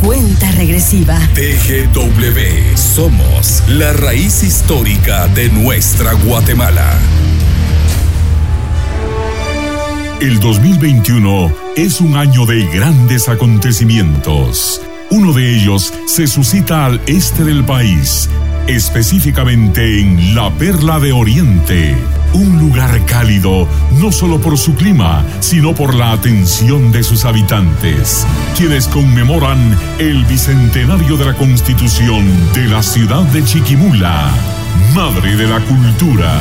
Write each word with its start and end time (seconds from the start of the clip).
cuenta 0.00 0.50
regresiva. 0.52 1.18
TGW, 1.34 2.76
somos 2.76 3.62
la 3.68 3.92
raíz 3.92 4.42
histórica 4.42 5.28
de 5.28 5.48
nuestra 5.50 6.12
Guatemala. 6.12 6.98
El 10.20 10.38
2021 10.38 11.52
es 11.76 12.00
un 12.00 12.16
año 12.16 12.46
de 12.46 12.64
grandes 12.68 13.28
acontecimientos. 13.28 14.80
Uno 15.10 15.32
de 15.32 15.56
ellos 15.56 15.92
se 16.06 16.26
suscita 16.26 16.86
al 16.86 17.00
este 17.06 17.44
del 17.44 17.64
país, 17.64 18.30
específicamente 18.66 20.00
en 20.00 20.34
la 20.34 20.50
Perla 20.50 21.00
de 21.00 21.12
Oriente, 21.12 21.96
un 22.32 22.58
lugar 22.58 23.04
cálido 23.06 23.68
no 23.98 24.12
solo 24.12 24.40
por 24.40 24.56
su 24.58 24.74
clima, 24.74 25.24
sino 25.40 25.74
por 25.74 25.94
la 25.94 26.12
atención 26.12 26.92
de 26.92 27.02
sus 27.02 27.24
habitantes, 27.24 28.26
quienes 28.56 28.88
conmemoran 28.88 29.76
el 29.98 30.24
bicentenario 30.24 31.16
de 31.16 31.26
la 31.26 31.34
constitución 31.34 32.24
de 32.54 32.68
la 32.68 32.82
ciudad 32.82 33.22
de 33.24 33.44
Chiquimula, 33.44 34.30
madre 34.94 35.36
de 35.36 35.46
la 35.46 35.60
cultura. 35.60 36.32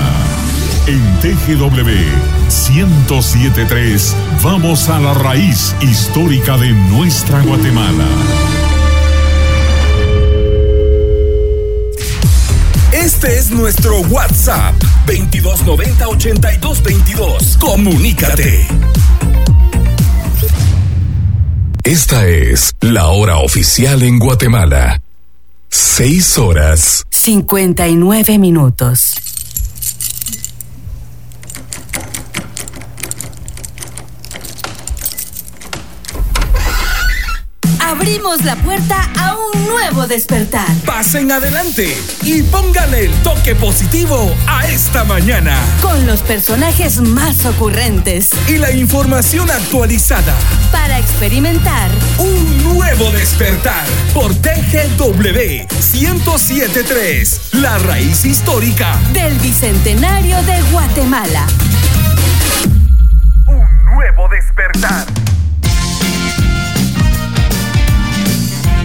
En 0.88 1.02
TGW 1.20 1.90
1073 2.48 4.16
vamos 4.44 4.90
a 4.90 5.00
la 5.00 5.14
raíz 5.14 5.76
histórica 5.82 6.58
de 6.58 6.72
nuestra 6.72 7.42
Guatemala. 7.42 8.06
Este 12.94 13.38
es 13.38 13.50
nuestro 13.52 14.00
WhatsApp 14.02 14.76
2290 15.06 16.08
8222. 16.08 17.58
Comunícate. 17.58 18.68
Esta 21.84 22.28
es 22.28 22.76
la 22.82 23.08
hora 23.08 23.38
oficial 23.38 24.04
en 24.04 24.20
Guatemala. 24.20 25.02
6 25.70 26.38
horas 26.40 27.06
59 27.10 28.38
minutos. 28.38 29.31
Abrimos 38.12 38.44
la 38.44 38.58
puerta 38.58 39.10
a 39.18 39.38
un 39.38 39.68
nuevo 39.68 40.06
despertar. 40.06 40.68
Pasen 40.86 41.32
adelante 41.32 41.96
y 42.24 42.44
pónganle 42.44 43.06
el 43.06 43.14
toque 43.24 43.56
positivo 43.56 44.36
a 44.48 44.68
esta 44.68 45.06
mañana. 45.06 45.58
Con 45.82 46.06
los 46.06 46.22
personajes 46.22 47.00
más 47.00 47.46
ocurrentes. 47.46 48.32
Y 48.50 48.58
la 48.58 48.70
información 48.72 49.50
actualizada. 49.50 50.36
Para 50.74 51.00
experimentar 51.00 51.90
un 52.18 52.64
nuevo 52.76 53.12
despertar 53.12 53.86
por 54.14 54.36
TGW 54.36 55.68
1073, 55.94 57.54
la 57.54 57.78
raíz 57.80 58.26
histórica 58.26 59.00
del 59.14 59.40
Bicentenario 59.40 60.36
de 60.44 60.62
Guatemala. 60.64 61.48
Un 63.48 63.86
nuevo 63.86 64.28
despertar. 64.28 65.06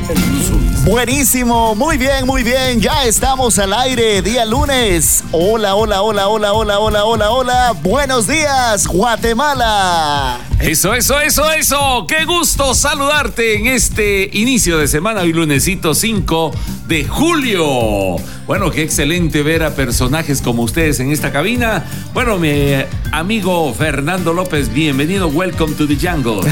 and 0.08 0.55
Buenísimo, 0.86 1.74
muy 1.74 1.98
bien, 1.98 2.26
muy 2.26 2.44
bien. 2.44 2.80
Ya 2.80 3.02
estamos 3.06 3.58
al 3.58 3.72
aire, 3.72 4.22
día 4.22 4.44
lunes. 4.44 5.24
Hola, 5.32 5.74
hola, 5.74 6.00
hola, 6.00 6.28
hola, 6.28 6.52
hola, 6.52 6.78
hola, 6.78 7.04
hola, 7.04 7.30
hola. 7.30 7.72
Buenos 7.82 8.28
días, 8.28 8.86
Guatemala. 8.86 10.38
Eso, 10.60 10.94
eso, 10.94 11.20
eso, 11.20 11.50
eso. 11.50 12.06
Qué 12.06 12.24
gusto 12.24 12.72
saludarte 12.72 13.56
en 13.56 13.66
este 13.66 14.30
inicio 14.32 14.78
de 14.78 14.86
semana, 14.86 15.22
hoy 15.22 15.32
lunesito 15.32 15.92
5 15.92 16.52
de 16.86 17.04
julio. 17.04 18.16
Bueno, 18.46 18.70
qué 18.70 18.82
excelente 18.82 19.42
ver 19.42 19.64
a 19.64 19.74
personajes 19.74 20.40
como 20.40 20.62
ustedes 20.62 21.00
en 21.00 21.10
esta 21.10 21.32
cabina. 21.32 21.84
Bueno, 22.14 22.38
mi 22.38 22.74
amigo 23.10 23.74
Fernando 23.74 24.32
López, 24.32 24.72
bienvenido. 24.72 25.26
Welcome 25.26 25.74
to 25.74 25.86
the 25.88 25.96
jungle. 25.96 26.48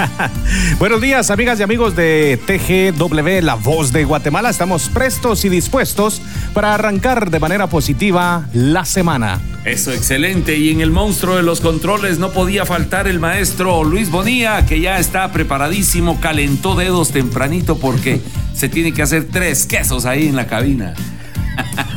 Buenos 0.78 1.00
días, 1.00 1.30
amigas 1.30 1.58
y 1.58 1.64
amigos 1.64 1.96
de 1.96 2.38
TGW, 2.46 3.44
la 3.44 3.55
voz 3.62 3.92
de 3.92 4.04
Guatemala. 4.04 4.50
Estamos 4.50 4.88
prestos 4.88 5.44
y 5.44 5.48
dispuestos 5.48 6.22
para 6.54 6.74
arrancar 6.74 7.30
de 7.30 7.40
manera 7.40 7.66
positiva 7.66 8.46
la 8.52 8.84
semana. 8.84 9.40
Eso, 9.64 9.92
excelente. 9.92 10.56
Y 10.56 10.70
en 10.70 10.80
el 10.80 10.90
monstruo 10.90 11.36
de 11.36 11.42
los 11.42 11.60
controles 11.60 12.18
no 12.18 12.30
podía 12.30 12.64
faltar 12.64 13.08
el 13.08 13.18
maestro 13.18 13.82
Luis 13.84 14.10
Bonía, 14.10 14.64
que 14.66 14.80
ya 14.80 14.98
está 14.98 15.32
preparadísimo, 15.32 16.20
calentó 16.20 16.76
dedos 16.76 17.10
tempranito 17.10 17.78
porque 17.78 18.20
se 18.54 18.68
tiene 18.68 18.92
que 18.92 19.02
hacer 19.02 19.26
tres 19.30 19.66
quesos 19.66 20.06
ahí 20.06 20.28
en 20.28 20.36
la 20.36 20.46
cabina. 20.46 20.94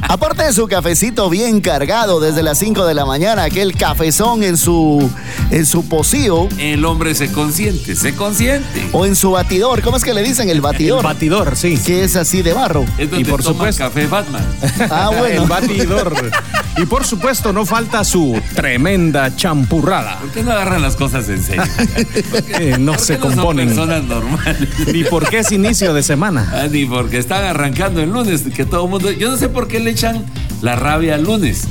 Aparte 0.10 0.44
de 0.44 0.54
su 0.54 0.68
cafecito 0.68 1.30
bien 1.30 1.62
cargado 1.62 2.20
desde 2.20 2.42
las 2.42 2.58
5 2.58 2.86
de 2.88 2.96
la 2.96 3.06
mañana, 3.06 3.44
aquel 3.44 3.76
cafezón 3.76 4.44
en 4.44 4.58
su 4.58 5.08
en 5.52 5.66
su 5.66 5.88
pocillo. 5.88 6.48
El 6.58 6.84
hombre 6.86 7.14
se 7.14 7.32
consiente, 7.32 7.96
se 7.96 8.16
consiente. 8.16 8.90
O 8.92 9.06
en 9.06 9.16
su 9.16 9.32
batidor, 9.32 9.82
¿cómo 9.84 9.98
es 9.98 10.04
que 10.04 10.14
le 10.14 10.24
dicen? 10.24 10.50
El 10.50 10.62
batidor. 10.62 11.00
El 11.00 11.06
batidor, 11.06 11.56
sí. 11.56 11.78
Que 11.78 12.04
es 12.04 12.16
así 12.16 12.42
de 12.42 12.54
barro. 12.54 12.86
y 12.98 13.24
por 13.24 13.44
supuesto 13.44 13.84
café 13.84 14.08
Batman. 14.08 14.46
Ah, 14.90 15.12
bueno. 15.18 15.44
El 15.44 15.50
batidor. 15.50 16.32
y 16.78 16.86
por 16.86 17.04
supuesto 17.06 17.54
no 17.54 17.66
falta 17.66 18.04
su 18.04 18.42
tremenda 18.56 19.36
champurrada. 19.36 20.18
¿Por 20.20 20.32
qué 20.32 20.44
no 20.44 20.52
agarran 20.52 20.82
las 20.82 20.96
cosas 20.96 21.28
en 21.30 21.44
serio? 21.44 21.64
no 22.80 22.98
se 22.98 23.18
componen. 23.20 23.76
son 23.76 23.88
personas 23.88 24.04
normales. 24.06 24.70
Ni 24.92 25.04
porque 25.04 25.40
es 25.40 25.52
inicio 25.52 25.94
de 25.94 26.02
semana. 26.02 26.52
Ah, 26.54 26.68
ni 26.70 26.86
porque 26.86 27.18
están 27.18 27.44
arrancando 27.44 28.02
el 28.02 28.10
lunes, 28.10 28.44
que 28.56 28.66
todo 28.66 28.86
el 28.86 28.90
mundo. 28.90 29.12
Yo 29.12 29.32
no 29.32 29.38
sé 29.38 29.49
por 29.50 29.68
qué 29.68 29.80
le 29.80 29.92
echan 29.92 30.26
la 30.62 30.76
rabia 30.76 31.16
al 31.16 31.24
lunes. 31.24 31.68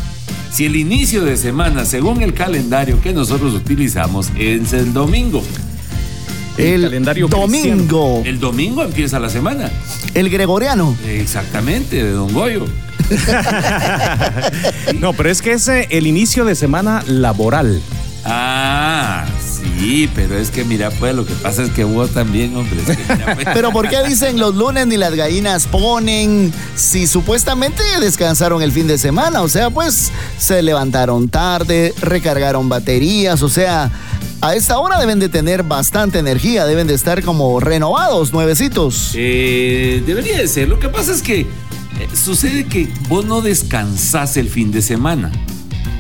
Si 0.53 0.65
el 0.65 0.77
inicio 0.77 1.25
de 1.25 1.37
semana, 1.37 1.85
según 1.85 2.23
el 2.23 2.35
calendario 2.35 3.01
que 3.01 3.13
nosotros 3.13 3.55
utilizamos, 3.55 4.31
es 4.37 4.73
el 4.73 4.93
domingo. 4.93 5.43
El, 6.57 6.83
calendario 6.83 7.29
domingo. 7.29 8.23
El 8.25 8.41
domingo 8.41 8.83
empieza 8.83 9.21
la 9.21 9.29
semana. 9.29 9.71
El 10.15 10.29
gregoriano. 10.31 10.97
Exactamente, 11.07 12.03
de 12.03 12.11
Don 12.11 12.33
Goyo. 12.33 12.67
no, 15.01 15.13
pero 15.13 15.31
es 15.31 15.41
que 15.41 15.53
es 15.53 15.69
el 15.69 16.07
inicio 16.07 16.45
de 16.45 16.55
semana 16.55 17.03
laboral. 17.07 17.81
Ah, 18.31 19.25
sí, 19.41 20.11
pero 20.15 20.37
es 20.37 20.51
que 20.51 20.63
mira, 20.65 20.91
pues 20.91 21.15
lo 21.15 21.25
que 21.25 21.33
pasa 21.35 21.63
es 21.63 21.71
que 21.71 21.85
vos 21.85 22.11
también, 22.11 22.55
hombre. 22.57 22.79
Es 22.87 22.97
que, 22.97 23.15
mira, 23.15 23.35
pues. 23.35 23.47
pero 23.55 23.73
¿por 23.73 23.89
qué 23.89 24.03
dicen 24.07 24.39
los 24.39 24.55
lunes 24.55 24.87
ni 24.87 24.99
las 24.99 25.15
gallinas 25.15 25.67
ponen 25.67 26.53
si 26.75 27.07
supuestamente 27.07 27.83
descansaron 28.01 28.61
el 28.61 28.71
fin 28.71 28.87
de 28.87 28.99
semana? 28.99 29.41
O 29.41 29.49
sea, 29.49 29.71
pues 29.71 30.13
se 30.39 30.61
levantaron 30.63 31.29
tarde, 31.29 31.95
recargaron 32.03 32.69
baterías, 32.69 33.43
o 33.43 33.49
sea, 33.49 33.91
a 34.41 34.55
esta 34.55 34.79
hora 34.79 35.01
deben 35.01 35.19
de 35.19 35.29
tener 35.29 35.63
bastante 35.63 36.19
energía, 36.19 36.65
deben 36.67 36.87
de 36.87 36.95
estar 36.95 37.23
como 37.23 37.59
renovados, 37.59 38.33
nuevecitos. 38.33 39.13
Eh, 39.15 40.03
debería 40.07 40.39
de 40.39 40.49
ser. 40.49 40.69
Lo 40.69 40.79
que 40.79 40.89
pasa 40.89 41.13
es 41.13 41.23
que 41.23 41.41
eh, 41.41 41.47
sucede 42.15 42.67
que 42.67 42.89
vos 43.09 43.25
no 43.25 43.41
descansás 43.41 44.37
el 44.37 44.49
fin 44.49 44.71
de 44.71 44.83
semana. 44.83 45.33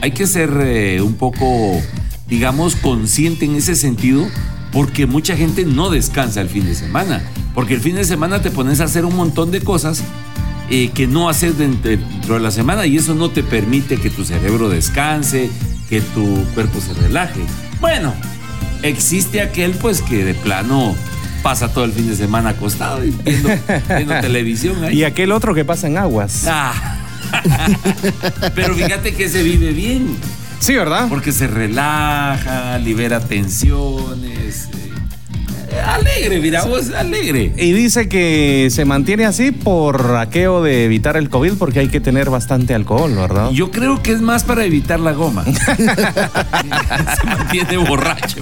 Hay 0.02 0.12
que 0.12 0.26
ser 0.26 0.50
eh, 0.60 1.00
un 1.00 1.14
poco 1.14 1.82
digamos, 2.28 2.76
consciente 2.76 3.44
en 3.44 3.56
ese 3.56 3.74
sentido, 3.74 4.26
porque 4.72 5.06
mucha 5.06 5.36
gente 5.36 5.64
no 5.64 5.90
descansa 5.90 6.40
el 6.40 6.48
fin 6.48 6.64
de 6.66 6.74
semana, 6.74 7.22
porque 7.54 7.74
el 7.74 7.80
fin 7.80 7.96
de 7.96 8.04
semana 8.04 8.42
te 8.42 8.50
pones 8.50 8.80
a 8.80 8.84
hacer 8.84 9.04
un 9.04 9.16
montón 9.16 9.50
de 9.50 9.60
cosas 9.60 10.02
eh, 10.70 10.90
que 10.94 11.06
no 11.06 11.28
haces 11.28 11.56
dentro 11.56 12.34
de 12.34 12.40
la 12.40 12.50
semana 12.50 12.86
y 12.86 12.98
eso 12.98 13.14
no 13.14 13.30
te 13.30 13.42
permite 13.42 13.96
que 13.96 14.10
tu 14.10 14.24
cerebro 14.24 14.68
descanse, 14.68 15.50
que 15.88 16.00
tu 16.00 16.44
cuerpo 16.54 16.80
se 16.80 16.92
relaje. 16.92 17.40
Bueno, 17.80 18.12
existe 18.82 19.40
aquel 19.40 19.72
pues 19.72 20.02
que 20.02 20.24
de 20.24 20.34
plano 20.34 20.94
pasa 21.42 21.72
todo 21.72 21.84
el 21.84 21.92
fin 21.92 22.08
de 22.08 22.16
semana 22.16 22.50
acostado 22.50 23.04
y 23.04 23.10
viendo, 23.10 23.48
televisión. 24.20 24.84
Ahí. 24.84 24.98
Y 24.98 25.04
aquel 25.04 25.32
otro 25.32 25.54
que 25.54 25.64
pasa 25.64 25.86
en 25.86 25.96
aguas. 25.96 26.44
Ah. 26.46 26.98
Pero 28.54 28.74
fíjate 28.74 29.14
que 29.14 29.28
se 29.28 29.42
vive 29.42 29.72
bien. 29.72 30.16
Sí, 30.60 30.74
¿verdad? 30.74 31.06
Porque 31.08 31.32
se 31.32 31.46
relaja, 31.46 32.78
libera 32.78 33.20
tensiones. 33.20 34.68
Eh, 35.70 35.80
alegre, 35.80 36.40
mira 36.40 36.64
vos, 36.64 36.90
alegre. 36.90 37.52
Y 37.56 37.72
dice 37.72 38.08
que 38.08 38.68
se 38.70 38.84
mantiene 38.84 39.24
así 39.26 39.52
por 39.52 40.16
aquello 40.16 40.62
de 40.62 40.84
evitar 40.84 41.16
el 41.16 41.28
COVID 41.30 41.54
porque 41.54 41.80
hay 41.80 41.88
que 41.88 42.00
tener 42.00 42.30
bastante 42.30 42.74
alcohol, 42.74 43.14
¿verdad? 43.14 43.50
Yo 43.50 43.70
creo 43.70 44.02
que 44.02 44.12
es 44.12 44.20
más 44.20 44.44
para 44.44 44.64
evitar 44.64 44.98
la 45.00 45.12
goma. 45.12 45.44
se 45.76 47.26
mantiene 47.26 47.76
borracho. 47.76 48.40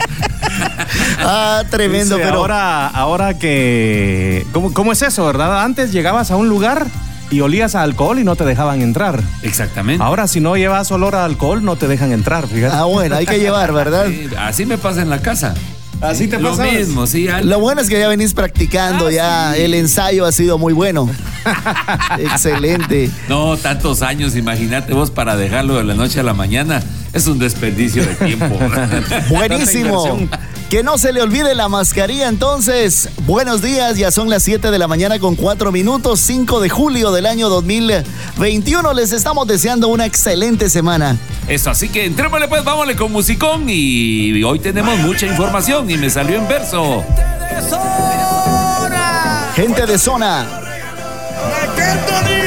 ah, 1.20 1.64
tremendo, 1.70 2.16
pero 2.16 2.38
ahora, 2.38 2.88
ahora 2.88 3.38
que. 3.38 4.46
¿Cómo, 4.52 4.72
¿Cómo 4.72 4.92
es 4.92 5.02
eso, 5.02 5.26
verdad? 5.26 5.62
Antes 5.64 5.92
llegabas 5.92 6.30
a 6.30 6.36
un 6.36 6.48
lugar 6.48 6.86
y 7.31 7.40
olías 7.40 7.75
a 7.75 7.82
alcohol 7.82 8.19
y 8.19 8.25
no 8.25 8.37
te 8.37 8.44
dejaban 8.44 8.82
entrar. 8.82 9.23
Exactamente. 9.43 10.02
Ahora, 10.02 10.26
si 10.28 10.40
no 10.40 10.56
llevas 10.56 10.90
olor 10.93 11.14
a 11.17 11.25
alcohol, 11.25 11.64
no 11.64 11.76
te 11.76 11.88
dejan 11.88 12.12
entrar, 12.12 12.46
fíjate. 12.46 12.75
Ah, 12.76 12.84
bueno, 12.84 13.17
hay 13.17 13.26
que 13.26 13.38
llevar, 13.38 13.73
¿verdad? 13.73 14.06
así 14.38 14.67
me 14.67 14.78
pasa 14.78 15.02
en 15.02 15.11
la 15.11 15.20
casa. 15.20 15.55
Así 16.02 16.28
te 16.28 16.38
Lo 16.38 16.50
pasabas. 16.50 16.73
mismo, 16.75 17.06
sí. 17.06 17.26
al- 17.26 17.49
Lo 17.49 17.58
bueno 17.58 17.81
es 17.81 17.88
que 17.88 17.99
ya 17.99 18.06
venís 18.08 18.34
practicando, 18.34 19.06
Ah, 19.06 19.11
ya 19.11 19.52
sí. 19.56 19.62
el 19.62 19.73
ensayo 19.75 20.26
ha 20.26 20.32
sido 20.32 20.58
muy 20.58 20.75
bueno. 20.75 21.08
Excelente. 22.19 23.11
No, 23.29 23.56
tantos 23.56 24.02
años, 24.02 24.37
imagínate 24.37 24.93
vos 24.93 25.11
para 25.11 25.37
dejarlo 25.37 25.76
de 25.76 25.84
la 25.84 25.94
noche 25.94 26.20
a 26.20 26.22
la 26.22 26.34
mañana. 26.34 26.82
Es 27.16 27.26
un 27.26 27.38
desperdicio 27.38 28.04
de 28.04 28.14
tiempo. 28.14 28.58
Buenísimo. 29.30 30.28
Que 30.68 30.82
no 30.82 30.98
se 30.98 31.14
le 31.14 31.22
olvide 31.22 31.54
la 31.54 31.66
mascarilla 31.66 32.28
entonces. 32.28 33.08
Buenos 33.22 33.62
días, 33.62 33.96
ya 33.96 34.10
son 34.10 34.28
las 34.28 34.42
7 34.42 34.70
de 34.70 34.78
la 34.78 34.86
mañana 34.86 35.18
con 35.18 35.34
4 35.34 35.72
minutos, 35.72 36.20
5 36.20 36.60
de 36.60 36.68
julio 36.68 37.12
del 37.12 37.24
año 37.24 37.48
2021. 37.48 38.92
Les 38.92 39.12
estamos 39.12 39.46
deseando 39.46 39.88
una 39.88 40.04
excelente 40.04 40.68
semana. 40.68 41.16
Eso, 41.48 41.70
así 41.70 41.88
que 41.88 42.04
entrémosle 42.04 42.48
pues, 42.48 42.62
vámonos 42.64 42.96
con 42.96 43.10
musicón 43.10 43.64
y 43.66 44.42
hoy 44.42 44.58
tenemos 44.58 44.98
mucha 44.98 45.24
información 45.24 45.88
y 45.90 45.96
me 45.96 46.10
salió 46.10 46.36
en 46.36 46.46
verso. 46.46 47.02
Gente 49.54 49.86
de 49.86 49.96
zona. 49.96 50.46
Dominicano 52.06 52.45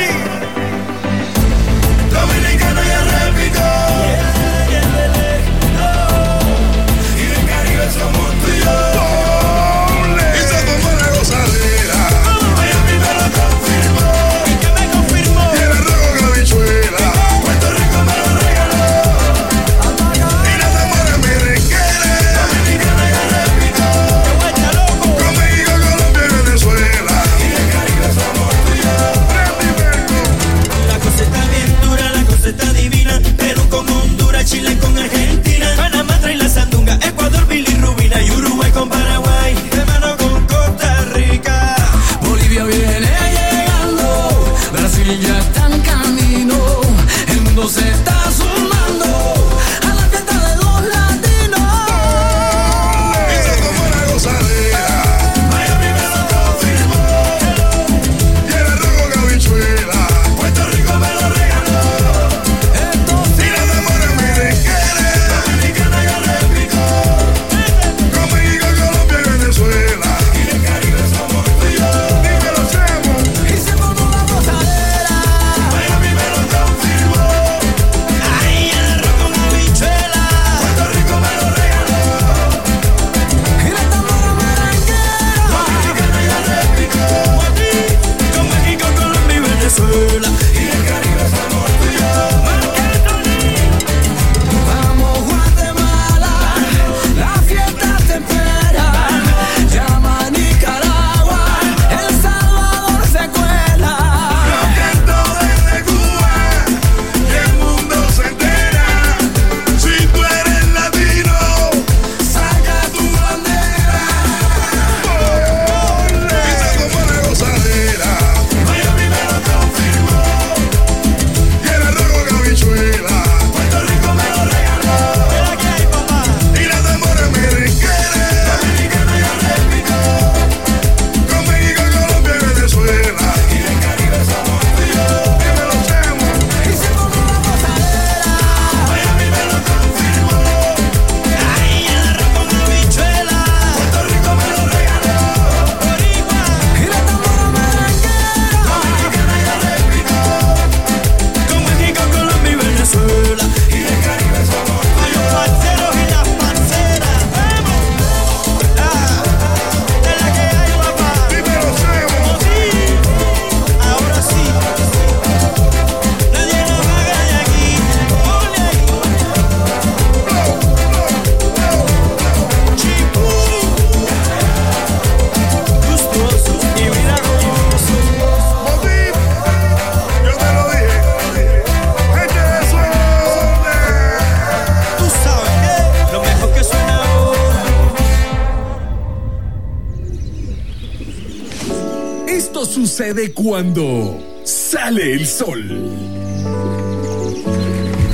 sucede 193.10 193.32
cuando 193.34 194.20
sale 194.44 195.14
el 195.14 195.26
sol. 195.26 195.92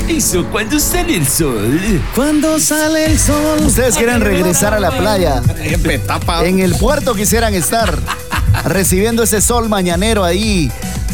Eso, 0.08 0.46
cuando 0.52 0.80
sale 0.80 1.18
el 1.18 1.28
sol. 1.28 1.80
Cuando 2.14 2.60
sale 2.60 3.06
el 3.06 3.20
sol. 3.20 3.60
Ustedes 3.66 3.98
quieren 3.98 4.22
regresar 4.22 4.74
a 4.74 4.80
la 4.80 4.92
playa. 4.92 5.42
En 6.44 6.60
el 6.60 6.76
puerto 6.76 7.14
quisieran 7.14 7.54
estar 7.54 8.00
recibiendo 8.64 9.24
ese 9.24 9.42
sol 9.42 9.68
mañanero 9.68 10.24
ahí, 10.24 10.72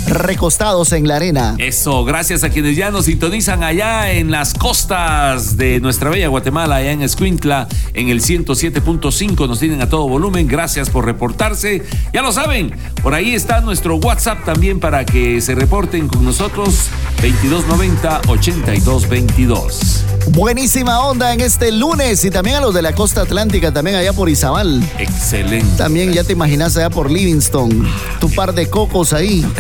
recostados 0.08 0.92
en 0.92 1.08
la 1.08 1.16
arena. 1.16 1.56
Eso, 1.58 2.04
gracias 2.04 2.44
a 2.44 2.50
quienes 2.50 2.76
ya 2.76 2.92
nos 2.92 3.06
sintonizan 3.06 3.64
allá 3.64 4.12
en 4.12 4.30
las 4.30 4.54
costas 4.54 5.58
de 5.58 5.80
nuestra 5.80 6.10
bella 6.10 6.28
Guatemala, 6.28 6.76
allá 6.76 6.92
en 6.92 7.02
Escuintla, 7.02 7.68
en 7.94 8.10
el 8.10 8.22
107.5, 8.22 9.48
nos 9.48 9.60
tienen 9.60 9.82
a 9.82 9.90
todo 9.90 10.08
volumen. 10.08 10.48
Gracias 10.48 10.90
por 10.90 11.06
reportarse. 11.06 11.84
Ya 12.14 12.22
lo 12.22 12.32
saben, 12.32 12.74
por 13.02 13.14
ahí 13.14 13.34
está 13.36 13.60
nuestro 13.62 13.96
WhatsApp 13.98 14.44
también 14.46 14.80
para 14.80 15.06
que 15.06 15.42
se 15.42 15.54
reporten 15.56 16.08
con 16.08 16.24
nosotros, 16.24 16.88
2290-8222. 17.22 20.04
Buenísima 20.34 21.00
onda 21.02 21.34
en 21.34 21.42
este 21.42 21.72
lunes 21.72 22.24
y 22.26 22.30
también 22.30 22.58
a 22.58 22.62
los 22.62 22.76
de 22.76 22.84
la 22.84 22.94
costa 22.94 23.22
atlántica, 23.22 23.74
también 23.74 23.96
allá 23.98 24.14
por 24.14 24.30
Izabal. 24.30 24.84
Excelente. 25.00 25.66
También 25.78 26.14
ya 26.14 26.24
te 26.24 26.34
imaginas 26.34 26.78
allá 26.78 26.92
por 26.92 27.10
Livingston, 27.10 27.88
tu 28.20 28.30
par 28.30 28.54
de 28.54 28.70
cocos 28.70 29.14
ahí. 29.14 29.44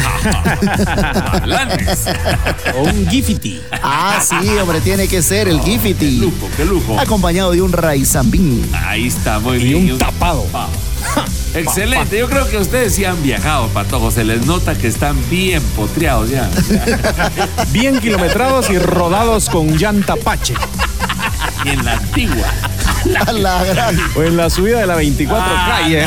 O 2.77 2.83
un 2.83 3.07
gifity. 3.10 3.60
Ah, 3.83 4.19
sí, 4.21 4.36
hombre, 4.62 4.79
tiene 4.81 5.07
que 5.07 5.21
ser 5.21 5.48
el 5.48 5.60
Qué 5.62 5.71
Gifity. 5.79 6.17
lujo, 6.19 6.48
qué 6.55 6.65
lujo. 6.65 7.00
Acompañado 7.00 7.51
de 7.51 7.62
un 7.62 7.71
raizambín. 7.71 8.63
Ahí 8.74 9.07
está, 9.07 9.39
muy 9.39 9.57
Y 9.57 9.63
bien. 9.63 9.91
un 9.93 9.98
tapado. 9.98 10.45
Excelente, 11.53 12.17
yo 12.17 12.27
creo 12.29 12.48
que 12.50 12.58
ustedes 12.58 12.96
sí 12.96 13.05
han 13.05 13.22
viajado, 13.24 13.67
patojos. 13.70 14.13
Se 14.13 14.24
les 14.24 14.46
nota 14.46 14.75
que 14.77 14.88
están 14.88 15.17
bien 15.29 15.62
potreados 15.75 16.29
ya. 16.29 16.50
Bien 17.72 18.00
kilometrados 18.00 18.70
y 18.70 18.77
rodados 18.79 19.50
con 19.50 19.77
llanta 19.77 20.15
Pache. 20.15 20.53
Y 21.65 21.70
en 21.70 21.86
la 21.86 21.93
antigua. 21.93 22.48
La 23.34 23.63
gran. 23.63 23.98
O 24.15 24.22
en 24.24 24.38
la 24.38 24.50
subida 24.50 24.79
de 24.79 24.88
la 24.88 24.96
24 24.96 25.46
Ah, 25.48 25.79
calle. 25.81 26.05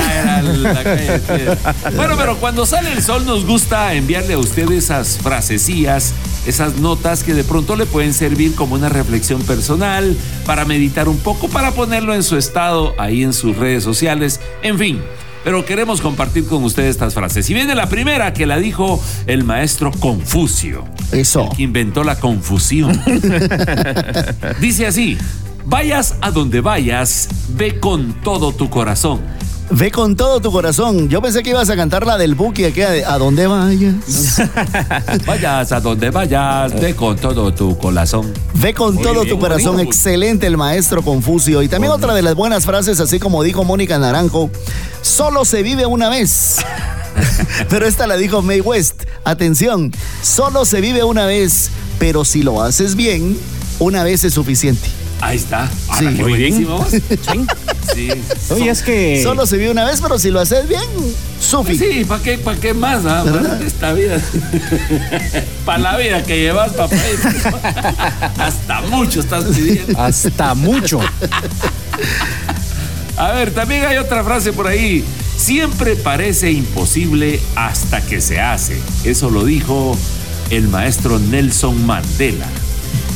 la. 0.56 1.90
Bueno, 1.96 2.14
pero 2.16 2.36
cuando 2.38 2.66
sale 2.66 2.92
el 2.92 3.02
sol 3.02 3.24
nos 3.26 3.44
gusta 3.44 3.94
enviarle 3.94 4.34
a 4.34 4.38
usted 4.38 4.70
esas 4.70 5.18
frasecillas, 5.18 6.12
esas 6.46 6.76
notas 6.76 7.24
que 7.24 7.34
de 7.34 7.44
pronto 7.44 7.74
le 7.76 7.86
pueden 7.86 8.14
servir 8.14 8.54
como 8.54 8.74
una 8.76 8.88
reflexión 8.88 9.42
personal, 9.42 10.16
para 10.46 10.64
meditar 10.64 11.08
un 11.08 11.18
poco, 11.18 11.48
para 11.48 11.72
ponerlo 11.72 12.14
en 12.14 12.22
su 12.22 12.36
estado 12.36 12.94
ahí 12.98 13.22
en 13.22 13.32
sus 13.32 13.56
redes 13.56 13.82
sociales, 13.84 14.40
en 14.62 14.78
fin. 14.78 15.02
Pero 15.44 15.64
queremos 15.64 16.00
compartir 16.00 16.46
con 16.46 16.64
ustedes 16.64 16.90
estas 16.90 17.14
frases. 17.14 17.48
Y 17.50 17.54
viene 17.54 17.74
la 17.74 17.88
primera 17.88 18.32
que 18.32 18.46
la 18.46 18.58
dijo 18.58 19.02
el 19.26 19.44
maestro 19.44 19.92
Confucio, 19.92 20.84
Eso. 21.12 21.50
que 21.54 21.62
inventó 21.62 22.02
la 22.02 22.18
confusión. 22.18 22.98
Dice 24.60 24.86
así, 24.86 25.18
vayas 25.66 26.16
a 26.22 26.30
donde 26.30 26.60
vayas, 26.60 27.28
ve 27.50 27.78
con 27.78 28.14
todo 28.22 28.52
tu 28.52 28.70
corazón. 28.70 29.20
Ve 29.70 29.90
con 29.90 30.14
todo 30.14 30.40
tu 30.40 30.52
corazón. 30.52 31.08
Yo 31.08 31.22
pensé 31.22 31.42
que 31.42 31.50
ibas 31.50 31.70
a 31.70 31.76
cantar 31.76 32.06
la 32.06 32.18
del 32.18 32.34
Buki, 32.34 32.64
aquella 32.64 32.90
de 32.90 33.04
A 33.04 33.18
donde 33.18 33.46
vayas. 33.46 33.94
Vayas 35.26 35.72
a 35.72 35.80
donde 35.80 36.10
vayas, 36.10 36.78
ve 36.80 36.94
con 36.94 37.16
todo 37.16 37.52
tu 37.52 37.76
corazón. 37.78 38.32
Ve 38.54 38.74
con 38.74 38.94
Muy 38.94 39.02
todo 39.02 39.22
bien, 39.22 39.28
tu 39.28 39.38
corazón. 39.38 39.72
bonito. 39.72 39.88
Excelente 39.88 40.46
el 40.46 40.56
maestro 40.56 41.02
Confucio. 41.02 41.62
Y 41.62 41.68
también 41.68 41.92
otra 41.92 42.14
de 42.14 42.22
las 42.22 42.34
buenas 42.34 42.64
frases, 42.66 43.00
así 43.00 43.18
como 43.18 43.42
dijo 43.42 43.64
Mónica 43.64 43.98
Naranjo, 43.98 44.50
solo 45.00 45.44
se 45.44 45.62
vive 45.62 45.86
una 45.86 46.08
vez. 46.08 46.58
pero 47.68 47.86
esta 47.86 48.06
la 48.06 48.16
dijo 48.16 48.42
May 48.42 48.60
West. 48.60 49.04
Atención, 49.24 49.92
solo 50.22 50.66
se 50.66 50.80
vive 50.82 51.04
una 51.04 51.24
vez, 51.26 51.70
pero 51.98 52.24
si 52.24 52.42
lo 52.42 52.62
haces 52.62 52.94
bien, 52.94 53.36
una 53.78 54.04
vez 54.04 54.24
es 54.24 54.34
suficiente. 54.34 54.88
Ahí 55.20 55.36
está. 55.38 55.70
Sí. 55.98 56.04
Muy 56.04 56.34
bien. 56.34 56.66
buenísimo. 56.66 56.86
Sí. 57.32 57.46
Oye, 58.50 58.70
es 58.70 58.82
que. 58.82 59.20
Solo 59.22 59.46
se 59.46 59.56
vive 59.56 59.70
una 59.70 59.84
vez, 59.84 60.00
pero 60.00 60.18
si 60.18 60.30
lo 60.30 60.40
haces 60.40 60.68
bien, 60.68 60.82
sufi. 61.40 61.76
Sí, 61.76 62.04
¿para 62.04 62.22
qué, 62.22 62.38
pa' 62.38 62.56
qué 62.56 62.74
más? 62.74 63.04
ah? 63.06 63.24
Para 63.24 63.60
esta 63.64 63.92
vida. 63.92 64.20
Para 65.64 65.78
la 65.78 65.96
vida 65.96 66.22
que 66.22 66.38
llevas, 66.38 66.72
papá. 66.72 66.96
Hasta 68.38 68.80
mucho 68.82 69.20
estás 69.20 69.44
pidiendo. 69.44 69.98
Hasta 69.98 70.54
mucho. 70.54 71.00
A 73.16 73.32
ver, 73.32 73.52
también 73.52 73.84
hay 73.84 73.96
otra 73.96 74.24
frase 74.24 74.52
por 74.52 74.66
ahí. 74.66 75.04
Siempre 75.36 75.96
parece 75.96 76.52
imposible 76.52 77.40
hasta 77.56 78.00
que 78.00 78.20
se 78.20 78.40
hace. 78.40 78.78
Eso 79.04 79.30
lo 79.30 79.44
dijo 79.44 79.96
el 80.50 80.68
maestro 80.68 81.18
Nelson 81.18 81.84
Mandela. 81.86 82.46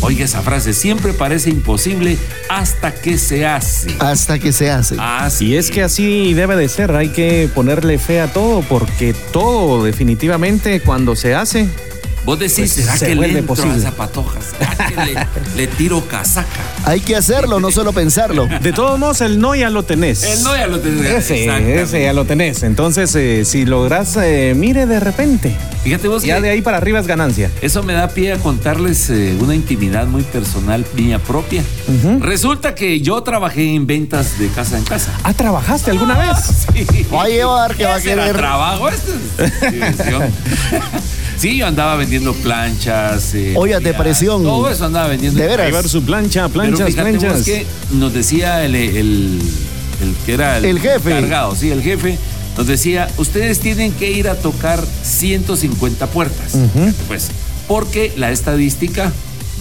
Oiga 0.01 0.25
esa 0.25 0.43
frase, 0.43 0.73
siempre 0.73 1.13
parece 1.13 1.51
imposible 1.51 2.17
hasta 2.49 2.95
que 2.95 3.19
se 3.19 3.47
hace. 3.47 3.95
Hasta 3.99 4.39
que 4.39 4.53
se 4.53 4.71
hace. 4.71 4.97
Así 4.99 5.47
Y 5.49 5.57
es 5.57 5.71
que 5.71 5.83
así 5.83 6.35
debe 6.35 6.57
de 6.57 6.69
ser, 6.69 6.95
hay 6.95 7.09
que 7.09 7.49
ponerle 7.55 7.99
fe 7.99 8.21
a 8.21 8.33
todo, 8.33 8.63
porque 8.63 9.15
todo 9.33 9.83
definitivamente 9.85 10.81
cuando 10.81 11.17
se 11.17 11.35
hace, 11.35 11.69
Vos 12.25 12.39
decís, 12.39 12.57
Pues 12.59 12.73
¿será 12.73 12.97
se 12.97 13.07
que 13.07 13.15
le 13.15 13.17
vuelve 13.17 13.39
entro 13.39 13.55
posible. 13.55 13.77
a 13.77 13.81
Zapatoja? 13.81 14.39
¿Será 14.43 14.89
que 14.89 14.97
le, 14.97 15.27
le 15.57 15.67
tiro 15.67 16.07
casaca? 16.07 16.61
Hay 16.89 17.01
que 17.01 17.17
hacerlo, 17.17 17.61
no 17.61 17.71
solo 17.71 17.93
pensarlo. 17.93 18.47
de 18.63 18.73
todos 18.73 18.99
modos 18.99 19.21
el 19.21 19.39
no 19.39 19.55
ya 19.55 19.69
lo 19.69 19.83
tenés. 19.83 20.23
El 20.23 20.43
no 20.43 20.57
ya 20.57 20.67
lo 20.67 20.81
tenés. 20.81 21.05
Ese, 21.31 21.81
ese 21.83 22.03
ya 22.03 22.15
lo 22.15 22.25
tenés. 22.25 22.63
Entonces, 22.63 23.15
eh, 23.15 23.45
si 23.45 23.67
logras, 23.67 24.17
eh, 24.17 24.55
mire 24.57 24.87
de 24.87 24.99
repente, 24.99 25.55
Fíjate 25.85 26.09
vos 26.09 26.23
ya 26.23 26.37
que 26.37 26.41
de 26.43 26.49
ahí 26.51 26.63
para 26.63 26.79
arriba 26.79 26.99
es 26.99 27.07
ganancia. 27.07 27.51
eso 27.61 27.83
me 27.83 27.93
da 27.93 28.09
pie 28.09 28.33
a 28.33 28.39
contarles 28.39 29.11
eh, 29.11 29.37
una 29.39 29.55
intimidad 29.55 30.07
muy 30.07 30.23
personal 30.23 30.83
mía 30.95 31.19
propia. 31.19 31.63
Resulta 32.21 32.75
que 32.75 33.01
yo 33.03 33.23
trabajé 33.23 33.75
en 33.75 33.87
ventas 33.87 34.39
de 34.39 34.49
casa 34.49 34.79
en 34.79 34.85
casa. 34.85 35.13
Ah, 35.25 35.35
¿trabajaste 35.35 35.91
alguna 35.91 36.17
vez? 36.17 36.39
Sí. 36.79 37.07
Va 37.13 37.25
a 37.25 37.29
llevar 37.29 37.75
que 37.75 37.85
va 37.85 37.97
a 37.97 38.01
¿Qué 38.01 38.11
será 38.11 38.23
querer. 38.23 38.37
trabajo 38.37 38.89
esto? 38.89 39.13
Sí, 41.39 41.57
yo 41.57 41.67
andaba 41.67 41.97
vendiendo 41.97 42.35
planchas. 42.35 43.35
eh, 43.35 43.55
Ollas 43.57 43.83
de 43.83 43.95
presión. 43.95 44.43
Todo 44.43 44.69
eso 44.71 44.85
andaba 44.87 45.09
vendiendo. 45.09 45.39
De 45.41 45.47
veras. 45.47 45.67
Llevar 45.67 45.89
su 45.89 46.03
plancha, 46.03 46.49
Pero 46.49 46.53
planchas, 46.55 46.87
vos 46.87 46.95
planchas. 46.95 47.43
que 47.45 47.65
nos 47.93 48.13
decía 48.13 48.65
el, 48.65 48.75
el, 48.75 48.97
el 50.03 50.15
que 50.27 50.33
era 50.35 50.59
el, 50.59 50.65
El 50.65 50.81
jefe. 50.81 51.11
encargado, 51.11 51.55
sí, 51.55 51.71
el 51.71 51.83
jefe, 51.83 52.19
nos 52.57 52.67
decía, 52.67 53.09
ustedes 53.19 53.61
tienen 53.61 53.93
que 53.93 54.11
ir 54.11 54.29
a 54.29 54.35
tocar 54.35 54.85
150 55.05 56.07
puertas. 56.09 56.55
Pues, 57.07 57.31
porque 57.69 58.13
la 58.17 58.33
estadística 58.33 59.13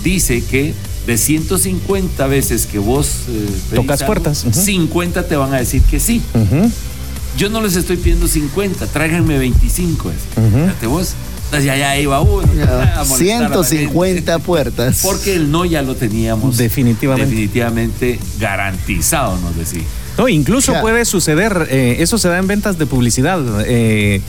dice 0.04 0.44
que 0.44 0.74
de 1.06 1.18
150 1.18 2.26
veces 2.28 2.66
que 2.66 2.80
vos 2.80 3.08
eh, 3.30 3.48
Tocas 3.76 4.02
algo, 4.02 4.08
puertas, 4.14 4.46
ujú. 4.46 4.60
50 4.60 5.28
te 5.28 5.36
van 5.36 5.54
a 5.54 5.58
decir 5.58 5.82
que 5.84 6.00
sí. 6.00 6.22
Ujú. 6.34 6.72
Yo 7.38 7.50
no 7.50 7.62
les 7.62 7.76
estoy 7.76 7.98
pidiendo 7.98 8.28
50, 8.28 8.88
tráiganme 8.88 9.38
25. 9.38 10.10
es. 10.10 10.16
Fíjate 10.64 10.88
vos. 10.88 11.14
Entonces 11.48 11.66
ya, 11.66 11.78
ya 11.78 11.98
iba 11.98 12.20
uno. 12.22 12.46
gente. 12.48 13.06
150 13.06 14.40
puertas. 14.40 15.00
Porque 15.04 15.34
el 15.36 15.50
no 15.50 15.66
ya 15.66 15.82
lo 15.82 15.96
teníamos 15.96 16.58
Definitivamente. 16.58 17.30
definitivamente 17.30 18.20
garantizado, 18.40 19.38
nos 19.40 19.56
decía. 19.56 19.84
No, 20.18 20.28
incluso 20.28 20.74
Ya. 20.74 20.82
puede 20.82 21.06
suceder, 21.06 21.68
eh, 21.70 21.98
eso 22.00 22.18
se 22.18 22.28
da 22.28 22.38
en 22.38 22.48
ventas 22.48 22.78
de 22.78 22.86
publicidad, 22.86 23.40
eh, 23.66 24.20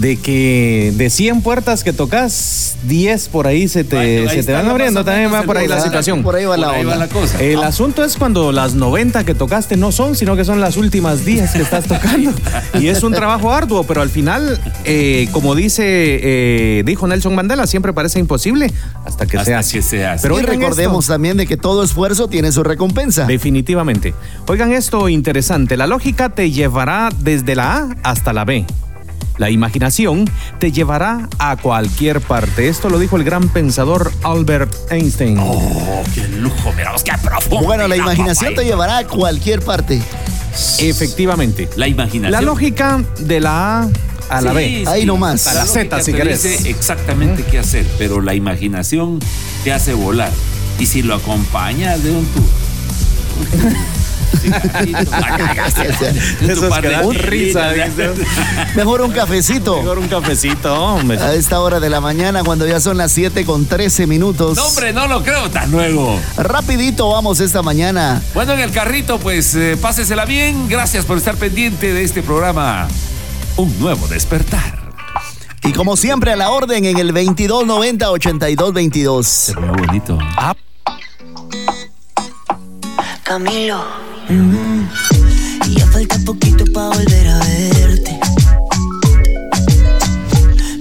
de 0.00 0.16
que 0.16 0.92
de 0.96 1.10
100 1.10 1.42
puertas 1.42 1.84
que 1.84 1.92
tocas, 1.92 2.76
10 2.84 3.28
por 3.28 3.46
ahí 3.46 3.68
se 3.68 3.84
te, 3.84 3.96
Bueno, 3.96 4.30
ahí 4.30 4.36
se 4.36 4.44
te 4.44 4.52
van 4.52 4.66
abriendo, 4.66 5.04
también 5.04 5.32
va 5.32 5.42
por 5.42 5.58
ahí 5.58 5.68
la 5.68 5.80
situación. 5.80 6.22
Por 6.22 6.36
ahí 6.36 6.46
va 6.46 6.56
la 6.56 6.70
ahí 6.70 6.84
va 6.84 6.96
la 6.96 7.08
cosa. 7.08 7.38
El 7.40 7.62
asunto 7.62 8.02
es 8.02 8.16
cuando 8.16 8.50
las 8.50 8.74
90 8.74 9.24
que 9.24 9.34
tocaste 9.34 9.76
no 9.76 9.92
son, 9.92 10.16
sino 10.16 10.36
que 10.36 10.44
son 10.44 10.60
las 10.60 10.78
últimas 10.78 11.24
10 11.26 11.50
que 11.52 11.62
estás 11.62 11.84
tocando. 11.84 12.32
Y 12.74 12.88
es 12.88 13.02
un 13.02 13.12
trabajo 13.12 13.52
arduo, 13.52 13.84
pero 13.84 14.00
al 14.00 14.08
final, 14.08 14.58
eh, 14.84 15.28
como 15.32 15.54
dice, 15.54 15.82
eh, 15.84 16.82
dijo 16.86 17.06
Nelson 17.06 17.34
Mandela, 17.34 17.66
siempre 17.66 17.92
parece 17.92 18.18
imposible 18.18 18.72
hasta 19.04 19.26
que 19.26 19.36
Hasta 19.36 19.50
se 19.50 19.54
hace. 19.54 19.76
que 19.76 19.82
se 19.82 20.06
hace. 20.06 20.22
Pero 20.22 20.38
y 20.38 20.42
recordemos 20.42 21.04
esto. 21.04 21.12
también 21.12 21.36
de 21.36 21.46
que 21.46 21.58
todo 21.58 21.84
esfuerzo 21.84 22.28
tiene 22.28 22.52
su 22.52 22.62
recompensa. 22.62 23.26
Definitivamente. 23.26 24.14
Oigan 24.48 24.72
esto 24.72 25.08
interesante. 25.08 25.76
La 25.76 25.86
lógica 25.86 26.30
te 26.30 26.50
llevará 26.50 27.10
desde 27.20 27.54
la 27.54 27.76
A 27.76 27.96
hasta 28.02 28.32
la 28.32 28.44
B. 28.44 28.64
La 29.38 29.48
imaginación 29.50 30.26
te 30.58 30.70
llevará 30.70 31.28
a 31.38 31.56
cualquier 31.56 32.20
parte. 32.20 32.68
Esto 32.68 32.90
lo 32.90 32.98
dijo 32.98 33.16
el 33.16 33.24
gran 33.24 33.48
pensador 33.48 34.12
Albert 34.22 34.74
Einstein. 34.90 35.38
Oh, 35.38 36.02
qué 36.14 36.28
lujo, 36.28 36.72
mira, 36.76 36.92
vos, 36.92 37.02
qué 37.02 37.12
profundo. 37.22 37.64
Bueno, 37.64 37.88
la 37.88 37.96
imaginación 37.96 38.54
te 38.54 38.64
llevará 38.64 38.98
a 38.98 39.06
cualquier 39.06 39.60
parte. 39.62 40.00
Efectivamente. 40.78 41.68
La 41.76 41.86
imaginación. 41.88 42.32
La 42.32 42.42
lógica 42.42 43.02
de 43.20 43.40
la 43.40 43.80
A 43.82 43.88
a 44.28 44.40
la 44.42 44.50
Sí, 44.50 44.56
B. 44.56 44.66
sí, 44.66 44.84
Ahí 44.86 45.06
nomás. 45.06 45.46
A 45.46 45.54
la 45.54 45.64
Z, 45.66 46.00
si 46.02 46.12
querés. 46.12 46.42
dice 46.42 46.68
exactamente 46.70 47.42
qué 47.44 47.58
hacer, 47.58 47.86
pero 47.98 48.20
la 48.20 48.34
imaginación 48.34 49.18
te 49.64 49.72
hace 49.72 49.94
volar. 49.94 50.30
Y 50.78 50.86
si 50.86 51.02
lo 51.02 51.14
acompañas 51.14 52.02
de 52.02 52.10
un 52.10 52.24
tour. 52.26 52.44
Que 56.80 56.88
dan 56.88 57.10
risa. 57.14 57.72
Mejor 58.74 59.02
un 59.02 59.12
cafecito. 59.12 59.76
Mejor 59.78 59.98
un 59.98 60.08
cafecito, 60.08 60.74
hombre. 60.74 61.18
A 61.18 61.34
esta 61.34 61.60
hora 61.60 61.80
de 61.80 61.90
la 61.90 62.00
mañana, 62.00 62.42
cuando 62.44 62.66
ya 62.66 62.80
son 62.80 62.96
las 62.96 63.12
7 63.12 63.44
con 63.44 63.66
13 63.66 64.06
minutos. 64.06 64.56
No, 64.56 64.66
hombre, 64.66 64.92
no 64.92 65.06
lo 65.06 65.22
creo 65.22 65.50
tan 65.50 65.70
luego. 65.70 66.18
Rapidito 66.36 67.10
vamos 67.10 67.40
esta 67.40 67.62
mañana. 67.62 68.22
Bueno, 68.34 68.54
en 68.54 68.60
el 68.60 68.70
carrito, 68.70 69.18
pues 69.18 69.54
eh, 69.54 69.76
pásesela 69.80 70.24
bien. 70.24 70.68
Gracias 70.68 71.04
por 71.04 71.18
estar 71.18 71.36
pendiente 71.36 71.92
de 71.92 72.04
este 72.04 72.22
programa. 72.22 72.88
Un 73.56 73.78
nuevo 73.80 74.06
despertar. 74.08 74.78
Y 75.62 75.72
como 75.72 75.96
siempre, 75.96 76.32
a 76.32 76.36
la 76.36 76.50
orden 76.50 76.84
en 76.86 76.98
el 76.98 77.12
2290-8222. 77.12 79.24
Se 79.24 79.54
ve 79.54 79.70
Y 84.32 85.74
ya 85.74 85.86
falta 85.88 86.16
poquito 86.24 86.64
para 86.72 86.90
volver 86.90 87.26
a 87.26 87.38
verte. 87.40 88.20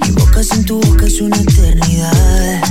Mi 0.01 0.11
boca 0.11 0.43
sin 0.43 0.63
tu 0.65 0.79
boca 0.79 1.07
es 1.07 1.19
una 1.19 1.35
eternidad. 1.37 2.61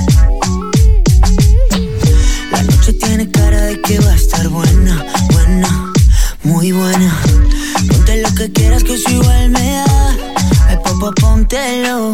La 2.53 2.63
noche 2.63 2.93
tiene 2.93 3.29
cara 3.29 3.61
de 3.63 3.81
que 3.81 3.99
va 3.99 4.11
a 4.11 4.15
estar 4.15 4.47
buena, 4.47 5.05
buena, 5.33 5.91
muy 6.43 6.71
buena. 6.71 7.13
Ponte 7.89 8.21
lo 8.21 8.33
que 8.35 8.49
quieras 8.53 8.85
que 8.85 8.93
eso 8.93 9.09
igual 9.09 9.49
me 9.49 9.71
da. 9.71 10.15
Ay, 10.69 10.77
papá, 10.81 11.11
póntelo. 11.19 12.13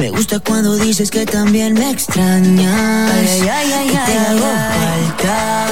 Me 0.00 0.08
gusta 0.08 0.40
cuando 0.40 0.76
dices 0.76 1.10
que 1.10 1.26
también 1.26 1.74
me 1.74 1.90
extrañas. 1.90 3.12
Ay, 3.12 3.48
ay, 3.52 3.72
ay, 3.72 3.88
que 3.88 3.98
te 3.98 4.18
hago 4.18 4.46
falta. 4.70 5.66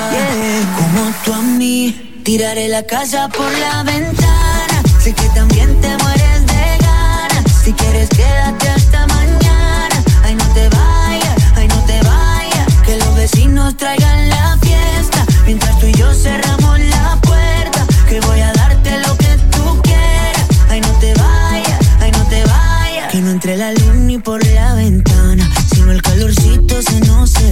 Como 0.77 1.11
tú 1.25 1.33
a 1.33 1.41
mí, 1.41 2.21
tiraré 2.25 2.69
la 2.69 2.83
casa 2.83 3.31
por 3.31 3.51
la 3.59 3.83
ventana. 3.85 4.83
Sé 5.03 5.15
que 5.15 5.27
también 5.31 5.81
te 5.81 5.97
mueres 5.97 6.47
de 6.47 6.79
ganas. 6.79 7.53
Si 7.65 7.73
quieres, 7.73 8.11
quédate 8.11 8.69
hasta 8.69 9.07
mañana. 9.07 10.05
Ay, 10.23 10.35
no 10.35 10.45
te 10.53 10.69
vayas, 10.69 11.37
ay, 11.57 11.69
no 11.69 11.81
te 11.87 11.99
vayas. 12.03 12.75
Que 12.85 12.97
los 12.99 13.15
vecinos 13.15 13.79
traigan 13.79 14.29
la 14.29 14.59
fiesta. 14.61 15.25
Mientras 15.47 15.79
tú 15.79 15.87
y 15.87 15.93
yo 15.95 16.13
cerramos 16.13 16.79
la 16.81 17.17
puerta, 17.23 17.87
que 18.07 18.21
voy 18.21 18.41
a 18.41 18.53
darte 18.53 18.91
lo 19.07 19.17
que 19.17 19.39
tú 19.51 19.81
quieras. 19.83 20.45
Ay, 20.69 20.83
no 20.83 20.93
te 21.01 21.15
vayas, 21.15 21.79
ay, 22.01 22.11
no 22.11 22.25
te 22.25 22.45
vayas. 22.45 23.11
Que 23.11 23.21
no 23.23 23.31
entre 23.31 23.57
la 23.57 23.73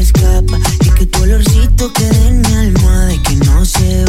escapa. 0.07 0.59
Y 0.85 0.91
que 0.91 1.07
tu 1.07 1.23
olorcito 1.23 1.93
quede 1.93 2.29
en 2.29 2.41
mi 2.43 2.55
almohada. 2.55 3.15
Y 3.15 3.19
que 3.19 3.37
no 3.37 3.65
se 3.65 4.06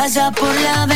casa 0.00 0.30
por 0.30 0.54
la 0.62 0.89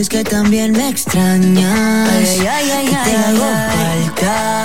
dices 0.00 0.08
que 0.08 0.24
también 0.24 0.72
me 0.72 0.88
extrañas. 0.88 2.28
que 2.30 2.96
te 3.04 3.16
hago 3.16 3.50
falta. 3.76 4.64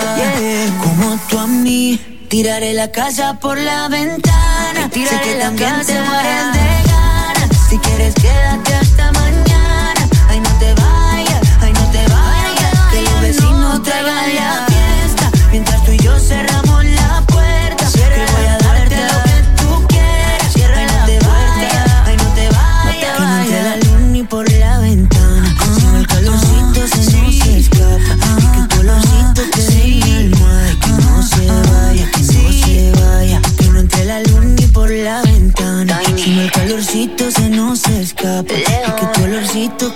Como 0.81 1.19
tú 1.29 1.39
a 1.39 1.47
mí. 1.47 1.99
Tiraré 2.29 2.73
la 2.73 2.89
casa 2.89 3.37
por 3.39 3.57
la 3.57 3.89
ventana. 3.89 4.89
sé 4.93 5.19
que 5.23 5.35
también 5.35 5.73
te 5.85 6.01
mueres 6.01 6.53
de 6.53 6.69
ganas. 6.89 7.69
Si 7.69 7.77
quieres, 7.79 8.15
quédate 8.15 8.75
hasta 8.75 9.11
mañana. 9.11 10.09
Ay, 10.29 10.39
no 10.39 10.49
te 10.57 10.73
vayas, 10.73 11.47
ay, 11.61 11.73
no 11.73 11.91
te 11.91 12.03
vayas. 12.13 12.91
Que 12.91 13.01
los 13.01 13.21
vecinos 13.21 13.83
te 13.83 13.91
hagan 13.91 14.35
la 14.35 14.64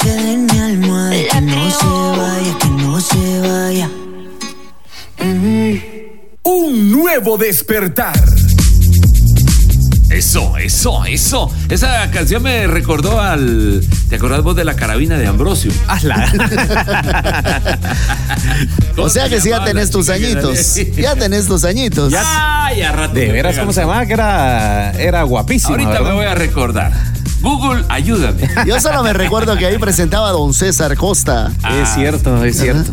en 0.05 0.45
mi 0.45 0.59
almohada. 0.59 1.15
Y 1.15 1.27
que 1.27 1.41
no 1.41 1.71
se 1.71 1.85
vaya, 2.17 2.57
que 2.59 2.69
no 2.69 2.99
se 2.99 3.39
vaya. 3.41 3.89
Un 6.43 6.91
nuevo 6.91 7.37
despertar. 7.37 8.19
Eso, 10.09 10.57
eso, 10.57 11.05
eso. 11.05 11.51
Esa 11.69 12.09
canción 12.09 12.41
me 12.41 12.65
recordó 12.65 13.21
al. 13.21 13.85
¿Te 14.09 14.15
acordás 14.15 14.41
vos 14.41 14.55
de 14.55 14.65
la 14.65 14.75
carabina 14.75 15.19
de 15.19 15.27
Ambrosio? 15.27 15.71
Hazla. 15.87 16.33
O 18.97 19.07
sea 19.07 19.29
que 19.29 19.39
sí 19.39 19.49
ya 19.49 19.63
tenés 19.63 19.91
tus 19.91 20.09
añitos. 20.09 20.75
Ya 20.97 21.15
tenés 21.15 21.45
tus 21.45 21.63
añitos. 21.63 22.11
Ay, 22.17 22.81
a 22.81 22.91
rato. 22.91 23.13
De 23.13 23.31
veras. 23.31 23.57
¿cómo 23.59 23.71
se 23.71 23.81
llamaba? 23.81 24.05
Que 24.07 24.13
era, 24.13 24.91
era 24.93 25.23
guapísimo. 25.23 25.73
Ahorita 25.73 25.91
¿verdad? 25.91 26.09
me 26.09 26.15
voy 26.15 26.25
a 26.25 26.33
recordar. 26.35 26.91
Google, 27.41 27.83
ayúdame. 27.89 28.49
Yo 28.65 28.79
solo 28.79 29.03
me 29.03 29.13
recuerdo 29.13 29.57
que 29.57 29.65
ahí 29.65 29.77
presentaba 29.77 30.29
a 30.29 30.31
don 30.31 30.53
César 30.53 30.95
Costa. 30.97 31.51
Es 31.81 31.89
cierto, 31.93 32.43
es 32.43 32.59
cierto. 32.59 32.91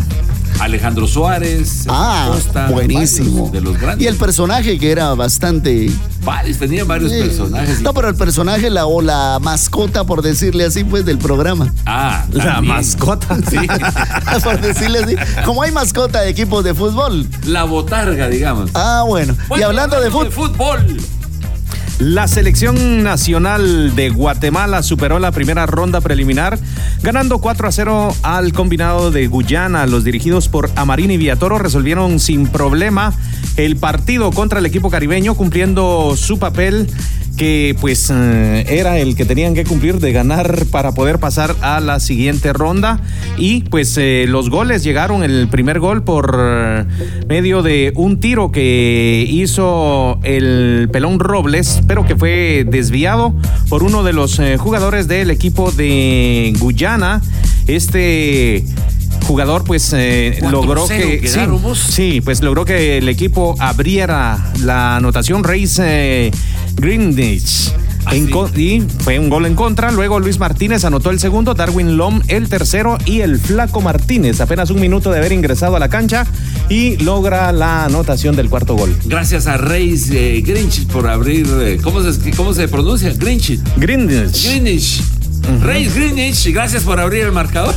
Alejandro 0.61 1.07
Suárez. 1.07 1.85
Ah, 1.89 2.31
Costa, 2.33 2.69
buenísimo. 2.71 3.51
De 3.53 3.61
los 3.61 3.79
grandes. 3.79 4.03
Y 4.05 4.09
el 4.09 4.17
personaje 4.17 4.79
que 4.79 4.91
era 4.91 5.15
bastante. 5.15 5.91
Varios, 6.25 6.59
tenía 6.59 6.85
varios 6.85 7.13
personajes. 7.13 7.83
No, 7.83 7.93
pero 7.93 8.09
el 8.09 8.15
personaje 8.15 8.71
la, 8.71 8.87
o 8.87 9.03
la 9.03 9.39
mascota, 9.43 10.05
por 10.05 10.23
decirle 10.23 10.65
así, 10.65 10.83
pues 10.83 11.05
del 11.05 11.19
programa. 11.19 11.73
Ah, 11.85 12.25
La 12.33 12.45
también. 12.55 12.75
mascota. 12.75 13.37
Sí. 13.51 13.59
por 14.43 14.61
decirle 14.61 15.01
así. 15.01 15.17
Como 15.45 15.63
hay 15.63 15.73
mascota 15.73 16.23
de 16.23 16.31
equipos 16.31 16.65
de 16.65 16.73
fútbol. 16.73 17.27
La 17.45 17.65
botarga, 17.65 18.29
digamos. 18.29 18.71
Ah, 18.73 19.05
bueno. 19.07 19.37
y 19.59 19.63
hablando 19.63 20.01
de 20.01 20.11
fútbol. 20.11 20.33
fútbol. 20.33 20.97
La 21.99 22.29
selección 22.29 23.03
nacional 23.03 23.97
de 23.97 24.11
Guatemala 24.11 24.83
superó 24.83 25.19
la 25.19 25.33
primera 25.33 25.65
ronda 25.65 26.03
preliminar, 26.03 26.59
ganando 27.03 27.39
4 27.39 27.69
a 27.69 27.73
0 27.73 28.15
al 28.23 28.53
combinado 28.53 29.11
de 29.11 29.27
Guyana. 29.29 29.87
Los 29.87 30.05
dirigidos 30.05 30.49
por 30.49 30.71
Amarín 30.77 31.11
y 31.11 31.17
Villatoro 31.17 31.57
resolvieron 31.57 32.21
sin 32.21 32.49
problema 32.49 33.15
el 33.57 33.77
partido 33.77 34.31
contra 34.31 34.59
el 34.59 34.67
equipo 34.67 34.91
caribeño, 34.91 35.37
cumpliendo 35.37 36.15
su 36.17 36.39
papel 36.39 36.87
que 37.37 37.77
pues 37.81 38.11
eh, 38.13 38.65
era 38.69 38.99
el 38.99 39.15
que 39.15 39.25
tenían 39.25 39.55
que 39.55 39.65
cumplir 39.65 39.99
de 40.01 40.13
ganar 40.13 40.67
para 40.71 40.93
poder 40.93 41.19
pasar 41.19 41.55
a 41.61 41.81
la 41.81 42.01
siguiente 42.01 42.53
ronda. 42.53 43.01
Y 43.37 43.63
pues 43.63 43.97
eh, 43.99 44.25
los 44.29 44.51
goles 44.51 44.83
llegaron. 44.83 45.23
El 45.23 45.49
primer 45.49 45.79
gol 45.79 46.03
por 46.03 46.37
eh, 46.39 46.85
medio 47.29 47.63
de 47.63 47.93
un 47.95 48.19
tiro 48.19 48.51
que 48.51 49.27
hizo 49.29 50.19
el 50.23 50.89
pelón 50.93 51.21
Robles 51.21 51.83
pero 51.87 52.05
que 52.05 52.17
fue 52.17 52.67
desviado 52.69 53.35
por 53.69 53.83
uno 53.83 54.03
de 54.03 54.13
los 54.13 54.41
jugadores 54.59 55.09
del 55.09 55.31
equipo 55.31 55.71
de 55.71 56.53
Guyana. 56.59 57.21
Este 57.67 58.65
jugador 59.27 59.65
pues 59.65 59.93
eh, 59.93 60.39
logró 60.51 60.87
que 60.87 61.27
sí, 61.27 61.41
sí, 61.89 62.21
pues 62.21 62.43
logró 62.43 62.65
que 62.65 62.99
el 62.99 63.09
equipo 63.09 63.57
abriera 63.59 64.53
la 64.63 64.97
anotación. 64.97 65.45
Reis 65.45 65.81
eh, 65.83 66.31
Greenwich. 66.77 67.73
Ah, 68.09 68.15
En 68.15 68.31
y 68.57 68.83
fue 69.01 69.19
un 69.19 69.29
gol 69.29 69.47
en 69.47 69.57
contra. 69.57 69.91
Luego 69.91 70.21
Luis 70.21 70.39
Martínez 70.39 70.85
anotó 70.85 71.11
el 71.11 71.19
segundo, 71.19 71.55
Darwin 71.55 71.97
Lom 71.97 72.23
el 72.29 72.49
tercero 72.49 72.99
y 73.05 73.21
el 73.21 73.41
Flaco 73.41 73.81
Martínez, 73.81 74.41
apenas 74.41 74.71
un 74.71 74.81
minuto 74.81 75.11
de 75.11 75.19
haber 75.19 75.33
ingresado 75.33 75.75
a 75.75 75.81
la 75.81 75.89
cancha 75.89 76.25
y 76.69 76.97
logra 76.99 77.51
la 77.51 77.85
anotación 77.85 78.37
del 78.37 78.49
cuarto 78.49 78.77
gol. 78.77 78.97
Gracias 79.07 79.49
a 79.49 79.57
Reis 79.57 80.09
eh, 80.13 80.41
Grinch 80.47 80.87
por 80.87 81.09
abrir. 81.09 81.49
eh, 81.61 81.79
¿cómo, 81.83 82.01
se, 82.01 82.31
¿Cómo 82.33 82.55
se 82.55 82.69
pronuncia? 82.69 83.13
Grinch. 83.13 83.59
Greenwich. 83.77 84.45
Greenwich. 84.49 85.03
Reis 85.63 85.95
Greenwich, 85.95 86.53
gracias 86.53 86.83
por 86.83 86.99
abrir 87.01 87.25
el 87.25 87.33
marcador. 87.33 87.75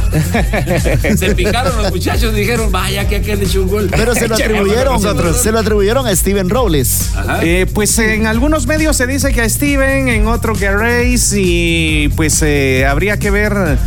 se 1.18 1.36
picaron 1.36 1.82
los 1.82 1.92
muchachos, 1.92 2.34
dijeron, 2.34 2.72
vaya 2.72 3.08
que 3.08 3.18
aquel 3.18 3.42
echó 3.42 3.64
un 3.64 3.70
gol. 3.70 3.88
Pero 3.92 4.16
se 4.16 4.28
lo 4.28 4.36
atribuyeron, 4.36 5.00
se 5.34 5.52
lo 5.52 5.60
atribuyeron 5.60 6.08
a 6.08 6.16
Steven 6.16 6.50
Robles. 6.50 7.12
Ajá. 7.16 7.40
Eh, 7.44 7.66
pues 7.74 7.98
en 8.00 8.28
algunos 8.28 8.68
medios 8.68 8.98
se 8.98 9.08
dice 9.08 9.32
que 9.32 9.42
a 9.42 9.50
Steven, 9.50 10.08
en 10.10 10.28
otro 10.28 10.54
que 10.54 10.68
a 10.68 10.76
Reis 10.76 11.34
y 11.36 12.10
pues 12.16 12.42
eh, 12.42 12.86
habría 12.86 13.18
que 13.18 13.32
ver 13.32 13.78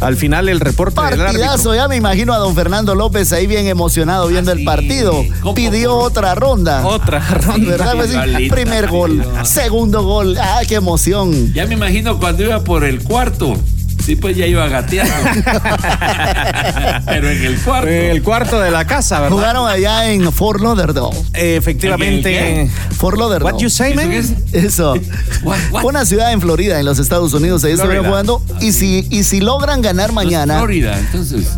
al 0.00 0.16
final 0.16 0.48
el 0.48 0.60
reporte 0.60 1.00
del 1.00 1.20
árbitro. 1.20 1.24
Partidazo, 1.26 1.74
ya 1.74 1.88
me 1.88 1.96
imagino 1.96 2.32
a 2.32 2.38
don 2.38 2.54
Fernando 2.54 2.94
López 2.94 3.32
ahí 3.32 3.46
bien 3.46 3.66
emocionado 3.66 4.28
viendo 4.28 4.50
Ah, 4.50 4.54
el 4.54 4.60
sí. 4.60 4.64
partido. 4.64 5.24
¿Cómo? 5.40 5.54
Pidió 5.54 5.96
otra 5.96 6.34
ronda. 6.34 6.86
Otra 6.86 7.20
ronda. 7.20 7.70
¿Verdad? 7.70 7.92
Pues 7.96 8.08
sí, 8.10 8.14
Igualita, 8.16 8.54
primer 8.54 8.88
gol, 8.88 9.24
segundo 9.44 10.02
gol. 10.02 10.36
¡Ah, 10.40 10.60
qué 10.68 10.76
emoción! 10.76 11.52
Ya 11.54 11.66
me 11.66 11.74
imagino 11.74 12.18
cuando 12.18 12.42
iba 12.44 12.60
por 12.62 12.84
el 12.84 13.02
cuarto. 13.02 13.56
Sí, 14.06 14.14
pues 14.14 14.36
ya 14.36 14.46
iba 14.46 14.68
gateando. 14.68 15.12
Pero 17.06 17.28
en 17.28 17.44
el 17.44 17.56
cuarto. 17.58 17.88
En 17.88 18.04
el 18.12 18.22
cuarto 18.22 18.60
de 18.60 18.70
la 18.70 18.86
casa, 18.86 19.18
¿verdad? 19.18 19.36
Jugaron 19.36 19.68
allá 19.68 20.08
en 20.12 20.30
Fort 20.30 20.60
Lauderdale. 20.60 21.10
Efectivamente. 21.34 22.60
¿En 22.60 22.70
Fort 22.70 23.18
Lauderdale. 23.18 23.52
What 23.52 23.60
you 23.60 23.68
say, 23.68 23.94
¿Eso 23.94 24.00
man? 24.00 24.12
es? 24.12 24.32
Eso. 24.52 24.94
What, 25.42 25.58
what? 25.72 25.84
Una 25.84 26.04
ciudad 26.04 26.32
en 26.32 26.40
Florida, 26.40 26.78
en 26.78 26.86
los 26.86 27.00
Estados 27.00 27.34
Unidos. 27.34 27.64
Ahí 27.64 27.72
estuvieron 27.72 28.06
jugando. 28.06 28.40
Y 28.60 28.70
si, 28.70 29.08
y 29.10 29.24
si 29.24 29.40
logran 29.40 29.82
ganar 29.82 30.12
mañana, 30.12 30.58
Florida, 30.58 30.96
entonces. 30.96 31.56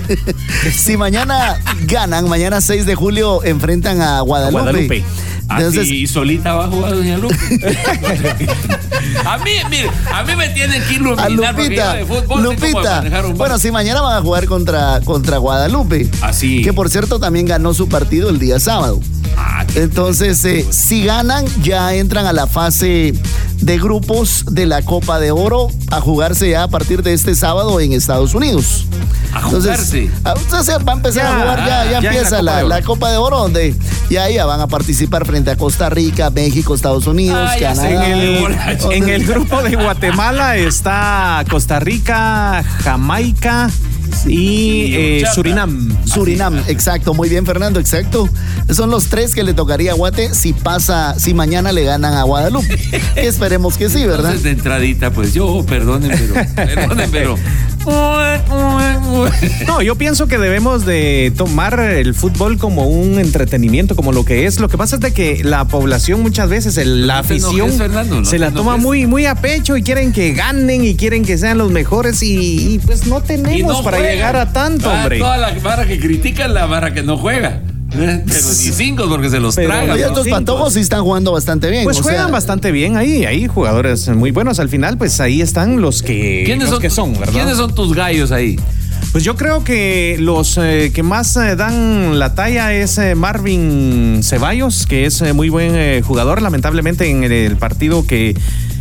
si 0.74 0.96
mañana 0.96 1.60
ganan, 1.86 2.30
mañana 2.30 2.62
6 2.62 2.86
de 2.86 2.94
julio 2.94 3.44
enfrentan 3.44 4.00
a 4.00 4.20
Guadalupe. 4.20 4.62
Guadalupe. 4.62 5.04
Entonces, 5.50 5.82
Así 5.82 5.96
y 6.02 6.06
solita 6.06 6.54
va 6.54 6.64
a 6.64 6.68
jugar 6.68 6.94
Doña 6.94 7.18
Lupe. 7.18 7.36
a 9.26 9.38
mí, 9.38 9.50
mire, 9.70 9.90
a 10.12 10.22
mí 10.24 10.36
me 10.36 10.48
tienen 10.50 10.82
que 10.82 10.94
a 10.94 10.96
iluminar 10.96 11.56
yo 11.56 11.62
Lupita, 11.62 11.94
de 11.94 12.04
fútbol 12.06 12.42
Lupita. 12.42 13.04
Bueno, 13.36 13.58
si 13.58 13.70
mañana 13.70 14.00
van 14.00 14.16
a 14.16 14.20
jugar 14.22 14.46
contra, 14.46 15.00
contra 15.04 15.38
Guadalupe. 15.38 16.08
Así. 16.22 16.62
Que 16.62 16.72
por 16.72 16.88
cierto 16.90 17.18
también 17.18 17.46
ganó 17.46 17.74
su 17.74 17.88
partido 17.88 18.30
el 18.30 18.38
día 18.38 18.58
sábado. 18.58 19.00
Ah, 19.36 19.64
Entonces, 19.74 20.44
eh, 20.44 20.64
si 20.70 21.04
ganan, 21.04 21.44
ya 21.62 21.94
entran 21.94 22.26
a 22.26 22.32
la 22.32 22.46
fase 22.46 23.12
de 23.60 23.78
grupos 23.78 24.44
de 24.50 24.66
la 24.66 24.82
Copa 24.82 25.18
de 25.18 25.30
Oro 25.32 25.68
a 25.90 26.00
jugarse 26.00 26.50
ya 26.50 26.62
a 26.64 26.68
partir 26.68 27.02
de 27.02 27.12
este 27.14 27.34
sábado 27.34 27.80
en 27.80 27.92
Estados 27.92 28.34
Unidos. 28.34 28.86
A 29.32 29.42
jugarse. 29.42 30.08
a- 30.22 30.34
o 30.34 30.62
sea, 30.62 30.78
va 30.78 30.92
a 30.92 30.96
empezar 30.96 31.24
Ya, 31.24 31.36
a 31.36 31.40
jugar, 31.40 31.58
ya, 31.58 31.66
ya, 31.66 31.90
ya 31.90 31.96
en 31.98 32.02
la 32.04 32.08
empieza 32.10 32.30
Copa 32.36 32.42
la, 32.42 32.58
Oro. 32.58 32.68
la 32.68 32.82
Copa 32.82 33.10
de 33.10 33.16
Oro, 33.16 33.38
donde 33.40 33.74
ya, 34.08 34.30
ya 34.30 34.46
van 34.46 34.60
a 34.60 34.68
participar 34.68 35.26
frente 35.34 35.50
a 35.50 35.56
Costa 35.56 35.90
Rica, 35.90 36.30
México, 36.30 36.76
Estados 36.76 37.08
Unidos, 37.08 37.50
Ah, 37.52 37.56
Canadá. 37.58 38.08
En 38.08 38.18
el, 38.20 38.38
Borracho. 38.40 38.92
en 38.92 39.08
el 39.08 39.24
grupo 39.26 39.64
de 39.64 39.74
Guatemala 39.74 40.56
está 40.56 41.44
Costa 41.50 41.80
Rica, 41.80 42.62
Jamaica 42.84 43.68
y 44.28 44.94
eh. 44.94 45.24
Surinam. 45.34 45.88
Surinam, 46.06 46.56
exacto, 46.68 47.14
muy 47.14 47.28
bien 47.28 47.44
Fernando, 47.44 47.80
exacto. 47.80 48.28
Son 48.70 48.90
los 48.90 49.06
tres 49.06 49.34
que 49.34 49.42
le 49.42 49.54
tocaría 49.54 49.90
a 49.90 49.94
Guate 49.94 50.32
si 50.34 50.52
pasa, 50.52 51.18
si 51.18 51.34
mañana 51.34 51.72
le 51.72 51.82
ganan 51.82 52.14
a 52.14 52.22
Guadalupe. 52.22 52.78
Esperemos 53.16 53.76
que 53.76 53.88
sí, 53.88 54.04
¿verdad? 54.06 54.26
Entonces 54.36 54.44
de 54.44 54.50
entradita, 54.52 55.10
pues 55.10 55.34
yo, 55.34 55.64
perdonen, 55.66 56.12
pero. 56.16 56.34
Perdonen, 56.54 57.10
pero. 57.10 57.36
No, 59.66 59.82
yo 59.82 59.96
pienso 59.96 60.26
que 60.26 60.38
debemos 60.38 60.84
de 60.86 61.32
tomar 61.36 61.78
el 61.80 62.14
fútbol 62.14 62.58
como 62.58 62.86
un 62.86 63.18
entretenimiento, 63.18 63.94
como 63.96 64.12
lo 64.12 64.24
que 64.24 64.46
es. 64.46 64.60
Lo 64.60 64.68
que 64.68 64.76
pasa 64.78 64.96
es 64.96 65.00
de 65.02 65.12
que 65.12 65.42
la 65.44 65.64
población 65.66 66.22
muchas 66.22 66.48
veces, 66.48 66.76
el- 66.76 67.06
la 67.06 67.14
No 67.14 67.20
afición, 67.20 67.54
enojes, 67.54 67.76
Fernando, 67.78 68.16
no 68.20 68.24
se 68.24 68.38
la 68.38 68.50
toma 68.50 68.76
muy, 68.76 69.06
muy 69.06 69.26
a 69.26 69.34
pecho 69.36 69.76
y 69.76 69.82
quieren 69.82 70.12
que 70.12 70.32
ganen 70.32 70.84
y 70.84 70.94
quieren 70.96 71.24
que 71.24 71.38
sean 71.38 71.58
los 71.58 71.70
mejores 71.70 72.22
y, 72.22 72.74
y, 72.74 72.78
pues 72.78 73.06
no 73.06 73.20
tenemos 73.22 73.78
no 73.78 73.82
para 73.82 73.98
juegan. 73.98 74.14
llegar 74.14 74.36
a 74.36 74.52
tanto, 74.52 74.90
Ah, 74.90 75.00
hombre. 75.02 75.18
Toda 75.18 75.36
la 75.36 75.50
barra 75.62 75.86
que 75.86 75.98
critica 75.98 76.46
es 76.46 76.50
la 76.52 76.66
barra 76.66 76.92
que 76.94 77.02
no 77.02 77.16
juega. 77.18 77.60
Pero 77.96 78.12
ni 78.26 78.72
cinco 78.72 79.08
porque 79.08 79.30
se 79.30 79.40
los 79.40 79.54
tragan. 79.54 79.90
Oye, 79.90 80.02
¿no? 80.02 80.08
estos 80.08 80.28
patojos 80.28 80.74
sí 80.74 80.80
están 80.80 81.02
jugando 81.02 81.32
bastante 81.32 81.70
bien. 81.70 81.84
Pues 81.84 81.98
o 81.98 82.02
sea, 82.02 82.12
juegan 82.12 82.32
bastante 82.32 82.72
bien 82.72 82.96
ahí, 82.96 83.24
hay 83.24 83.46
jugadores 83.46 84.08
muy 84.08 84.30
buenos. 84.30 84.58
Al 84.58 84.68
final, 84.68 84.98
pues 84.98 85.20
ahí 85.20 85.40
están 85.40 85.80
los 85.80 86.02
que, 86.02 86.42
¿Quiénes 86.44 86.64
los 86.64 86.70
son, 86.70 86.82
que 86.82 86.90
son, 86.90 87.12
¿verdad? 87.14 87.32
¿Quiénes 87.32 87.56
son 87.56 87.74
tus 87.74 87.94
gallos 87.94 88.32
ahí? 88.32 88.58
Pues 89.12 89.22
yo 89.22 89.36
creo 89.36 89.62
que 89.62 90.16
los 90.18 90.58
eh, 90.60 90.90
que 90.92 91.04
más 91.04 91.36
eh, 91.36 91.54
dan 91.54 92.18
la 92.18 92.34
talla 92.34 92.72
es 92.72 92.98
eh, 92.98 93.14
Marvin 93.14 94.20
Ceballos, 94.24 94.86
que 94.86 95.06
es 95.06 95.20
eh, 95.20 95.32
muy 95.32 95.50
buen 95.50 95.72
eh, 95.74 96.02
jugador. 96.04 96.42
Lamentablemente 96.42 97.08
en 97.08 97.22
el, 97.22 97.30
el 97.30 97.56
partido 97.56 98.06
que, 98.06 98.36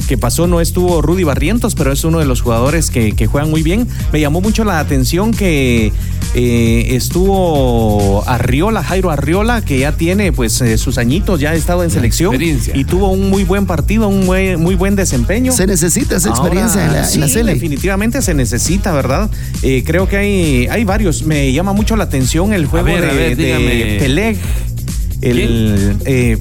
que 0.07 0.17
pasó 0.17 0.47
no 0.47 0.61
estuvo 0.61 1.01
Rudy 1.01 1.23
Barrientos, 1.23 1.75
pero 1.75 1.91
es 1.91 2.03
uno 2.03 2.19
de 2.19 2.25
los 2.25 2.41
jugadores 2.41 2.89
que, 2.89 3.13
que 3.13 3.27
juegan 3.27 3.49
muy 3.49 3.63
bien. 3.63 3.87
Me 4.11 4.19
llamó 4.19 4.41
mucho 4.41 4.63
la 4.63 4.79
atención 4.79 5.31
que 5.31 5.91
eh, 6.35 6.87
estuvo 6.91 8.23
Arriola, 8.27 8.83
Jairo 8.83 9.11
Arriola, 9.11 9.61
que 9.61 9.79
ya 9.79 9.93
tiene 9.93 10.31
pues 10.31 10.59
eh, 10.61 10.77
sus 10.77 10.97
añitos, 10.97 11.39
ya 11.39 11.51
ha 11.51 11.55
estado 11.55 11.83
en 11.83 11.91
selección 11.91 12.35
y 12.41 12.83
tuvo 12.85 13.09
un 13.09 13.29
muy 13.29 13.43
buen 13.43 13.65
partido, 13.65 14.07
un 14.07 14.25
muy, 14.25 14.57
muy 14.57 14.75
buen 14.75 14.95
desempeño. 14.95 15.51
Se 15.51 15.67
necesita 15.67 16.17
esa 16.17 16.29
experiencia 16.29 16.81
Ahora, 16.81 16.85
en 16.85 17.01
la, 17.01 17.11
en 17.11 17.19
la 17.21 17.27
sí, 17.27 17.43
definitivamente 17.43 18.21
se 18.21 18.33
necesita, 18.33 18.91
¿verdad? 18.91 19.29
Eh, 19.61 19.83
creo 19.85 20.07
que 20.07 20.17
hay, 20.17 20.67
hay 20.69 20.83
varios. 20.83 21.23
Me 21.23 21.51
llama 21.53 21.73
mucho 21.73 21.95
la 21.95 22.05
atención 22.05 22.53
el 22.53 22.65
juego 22.65 22.85
ver, 22.85 23.01
de, 23.01 23.09
a 23.09 23.13
ver, 23.13 23.37
de. 23.37 23.97
Peleg. 23.99 24.37
El, 25.21 25.97
eh, 26.05 26.37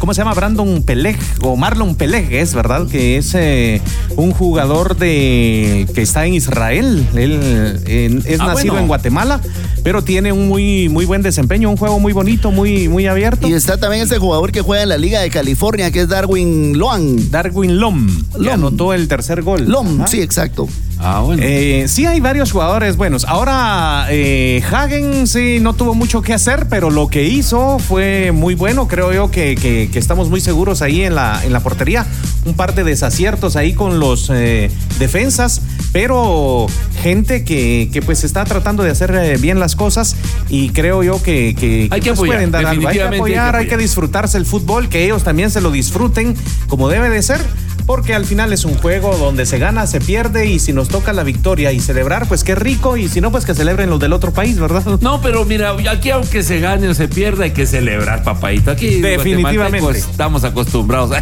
¿Cómo 0.00 0.14
se 0.14 0.22
llama? 0.22 0.32
Brandon 0.34 0.82
Peleg 0.82 1.18
o 1.42 1.56
Marlon 1.56 1.94
Peleg, 1.94 2.32
es 2.32 2.54
verdad 2.54 2.88
que 2.88 3.18
es 3.18 3.34
eh, 3.34 3.82
un 4.16 4.32
jugador 4.32 4.96
de 4.96 5.86
que 5.94 6.00
está 6.00 6.24
en 6.26 6.32
Israel. 6.34 7.06
Él 7.14 7.38
eh, 7.86 8.20
es 8.24 8.40
Ah, 8.40 8.46
nacido 8.46 8.72
bueno. 8.72 8.78
en 8.80 8.88
Guatemala, 8.88 9.40
pero 9.84 10.02
tiene 10.02 10.32
un 10.32 10.48
muy, 10.48 10.88
muy 10.88 11.04
buen 11.04 11.20
desempeño, 11.20 11.68
un 11.70 11.76
juego 11.76 12.00
muy 12.00 12.14
bonito, 12.14 12.50
muy, 12.50 12.88
muy 12.88 13.06
abierto. 13.06 13.46
Y 13.46 13.52
está 13.52 13.78
también 13.78 14.02
este 14.02 14.16
jugador 14.18 14.52
que 14.52 14.62
juega 14.62 14.82
en 14.82 14.88
la 14.88 14.96
Liga 14.98 15.20
de 15.20 15.28
California, 15.28 15.90
que 15.90 16.00
es 16.00 16.08
Darwin 16.08 16.78
Loan. 16.78 17.30
Darwin 17.30 17.78
Lom, 17.78 18.06
que 18.32 18.38
Lom. 18.38 18.54
anotó 18.54 18.94
el 18.94 19.06
tercer 19.06 19.42
gol. 19.42 19.66
Lom, 19.68 20.00
Ajá. 20.00 20.06
sí, 20.08 20.22
exacto. 20.22 20.66
Ah, 21.02 21.20
bueno. 21.20 21.42
Eh, 21.44 21.86
sí, 21.88 22.04
hay 22.04 22.20
varios 22.20 22.52
jugadores 22.52 22.96
buenos. 22.98 23.24
Ahora, 23.24 24.06
eh, 24.10 24.62
Hagen 24.70 25.26
sí 25.26 25.58
no 25.60 25.72
tuvo 25.72 25.94
mucho 25.94 26.20
que 26.20 26.34
hacer, 26.34 26.66
pero 26.68 26.90
lo 26.90 27.08
que 27.08 27.24
hizo 27.24 27.78
fue 27.78 28.32
muy 28.32 28.54
bueno. 28.54 28.86
Creo 28.86 29.10
yo 29.12 29.30
que, 29.30 29.54
que- 29.56 29.88
que 29.90 29.98
estamos 29.98 30.28
muy 30.28 30.40
seguros 30.42 30.82
ahí 30.82 31.02
en 31.02 31.14
la, 31.14 31.40
en 31.44 31.52
la 31.54 31.60
portería. 31.60 32.06
Un 32.44 32.54
par 32.54 32.74
de 32.74 32.84
desaciertos 32.84 33.56
ahí 33.56 33.72
con 33.72 33.98
los 33.98 34.30
eh, 34.32 34.70
defensas, 34.98 35.62
pero 35.92 36.66
gente 37.02 37.44
que, 37.44 37.88
que, 37.92 38.02
pues 38.02 38.24
está 38.24 38.44
tratando 38.44 38.82
de 38.82 38.90
hacer 38.90 39.38
bien 39.38 39.58
las 39.58 39.76
cosas 39.76 40.16
y 40.50 40.68
creo 40.70 41.02
yo 41.02 41.22
que, 41.22 41.54
que, 41.58 41.88
Hay 41.90 42.00
que 42.00 42.10
apoyar, 42.10 42.36
pueden 42.36 42.50
dar 42.50 42.66
algo. 42.66 42.88
Hay 42.88 42.96
que 42.96 43.02
hay 43.02 43.10
que 43.10 43.16
apoyar, 43.16 43.56
hay 43.56 43.68
que 43.68 43.76
disfrutarse 43.78 44.36
el 44.38 44.44
fútbol, 44.46 44.88
que 44.88 45.04
ellos 45.04 45.22
también 45.24 45.50
se 45.50 45.60
lo 45.62 45.70
disfruten 45.70 46.34
como 46.68 46.88
debe 46.88 47.08
de 47.10 47.22
ser. 47.22 47.40
Porque 47.86 48.14
al 48.14 48.24
final 48.24 48.52
es 48.52 48.64
un 48.64 48.74
juego 48.76 49.16
donde 49.16 49.46
se 49.46 49.58
gana, 49.58 49.86
se 49.86 50.00
pierde 50.00 50.46
y 50.46 50.58
si 50.58 50.72
nos 50.72 50.88
toca 50.88 51.12
la 51.12 51.22
victoria 51.22 51.72
y 51.72 51.80
celebrar, 51.80 52.28
pues 52.28 52.44
qué 52.44 52.54
rico 52.54 52.96
y 52.96 53.08
si 53.08 53.20
no, 53.20 53.30
pues 53.30 53.44
que 53.44 53.54
celebren 53.54 53.90
los 53.90 54.00
del 54.00 54.12
otro 54.12 54.32
país, 54.32 54.58
¿verdad? 54.58 54.84
No, 55.00 55.20
pero 55.22 55.44
mira, 55.44 55.74
aquí 55.90 56.10
aunque 56.10 56.42
se 56.42 56.60
gane 56.60 56.88
o 56.88 56.94
se 56.94 57.08
pierda, 57.08 57.44
hay 57.44 57.52
que 57.52 57.66
celebrar, 57.66 58.22
papadito. 58.22 58.70
Aquí 58.70 59.00
Definitivamente. 59.00 59.80
guatemaltecos 59.80 60.10
estamos 60.10 60.44
acostumbrados. 60.44 61.16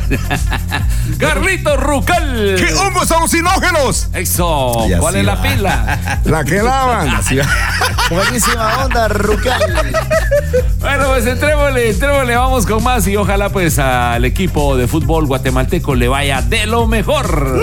Carlito 1.19 1.77
Rucal. 1.77 2.57
¡Qué 2.59 2.75
hongos 2.75 3.11
alucinógenos! 3.13 4.09
Eso, 4.13 4.87
¿cuál 4.99 5.17
es 5.17 5.25
la 5.25 5.41
pila? 5.41 6.21
La 6.25 6.45
que 6.45 6.63
lavan. 6.63 7.21
Buenísima 8.11 8.85
onda, 8.85 9.09
Rucal. 9.09 9.61
Bueno, 10.81 11.09
pues 11.09 11.27
entrémosle, 11.27 11.91
entrémosle, 11.91 12.37
vamos 12.37 12.67
con 12.67 12.83
más 12.83 13.07
y 13.07 13.17
ojalá 13.17 13.49
pues 13.51 13.79
al 13.79 14.25
equipo 14.25 14.77
de 14.77 14.87
fútbol 14.87 15.27
guatemalteco 15.27 15.95
le 15.95 16.09
vaya 16.09 16.43
de 16.49 16.67
lo 16.67 16.87
mejor. 16.87 17.61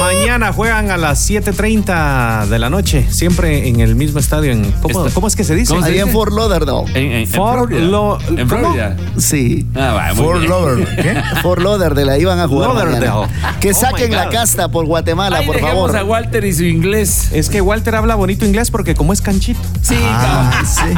Mañana 0.00 0.52
juegan 0.52 0.90
a 0.90 0.96
las 0.96 1.28
7.30 1.28 2.46
de 2.46 2.58
la 2.58 2.70
noche, 2.70 3.06
siempre 3.10 3.68
en 3.68 3.80
el 3.80 3.94
mismo 3.96 4.18
estadio. 4.18 4.50
En, 4.50 4.72
¿cómo, 4.80 5.04
Esto- 5.06 5.14
cómo 5.14 5.26
es 5.28 5.36
que 5.36 5.44
se 5.44 5.54
dice? 5.54 5.68
¿Cómo 5.74 5.84
se 5.84 5.92
Ahí 5.92 5.98
en 5.98 6.06
dice? 6.06 6.14
Fort 6.16 6.32
Lauderdale. 6.32 6.90
En, 6.94 6.96
en- 6.96 7.12
en 7.20 7.26
Fort 7.28 7.68
Florida. 7.68 7.80
Lo- 7.86 8.18
En 8.28 8.48
¿cómo? 8.48 8.60
Florida. 8.72 8.96
Sí. 9.18 9.66
Ah, 9.76 9.92
va, 9.92 10.14
muy 10.14 10.24
Fort 10.24 10.38
bien. 10.38 10.50
Lover. 10.50 10.96
¿Qué? 10.96 11.22
Fort 11.42 11.62
Lauderdale, 11.62 12.12
ahí 12.12 12.24
van 12.24 12.40
a 12.40 12.48
jugar 12.48 12.70
Lauderdale. 12.70 13.08
mañana. 13.10 13.58
Que 13.60 13.70
Oh 13.70 13.74
saquen 13.74 14.12
la 14.12 14.24
God. 14.26 14.32
casta 14.32 14.68
por 14.68 14.86
Guatemala, 14.86 15.38
Ahí 15.38 15.46
por 15.46 15.56
dejemos 15.56 15.90
favor. 15.92 15.96
a 15.96 16.04
Walter 16.04 16.44
y 16.44 16.52
su 16.54 16.64
inglés. 16.64 17.28
Es 17.32 17.50
que 17.50 17.60
Walter 17.60 17.94
habla 17.94 18.14
bonito 18.14 18.44
inglés 18.46 18.70
porque 18.70 18.94
como 18.94 19.12
es 19.12 19.20
canchito. 19.20 19.60
Sí, 19.82 19.96
Ah, 20.02 20.62
sí. 20.64 20.94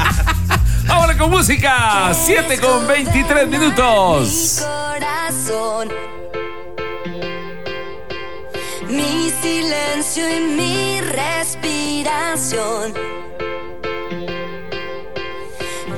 Vámonos 0.86 1.16
con 1.16 1.30
música. 1.30 2.12
7 2.24 2.58
con 2.58 2.86
23 2.86 3.48
minutos. 3.48 4.62
corazón. 4.62 5.88
Mi 8.92 9.30
silencio 9.30 10.22
y 10.28 10.40
mi 10.40 11.00
respiración. 11.00 12.92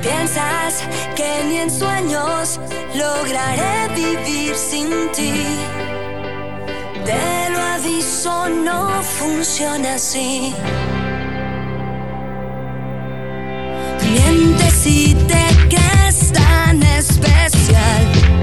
Piensas 0.01 0.85
que 1.17 1.45
ni 1.49 1.57
en 1.59 1.71
sueños 1.73 2.61
lograré 2.95 3.89
vivir 3.97 4.55
sin 4.55 5.11
ti. 5.11 5.45
Te 7.05 7.51
lo 7.51 7.59
aviso, 7.59 8.49
no 8.49 9.03
funciona 9.03 9.95
así. 9.95 10.55
Mientes 14.09 14.73
si 14.73 15.17
te 15.27 15.45
crees 15.69 16.33
tan 16.33 16.81
especial. 16.81 18.34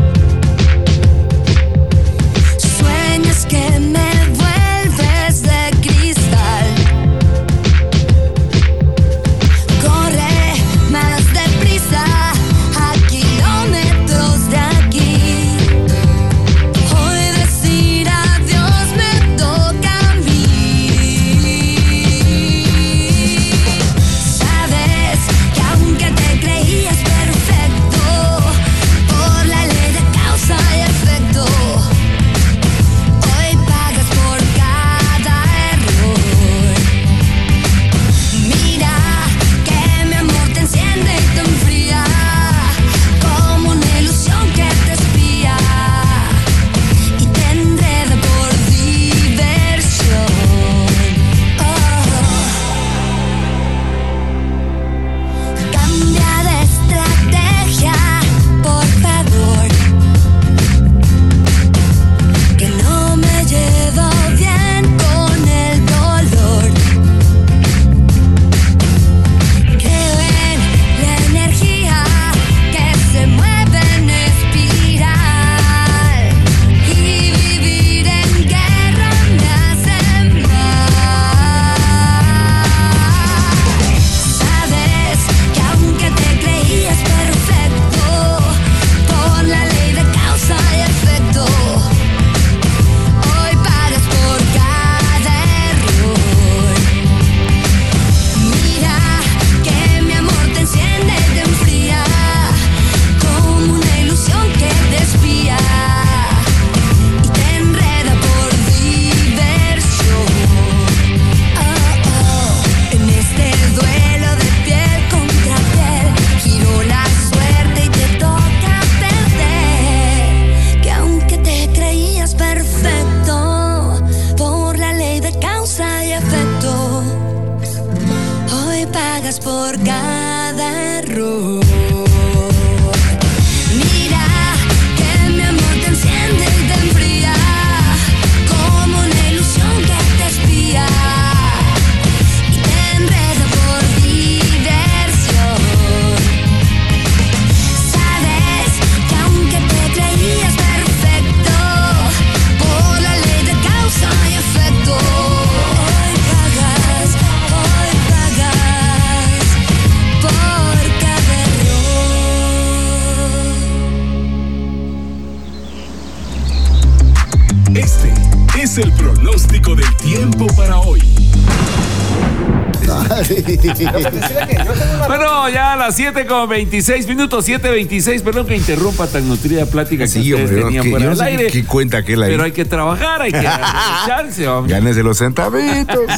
Bueno, 175.08 175.50
ya 175.50 175.74
a 175.74 175.76
las 175.76 175.96
7 175.96 176.26
con 176.26 176.50
26 176.50 177.08
minutos, 177.08 177.48
7.26, 177.48 178.22
perdón 178.22 178.46
que 178.48 178.56
interrumpa 178.56 179.08
tan 179.08 179.28
nutrida 179.28 179.66
plática 179.66 180.04
que 180.04 180.10
Sí, 180.10 180.34
ustedes 180.34 180.50
hombre, 180.50 180.64
tenían 180.64 180.84
que 180.84 180.92
por 180.92 181.00
yo 181.00 181.06
no 181.08 181.12
el 181.14 181.18
sé 181.18 181.24
aire. 181.24 181.48
qué 181.48 181.66
cuenta 181.66 181.98
aquel 181.98 182.24
ahí. 182.24 182.32
Pero 182.32 182.44
hay 182.44 182.52
que 182.52 182.66
trabajar, 182.66 183.22
hay 183.22 183.32
que 183.32 183.40
echarse, 183.40 184.48
hombre. 184.48 184.74
Gánese 184.76 185.04
los 185.04 185.18
centavitos. 185.18 186.00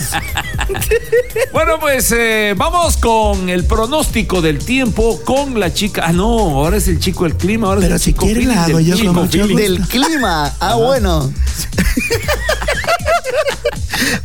Bueno, 1.51 1.79
pues 1.79 2.11
eh, 2.11 2.53
vamos 2.57 2.97
con 2.97 3.47
el 3.49 3.65
pronóstico 3.65 4.41
del 4.41 4.57
tiempo 4.59 5.21
con 5.23 5.59
la 5.59 5.71
chica. 5.73 6.03
Ah, 6.07 6.11
no, 6.13 6.25
ahora 6.27 6.77
es 6.77 6.87
el 6.87 6.99
chico 6.99 7.25
del 7.25 7.35
clima, 7.35 7.67
ahora 7.67 7.81
Pero 7.81 7.95
es 7.95 8.01
el 8.01 8.05
si 8.05 8.11
chico 8.13 8.25
quiere 8.25 8.39
feeling 8.41 8.55
la 8.55 8.63
hago 8.63 8.77
del 8.77 8.85
yo 8.87 8.95
clima, 8.95 9.13
con 9.13 9.23
mucho 9.23 9.37
feeling. 9.39 9.55
Del 9.55 9.79
clima. 9.81 10.53
Ah, 10.59 10.75
bueno. 10.75 11.31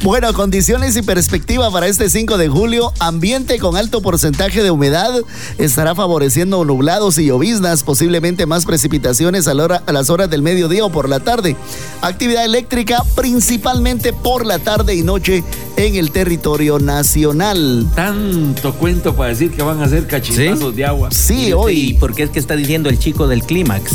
Bueno, 0.08 0.32
condiciones 0.32 0.96
y 0.96 1.02
perspectiva 1.02 1.70
para 1.70 1.86
este 1.86 2.08
5 2.08 2.38
de 2.38 2.48
julio. 2.48 2.94
Ambiente 2.98 3.58
con 3.58 3.76
alto 3.76 4.00
porcentaje 4.00 4.62
de 4.62 4.70
humedad 4.70 5.12
estará 5.58 5.94
favoreciendo 5.94 6.64
nublados 6.64 7.18
y 7.18 7.26
lloviznas, 7.26 7.82
posiblemente 7.82 8.46
más 8.46 8.64
precipitaciones 8.64 9.46
a, 9.48 9.52
la 9.52 9.64
hora- 9.64 9.82
a 9.84 9.92
las 9.92 10.08
horas 10.08 10.30
del 10.30 10.40
mediodía 10.40 10.82
o 10.86 10.90
por 10.90 11.10
la 11.10 11.20
tarde. 11.20 11.56
Actividad 12.00 12.46
eléctrica 12.46 13.02
principalmente 13.16 14.14
por 14.14 14.46
la 14.46 14.58
tarde 14.58 14.94
y 14.94 15.02
noche 15.02 15.44
en 15.76 15.96
el 15.96 16.10
territorio 16.10 16.78
nacional. 16.78 17.86
Tanto 17.94 18.72
cuento 18.76 19.14
para 19.14 19.28
decir 19.28 19.50
que 19.50 19.62
van 19.62 19.82
a 19.82 19.88
ser 19.90 20.06
cachinazos 20.06 20.74
de 20.74 20.86
agua. 20.86 21.10
Sí, 21.10 21.48
¿Y 21.48 21.52
hoy. 21.52 21.92
por 22.00 22.14
qué 22.14 22.22
es 22.22 22.30
que 22.30 22.38
está 22.38 22.56
diciendo 22.56 22.88
el 22.88 22.98
chico 22.98 23.28
del 23.28 23.42
clímax? 23.42 23.92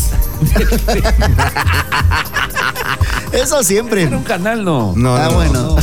Eso 3.34 3.64
siempre. 3.64 4.04
Era 4.04 4.18
un 4.18 4.24
canal, 4.24 4.64
no. 4.64 4.94
No, 4.96 5.16
Ah, 5.16 5.28
no, 5.30 5.34
bueno. 5.36 5.76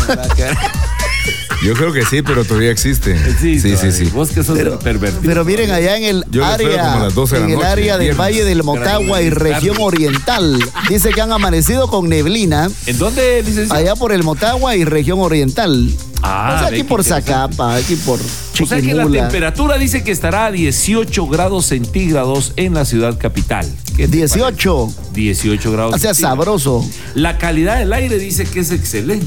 Yo 1.63 1.75
creo 1.75 1.93
que 1.93 2.07
sí, 2.07 2.23
pero 2.23 2.43
todavía 2.47 2.71
existe. 2.71 3.19
Sí, 3.39 3.61
sí, 3.61 3.77
sí. 3.77 3.93
sí. 3.93 4.05
Vos 4.15 4.31
que 4.31 4.43
sos 4.43 4.59
el 4.59 4.71
pervertido. 4.79 5.21
Pero 5.23 5.45
miren 5.45 5.71
allá 5.71 5.99
en 5.99 6.05
el 6.05 6.25
Yo 6.31 6.43
área, 6.43 6.69
como 6.85 6.97
a 6.97 7.05
las 7.05 7.15
12 7.15 7.35
de 7.35 7.41
la 7.41 7.45
en 7.47 7.51
el 7.53 7.57
noche, 7.59 7.69
área 7.69 7.93
del 7.99 8.01
viernes. 8.07 8.19
Valle 8.19 8.45
del 8.45 8.63
Motagua 8.63 9.21
y 9.21 9.29
región 9.29 9.77
oriental, 9.79 10.59
dice 10.89 11.11
que 11.11 11.21
han 11.21 11.33
amanecido 11.33 11.89
con 11.89 12.09
neblina 12.09 12.71
¿En 12.87 12.97
dónde, 12.99 13.43
licenciado? 13.43 13.75
allá 13.79 13.95
por 13.95 14.13
el 14.13 14.23
Motagua 14.23 14.75
y 14.77 14.85
región 14.85 15.21
oriental. 15.21 15.91
Ah, 16.23 16.55
o 16.55 16.59
sea, 16.61 16.69
aquí 16.69 16.83
por. 16.83 17.05
Zacapa, 17.05 17.75
aquí 17.77 17.95
por 17.97 18.19
O 18.19 18.67
sea 18.67 18.81
que 18.81 18.95
la 18.95 19.03
Chiquimula. 19.03 19.23
temperatura 19.25 19.77
dice 19.77 20.03
que 20.03 20.13
estará 20.13 20.47
a 20.47 20.51
18 20.51 21.27
grados 21.27 21.67
centígrados 21.67 22.55
en 22.57 22.73
la 22.73 22.87
ciudad 22.87 23.19
capital. 23.19 23.67
¿Qué 24.01 24.09
te 24.09 24.17
18. 24.17 24.87
parece? 24.95 25.13
18 25.15 25.73
grados 25.73 25.95
O 25.95 25.99
sea, 25.99 26.15
centígrados. 26.15 26.39
sabroso. 26.63 26.85
La 27.15 27.37
calidad 27.39 27.79
del 27.79 27.93
aire 27.93 28.19
dice 28.19 28.45
que 28.45 28.61
es 28.61 28.71
excelente. 28.71 29.27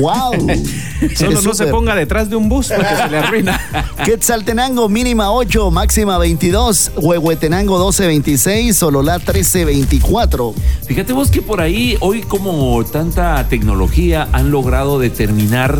Wow. 0.00 0.32
Solo 1.16 1.42
no 1.42 1.52
se 1.54 1.66
ponga 1.66 1.94
detrás 1.94 2.30
de 2.30 2.36
un 2.36 2.48
bus 2.48 2.68
porque 2.68 2.96
se 2.96 3.08
le 3.08 3.18
arruina. 3.18 3.60
Quetzaltenango 4.04 4.88
mínima 4.88 5.32
8, 5.32 5.70
máxima 5.70 6.16
22, 6.18 6.92
Huehuetenango 6.96 7.78
12, 7.78 8.06
26, 8.06 8.76
Sololá 8.76 9.18
13, 9.18 9.64
24. 9.64 10.54
Fíjate 10.86 11.12
vos 11.12 11.30
que 11.30 11.42
por 11.42 11.60
ahí, 11.60 11.96
hoy 12.00 12.22
como 12.22 12.82
tanta 12.84 13.46
tecnología 13.48 14.28
han 14.32 14.50
logrado 14.50 14.98
determinar 14.98 15.78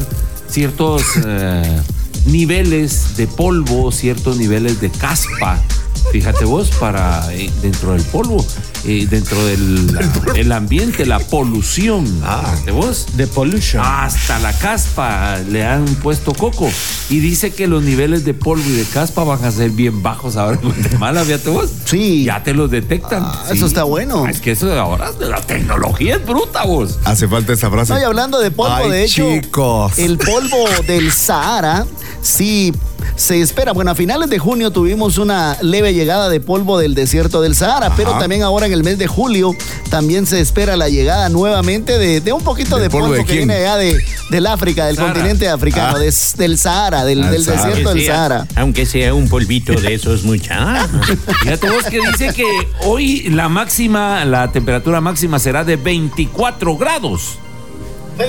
ciertos 0.49 1.03
eh, 1.25 1.81
niveles 2.27 3.17
de 3.17 3.27
polvo, 3.27 3.93
ciertos 3.93 4.37
niveles 4.37 4.81
de 4.81 4.91
caspa. 4.91 5.63
Fíjate 6.13 6.45
vos, 6.45 6.71
para 6.81 7.33
eh, 7.35 7.51
dentro 7.61 7.93
del 7.93 8.03
polvo, 8.03 8.45
eh, 8.87 9.07
dentro 9.11 9.45
del 9.45 9.93
la- 9.95 10.01
el 10.35 10.53
ambiente, 10.53 11.05
la 11.05 11.19
polución. 11.19 12.07
Fíjate 12.07 12.71
vos. 12.71 13.07
The 13.17 13.27
pollution. 13.27 13.83
Hasta 13.85 14.39
la 14.39 14.53
caspa 14.53 15.39
le 15.51 15.65
han 15.67 15.85
puesto 15.97 16.33
coco. 16.33 16.71
Y 17.11 17.19
dice 17.21 17.53
que 17.53 17.67
los 17.67 17.83
niveles 17.83 18.25
de 18.25 18.35
polvo 18.35 18.65
y 18.67 18.73
de 18.73 18.85
caspa 18.85 19.25
van 19.25 19.45
a 19.45 19.51
ser 19.51 19.71
bien 19.71 20.03
bajos 20.03 20.37
ahora 20.37 20.59
en 20.63 20.69
Guatemala, 20.73 21.25
fíjate 21.25 21.51
vos. 21.51 21.71
Sí. 21.85 22.25
Ya 22.25 22.43
te 22.43 22.55
los 22.55 22.71
detectan. 22.71 23.23
Ah, 23.25 23.45
eso 23.53 23.67
está 23.67 23.83
bueno. 23.85 24.27
Es 24.27 24.41
que 24.41 24.53
eso 24.53 24.67
de 24.67 24.79
ahora, 24.79 25.11
la 25.21 25.41
tecnología 25.43 26.17
es 26.17 26.25
bruta, 26.27 26.65
vos. 26.65 26.99
Hace 27.05 27.29
falta 27.29 27.53
esa 27.53 27.69
frase. 27.71 27.93
Estoy 27.93 28.07
hablando 28.07 28.39
de 28.39 28.51
polvo, 28.51 28.75
Ay, 28.75 28.91
de 28.91 29.05
hecho. 29.05 29.23
chicos. 29.29 29.99
El 29.99 30.17
polvo 30.19 30.65
del 30.87 31.13
Sahara, 31.13 31.85
sí 32.27 32.73
se 33.15 33.41
espera. 33.41 33.73
Bueno, 33.73 33.91
a 33.93 33.95
finales 33.95 34.29
de 34.29 34.39
junio 34.39 34.71
tuvimos 34.71 35.17
una 35.19 35.57
leve 35.63 35.95
llegada 35.95 36.29
de 36.29 36.41
polvo 36.41 36.79
del 36.79 36.95
desierto 36.95 37.41
del 37.41 37.55
Sahara, 37.55 37.95
pero 37.97 38.19
también 38.19 38.43
ahora 38.43 38.67
en 38.67 38.73
el 38.73 38.83
mes 38.85 38.99
de 38.99 39.07
julio 39.07 39.53
también 39.91 40.27
se 40.27 40.41
espera 40.41 40.77
la 40.77 40.89
llegada 40.89 41.29
nuevamente 41.31 41.99
de, 41.99 42.21
de 42.21 42.33
un 42.33 42.43
poquito 42.43 42.77
¿Del 42.77 42.85
de 42.85 42.91
polvo 42.91 43.07
polvo 43.07 43.19
de 43.19 43.25
que 43.25 43.27
quién? 43.37 43.49
viene 43.49 43.55
allá 43.55 43.77
de, 43.77 43.97
del 44.31 44.47
África, 44.47 44.87
del 44.87 44.97
Sahara. 44.97 45.13
continente 45.15 45.49
africano, 45.49 45.97
Ah. 45.97 45.99
del 46.37 46.59
Sahara, 46.59 47.05
del, 47.05 47.23
Ah, 47.23 47.31
del 47.31 47.45
Sahara. 47.45 47.67
desierto 47.69 47.95
del 47.95 48.05
sea- 48.05 48.15
Sahara. 48.17 48.47
Aunque 48.57 48.85
sea 48.85 49.15
un 49.15 49.29
polvito 49.29 49.73
de 49.73 49.95
esos 49.95 50.25
muchachos. 50.25 50.91
Fíjate 51.43 51.71
vos 51.71 51.85
que 51.85 52.01
dice 52.11 52.33
que 52.35 52.45
hoy 52.85 53.29
la 53.31 53.49
máxima, 53.49 54.25
la 54.25 54.51
temperatura 54.53 55.01
máxima 55.01 55.39
será 55.39 55.65
de 55.65 55.77
24 55.77 56.77
grados. 56.77 57.39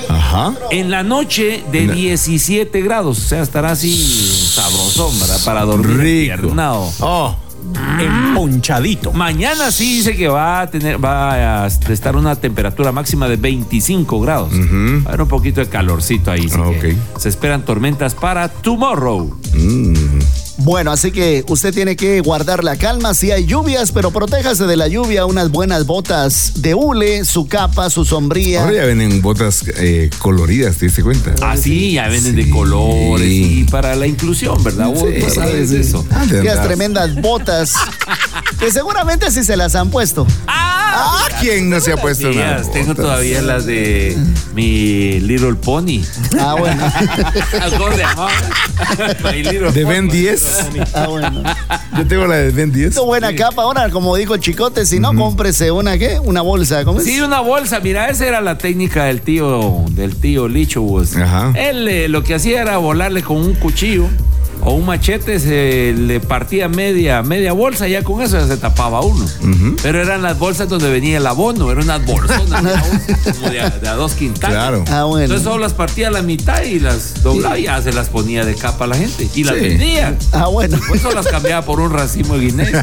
Ajá. 0.10 0.54
En 0.72 0.92
la 0.92 1.04
noche 1.04 1.64
de 1.72 1.88
17 1.88 2.82
grados. 2.82 3.18
O 3.18 3.22
sea, 3.28 3.42
estará 3.42 3.72
así 3.72 3.96
sabrosón, 4.54 5.18
¿verdad? 5.20 5.40
Para 5.46 5.64
dormir. 5.64 6.34
Rico. 6.40 6.54
Oh, 7.00 7.36
emponchadito. 8.00 9.12
Mañana 9.14 9.72
sí 9.72 9.96
dice 9.98 10.16
que 10.16 10.28
va 10.28 10.62
a 10.62 10.70
tener, 10.70 11.04
va 11.04 11.64
a 11.64 11.68
estar 11.68 12.16
una 12.16 12.36
temperatura 12.36 12.92
máxima 12.92 13.28
de 13.28 13.38
25 13.38 14.20
grados. 14.22 14.54
Ujú. 14.54 15.02
Va 15.04 15.06
a 15.06 15.08
haber 15.10 15.22
un 15.24 15.28
poquito 15.28 15.62
de 15.62 15.68
calorcito 15.68 16.32
ahí. 16.32 16.46
así 16.46 16.56
Ah, 16.58 16.72
que. 16.80 16.96
Se 17.20 17.30
esperan 17.30 17.64
tormentas 17.66 18.14
para 18.16 18.50
tomorrow. 18.50 19.36
Mm. 19.54 19.94
Bueno, 20.60 20.92
así 20.92 21.12
que 21.12 21.46
usted 21.48 21.72
tiene 21.74 21.96
que 21.96 22.20
guardar 22.22 22.64
la 22.64 22.76
calma 22.78 23.14
si 23.14 23.32
hay 23.32 23.46
lluvias, 23.46 23.92
pero 23.92 24.10
protéjase 24.12 24.66
de 24.66 24.76
la 24.76 24.88
lluvia, 24.88 25.26
unas 25.26 25.52
buenas 25.52 25.86
botas 25.86 26.54
de 26.56 26.74
hule, 26.74 27.26
su 27.26 27.48
capa, 27.48 27.90
su 27.92 28.06
sombría. 28.06 28.64
Ahora 28.64 28.76
ya 28.78 28.86
venden 28.86 29.22
botas 29.22 29.64
eh, 29.78 30.10
coloridas, 30.18 30.78
¿te 30.78 30.88
diste 30.88 31.04
cuenta? 31.04 31.36
Así, 31.48 31.94
ya 31.94 32.08
venden 32.08 32.36
de 32.36 32.46
Sí. 32.46 32.50
colores 32.50 33.28
y 33.28 33.64
para 33.66 33.96
la 33.96 34.08
inclusión, 34.08 34.62
¿verdad? 34.64 34.88
Vos 34.88 35.04
Sí, 35.08 35.22
sabes 35.36 35.70
sí. 35.70 35.78
eso. 35.78 36.06
Ah, 36.12 36.26
de 36.26 36.42
tremendas 36.42 37.14
botas 37.22 37.74
que 38.60 38.72
seguramente 38.72 39.30
sí 39.32 39.44
se 39.44 39.56
las 39.58 39.76
han 39.76 39.90
puesto. 39.92 40.26
Ah, 40.48 41.28
¿quién 41.40 41.70
no 41.70 41.80
se 41.80 41.94
ha 41.94 41.98
puesto 41.98 42.32
nada? 42.32 42.64
Tengo 42.72 42.96
todavía 42.96 43.42
las 43.44 43.66
de 43.66 44.18
mi 44.56 45.20
Little 45.20 45.54
Pony. 45.56 46.02
Ah, 46.40 46.56
bueno. 46.58 46.84
¿De. 49.74 49.86
Ben 49.86 50.10
10? 50.10 50.47
Ah, 50.94 51.08
bueno. 51.08 51.44
Yo 51.98 52.08
tengo 52.08 52.26
la 52.26 52.38
de 52.38 52.52
Ben 52.52 52.72
10. 52.72 52.96
Qué 52.96 53.02
buena 53.02 53.34
capa. 53.36 53.64
Ahora, 53.64 53.90
como 53.90 54.16
dijo 54.16 54.36
el 54.36 54.42
Chicote, 54.42 54.86
si 54.86 55.00
no, 55.00 55.14
cómprese 55.14 55.72
una, 55.72 55.98
¿qué? 55.98 56.20
Una 56.20 56.42
bolsa. 56.42 56.84
¿Cómo 56.84 57.00
es? 57.00 57.06
Sí, 57.06 57.20
una 57.22 57.40
bolsa. 57.40 57.80
Mira, 57.80 58.10
esa 58.10 58.26
era 58.26 58.42
la 58.42 58.58
técnica 58.58 59.06
del 59.06 59.22
tío, 59.22 59.84
del 59.92 60.16
tío 60.16 60.48
Licho. 60.48 60.86
Ajá. 61.00 61.54
Él 61.56 61.88
eh, 61.88 62.08
lo 62.08 62.24
que 62.24 62.36
hacía 62.36 62.62
era 62.62 62.78
volarle 62.78 63.24
con 63.24 63.38
un 63.38 63.54
cuchillo 63.56 64.08
o 64.70 64.72
un 64.74 64.86
machete, 64.86 65.40
se 65.40 65.94
le 65.98 66.20
partía 66.20 66.68
media, 66.68 67.24
media 67.24 67.54
bolsa 67.54 67.88
y 67.88 67.92
ya 67.92 68.04
con 68.04 68.22
eso 68.22 68.38
ya 68.38 68.46
se 68.48 68.58
tapaba 68.58 69.00
uno. 69.00 69.26
Pero 69.82 70.02
eran 70.02 70.22
las 70.22 70.38
bolsas 70.38 70.68
donde 70.68 70.90
venía 70.90 71.20
el 71.20 71.26
abono, 71.26 71.72
eran 71.72 71.86
unas 71.86 72.06
bolsonas 72.06 72.64
vos, 72.64 73.34
como 73.38 73.50
de 73.50 73.62
a, 73.62 73.70
de 73.70 73.88
a 73.88 73.94
dos 73.94 74.12
quintales. 74.14 74.58
Claro. 74.58 74.84
Ah, 74.90 75.04
bueno. 75.06 75.24
Entonces 75.24 75.46
solo 75.46 75.60
las 75.60 75.74
partía 75.74 76.10
a 76.10 76.12
la 76.12 76.22
mitad 76.22 76.64
y 76.64 76.80
las 76.82 77.24
doblaba 77.24 77.58
y 77.58 77.64
ya 77.64 77.82
se 77.82 77.94
las 77.94 78.10
ponía 78.10 78.44
de 78.44 78.56
capa 78.56 78.84
a 78.84 78.88
la 78.88 78.98
gente. 78.98 79.30
Y 79.34 79.46
las 79.46 79.56
Sí. 79.56 79.62
vendía. 79.62 80.18
Ah, 80.34 80.48
bueno. 80.48 80.78
Por 80.86 80.98
eso 80.98 81.12
las 81.12 81.28
cambiaba 81.28 81.62
por 81.66 81.80
un 81.80 81.92
racimo 81.94 82.36
de 82.38 82.46
guineo. 82.48 82.68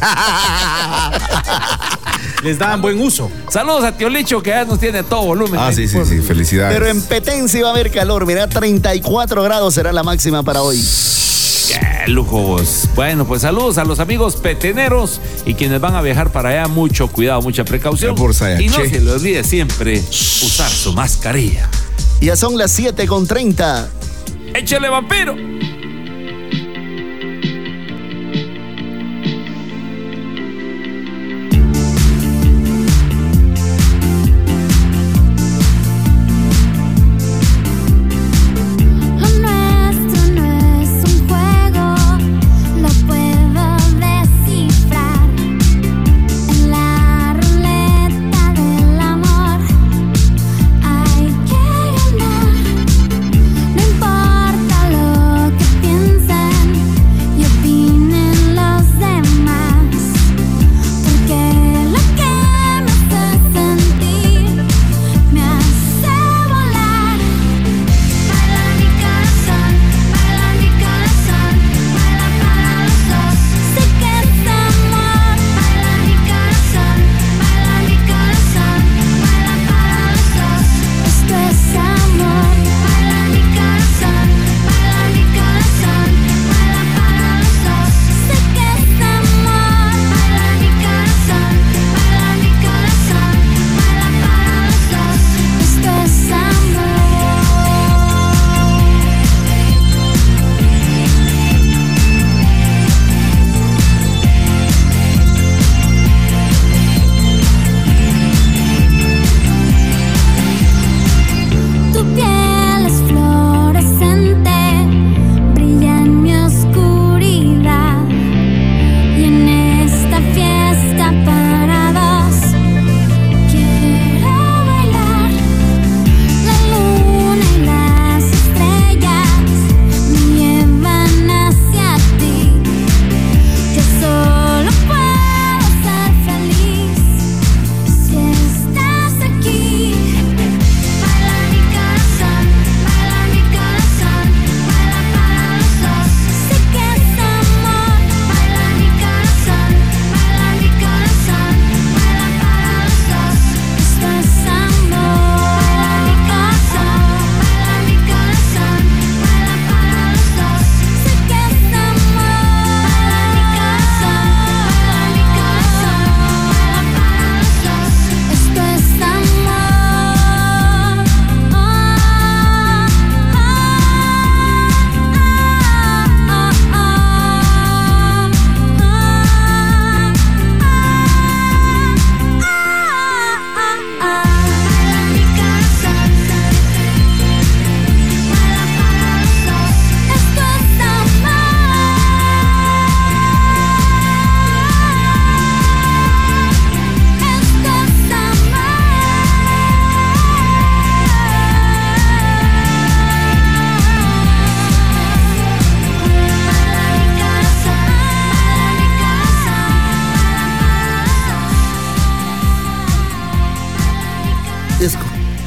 Les 2.42 2.59
daban 2.59 2.81
buen 2.81 2.99
uso. 3.01 3.31
Saludos 3.51 3.85
a 3.85 3.92
Tío 3.92 4.09
Licho 4.09 4.42
que 4.42 4.51
ya 4.51 4.64
nos 4.64 4.79
tiene 4.81 5.03
todo 5.03 5.23
volumen. 5.23 5.61
Ah, 5.61 5.70
sí, 5.73 5.87
sí, 5.88 5.99
sí. 6.07 6.20
Felicidades. 6.20 6.75
Pero 6.79 6.90
en 6.90 7.03
Petense 7.03 7.62
va 7.62 7.68
a 7.68 7.73
haber 7.73 7.90
calor. 7.90 8.27
Mira, 8.27 8.47
34 8.49 9.42
grados 9.42 9.75
será 9.75 9.92
la 9.92 10.03
máxima 10.03 10.42
para 10.42 10.62
hoy. 10.62 10.83
Qué 11.68 12.11
lujo 12.11 12.40
vos. 12.40 12.88
Bueno, 12.94 13.27
pues 13.27 13.42
saludos 13.42 13.79
a 13.79 13.85
los 13.85 14.00
amigos 14.00 14.37
peteneros 14.37 15.20
y 15.46 15.55
quienes 15.55 15.81
van 15.81 15.94
a 15.94 16.03
viajar 16.03 16.31
para 16.31 16.50
allá. 16.50 16.68
Mucho 16.68 17.09
cuidado, 17.09 17.40
mucha 17.42 17.64
precaución. 17.64 18.14
Y 18.61 18.68
no 18.68 18.74
se 18.74 19.00
les 19.00 19.09
olvide 19.09 19.44
siempre 19.44 19.98
usar 19.98 20.70
su 20.70 20.92
mascarilla. 20.92 21.68
Ya 22.20 22.37
son 22.37 22.57
las 22.57 22.72
7 22.72 23.07
con 23.07 23.27
30. 23.27 23.88
¡Échale 24.55 24.88
vampiro! 24.88 25.35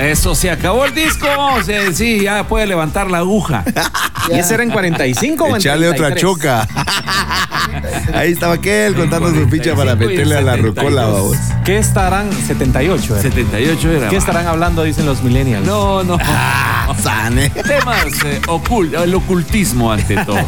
Eso 0.08 0.36
se 0.36 0.50
acabó 0.50 0.86
el 0.86 0.94
disco. 0.96 1.28
Sí, 1.66 1.74
sí, 1.94 2.20
ya 2.22 2.48
puede 2.48 2.66
levantar 2.66 3.12
la 3.12 3.18
aguja. 3.20 3.66
¿Y 4.32 4.40
ese 4.40 4.54
era 4.54 4.64
en 4.64 4.72
45 4.72 5.44
o 5.44 5.48
en 5.50 5.56
Echarle 5.58 5.90
otra 5.90 6.14
33? 6.14 6.22
choca. 6.22 6.68
Ahí 8.14 8.32
estaba 8.32 8.54
aquel 8.54 8.96
contando 8.96 9.30
su 9.34 9.50
ficha 9.50 9.76
para 9.76 9.96
45 9.98 10.02
y 10.02 10.14
el 10.14 10.20
meterle 10.20 10.38
a 10.38 10.42
la 10.42 10.52
72. 10.56 10.76
rocola, 10.76 11.06
vamos. 11.08 11.38
¿Qué 11.66 11.78
estarán? 11.78 12.32
78. 12.32 13.14
era. 13.14 13.22
78 13.22 13.92
era. 13.92 14.10
¿Qué 14.10 14.16
estarán 14.16 14.48
hablando? 14.48 14.84
Dicen 14.84 15.06
los 15.06 15.22
millennials. 15.24 15.66
No, 15.66 16.04
no. 16.04 16.18
Sane. 17.02 17.50
Temas 17.50 18.06
eh, 18.26 18.42
ocult, 18.48 18.94
el 18.94 19.14
ocultismo 19.14 19.92
ante 19.92 20.16
todo. 20.24 20.40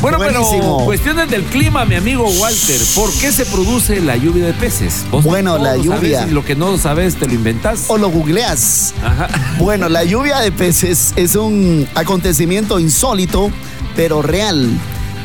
Bueno, 0.00 0.18
pero 0.18 0.40
Buenísimo. 0.42 0.84
cuestiones 0.84 1.28
del 1.28 1.42
clima, 1.44 1.84
mi 1.84 1.96
amigo 1.96 2.24
Walter. 2.28 2.80
¿Por 2.94 3.12
qué 3.14 3.32
se 3.32 3.44
produce 3.46 4.00
la 4.00 4.16
lluvia 4.16 4.46
de 4.46 4.52
peces? 4.52 5.04
¿Vos 5.10 5.24
Bueno, 5.24 5.58
la 5.58 5.74
lo 5.76 5.82
sabés 5.84 6.00
lluvia. 6.02 6.26
y 6.28 6.30
lo 6.30 6.44
que 6.44 6.54
no 6.54 6.78
sabes 6.78 7.16
te 7.16 7.26
lo 7.26 7.34
inventas. 7.34 7.84
O 7.88 7.98
lo 7.98 8.08
googleas. 8.08 8.94
Ajá. 9.04 9.28
Bueno, 9.58 9.88
la 9.88 10.04
lluvia 10.04 10.38
de 10.38 10.52
peces 10.52 11.12
es 11.16 11.34
un 11.34 11.88
acontecimiento 11.96 12.78
insólito, 12.78 13.50
pero 13.96 14.22
real, 14.22 14.68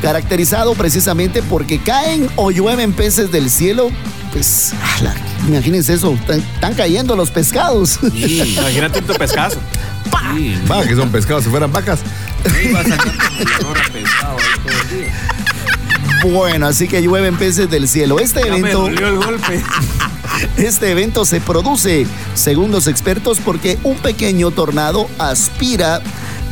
caracterizado 0.02 0.74
precisamente 0.74 1.40
porque 1.42 1.78
caen 1.78 2.28
o 2.34 2.50
llueven 2.50 2.92
peces 2.92 3.30
del 3.30 3.50
cielo. 3.50 3.90
Pues, 4.32 4.72
ala, 4.98 5.14
imagínense 5.46 5.94
eso, 5.94 6.14
están, 6.14 6.40
están 6.40 6.74
cayendo 6.74 7.14
los 7.14 7.30
pescados. 7.30 8.00
Sí, 8.12 8.56
Imagínate 8.58 9.00
tu 9.02 9.12
pescazo. 9.14 9.60
sí. 10.34 10.56
Va, 10.68 10.84
que 10.84 10.96
son 10.96 11.10
pescados, 11.10 11.44
si 11.44 11.50
fueran 11.50 11.70
vacas. 11.72 12.00
Vas 12.72 12.86
a 12.86 12.96
Bueno, 16.24 16.66
así 16.66 16.88
que 16.88 17.02
llueven 17.02 17.36
peces 17.36 17.68
del 17.68 17.86
cielo. 17.86 18.18
Este 18.18 18.40
Ya 18.40 18.56
evento, 18.56 18.82
dolió 18.82 19.08
el 19.08 19.16
golpe. 19.16 19.62
este 20.56 20.90
evento 20.90 21.24
se 21.24 21.40
produce, 21.40 22.06
según 22.34 22.70
los 22.70 22.86
expertos, 22.86 23.40
porque 23.44 23.78
un 23.82 23.96
pequeño 23.98 24.50
tornado 24.50 25.08
aspira 25.18 26.00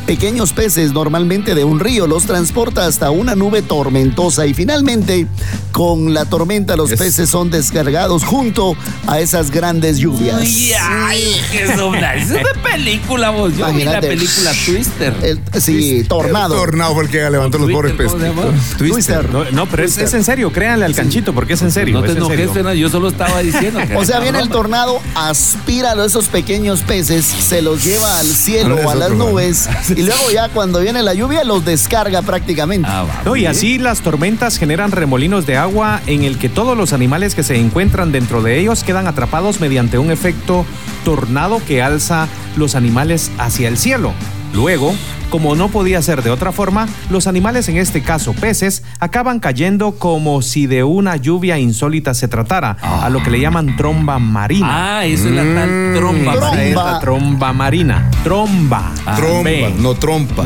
pequeños 0.05 0.53
peces 0.53 0.91
normalmente 0.91 1.55
de 1.55 1.63
un 1.63 1.79
río, 1.79 2.07
los 2.07 2.25
transporta 2.25 2.85
hasta 2.85 3.09
una 3.11 3.35
nube 3.35 3.61
tormentosa 3.61 4.45
y 4.45 4.53
finalmente 4.53 5.27
con 5.71 6.13
la 6.13 6.25
tormenta 6.25 6.75
los 6.75 6.91
Es- 6.91 6.99
peces 6.99 7.29
son 7.29 7.49
descargados 7.49 8.23
junto 8.23 8.75
a 9.07 9.19
esas 9.19 9.49
grandes 9.51 9.97
lluvias. 9.97 10.37
Ay, 10.41 10.71
ay, 10.79 11.41
qué 11.51 11.75
sobra. 11.75 12.15
Es 12.23 12.29
de 12.29 12.43
película, 12.63 13.31
vos. 13.31 13.55
Yo 13.57 13.71
vi 13.73 13.83
la 13.83 13.99
película 14.01 14.51
Twister. 14.65 15.15
El- 15.23 15.61
sí, 15.61 16.03
tornado. 16.07 16.55
El 16.55 16.59
tornado 16.61 16.93
fue 16.93 17.03
el 17.05 17.09
que 17.09 17.29
levantó 17.29 17.57
los 17.57 17.71
pobres 17.71 17.93
pescados. 17.93 18.53
Twister. 18.77 19.29
No, 19.31 19.45
no, 19.51 19.65
pero 19.67 19.83
es, 19.83 19.97
es 19.97 20.13
en 20.13 20.23
serio, 20.23 20.51
créanle 20.51 20.85
al 20.85 20.95
canchito, 20.95 21.33
porque 21.33 21.53
es 21.53 21.61
en 21.61 21.71
serio. 21.71 21.95
No 21.95 22.01
te 22.01 22.11
es 22.11 22.17
en 22.17 22.23
enojes, 22.23 22.77
yo 22.77 22.89
solo 22.89 23.09
estaba 23.09 23.39
diciendo 23.41 23.79
que 23.87 23.95
O 24.03 24.05
sea, 24.05 24.19
viene 24.19 24.39
el 24.39 24.49
tornado, 24.49 24.99
aspira 25.15 25.91
a 25.93 26.05
esos 26.05 26.27
pequeños 26.27 26.81
peces, 26.81 27.25
se 27.25 27.61
los 27.61 27.83
lleva 27.83 28.19
al 28.19 28.27
cielo 28.27 28.77
o 28.83 28.89
a 28.89 28.95
las 28.95 29.11
nubes 29.11 29.67
y 29.95 30.03
luego 30.03 30.31
ya 30.33 30.49
cuando 30.49 30.79
viene 30.79 31.01
la 31.03 31.13
lluvia 31.13 31.43
los 31.43 31.65
descarga 31.65 32.21
prácticamente. 32.21 32.87
Ah, 32.89 33.03
va, 33.03 33.21
No, 33.25 33.35
y 33.35 33.45
así 33.45 33.77
las 33.77 34.01
tormentas 34.01 34.57
generan 34.57 34.91
remolinos 34.91 35.45
de 35.45 35.57
agua 35.57 36.01
en 36.07 36.23
el 36.23 36.37
que 36.37 36.49
todos 36.49 36.77
los 36.77 36.93
animales 36.93 37.35
que 37.35 37.43
se 37.43 37.57
encuentran 37.57 38.11
dentro 38.11 38.41
de 38.41 38.59
ellos 38.59 38.83
quedan 38.83 39.07
atrapados 39.07 39.59
mediante 39.59 39.97
un 39.97 40.11
efecto 40.11 40.65
tornado 41.05 41.61
que 41.65 41.81
alza 41.81 42.27
los 42.55 42.75
animales 42.75 43.31
hacia 43.37 43.67
el 43.67 43.77
cielo. 43.77 44.13
Luego, 44.53 44.93
como 45.29 45.55
no 45.55 45.69
podía 45.69 46.01
ser 46.03 46.21
de 46.21 46.29
otra 46.29 46.51
forma, 46.51 46.87
los 47.09 47.25
animales, 47.27 47.67
en 47.69 47.77
este 47.77 48.01
caso 48.03 48.33
peces, 48.33 48.83
acaban 48.99 49.39
cayendo 49.39 49.93
como 49.93 50.41
si 50.43 50.67
de 50.67 50.83
una 50.83 51.15
lluvia 51.17 51.57
insólita 51.57 52.13
se 52.13 52.27
tratara, 52.27 52.77
a 52.81 53.09
lo 53.09 53.23
que 53.23 53.31
le 53.31 53.39
llaman 53.39 53.75
tromba 53.75 54.19
marina. 54.19 54.99
Ah, 54.99 55.05
eso 55.05 55.27
es 55.27 55.33
la 55.33 55.43
tal 55.43 55.93
tromba. 55.95 56.33
Tromba. 56.33 56.63
Es 56.63 56.75
la 56.75 56.99
tromba 56.99 57.53
marina. 57.53 58.11
Tromba. 58.23 58.91
Trompa, 59.15 59.43
B. 59.43 59.73
no 59.79 59.95
trompa. 59.95 60.43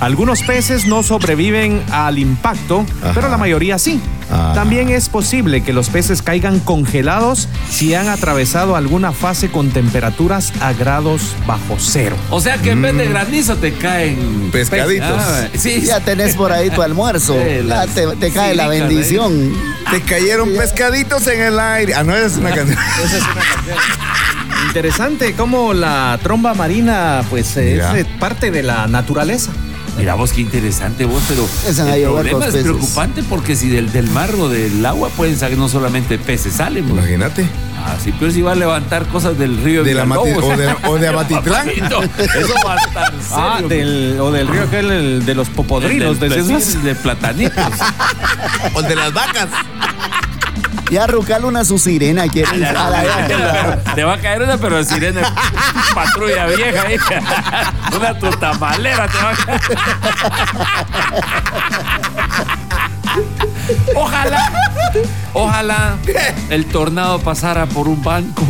Algunos 0.00 0.42
peces 0.42 0.86
no 0.86 1.02
sobreviven 1.02 1.82
al 1.92 2.18
impacto, 2.18 2.86
Ajá. 3.02 3.12
pero 3.14 3.28
la 3.28 3.36
mayoría 3.36 3.78
sí. 3.78 4.00
Ah. 4.30 4.52
También 4.54 4.90
es 4.90 5.08
posible 5.08 5.62
que 5.62 5.72
los 5.72 5.88
peces 5.88 6.22
caigan 6.22 6.60
congelados 6.60 7.48
si 7.70 7.94
han 7.94 8.08
atravesado 8.08 8.76
alguna 8.76 9.12
fase 9.12 9.50
con 9.50 9.70
temperaturas 9.70 10.52
a 10.60 10.72
grados 10.72 11.34
bajo 11.46 11.76
cero. 11.78 12.16
O 12.30 12.40
sea 12.40 12.58
que 12.58 12.72
en 12.72 12.82
vez 12.82 12.96
de 12.96 13.08
granizo 13.08 13.56
te 13.56 13.72
caen 13.72 14.50
Pescaditos. 14.52 15.20
Ah, 15.20 15.48
sí, 15.56 15.82
Ya 15.82 16.00
tenés 16.00 16.34
por 16.36 16.52
ahí 16.52 16.70
tu 16.70 16.82
almuerzo. 16.82 17.36
Sí, 17.48 17.94
te, 17.94 18.06
te 18.16 18.30
cae 18.30 18.54
la 18.54 18.68
bendición. 18.68 19.52
Te 19.90 20.02
cayeron 20.02 20.50
pescaditos 20.56 21.26
en 21.28 21.40
el 21.40 21.58
aire. 21.58 21.94
Ah, 21.94 22.04
no, 22.04 22.14
esa 22.14 22.26
es 22.26 22.36
una 22.36 22.50
canción. 22.50 22.78
Interesante 24.66 25.34
cómo 25.34 25.72
la 25.72 26.18
tromba 26.22 26.54
marina 26.54 27.22
pues 27.30 27.56
Mira. 27.56 27.96
es 27.96 28.04
eh, 28.04 28.10
parte 28.18 28.50
de 28.50 28.62
la 28.62 28.86
naturaleza. 28.86 29.52
Mira 29.98 30.14
vos 30.14 30.32
qué 30.32 30.40
interesante 30.42 31.04
vos, 31.04 31.22
pero 31.28 31.42
Empiezan 31.42 31.88
a 31.88 31.96
el 31.96 32.04
problema 32.04 32.38
es 32.46 32.52
peces. 32.52 32.62
preocupante 32.62 33.22
porque 33.24 33.56
si 33.56 33.68
del, 33.68 33.90
del 33.92 34.08
mar 34.10 34.30
o 34.38 34.48
del 34.48 34.84
agua 34.86 35.08
pueden 35.10 35.36
salir 35.36 35.58
no 35.58 35.68
solamente 35.68 36.18
peces 36.18 36.54
salen, 36.54 36.88
vos. 36.88 36.96
Imagínate. 36.98 37.46
Ah, 37.84 37.96
sí, 38.02 38.12
pero 38.18 38.30
si 38.30 38.40
va 38.42 38.52
a 38.52 38.54
levantar 38.54 39.06
cosas 39.06 39.38
del 39.38 39.56
río 39.62 39.82
De 39.84 39.94
la 39.94 40.04
Villalobos. 40.04 40.44
Mati- 40.44 40.52
o 40.52 40.56
de- 40.56 40.76
o 40.88 40.98
de 40.98 41.08
Amatitlán. 41.14 41.68
Eso 41.68 42.54
va 42.66 42.74
a 42.74 42.76
estar 42.76 43.12
serio. 43.12 43.34
Ah, 43.36 43.60
del, 43.68 44.18
o 44.20 44.30
del 44.30 44.48
río 44.48 44.62
aquel 44.64 44.90
el 44.90 45.26
de 45.26 45.34
los 45.34 45.48
popodrilos, 45.48 46.18
vos. 46.20 46.82
de 46.84 46.94
platanitos. 46.94 47.64
O 48.74 48.82
de 48.82 48.94
las 48.96 49.12
vacas. 49.12 49.48
Ya 50.90 51.06
Rucal 51.06 51.44
una 51.44 51.64
su 51.64 51.78
sirena 51.78 52.26
quiere. 52.28 52.58
Ya, 52.58 52.72
Ah, 52.76 53.02
ya. 53.04 53.26
Pero 53.28 53.78
te 53.94 54.02
va 54.04 54.14
a 54.14 54.18
caer 54.18 54.42
una, 54.42 54.58
pero 54.58 54.82
sirena 54.84 55.32
patrulla 55.94 56.46
vieja 56.46 56.82
ahí. 56.82 56.96
Una 57.96 58.18
tutamalera 58.18 59.06
te 59.08 59.18
va 59.18 59.30
a 59.30 59.36
caer. 59.36 59.60
Ojalá, 63.94 64.67
ojalá 65.32 65.96
el 66.50 66.66
tornado 66.66 67.18
pasara 67.20 67.66
por 67.66 67.88
un 67.88 68.02
banco. 68.02 68.44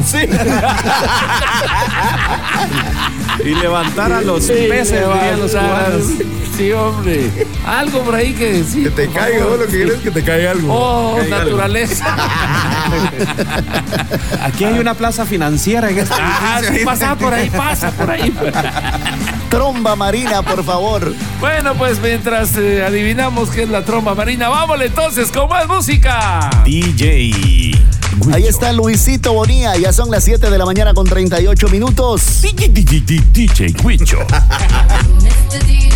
Y 3.45 3.55
levantar 3.55 4.13
a 4.13 4.21
los 4.21 4.45
peces, 4.47 4.91
dirían 4.91 5.39
los 5.41 5.53
cubanos. 5.53 6.03
Sí, 6.57 6.73
hombre. 6.73 7.31
Algo 7.65 8.01
por 8.03 8.17
ahí 8.17 8.33
que 8.35 8.65
sí. 8.65 8.83
Que 8.83 8.91
te 8.91 9.09
caiga, 9.09 9.45
vos 9.47 9.59
lo 9.61 9.67
que 9.67 9.77
quieres 9.77 9.95
es 9.95 10.01
que 10.01 10.11
te 10.11 10.25
caiga 10.25 10.51
algo. 10.51 10.75
Oh, 10.75 11.17
Caiga 11.19 11.37
algo. 11.37 11.45
naturaleza. 11.51 12.17
Aquí 14.43 14.65
hay 14.65 14.79
una 14.81 14.95
plaza 14.95 15.25
financiera 15.25 15.89
en 15.91 15.99
este 15.99 16.15
Ah, 16.19 16.61
sí, 16.69 16.81
pasa 16.85 17.15
por 17.15 17.33
ahí, 17.33 17.49
pasa 17.51 17.93
por 17.93 18.11
ahí. 18.11 18.35
Tromba 19.51 19.97
marina, 19.97 20.43
por 20.43 20.63
favor. 20.63 21.15
Bueno, 21.41 21.75
pues 21.75 22.01
mientras 22.01 22.57
eh, 22.57 22.85
adivinamos 22.85 23.49
qué 23.49 23.63
es 23.63 23.69
la 23.71 23.83
tromba 23.83 24.15
marina, 24.15 24.49
vámonos 24.49 24.87
entonces 24.87 25.33
con 25.33 25.49
más 25.49 25.67
música. 25.67 26.51
DJ. 26.65 27.73
Ahí 28.33 28.47
está 28.47 28.73
Luisito 28.73 29.33
Bonía. 29.33 29.77
Ya 29.77 29.93
son 29.93 30.11
las 30.11 30.25
7 30.25 30.51
de 30.51 30.59
la 30.59 30.67
mañana 30.67 30.93
con 30.93 31.07
38 31.07 31.69
minutos. 31.69 32.43
DJ 32.43 33.75
Huicho. 33.83 34.19
Mr. 35.23 35.65
DJ, 35.67 35.88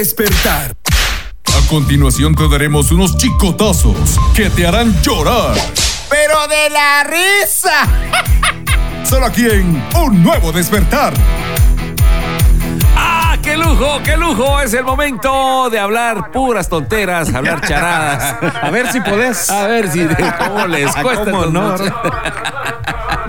despertar. 0.00 0.74
A 1.44 1.68
continuación 1.68 2.34
te 2.34 2.48
daremos 2.48 2.90
unos 2.90 3.18
chicotazos 3.18 4.18
que 4.34 4.48
te 4.48 4.66
harán 4.66 4.98
llorar. 5.02 5.54
Pero 6.08 6.48
de 6.48 6.70
la 6.70 7.04
risa. 7.04 7.86
Solo 9.04 9.26
aquí 9.26 9.44
en 9.44 9.84
Un 9.94 10.22
Nuevo 10.22 10.52
Despertar. 10.52 11.12
¡Ah, 12.96 13.36
qué 13.42 13.58
lujo, 13.58 14.00
qué 14.02 14.16
lujo! 14.16 14.62
Es 14.62 14.72
el 14.72 14.84
momento 14.84 15.68
de 15.68 15.78
hablar 15.78 16.32
puras 16.32 16.70
tonteras, 16.70 17.34
hablar 17.34 17.60
charadas. 17.68 18.36
A 18.62 18.70
ver 18.70 18.90
si 18.90 19.02
podés. 19.02 19.50
A 19.50 19.66
ver 19.66 19.92
si 19.92 20.06
cómo 20.38 20.66
les 20.66 20.96
cuesta. 21.02 21.30
¿Cómo 21.30 21.44
no? 21.44 21.74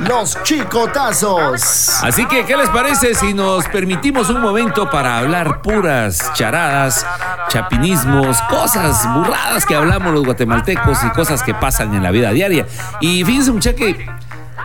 Los 0.08 0.42
chicotazos. 0.44 2.04
Así 2.04 2.26
que, 2.26 2.46
¿qué 2.46 2.58
les 2.58 2.70
parece 2.70 3.14
si 3.14 3.34
nos 3.34 3.68
permitimos 3.68 4.30
un 4.30 4.42
momento 4.42 4.90
para 4.90 5.20
hablar 5.20 5.62
puras 5.62 6.32
charadas, 6.34 7.06
chapinismos, 7.50 8.42
cosas 8.50 9.08
burradas 9.14 9.66
que 9.66 9.76
hablamos 9.76 10.14
los 10.14 10.26
guatemaltecos 10.26 11.04
y 11.04 11.10
cosas 11.12 11.44
que 11.44 11.54
pasan 11.54 11.94
en 11.94 12.04
la 12.04 12.12
vida 12.12 12.32
diaria? 12.32 12.66
Y 13.00 13.24
fíjense, 13.24 13.52
muchachos, 13.52 13.80
que 13.80 14.10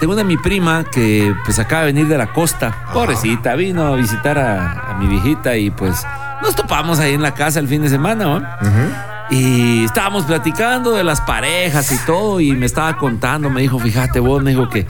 tengo 0.00 0.14
una 0.14 0.24
mi 0.24 0.36
prima 0.36 0.84
que 0.84 1.34
pues 1.44 1.58
acaba 1.58 1.82
de 1.82 1.86
venir 1.92 2.08
de 2.08 2.18
la 2.18 2.32
costa. 2.32 2.86
Pobrecita, 2.92 3.54
vino 3.54 3.86
a 3.86 3.96
visitar 3.96 4.38
a, 4.38 4.90
a 4.90 4.94
mi 4.94 5.06
viejita 5.06 5.56
y 5.56 5.70
pues 5.70 6.06
nos 6.42 6.54
topamos 6.54 6.98
ahí 6.98 7.14
en 7.14 7.22
la 7.22 7.34
casa 7.34 7.60
el 7.60 7.68
fin 7.68 7.82
de 7.82 7.88
semana, 7.88 8.24
¿no? 8.24 9.15
Y 9.30 9.84
estábamos 9.84 10.24
platicando 10.24 10.92
de 10.92 11.02
las 11.02 11.20
parejas 11.20 11.90
y 11.90 11.98
todo, 12.06 12.40
y 12.40 12.52
me 12.52 12.66
estaba 12.66 12.96
contando, 12.96 13.50
me 13.50 13.62
dijo, 13.62 13.78
fíjate 13.78 14.20
vos, 14.20 14.42
me 14.42 14.50
dijo 14.50 14.68
que 14.68 14.86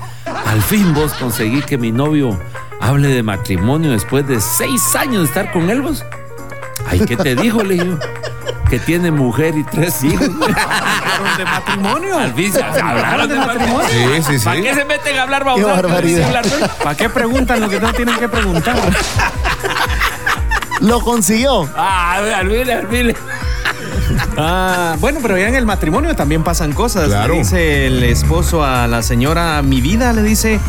al 0.47 0.61
fin 0.62 0.93
vos 0.93 1.14
conseguí 1.14 1.62
que 1.62 1.78
mi 1.78 1.91
novio 1.91 2.39
hable 2.80 3.09
de 3.09 3.22
matrimonio 3.22 3.93
después 3.93 4.26
de 4.28 4.41
seis 4.41 4.95
años 4.95 5.22
de 5.22 5.24
estar 5.24 5.53
con 5.53 5.70
él, 5.70 5.80
vos. 5.80 6.05
Ay, 6.89 7.01
¿qué 7.01 7.16
te 7.16 7.34
dijo? 7.34 7.62
Le 7.62 7.74
digo, 7.74 7.99
que 8.68 8.78
tiene 8.78 9.11
mujer 9.11 9.57
y 9.57 9.64
tres 9.64 10.03
hijos. 10.05 10.28
¿Hablaron 10.28 11.37
de 11.39 11.45
matrimonio? 11.45 12.18
Al 12.18 12.34
fin 12.34 12.53
se 12.53 12.62
hablaron 12.62 13.28
de 13.28 13.37
matrimonio. 13.37 13.89
Sí, 13.89 14.22
sí, 14.22 14.39
sí. 14.39 14.45
¿Para 14.45 14.61
qué 14.61 14.74
se 14.74 14.84
meten 14.84 15.18
a 15.18 15.22
hablar 15.22 15.45
babosadas? 15.45 15.82
barbaridad. 15.82 16.45
¿Para 16.82 16.97
qué 16.97 17.09
preguntan 17.09 17.61
lo 17.61 17.68
que 17.68 17.80
no 17.80 17.93
tienen 17.93 18.16
que 18.16 18.28
preguntar? 18.28 18.76
Lo 20.80 21.01
consiguió. 21.01 21.68
Ah, 21.76 22.18
olvídate, 22.43 22.87
olvídate. 22.87 23.18
Ah, 24.37 24.97
bueno, 25.01 25.20
pero 25.22 25.39
ya 25.39 25.49
en 25.49 25.55
el 25.55 25.66
matrimonio 25.66 26.14
también 26.14 26.45
pasan 26.45 26.72
cosas. 26.72 27.09
Claro. 27.09 27.34
Le 27.34 27.41
dice 27.41 27.87
el 27.87 28.03
esposo 28.05 28.64
a 28.64 28.87
la 28.87 29.03
señora, 29.03 29.62
mi 29.62 29.80
vida, 29.80 30.12
le 30.12 30.22
dice, 30.22 30.61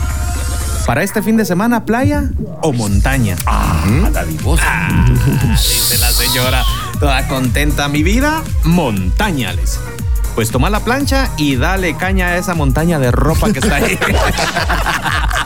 para 0.85 1.03
este 1.03 1.21
fin 1.21 1.35
de 1.37 1.45
semana, 1.45 1.83
playa 1.83 2.29
o 2.61 2.71
montaña. 2.71 3.35
Ah, 3.45 3.83
dadivoso. 4.11 4.63
Dice 5.51 5.97
la 5.97 6.11
señora, 6.11 6.63
toda 6.99 7.27
contenta, 7.27 7.87
mi 7.89 8.03
vida, 8.03 8.41
montaña, 8.63 9.51
le 9.53 9.61
dice. 9.61 9.79
Pues 10.35 10.51
toma 10.51 10.69
la 10.69 10.81
plancha 10.81 11.29
y 11.35 11.55
dale 11.55 11.97
caña 11.97 12.27
a 12.27 12.37
esa 12.37 12.53
montaña 12.53 12.99
de 12.99 13.11
ropa 13.11 13.51
que 13.51 13.59
está 13.59 13.75
ahí. 13.75 13.97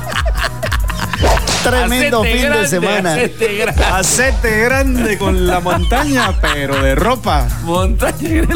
Tremendo 1.64 2.22
Hacete 2.22 2.40
fin 2.40 2.52
de 2.52 2.68
semana. 2.68 3.14
hacete 3.14 3.56
grande. 3.58 3.84
Hacete 3.84 4.60
grande 4.62 5.18
con 5.18 5.48
la 5.48 5.60
montaña, 5.60 6.34
pero 6.42 6.82
de 6.82 6.96
ropa. 6.96 7.48
Montaña. 7.64 8.48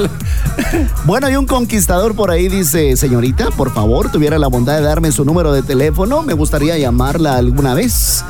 Bueno, 1.04 1.28
hay 1.28 1.36
un 1.36 1.46
conquistador 1.46 2.16
por 2.16 2.32
ahí 2.32 2.48
dice, 2.48 2.96
señorita, 2.98 3.52
por 3.52 3.74
favor, 3.74 4.10
tuviera 4.12 4.40
la 4.40 4.48
bondad 4.48 4.78
de 4.78 4.82
darme 4.82 5.12
su 5.12 5.26
número 5.26 5.52
de 5.52 5.62
teléfono, 5.64 6.24
me 6.24 6.34
gustaría 6.34 6.78
llamarla 6.78 7.36
alguna 7.36 7.74
vez. 7.74 8.24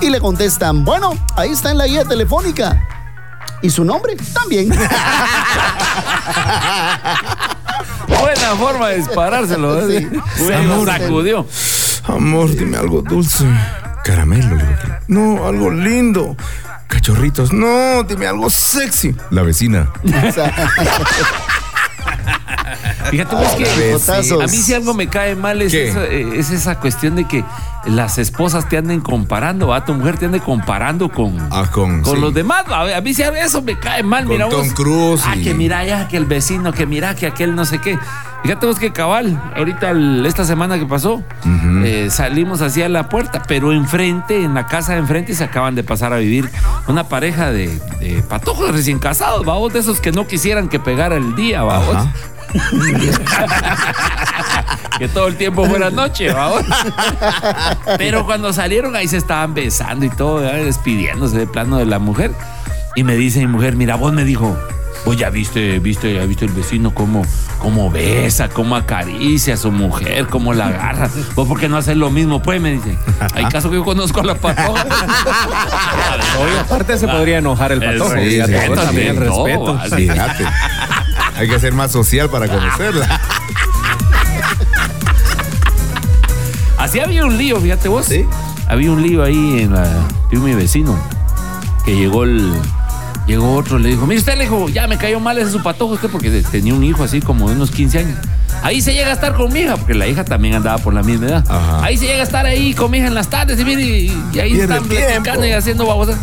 Y 0.00 0.10
le 0.10 0.20
contestan, 0.20 0.84
bueno, 0.84 1.12
ahí 1.36 1.50
está 1.50 1.70
en 1.70 1.78
la 1.78 1.86
guía 1.86 2.04
telefónica. 2.04 2.86
¿Y 3.62 3.70
su 3.70 3.84
nombre? 3.84 4.16
También. 4.32 4.68
Buena 8.08 8.56
forma 8.58 8.88
de 8.88 8.96
disparárselo. 8.98 9.86
Sí. 9.88 9.96
¿eh? 9.96 10.64
Lo 10.66 10.84
sacudió. 10.84 11.46
Amor, 12.06 12.50
dime 12.56 12.76
algo 12.78 13.02
dulce. 13.02 13.44
Caramelo, 14.04 14.56
le 14.56 14.64
digo. 14.64 14.78
No, 15.08 15.46
algo 15.46 15.70
lindo. 15.70 16.36
Cachorritos. 16.88 17.52
No, 17.52 18.02
dime 18.02 18.26
algo 18.26 18.50
sexy. 18.50 19.14
La 19.30 19.42
vecina. 19.42 19.92
Fíjate 23.10 23.34
vos 23.34 23.48
que 23.52 23.92
Botazos. 23.92 24.42
a 24.42 24.46
mí 24.46 24.56
si 24.56 24.74
algo 24.74 24.94
me 24.94 25.08
cae 25.08 25.34
mal 25.36 25.62
es, 25.62 25.72
¿Qué? 25.72 25.88
esa, 25.88 26.04
eh, 26.04 26.38
es 26.38 26.50
esa 26.50 26.78
cuestión 26.78 27.16
de 27.16 27.26
que 27.26 27.44
las 27.86 28.18
esposas 28.18 28.68
te 28.68 28.76
anden 28.76 29.00
comparando, 29.00 29.68
¿va? 29.68 29.84
tu 29.84 29.94
mujer 29.94 30.18
te 30.18 30.26
ande 30.26 30.40
comparando 30.40 31.08
con, 31.08 31.36
Ah, 31.50 31.64
con, 31.72 32.02
con 32.02 32.16
sí. 32.16 32.20
los 32.20 32.34
demás. 32.34 32.64
A 32.70 33.00
mí 33.00 33.14
si 33.14 33.22
eso 33.22 33.62
me 33.62 33.78
cae 33.78 34.02
mal, 34.02 34.24
Con 34.24 34.32
mira 34.34 34.48
Tom 34.48 34.64
vos. 34.66 34.74
Cruise 34.74 35.22
Ah, 35.26 35.36
y- 35.36 35.42
que 35.42 35.54
mira 35.54 35.84
ya, 35.84 36.06
que 36.08 36.16
el 36.18 36.26
vecino, 36.26 36.72
que 36.72 36.86
mira, 36.86 37.14
que 37.14 37.26
aquel 37.26 37.54
no 37.54 37.64
sé 37.64 37.78
qué. 37.78 37.98
Fíjate 38.42 38.66
vos 38.66 38.78
que 38.78 38.90
cabal, 38.92 39.40
ahorita 39.56 39.90
el- 39.90 40.24
esta 40.26 40.44
semana 40.44 40.78
que 40.78 40.86
pasó, 40.86 41.22
eh, 41.84 42.08
salimos 42.10 42.60
hacia 42.62 42.88
la 42.88 43.08
puerta, 43.08 43.42
pero 43.46 43.72
enfrente, 43.72 44.42
en 44.44 44.54
la 44.54 44.66
casa 44.66 44.92
de 44.92 44.98
enfrente, 44.98 45.34
se 45.34 45.44
acaban 45.44 45.74
de 45.74 45.82
pasar 45.84 46.12
a 46.12 46.16
vivir 46.18 46.50
una 46.86 47.04
pareja 47.08 47.50
de, 47.50 47.68
de 48.00 48.22
patojos 48.28 48.72
recién 48.72 48.98
casados, 48.98 49.44
vamos, 49.44 49.72
de 49.72 49.80
esos 49.80 50.00
que 50.00 50.12
no 50.12 50.26
quisieran 50.26 50.68
que 50.68 50.78
pegara 50.80 51.16
el 51.16 51.34
día, 51.34 51.62
vamos. 51.62 51.96
Ajá. 51.96 52.12
que 54.98 55.08
todo 55.08 55.28
el 55.28 55.36
tiempo 55.36 55.64
fuera 55.66 55.90
noche, 55.90 56.32
vamos. 56.32 56.62
Pero 57.98 58.26
cuando 58.26 58.52
salieron 58.52 58.96
ahí 58.96 59.08
se 59.08 59.16
estaban 59.16 59.54
besando 59.54 60.04
y 60.04 60.10
todo, 60.10 60.36
¿verdad? 60.36 60.64
despidiéndose 60.64 61.38
de 61.38 61.46
plano 61.46 61.78
de 61.78 61.86
la 61.86 61.98
mujer. 61.98 62.32
Y 62.96 63.04
me 63.04 63.16
dice 63.16 63.40
mi 63.40 63.46
mujer, 63.46 63.76
mira, 63.76 63.94
vos 63.94 64.12
me 64.12 64.24
dijo, 64.24 64.56
vos 65.04 65.16
ya 65.16 65.30
viste, 65.30 65.78
viste, 65.78 66.14
ya 66.14 66.24
viste 66.26 66.44
el 66.44 66.52
vecino 66.52 66.92
cómo, 66.92 67.22
cómo 67.58 67.90
besa, 67.90 68.48
cómo 68.48 68.76
acaricia 68.76 69.54
a 69.54 69.56
su 69.56 69.70
mujer, 69.70 70.26
cómo 70.26 70.52
la 70.54 70.66
agarra. 70.66 71.08
Vos 71.34 71.46
por 71.46 71.60
qué 71.60 71.68
no 71.68 71.76
haces 71.76 71.96
lo 71.96 72.10
mismo, 72.10 72.42
pues, 72.42 72.60
me 72.60 72.72
dice. 72.72 72.98
Hay 73.34 73.44
caso 73.46 73.70
que 73.70 73.76
yo 73.76 73.84
conozco 73.84 74.20
a 74.20 74.24
la 74.24 74.34
patoja. 74.34 74.84
Oye, 76.42 76.58
aparte 76.58 76.98
se 76.98 77.06
podría 77.06 77.38
enojar 77.38 77.72
el 77.72 77.82
El 77.82 77.98
patojo. 77.98 78.16
sí, 78.16 78.40
sí, 78.44 78.52
vos 78.68 78.84
también, 78.84 79.14
no, 79.14 79.20
respeto. 79.20 79.96
Fíjate. 79.96 80.44
Hay 81.40 81.48
que 81.48 81.58
ser 81.58 81.72
más 81.72 81.90
social 81.90 82.28
para 82.28 82.46
conocerla. 82.48 83.18
Así 86.76 87.00
había 87.00 87.24
un 87.24 87.38
lío, 87.38 87.58
fíjate 87.58 87.88
vos. 87.88 88.04
¿Sí? 88.04 88.26
Había 88.68 88.92
un 88.92 89.02
lío 89.02 89.24
ahí 89.24 89.62
en 89.62 89.72
la. 89.72 89.88
Digo, 90.30 90.44
mi 90.44 90.54
vecino. 90.54 90.94
Que 91.86 91.96
llegó 91.96 92.24
el. 92.24 92.52
Llegó 93.26 93.54
otro, 93.54 93.78
le 93.78 93.88
dijo, 93.88 94.06
mire 94.06 94.20
usted, 94.20 94.36
le 94.36 94.44
dijo, 94.44 94.68
ya 94.68 94.86
me 94.86 94.98
cayó 94.98 95.18
mal 95.18 95.38
ese 95.38 95.50
su 95.50 95.62
patojo 95.62 95.94
usted 95.94 96.10
porque 96.10 96.42
tenía 96.50 96.74
un 96.74 96.84
hijo 96.84 97.04
así 97.04 97.22
como 97.22 97.48
de 97.48 97.56
unos 97.56 97.70
15 97.70 97.98
años. 98.00 98.18
Ahí 98.62 98.82
se 98.82 98.92
llega 98.92 99.08
a 99.08 99.12
estar 99.12 99.32
con 99.34 99.50
mi 99.50 99.60
hija, 99.60 99.78
porque 99.78 99.94
la 99.94 100.06
hija 100.06 100.26
también 100.26 100.56
andaba 100.56 100.76
por 100.76 100.92
la 100.92 101.02
misma 101.02 101.26
edad. 101.26 101.44
Ajá. 101.48 101.82
Ahí 101.82 101.96
se 101.96 102.04
llega 102.04 102.20
a 102.20 102.24
estar 102.24 102.44
ahí 102.44 102.74
con 102.74 102.90
mi 102.90 102.98
hija 102.98 103.06
en 103.06 103.14
las 103.14 103.30
tardes 103.30 103.58
y 103.58 103.64
mire, 103.64 103.82
y, 103.82 104.24
y 104.34 104.40
ahí 104.40 104.60
están 104.60 104.84
platicando 104.84 105.46
y 105.46 105.52
haciendo 105.52 105.86
babosas. 105.86 106.18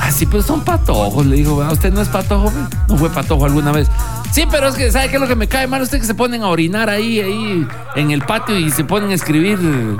Así 0.00 0.26
pues 0.26 0.44
son 0.46 0.62
patojos, 0.62 1.24
le 1.26 1.36
digo, 1.36 1.62
"Ah, 1.62 1.70
usted 1.72 1.92
no 1.92 2.00
es 2.00 2.08
patojo, 2.08 2.50
no 2.88 2.96
fue 2.96 3.10
patojo 3.10 3.44
alguna 3.44 3.70
vez. 3.72 3.88
Sí, 4.32 4.44
pero 4.50 4.68
es 4.68 4.74
que, 4.76 4.90
¿sabe 4.92 5.08
qué 5.08 5.16
es 5.16 5.20
lo 5.20 5.26
que 5.26 5.34
me 5.34 5.48
cae 5.48 5.66
mal? 5.66 5.82
Usted 5.82 5.98
que 6.00 6.06
se 6.06 6.14
ponen 6.14 6.42
a 6.42 6.48
orinar 6.48 6.88
ahí, 6.88 7.20
ahí 7.20 7.66
en 7.96 8.10
el 8.12 8.22
patio 8.22 8.56
y 8.56 8.70
se 8.70 8.84
ponen 8.84 9.10
a 9.10 9.14
escribir 9.14 9.58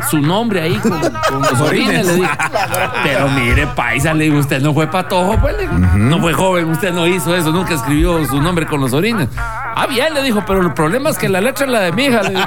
su 0.08 0.18
nombre 0.20 0.62
ahí 0.62 0.76
con, 0.76 0.92
con 1.00 1.42
los 1.50 1.60
orines, 1.60 2.06
le 2.06 2.14
digo. 2.14 2.28
Pero 3.02 3.28
mire, 3.28 3.66
paisa, 3.68 4.14
le 4.14 4.24
digo, 4.24 4.38
usted 4.38 4.62
no 4.62 4.72
fue 4.72 4.86
patojo, 4.86 5.36
pues, 5.40 5.56
le 5.56 5.62
digo. 5.62 5.74
No 5.78 6.20
fue 6.20 6.32
joven, 6.32 6.70
usted 6.70 6.92
no 6.92 7.06
hizo 7.06 7.34
eso, 7.34 7.50
nunca 7.50 7.74
escribió 7.74 8.24
su 8.26 8.40
nombre 8.40 8.66
con 8.66 8.80
los 8.80 8.92
orines. 8.92 9.28
Ah, 9.36 9.86
bien, 9.88 10.14
le 10.14 10.22
dijo, 10.22 10.42
pero 10.46 10.60
el 10.60 10.72
problema 10.74 11.10
es 11.10 11.18
que 11.18 11.28
la 11.28 11.40
letra 11.40 11.66
es 11.66 11.72
la 11.72 11.80
de 11.80 11.92
mi 11.92 12.04
hija, 12.04 12.22
le 12.22 12.30
digo. 12.30 12.40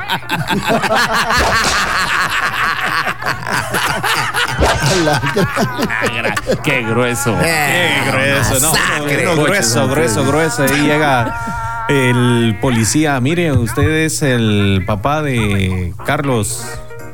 Qué 6.63 6.81
grueso. 6.83 7.35
Qué 7.41 7.89
grueso, 8.07 8.59
no, 8.59 8.71
uno 8.71 9.43
grueso, 9.43 9.87
grueso, 9.87 10.25
grueso. 10.25 10.63
Ahí 10.63 10.81
llega 10.81 11.85
el 11.89 12.57
policía. 12.61 13.19
Mire, 13.19 13.51
usted 13.51 13.89
es 13.89 14.21
el 14.21 14.83
papá 14.85 15.21
de 15.21 15.93
Carlos 16.05 16.65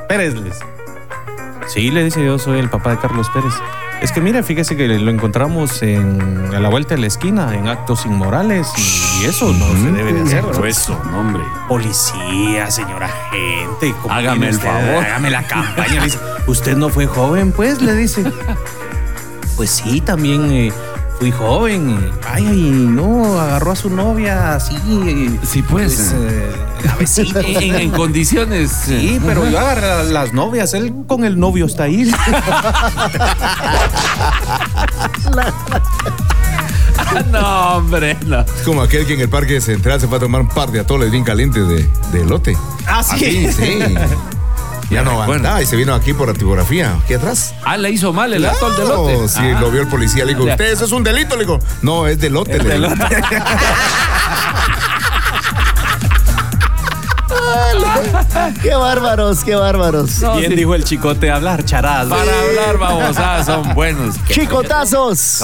Pérez. 0.08 0.36
Sí, 1.68 1.92
le 1.92 2.04
dice 2.04 2.24
yo 2.26 2.40
soy 2.40 2.60
el 2.60 2.70
papá 2.70 2.92
de 2.92 3.00
Carlos 3.00 3.30
Pérez. 3.34 3.54
Es 4.02 4.14
que 4.14 4.22
mire, 4.22 4.44
fíjese 4.44 4.78
que 4.78 4.88
lo 4.88 5.12
encontramos 5.12 5.82
en, 5.82 6.52
a 6.56 6.60
la 6.60 6.70
vuelta 6.70 6.96
de 6.96 7.02
la 7.02 7.08
esquina 7.08 7.54
en 7.54 7.68
actos 7.68 8.06
inmorales 8.06 8.68
y 9.22 9.26
eso 9.26 9.52
no 9.52 9.66
se 9.74 9.92
debe 9.92 10.14
de 10.14 10.22
hacer. 10.22 10.46
no, 11.12 11.20
hombre. 11.20 11.44
Policía, 11.68 12.72
señora 12.72 13.10
gente, 13.30 13.94
¿cómo 14.02 14.14
Hágame 14.14 14.48
el 14.50 14.56
usted? 14.56 14.68
favor. 14.70 15.04
Hágame 15.04 15.30
la 15.32 15.44
campaña. 15.44 15.96
Le 15.96 16.06
dice, 16.06 16.20
usted 16.48 16.78
no 16.78 16.88
fue 16.90 17.08
joven, 17.08 17.52
pues, 17.52 17.82
le 17.82 17.94
dice. 17.96 18.24
Pues 19.58 19.72
sí, 19.72 20.00
también 20.00 20.50
eh, 20.54 20.72
fui 21.20 21.32
joven. 21.32 21.90
eh, 22.02 22.12
Ay, 22.26 22.48
ay, 22.48 22.62
no, 22.72 23.38
agarró 23.42 23.72
a 23.74 23.76
su 23.76 23.90
novia 23.90 24.56
así. 24.56 24.78
Sí, 25.44 25.62
pues. 25.62 26.16
eh, 26.16 26.50
la 26.84 26.96
vecina. 26.96 27.40
En, 27.60 27.76
en 27.76 27.90
condiciones. 27.92 28.72
Sí, 28.86 29.20
pero 29.26 29.50
yo 29.50 29.60
agarré 29.60 29.92
a 29.92 30.04
las 30.04 30.34
novias, 30.34 30.74
él 30.74 30.94
con 31.08 31.26
el 31.26 31.38
novio 31.40 31.66
está 31.66 31.84
ahí. 31.84 32.10
no, 37.32 37.78
hombre, 37.78 38.18
no. 38.26 38.42
Es 38.42 38.52
como 38.66 38.82
aquel 38.82 39.06
que 39.06 39.14
en 39.14 39.22
el 39.22 39.30
parque 39.30 39.62
central 39.62 40.00
se 40.02 40.08
fue 40.08 40.18
a 40.18 40.20
tomar 40.20 40.42
un 40.42 40.48
par 40.50 40.72
de 40.72 40.80
atoles 40.80 41.12
bien 41.12 41.24
calientes 41.24 41.68
de, 41.68 41.88
de 42.12 42.22
elote. 42.22 42.58
Ah, 42.88 43.04
sí. 43.04 43.48
Así, 43.48 43.54
sí. 43.54 43.80
Ya 44.90 45.04
no 45.04 45.22
aguantaba 45.22 45.62
y 45.62 45.68
se 45.68 45.76
vino 45.76 45.94
aquí 45.94 46.14
por 46.14 46.30
la 46.30 46.34
tipografía, 46.34 46.96
aquí 47.04 47.14
atrás. 47.14 47.54
Ah, 47.64 47.78
le 47.78 47.92
hizo 47.92 48.12
mal 48.12 48.34
el 48.34 48.44
atol 48.44 48.72
de 48.76 48.82
Claro, 48.86 49.08
lote. 49.08 49.28
Sí, 49.30 49.40
Ah. 49.44 49.60
lo 49.62 49.70
vio 49.70 49.82
el 49.82 49.88
policía, 49.88 50.26
le 50.26 50.34
dijo, 50.34 50.48
Ya. 50.48 50.54
usted, 50.54 50.72
eso 50.74 50.86
es 50.86 50.92
un 50.92 51.04
delito, 51.04 51.36
le 51.36 51.44
dijo. 51.44 51.60
No, 51.84 52.08
es 52.08 52.18
delote. 52.20 52.58
le 52.58 52.80
dijo. 52.80 52.92
Qué 58.62 58.74
bárbaros, 58.76 59.44
qué 59.44 59.56
bárbaros. 59.56 60.22
No, 60.22 60.38
Bien 60.38 60.52
sí. 60.52 60.58
dijo 60.58 60.76
el 60.76 60.84
chicote, 60.84 61.32
hablar 61.32 61.64
charadas. 61.66 62.08
Para 62.08 62.22
hablar, 62.22 62.78
vamos, 62.80 63.18
ah, 63.18 63.44
son 63.46 63.74
buenos. 63.76 64.16
Chicotazos. 64.28 65.42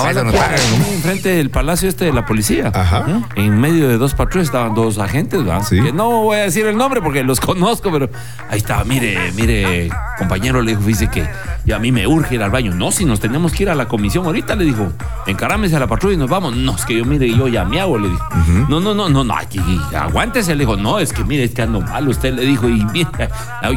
Enfrente 0.94 1.30
del 1.30 1.50
palacio 1.50 1.90
este 1.90 2.06
de 2.06 2.14
la 2.14 2.26
policía. 2.26 2.72
Ajá. 2.74 3.06
¿Eh? 3.08 3.22
En 3.46 3.60
medio 3.60 3.88
de 3.88 3.98
dos 3.98 4.14
patrullas 4.14 4.48
estaban 4.48 4.76
dos 4.76 4.98
agentes, 4.98 5.44
¿verdad? 5.44 5.64
Sí. 5.68 5.82
Que 5.82 5.92
no 5.92 6.24
voy 6.24 6.38
a 6.38 6.42
decir 6.42 6.66
el 6.66 6.78
nombre 6.78 7.02
porque 7.02 7.24
los 7.24 7.40
conozco, 7.42 7.92
pero 7.92 8.10
ahí 8.50 8.58
estaba, 8.58 8.84
mire, 8.84 9.32
mire, 9.34 9.90
compañero, 10.18 10.62
le 10.62 10.72
dijo, 10.72 10.84
dice 10.84 11.10
que 11.10 11.28
y 11.66 11.72
a 11.72 11.80
mí 11.80 11.92
me 11.92 12.06
urge 12.06 12.36
ir 12.36 12.44
al 12.44 12.52
baño. 12.52 12.74
No, 12.76 12.92
si 12.92 13.06
nos 13.06 13.20
tenemos 13.20 13.52
que 13.52 13.64
ir 13.64 13.70
a 13.70 13.76
la 13.76 13.88
comisión 13.88 14.26
ahorita, 14.26 14.56
le 14.56 14.66
dijo, 14.66 14.92
encarámese 15.26 15.76
a 15.76 15.80
la 15.80 15.88
patrulla 15.88 16.14
y 16.14 16.18
nos 16.18 16.30
vamos. 16.30 16.56
No, 16.56 16.76
es 16.76 16.86
que 16.86 16.96
yo, 16.96 17.06
mire, 17.06 17.28
yo 17.30 17.48
ya 17.48 17.66
me 17.66 17.80
hago, 17.82 17.98
le 17.98 18.10
dijo. 18.10 18.24
No, 18.70 18.80
no, 18.80 18.94
no, 18.94 19.10
no, 19.10 19.24
no, 19.24 19.36
aquí, 19.36 19.60
aguántese, 19.98 20.54
le 20.54 20.60
dijo, 20.66 20.78
no, 20.78 21.00
es 21.00 21.12
que 21.12 21.24
mire, 21.24 21.44
es 21.44 21.54
que 21.54 21.64
ando 21.64 21.82
mal, 21.82 22.08
usted 22.08 22.34
le 22.34 22.45
dijo, 22.46 22.70
y 22.70 22.84
mira, 22.86 23.30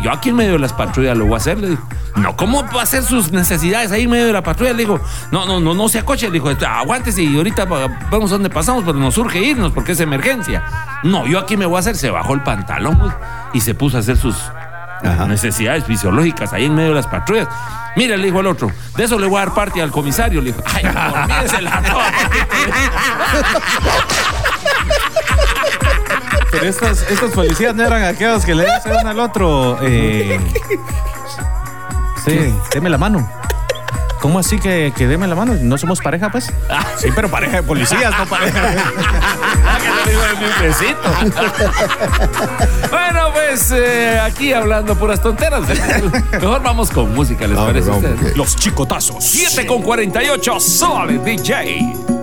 yo 0.02 0.12
aquí 0.12 0.28
en 0.30 0.36
medio 0.36 0.52
de 0.52 0.58
las 0.58 0.72
patrullas 0.72 1.16
lo 1.16 1.24
voy 1.26 1.34
a 1.34 1.36
hacer, 1.38 1.58
le 1.58 1.70
dijo. 1.70 1.82
No, 2.16 2.36
¿cómo 2.36 2.64
va 2.74 2.80
a 2.80 2.82
hacer 2.82 3.02
sus 3.04 3.30
necesidades 3.30 3.92
ahí 3.92 4.02
en 4.02 4.10
medio 4.10 4.26
de 4.26 4.32
la 4.32 4.42
patrulla? 4.42 4.72
Le 4.72 4.78
dijo, 4.78 5.00
no, 5.30 5.46
no, 5.46 5.60
no, 5.60 5.74
no 5.74 5.88
se 5.88 6.00
acoche, 6.00 6.26
le 6.26 6.40
dijo, 6.40 6.50
aguántese 6.66 7.22
y 7.22 7.36
ahorita 7.36 7.64
va- 7.66 7.86
vamos 8.10 8.30
a 8.32 8.34
donde 8.34 8.50
pasamos, 8.50 8.82
pero 8.84 8.98
nos 8.98 9.16
urge 9.18 9.38
irnos 9.40 9.72
porque 9.72 9.92
es 9.92 10.00
emergencia. 10.00 10.64
No, 11.04 11.26
yo 11.26 11.38
aquí 11.38 11.56
me 11.56 11.66
voy 11.66 11.76
a 11.76 11.80
hacer, 11.80 11.96
se 11.96 12.10
bajó 12.10 12.34
el 12.34 12.42
pantalón 12.42 12.98
pues, 12.98 13.12
y 13.52 13.60
se 13.60 13.74
puso 13.74 13.96
a 13.98 14.00
hacer 14.00 14.16
sus 14.16 14.34
necesidades 15.28 15.84
fisiológicas 15.84 16.52
ahí 16.52 16.64
en 16.64 16.74
medio 16.74 16.88
de 16.88 16.96
las 16.96 17.06
patrullas. 17.06 17.46
Mire, 17.94 18.16
le 18.16 18.24
dijo 18.26 18.40
el 18.40 18.46
otro, 18.48 18.70
de 18.96 19.04
eso 19.04 19.16
le 19.18 19.26
voy 19.28 19.36
a 19.40 19.46
dar 19.46 19.54
parte 19.54 19.80
al 19.80 19.90
comisario. 19.92 20.40
Le 20.40 20.52
dijo, 20.52 20.62
ay, 20.74 20.84
olvídese 20.86 21.62
la 21.62 21.80
Pero 26.58 26.70
estas, 26.70 27.02
estos 27.10 27.30
policías 27.32 27.74
no 27.74 27.84
eran 27.84 28.02
aquellos 28.02 28.44
que 28.44 28.54
le 28.54 28.64
dicen 28.64 28.92
uno 29.00 29.10
al 29.10 29.20
otro. 29.20 29.78
Eh, 29.82 30.38
sí, 32.24 32.54
deme 32.72 32.90
la 32.90 32.98
mano. 32.98 33.28
¿Cómo 34.20 34.40
así 34.40 34.58
que, 34.58 34.92
que 34.96 35.06
deme 35.06 35.28
la 35.28 35.36
mano? 35.36 35.54
¿No 35.60 35.78
somos 35.78 36.00
pareja, 36.00 36.28
pues? 36.30 36.52
Sí, 36.96 37.08
pero 37.14 37.28
pareja 37.28 37.58
de 37.58 37.62
policías, 37.62 38.12
no 38.18 38.26
pareja. 38.26 38.60
que 39.78 40.10
le 40.10 40.10
digo 40.10 40.22
de 40.22 40.34
mi 40.34 40.46
besito. 40.66 41.08
bueno, 42.90 43.32
pues 43.32 43.70
eh, 43.70 44.18
aquí 44.20 44.52
hablando 44.52 44.96
puras 44.96 45.22
tonteras. 45.22 45.62
Mejor 46.32 46.62
vamos 46.62 46.90
con 46.90 47.14
música, 47.14 47.46
¿les 47.46 47.56
parece 47.56 47.90
a 47.90 47.94
ustedes? 47.94 48.36
Los 48.36 48.56
chicotazos. 48.56 49.22
7 49.24 49.64
con 49.66 49.82
48, 49.82 50.58
Solid 50.58 51.20
DJ. 51.20 52.17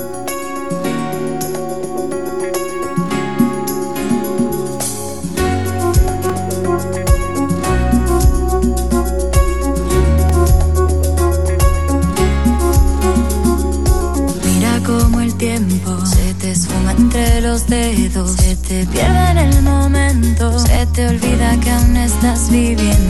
Estás 22.26 22.50
viviendo. 22.50 23.05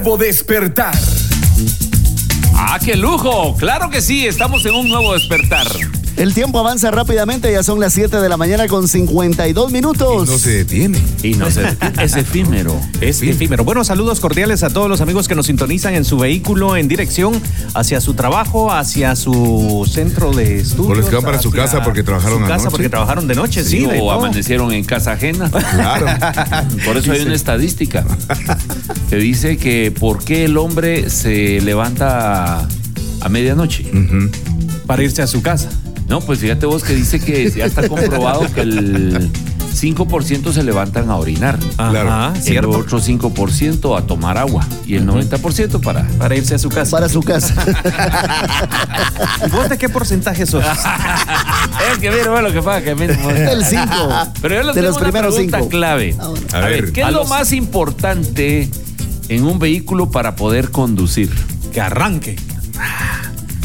Nuevo 0.00 0.16
despertar. 0.16 0.94
¡Ah, 2.54 2.78
qué 2.82 2.96
lujo! 2.96 3.54
Claro 3.58 3.90
que 3.90 4.00
sí, 4.00 4.26
estamos 4.26 4.64
en 4.64 4.74
un 4.74 4.88
nuevo 4.88 5.12
despertar. 5.12 5.66
El 6.20 6.34
tiempo 6.34 6.58
avanza 6.58 6.90
rápidamente, 6.90 7.50
ya 7.50 7.62
son 7.62 7.80
las 7.80 7.94
7 7.94 8.18
de 8.18 8.28
la 8.28 8.36
mañana 8.36 8.68
con 8.68 8.86
52 8.86 9.72
minutos. 9.72 10.28
No 10.28 10.36
se 10.36 10.50
detiene. 10.50 11.00
Y 11.22 11.32
no 11.32 11.50
sé, 11.50 11.62
es 12.02 12.14
efímero. 12.14 12.78
Es 13.00 13.22
efímero. 13.22 13.64
Bueno, 13.64 13.84
saludos 13.84 14.20
cordiales 14.20 14.62
a 14.62 14.68
todos 14.68 14.90
los 14.90 15.00
amigos 15.00 15.28
que 15.28 15.34
nos 15.34 15.46
sintonizan 15.46 15.94
en 15.94 16.04
su 16.04 16.18
vehículo 16.18 16.76
en 16.76 16.88
dirección 16.88 17.40
hacia 17.72 18.02
su 18.02 18.12
trabajo, 18.12 18.70
hacia 18.70 19.16
su 19.16 19.88
centro 19.90 20.30
de 20.32 20.58
estudios. 20.58 20.90
O 20.90 20.94
les 20.94 21.06
quedan 21.06 21.22
para 21.22 21.40
su 21.40 21.50
casa 21.50 21.82
porque 21.82 22.02
trabajaron 22.02 22.40
su 22.40 22.44
casa 22.44 22.54
anoche. 22.54 22.70
porque 22.70 22.88
trabajaron 22.90 23.26
de 23.26 23.34
noche, 23.34 23.64
sí. 23.64 23.88
O 23.98 24.12
amanecieron 24.12 24.72
en 24.72 24.84
casa 24.84 25.12
ajena. 25.12 25.48
Claro. 25.48 26.04
Por 26.84 26.98
eso 26.98 27.12
hay 27.12 27.22
una 27.22 27.34
estadística 27.34 28.04
que 29.08 29.16
dice 29.16 29.56
que 29.56 29.90
por 29.90 30.22
qué 30.22 30.44
el 30.44 30.58
hombre 30.58 31.08
se 31.08 31.62
levanta 31.62 32.68
a 33.22 33.28
medianoche. 33.30 33.90
Para 34.86 35.02
irse 35.02 35.22
a 35.22 35.26
su 35.26 35.40
casa. 35.40 35.70
No, 36.10 36.20
pues 36.20 36.40
fíjate 36.40 36.66
vos 36.66 36.82
que 36.84 36.92
dice 36.94 37.18
que 37.20 37.50
ya 37.50 37.64
está 37.64 37.88
comprobado 37.88 38.46
que 38.52 38.60
el 38.62 39.30
5% 39.72 40.52
se 40.52 40.62
levantan 40.64 41.08
a 41.08 41.14
orinar. 41.16 41.56
Claro. 41.76 42.10
Ajá, 42.10 42.32
El 42.36 42.42
cierto. 42.42 42.70
otro 42.70 43.00
5% 43.00 43.96
a 43.96 44.02
tomar 44.06 44.36
agua 44.36 44.66
y 44.84 44.96
el 44.96 45.06
90% 45.06 45.80
para... 45.80 46.02
Para 46.18 46.34
irse 46.36 46.56
a 46.56 46.58
su 46.58 46.68
casa. 46.68 46.90
Para 46.90 47.08
su 47.08 47.22
casa. 47.22 47.54
¿Vos 49.52 49.68
de 49.68 49.78
qué 49.78 49.88
porcentaje 49.88 50.44
sos? 50.46 50.64
es 51.92 51.98
que 51.98 52.10
mira, 52.10 52.30
bueno, 52.30 52.48
lo 52.48 52.52
que 52.54 52.60
pasa 52.62 52.82
que 52.82 52.94
mira, 52.96 53.14
El 53.52 53.64
5. 53.64 53.86
Pero 54.42 54.54
yo 54.56 54.62
les 54.64 54.74
De 54.74 54.80
tengo 54.80 54.86
los 54.88 54.96
una 54.96 55.04
primeros 55.06 55.34
pregunta 55.34 55.58
cinco. 55.58 55.70
clave. 55.70 56.16
Ah. 56.18 56.56
A 56.56 56.60
ver, 56.60 56.92
¿qué 56.92 57.04
a 57.04 57.06
es 57.08 57.12
lo 57.12 57.20
los- 57.20 57.28
más 57.28 57.52
importante 57.52 58.68
en 59.28 59.44
un 59.44 59.58
vehículo 59.60 60.10
para 60.10 60.34
poder 60.34 60.70
conducir? 60.72 61.30
que 61.72 61.80
arranque. 61.80 62.34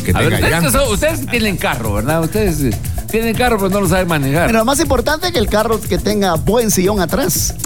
Que 0.05 0.11
A 0.11 0.19
ver, 0.21 0.25
tenga 0.35 0.35
ustedes, 0.37 0.51
llantas. 0.63 0.71
son- 0.73 0.93
ustedes 0.93 1.25
tienen 1.27 1.57
carro, 1.57 1.93
¿verdad? 1.93 2.21
Ustedes 2.23 2.61
eh, 2.61 2.71
tienen 3.15 3.33
carro, 3.33 3.55
pero 3.57 3.69
no 3.69 3.79
lo 3.79 3.87
saben 3.87 4.09
manejar. 4.09 4.47
Pero 4.47 4.59
lo 4.59 4.65
más 4.65 4.77
importante 4.81 5.27
es 5.27 5.31
que 5.31 5.39
el 5.39 5.47
carro 5.47 5.79
que 5.79 5.97
tenga 5.97 6.33
buen 6.35 6.69
sillón 6.69 6.99
atrás. 6.99 7.53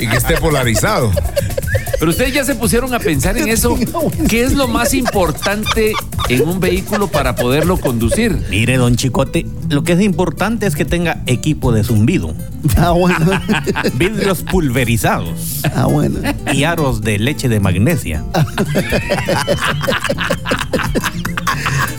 Y 0.00 0.06
que 0.08 0.16
esté 0.16 0.38
polarizado. 0.38 1.12
Pero 1.98 2.10
ustedes 2.10 2.32
ya 2.32 2.42
se 2.44 2.54
pusieron 2.54 2.92
a 2.94 2.98
pensar 2.98 3.36
en 3.36 3.48
eso. 3.48 3.78
¿Qué 4.28 4.42
es 4.42 4.54
lo 4.54 4.66
más 4.66 4.94
importante 4.94 5.92
en 6.30 6.48
un 6.48 6.58
vehículo 6.58 7.06
para 7.08 7.36
poderlo 7.36 7.76
conducir? 7.78 8.46
Mire, 8.48 8.78
don 8.78 8.96
Chicote, 8.96 9.46
lo 9.68 9.84
que 9.84 9.92
es 9.92 10.00
importante 10.00 10.66
es 10.66 10.74
que 10.74 10.84
tenga 10.86 11.22
equipo 11.26 11.70
de 11.70 11.84
zumbido, 11.84 12.34
Ah, 12.78 12.92
bueno. 12.92 13.18
vidrios 13.94 14.42
pulverizados 14.42 15.60
Ah, 15.76 15.84
bueno. 15.86 16.18
y 16.52 16.64
aros 16.64 17.02
de 17.02 17.18
leche 17.18 17.48
de 17.50 17.60
magnesia. 17.60 18.24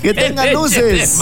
Que 0.02 0.14
tenga 0.14 0.52
luces. 0.52 1.20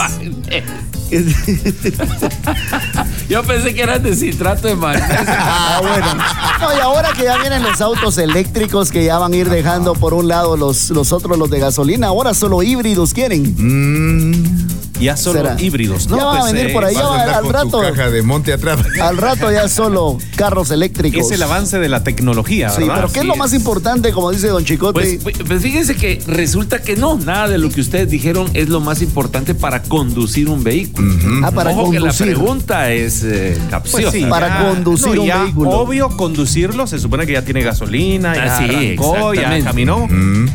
Yo 3.29 3.43
pensé 3.43 3.73
que 3.73 3.81
eran 3.81 4.01
de 4.01 4.15
citrato 4.15 4.67
de 4.67 4.75
magnesio. 4.75 5.25
Ah, 5.27 5.79
bueno. 5.81 6.15
No, 6.59 6.77
y 6.77 6.79
ahora 6.79 7.11
que 7.13 7.23
ya 7.23 7.37
vienen 7.37 7.63
los 7.63 7.81
autos 7.81 8.17
eléctricos 8.17 8.91
que 8.91 9.03
ya 9.03 9.17
van 9.17 9.33
a 9.33 9.35
ir 9.35 9.49
dejando 9.49 9.93
por 9.93 10.13
un 10.13 10.27
lado 10.27 10.57
los, 10.57 10.89
los 10.89 11.11
otros, 11.11 11.37
los 11.37 11.49
de 11.49 11.59
gasolina, 11.59 12.07
ahora 12.07 12.33
solo 12.33 12.63
híbridos 12.63 13.13
quieren. 13.13 13.55
Mm, 13.57 14.67
Ya 15.01 15.17
solo 15.17 15.39
¿Será? 15.41 15.55
híbridos, 15.59 16.07
¿no? 16.07 16.17
Ya 16.17 16.25
va 16.25 16.35
a 16.35 16.39
Pues, 16.41 16.53
venir 16.53 16.69
eh, 16.69 16.73
por 16.73 16.85
ahí. 16.85 16.93
vas 16.95 17.03
a 17.03 17.07
va, 17.07 17.21
andar 17.21 17.35
al 17.35 17.43
con 17.43 17.53
rato. 17.53 17.69
tu 17.69 17.81
caja 17.81 18.09
de 18.09 18.21
monte 18.21 18.53
atrás. 18.53 18.79
Al 19.01 19.17
rato 19.17 19.51
ya 19.51 19.67
solo 19.81 20.17
carros 20.35 20.71
eléctricos. 20.71 21.25
Es 21.25 21.31
el 21.31 21.41
avance 21.43 21.79
de 21.79 21.89
la 21.89 22.03
tecnología, 22.03 22.69
Sí, 22.69 22.81
¿verdad? 22.81 22.95
pero 22.95 23.11
¿qué 23.11 23.19
es 23.21 23.25
lo 23.25 23.35
más 23.35 23.53
importante, 23.53 24.11
como 24.11 24.31
dice 24.31 24.47
Don 24.47 24.63
Chicote? 24.63 25.19
Pues, 25.23 25.35
pues 25.47 25.61
fíjense 25.61 25.95
que 25.95 26.21
resulta 26.27 26.81
que 26.81 26.95
no, 26.95 27.17
nada 27.17 27.47
de 27.47 27.57
lo 27.57 27.69
que 27.69 27.81
ustedes 27.81 28.09
dijeron 28.09 28.47
es 28.53 28.69
lo 28.69 28.79
más 28.79 29.01
importante 29.01 29.55
para 29.55 29.81
conducir 29.83 30.49
un 30.49 30.63
vehículo. 30.63 31.13
ah, 31.43 31.51
para 31.51 31.71
Ojo 31.71 31.89
que 31.91 31.99
la 31.99 32.09
conducir. 32.11 32.27
pregunta 32.27 32.91
es 32.91 33.23
eh, 33.23 33.57
capciosa. 33.69 34.11
Pues 34.11 34.13
sí, 34.13 34.25
Para 34.29 34.47
ya- 34.47 34.69
conducir 34.69 35.19
un 35.19 35.25
ya, 35.27 35.43
vehículo. 35.43 35.69
Obvio, 35.71 36.15
conducirlo, 36.17 36.85
se 36.87 36.99
supone 36.99 37.25
que 37.25 37.33
ya 37.33 37.41
tiene 37.43 37.61
gasolina, 37.63 38.35
ya 38.35 38.55
Ah, 38.55 38.57
sí, 38.59 38.65
arrancó, 38.75 39.33
ya 39.33 39.63
caminó. 39.63 40.07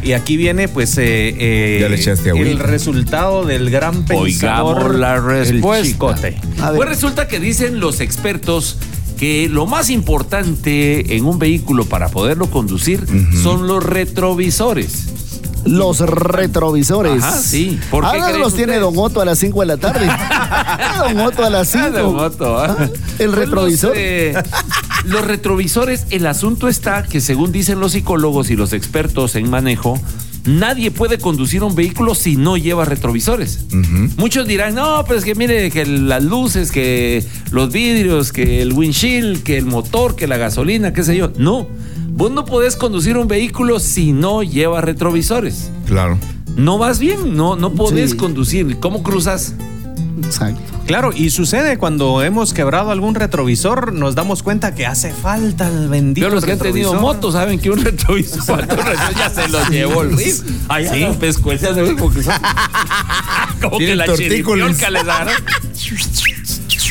Y 0.02 0.12
aquí 0.12 0.36
viene, 0.36 0.68
pues, 0.68 0.96
eh, 0.98 1.34
eh, 1.38 1.78
Ya 1.80 1.88
le 1.88 1.96
echaste 1.96 2.30
el 2.30 2.36
agüita. 2.36 2.62
resultado 2.64 3.44
del 3.44 3.70
gran 3.70 4.04
pensador. 4.40 4.76
Oigamos 4.76 5.00
la 5.00 5.14
el 5.16 5.22
respuesta. 5.22 6.16
Pues 6.74 6.88
resulta 6.88 7.28
que 7.28 7.40
dicen 7.40 7.80
los 7.80 8.00
expertos 8.00 8.78
que 9.18 9.48
lo 9.48 9.66
más 9.66 9.90
importante 9.90 11.16
en 11.16 11.24
un 11.24 11.38
vehículo 11.38 11.86
para 11.86 12.08
poderlo 12.08 12.50
conducir 12.50 13.06
son 13.42 13.66
los 13.66 13.82
retrovisores. 13.82 15.06
Los 15.64 15.98
retrovisores. 15.98 17.24
Ajá, 17.24 17.38
sí. 17.38 17.80
¿Por 17.90 18.04
qué 18.04 18.18
Ahora 18.18 18.38
los 18.38 18.54
tiene? 18.54 18.78
Don 18.78 18.94
Otto 18.96 19.20
a 19.20 19.24
las 19.24 19.38
5 19.40 19.60
de 19.60 19.66
la 19.66 19.76
tarde. 19.76 20.08
don 20.98 21.20
Otto 21.20 21.44
a 21.44 21.50
las 21.50 21.68
5. 21.68 21.86
Ah, 21.96 22.02
moto, 22.04 22.58
¿ah? 22.58 22.76
El 23.18 23.30
Pues 23.30 23.34
retrovisor. 23.34 23.90
Los, 23.90 23.98
eh, 23.98 24.34
los 25.06 25.24
retrovisores, 25.24 26.06
el 26.10 26.26
asunto 26.26 26.68
está 26.68 27.02
que 27.02 27.20
según 27.20 27.50
dicen 27.50 27.80
los 27.80 27.92
psicólogos 27.92 28.50
y 28.50 28.56
los 28.56 28.72
expertos 28.72 29.34
en 29.34 29.50
manejo, 29.50 29.98
nadie 30.46 30.90
puede 30.90 31.18
conducir 31.18 31.62
un 31.62 31.74
vehículo 31.74 32.14
si 32.14 32.36
no 32.36 32.56
lleva 32.56 32.84
retrovisores. 32.84 33.66
Muchos 34.16 34.46
dirán, 34.46 34.74
no, 34.74 35.04
pero 35.06 35.18
es 35.18 35.24
que 35.24 35.34
mire, 35.34 35.70
que 35.70 35.84
las 35.86 36.22
luces, 36.24 36.70
que 36.72 37.24
los 37.50 37.72
vidrios, 37.72 38.32
que 38.32 38.62
el 38.62 38.72
windshield, 38.72 39.42
que 39.42 39.58
el 39.58 39.66
motor, 39.66 40.16
que 40.16 40.26
la 40.26 40.36
gasolina, 40.36 40.92
qué 40.92 41.02
sé 41.02 41.16
yo. 41.16 41.32
No, 41.38 41.68
vos 42.10 42.30
no 42.30 42.44
podés 42.44 42.76
conducir 42.76 43.16
un 43.18 43.28
vehículo 43.28 43.78
si 43.80 44.12
no 44.12 44.42
lleva 44.42 44.80
retrovisores. 44.80 45.70
Claro. 45.86 46.18
No 46.56 46.78
vas 46.78 46.98
bien, 46.98 47.36
no, 47.36 47.56
no 47.56 47.72
podés 47.74 48.12
Sí. 48.12 48.16
conducir. 48.16 48.78
¿Cómo 48.80 49.02
cruzas? 49.02 49.54
Exacto. 50.24 50.60
Claro, 50.86 51.10
y 51.14 51.30
sucede 51.30 51.78
cuando 51.78 52.22
hemos 52.22 52.54
quebrado 52.54 52.90
algún 52.90 53.14
retrovisor, 53.14 53.92
nos 53.92 54.14
damos 54.14 54.42
cuenta 54.42 54.74
que 54.74 54.86
hace 54.86 55.12
falta 55.12 55.68
el 55.68 55.88
bendito 55.88 56.26
Yo 56.28 56.34
los 56.34 56.44
que 56.44 56.52
han 56.52 56.58
tenido 56.58 56.92
retrovisor. 56.92 57.00
motos 57.16 57.32
saben 57.34 57.58
que 57.58 57.70
un 57.70 57.84
retrovisor, 57.84 58.40
un 58.50 58.58
retrovisor 58.68 59.14
ya 59.16 59.30
se 59.30 59.48
los 59.48 59.68
llevó 59.68 60.02
el 60.02 60.16
RIF. 60.16 60.42
Allá 60.68 60.92
Sí. 60.94 61.00
los 61.00 61.16
pescuezas 61.16 61.74
se 61.74 61.82
ven 61.82 61.96
como 61.98 62.12
que 62.14 62.22
son- 62.22 62.34
como 63.62 63.78
que 63.78 63.94
la 63.96 64.06
les 64.06 64.80
agarra. 65.02 65.32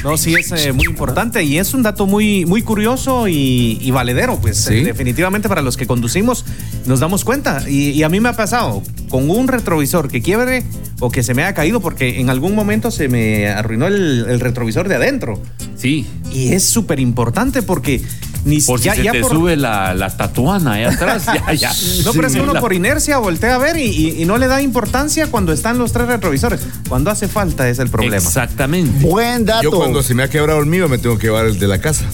No, 0.05 0.17
sí 0.17 0.35
es 0.35 0.51
eh, 0.51 0.71
muy 0.71 0.85
importante 0.85 1.43
y 1.43 1.57
es 1.57 1.73
un 1.73 1.81
dato 1.81 2.05
muy, 2.05 2.45
muy 2.45 2.61
curioso 2.61 3.27
y, 3.27 3.79
y 3.81 3.89
valedero, 3.89 4.37
pues 4.39 4.57
Sí. 4.63 4.75
eh, 4.75 4.83
definitivamente 4.85 5.49
para 5.49 5.61
los 5.63 5.77
que 5.77 5.87
conducimos 5.87 6.45
nos 6.85 6.99
damos 6.99 7.25
cuenta. 7.25 7.63
Y, 7.67 7.89
y 7.89 8.03
a 8.03 8.09
mí 8.09 8.19
me 8.19 8.29
ha 8.29 8.33
pasado 8.33 8.83
con 9.09 9.29
un 9.31 9.47
retrovisor 9.47 10.07
que 10.07 10.21
quiebre 10.21 10.63
o 10.99 11.09
que 11.09 11.23
se 11.23 11.33
me 11.33 11.43
haya 11.43 11.55
caído 11.55 11.79
porque 11.81 12.19
en 12.21 12.29
algún 12.29 12.53
momento 12.53 12.91
se 12.91 13.07
me 13.09 13.47
arruinó 13.47 13.87
el, 13.87 14.25
el 14.29 14.39
retrovisor 14.39 14.87
de 14.87 14.95
adentro. 14.95 15.41
Sí, 15.75 16.05
Y 16.31 16.53
es 16.53 16.63
súper 16.63 16.99
importante 16.99 17.63
porque 17.63 18.01
ni 18.45 18.61
por 18.61 18.79
si 18.79 18.85
ya, 18.85 18.95
se 18.95 19.03
ya 19.03 19.11
te 19.11 19.21
por- 19.21 19.31
sube 19.31 19.55
la, 19.57 19.93
la 19.93 20.15
tatuana 20.15 20.73
ahí 20.73 20.83
atrás. 20.85 21.25
ya, 21.47 21.53
ya. 21.53 21.73
No, 22.05 22.13
pero 22.13 22.27
es 22.27 22.33
que 22.35 22.41
uno 22.41 22.53
La- 22.53 22.61
por 22.61 22.71
inercia 22.73 23.17
voltea 23.17 23.55
a 23.55 23.57
ver 23.57 23.75
y, 23.77 23.83
y- 23.89 24.21
y 24.21 24.25
no 24.25 24.37
le 24.37 24.47
da 24.47 24.61
importancia 24.61 25.27
cuando 25.27 25.51
están 25.51 25.77
los 25.77 25.91
tres 25.91 26.07
retrovisores. 26.07 26.61
Cuando 26.87 27.11
hace 27.11 27.27
falta 27.27 27.67
es 27.67 27.79
el 27.79 27.89
problema. 27.89 28.15
Exactamente. 28.17 29.05
Buen 29.05 29.45
dato. 29.45 29.63
Yo 29.63 29.71
cuando 29.71 30.01
se 30.03 30.13
me 30.13 30.23
ha 30.23 30.29
quebrado 30.29 30.59
el 30.59 30.65
mío 30.67 30.87
me 30.87 30.97
tengo 30.97 31.17
que 31.17 31.27
llevar 31.27 31.45
el 31.47 31.59
de 31.59 31.67
la 31.67 31.79
casa. 31.81 32.05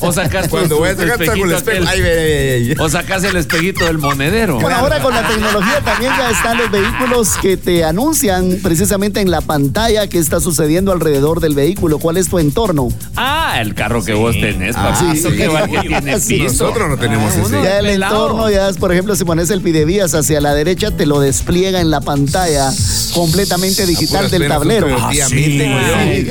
O 0.00 0.12
sacas 0.12 0.48
Cuando 0.48 0.78
voy 0.78 0.90
a 0.90 0.96
sacar 0.96 1.20
el 1.22 1.52
espejo. 1.52 1.84
Ay. 1.88 2.74
O 2.78 2.88
sacas 2.88 3.24
el 3.24 3.36
espejito 3.36 3.84
del 3.86 3.98
monedero. 3.98 4.60
Bueno, 4.60 4.76
ahora 4.76 5.00
con 5.02 5.12
la 5.14 5.26
tecnología 5.26 5.80
también 5.84 6.12
ya 6.16 6.30
están 6.30 6.58
los 6.58 6.70
vehículos 6.70 7.30
que 7.42 7.56
te 7.56 7.84
anuncian 7.84 8.58
precisamente 8.62 9.20
en 9.20 9.30
la 9.30 9.40
pantalla 9.40 10.06
qué 10.08 10.18
está 10.18 10.40
sucediendo 10.40 10.92
alrededor 10.92 11.40
del 11.40 11.54
vehículo, 11.54 11.98
cuál 11.98 12.16
es 12.16 12.28
tu 12.28 12.38
entorno. 12.38 12.88
Ah, 13.16 13.58
el 13.60 13.74
carro 13.74 14.04
que 14.04 14.14
vos 14.14 14.34
tenés, 14.34 14.76
Ah, 14.76 14.94
papi. 15.30 15.36
sí, 15.38 15.42
Eso 15.42 15.42
que 15.42 15.48
va 15.48 15.82
que 15.82 15.88
tiene 15.88 16.20
Sí. 16.20 16.34
piso. 16.40 16.64
Nosotros 16.64 16.88
no 16.90 16.96
tenemos 16.96 17.32
Ah, 17.36 17.40
ese. 17.42 17.62
Ya 17.62 17.78
el 17.78 17.86
pelado. 17.86 18.14
entorno, 18.26 18.50
ya 18.50 18.68
es, 18.68 18.76
por 18.76 18.92
ejemplo, 18.92 19.16
si 19.16 19.24
pones 19.24 19.50
el 19.50 19.60
pidevías 19.60 20.14
hacia 20.14 20.40
la 20.40 20.54
derecha, 20.54 20.90
te 20.90 21.06
lo 21.06 21.20
despliega 21.20 21.80
en 21.80 21.90
la 21.90 22.00
pantalla 22.00 22.70
completamente 23.14 23.86
digital 23.86 24.30
del 24.30 24.48
tablero. 24.48 24.88
Ah, 24.98 25.10
sí, 25.12 25.58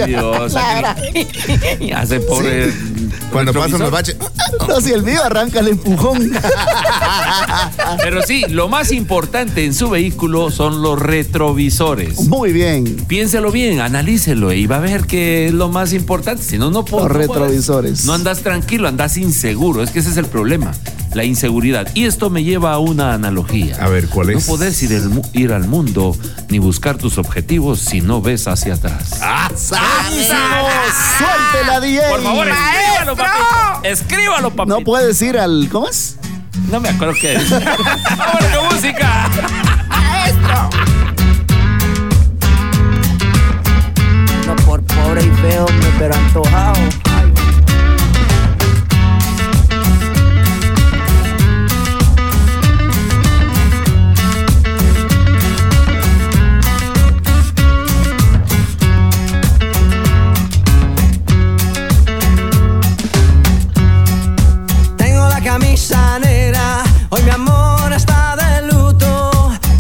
Dios. 0.05 0.53
Ya 1.79 2.05
se 2.05 2.19
pobre. 2.19 2.71
Cuando 3.32 3.53
pasan 3.53 3.80
los 3.80 3.91
baches. 3.91 4.18
No, 4.68 4.80
si 4.80 4.91
el 4.91 5.03
mío 5.03 5.22
arranca 5.24 5.59
el 5.59 5.68
empujón. 5.70 6.32
Pero 8.03 8.22
sí, 8.22 8.43
lo 8.49 8.70
más 8.70 8.91
importante 8.91 9.66
en 9.66 9.74
su 9.74 9.89
vehículo 9.89 10.51
son 10.51 10.82
los 10.82 10.99
retrovisores. 10.99 12.20
Muy 12.28 12.53
bien. 12.53 12.84
Piénselo 13.07 13.51
bien, 13.51 13.82
analícelo 13.82 14.53
y 14.53 14.68
va 14.68 14.78
a 14.78 14.80
ver 14.80 15.05
que 15.05 15.47
es 15.47 15.53
lo 15.53 15.70
más 15.70 15.91
importante. 15.91 16.43
Si 16.43 16.57
no, 16.57 16.70
no 16.72 16.86
puedo. 16.86 17.07
Los 17.07 17.18
no 17.18 17.26
puedes. 17.26 17.41
retrovisores. 17.45 18.05
No 18.05 18.14
andas 18.14 18.39
tranquilo, 18.41 18.88
andas 18.88 19.18
inseguro. 19.18 19.82
Es 19.84 19.89
que 19.89 19.99
ese 19.99 20.11
es 20.11 20.18
el 20.18 20.28
problema, 20.28 20.72
la 21.14 21.24
inseguridad. 21.24 21.88
Y 21.93 22.05
esto 22.05 22.30
me 22.30 22.43
lleva 22.43 22.74
a 22.74 22.80
una 22.80 23.14
analogía. 23.14 23.78
A 23.82 23.88
ver, 23.89 24.07
¿cuál 24.07 24.32
No 24.32 24.38
es? 24.38 24.45
podés 24.45 24.82
ir, 24.84 24.91
el 24.93 25.09
mu- 25.09 25.22
ir 25.34 25.53
al 25.53 25.68
mundo 25.68 26.16
ni 26.49 26.59
buscar 26.59 26.97
tus 26.97 27.18
objetivos 27.18 27.80
si 27.80 28.01
no 28.01 28.22
ves 28.22 28.47
hacia 28.47 28.74
atrás. 28.76 29.20
Suéltela, 31.18 31.80
DJ. 31.82 32.01
Por 32.09 32.24
favor, 32.24 32.47
escríbalo, 32.47 33.16
papito. 33.16 33.84
Escríbalo, 33.84 34.49
papito. 34.51 34.80
No 34.80 34.84
puedes 34.86 35.22
ir 35.22 35.38
al. 35.38 35.70
¿Cómo 35.72 35.88
es? 35.88 36.18
No 36.72 36.80
me 36.80 36.89
acuerdo 36.89 37.14
qué 37.20 37.34
es. 37.36 37.49
¡Vámonos 38.18 38.57
con 38.57 38.76
música! 38.76 39.30
No 44.47 44.55
por 44.66 44.84
pobre 44.84 45.24
y 45.26 45.30
feo, 45.41 45.66
pero 45.97 46.14
antojado. 46.16 46.74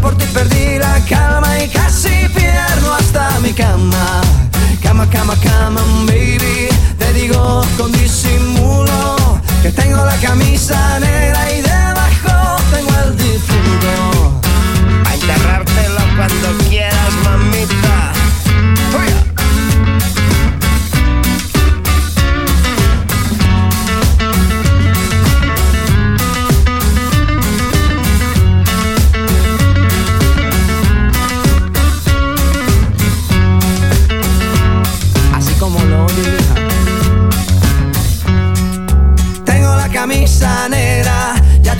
por 0.00 0.16
ti 0.16 0.24
perdí 0.32 0.78
la 0.78 0.98
calma 1.08 1.58
y 1.62 1.68
casi 1.68 2.28
pierdo 2.34 2.94
hasta 2.94 3.38
mi 3.40 3.52
cama. 3.52 4.20
Cama, 4.82 5.08
cama, 5.10 5.36
cama, 5.42 5.80
baby. 6.06 6.68
Te 6.98 7.12
digo 7.12 7.62
con 7.76 7.92
disimulo 7.92 9.16
que 9.62 9.70
tengo 9.72 10.04
la 10.04 10.16
camisa 10.16 10.98
negra 11.00 11.52
y 11.52 11.56
debajo 11.56 11.69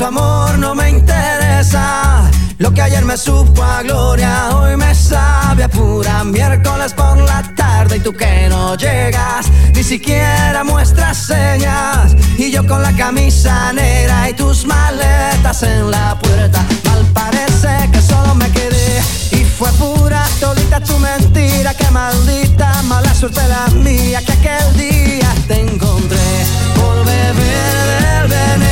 tu 0.01 0.07
amor 0.07 0.59
no 0.59 0.75
me 0.75 0.89
interesa. 0.89 2.23
Lo 2.57 2.73
que 2.73 2.81
ayer 2.81 3.05
me 3.05 3.19
supo 3.19 3.63
a 3.63 3.83
gloria, 3.83 4.49
hoy 4.57 4.75
me 4.75 4.95
sabe 4.95 5.65
a 5.65 5.69
pura 5.69 6.25
miércoles 6.25 6.95
por 6.95 7.19
la 7.19 7.43
tarde. 7.55 7.99
Y 7.99 8.01
tú 8.01 8.15
que 8.15 8.49
no 8.49 8.77
llegas, 8.77 9.47
ni 9.75 9.83
siquiera 9.83 10.65
muestras 10.65 11.19
señas. 11.19 12.17
Y 12.39 12.51
yo 12.51 12.67
con 12.67 12.83
la 12.83 12.93
camisa 12.97 13.75
negra 13.75 14.31
y 14.31 14.33
tus 14.33 14.65
maletas 14.65 15.63
en 15.65 15.91
la 15.91 16.19
puerta, 16.19 16.65
mal 16.87 17.05
parece 17.13 17.91
que 17.93 18.01
solo 18.01 18.35
me 18.35 18.51
quedé. 18.53 19.03
Y 19.33 19.45
fue 19.45 19.71
pura 19.73 20.25
todita 20.41 20.81
tu 20.81 20.99
mentira, 20.99 21.75
que 21.75 21.91
maldita 21.91 22.83
mala 22.85 23.15
suerte 23.15 23.43
la 23.49 23.67
mía 23.75 24.23
que 24.25 24.33
aquel 24.33 24.77
día 24.79 25.31
te 25.47 25.61
encontré. 25.61 26.31
Por 26.75 27.05
beber 27.05 28.29
veneno 28.29 28.70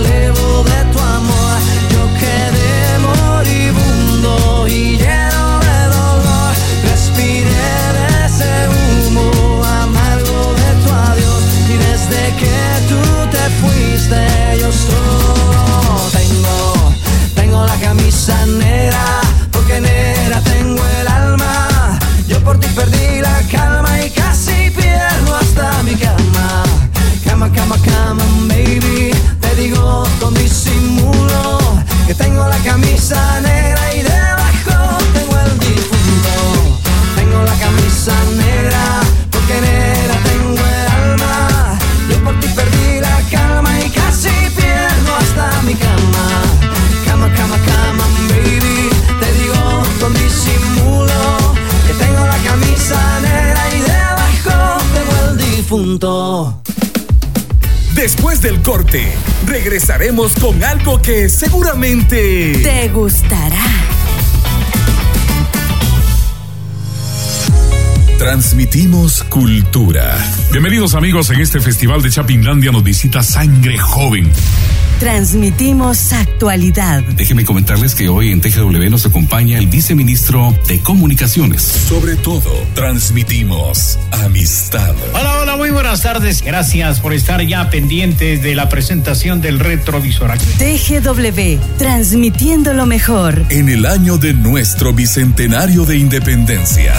malevo 0.00 0.64
de 0.64 0.92
tu 0.92 0.98
amor. 0.98 1.58
Yo 1.90 2.02
quedé 2.18 2.98
moribundo 2.98 4.66
y 4.68 4.96
lleno 4.96 5.60
de 5.60 5.80
dolor. 5.96 6.54
Respiré 6.90 7.72
de 7.96 8.26
ese 8.26 8.52
humo 8.68 9.64
amargo 9.64 10.54
de 10.60 10.70
tu 10.82 10.90
adiós 11.10 11.42
y 11.68 11.76
desde 11.76 12.22
que 12.40 12.56
tú 12.88 13.00
te 13.30 13.44
fuiste 13.60 14.58
yo 14.60 14.70
solo 14.72 16.10
tengo, 16.12 16.92
tengo 17.34 17.66
la 17.66 17.76
camisa 17.76 18.46
negra 18.46 19.20
porque 19.50 19.80
negra 19.80 20.40
tengo 20.42 20.80
el 21.00 21.08
alma. 21.08 21.98
Yo 22.26 22.40
por 22.40 22.58
ti 22.58 22.68
perdí 22.74 23.20
la 23.20 23.42
calma 23.50 24.04
y 24.04 24.10
casi 24.10 24.70
pierdo 24.70 25.34
hasta 25.36 25.82
mi 25.82 25.94
cama. 25.94 26.64
Cama, 27.24 27.50
cama, 27.52 27.76
cama, 27.84 28.24
baby. 28.48 29.09
Disimulo 30.34 31.58
que 32.06 32.14
tengo 32.14 32.46
la 32.46 32.56
camisa 32.58 33.40
negra 33.40 33.89
Después 58.00 58.40
del 58.40 58.62
corte, 58.62 59.12
regresaremos 59.44 60.32
con 60.36 60.64
algo 60.64 61.02
que 61.02 61.28
seguramente... 61.28 62.54
Te 62.62 62.88
gustará. 62.88 63.62
Transmitimos 68.16 69.22
cultura. 69.24 70.16
Bienvenidos 70.50 70.94
amigos, 70.94 71.28
en 71.28 71.40
este 71.40 71.60
festival 71.60 72.00
de 72.00 72.08
Chapinlandia 72.08 72.72
nos 72.72 72.82
visita 72.82 73.22
Sangre 73.22 73.76
Joven. 73.76 74.32
Transmitimos 75.00 76.12
actualidad. 76.12 77.02
Déjenme 77.16 77.46
comentarles 77.46 77.94
que 77.94 78.10
hoy 78.10 78.32
en 78.32 78.42
TGW 78.42 78.90
nos 78.90 79.06
acompaña 79.06 79.58
el 79.58 79.66
viceministro 79.66 80.54
de 80.68 80.78
Comunicaciones. 80.80 81.62
Sobre 81.62 82.16
todo, 82.16 82.52
transmitimos 82.74 83.98
amistad. 84.12 84.94
Hola, 85.14 85.38
hola, 85.38 85.56
muy 85.56 85.70
buenas 85.70 86.02
tardes. 86.02 86.42
Gracias 86.42 87.00
por 87.00 87.14
estar 87.14 87.40
ya 87.40 87.70
pendientes 87.70 88.42
de 88.42 88.54
la 88.54 88.68
presentación 88.68 89.40
del 89.40 89.58
retrovisor 89.58 90.32
aquí. 90.32 90.44
TGW, 90.58 91.78
transmitiendo 91.78 92.74
lo 92.74 92.84
mejor. 92.84 93.42
En 93.48 93.70
el 93.70 93.86
año 93.86 94.18
de 94.18 94.34
nuestro 94.34 94.92
bicentenario 94.92 95.86
de 95.86 95.96
independencia. 95.96 96.92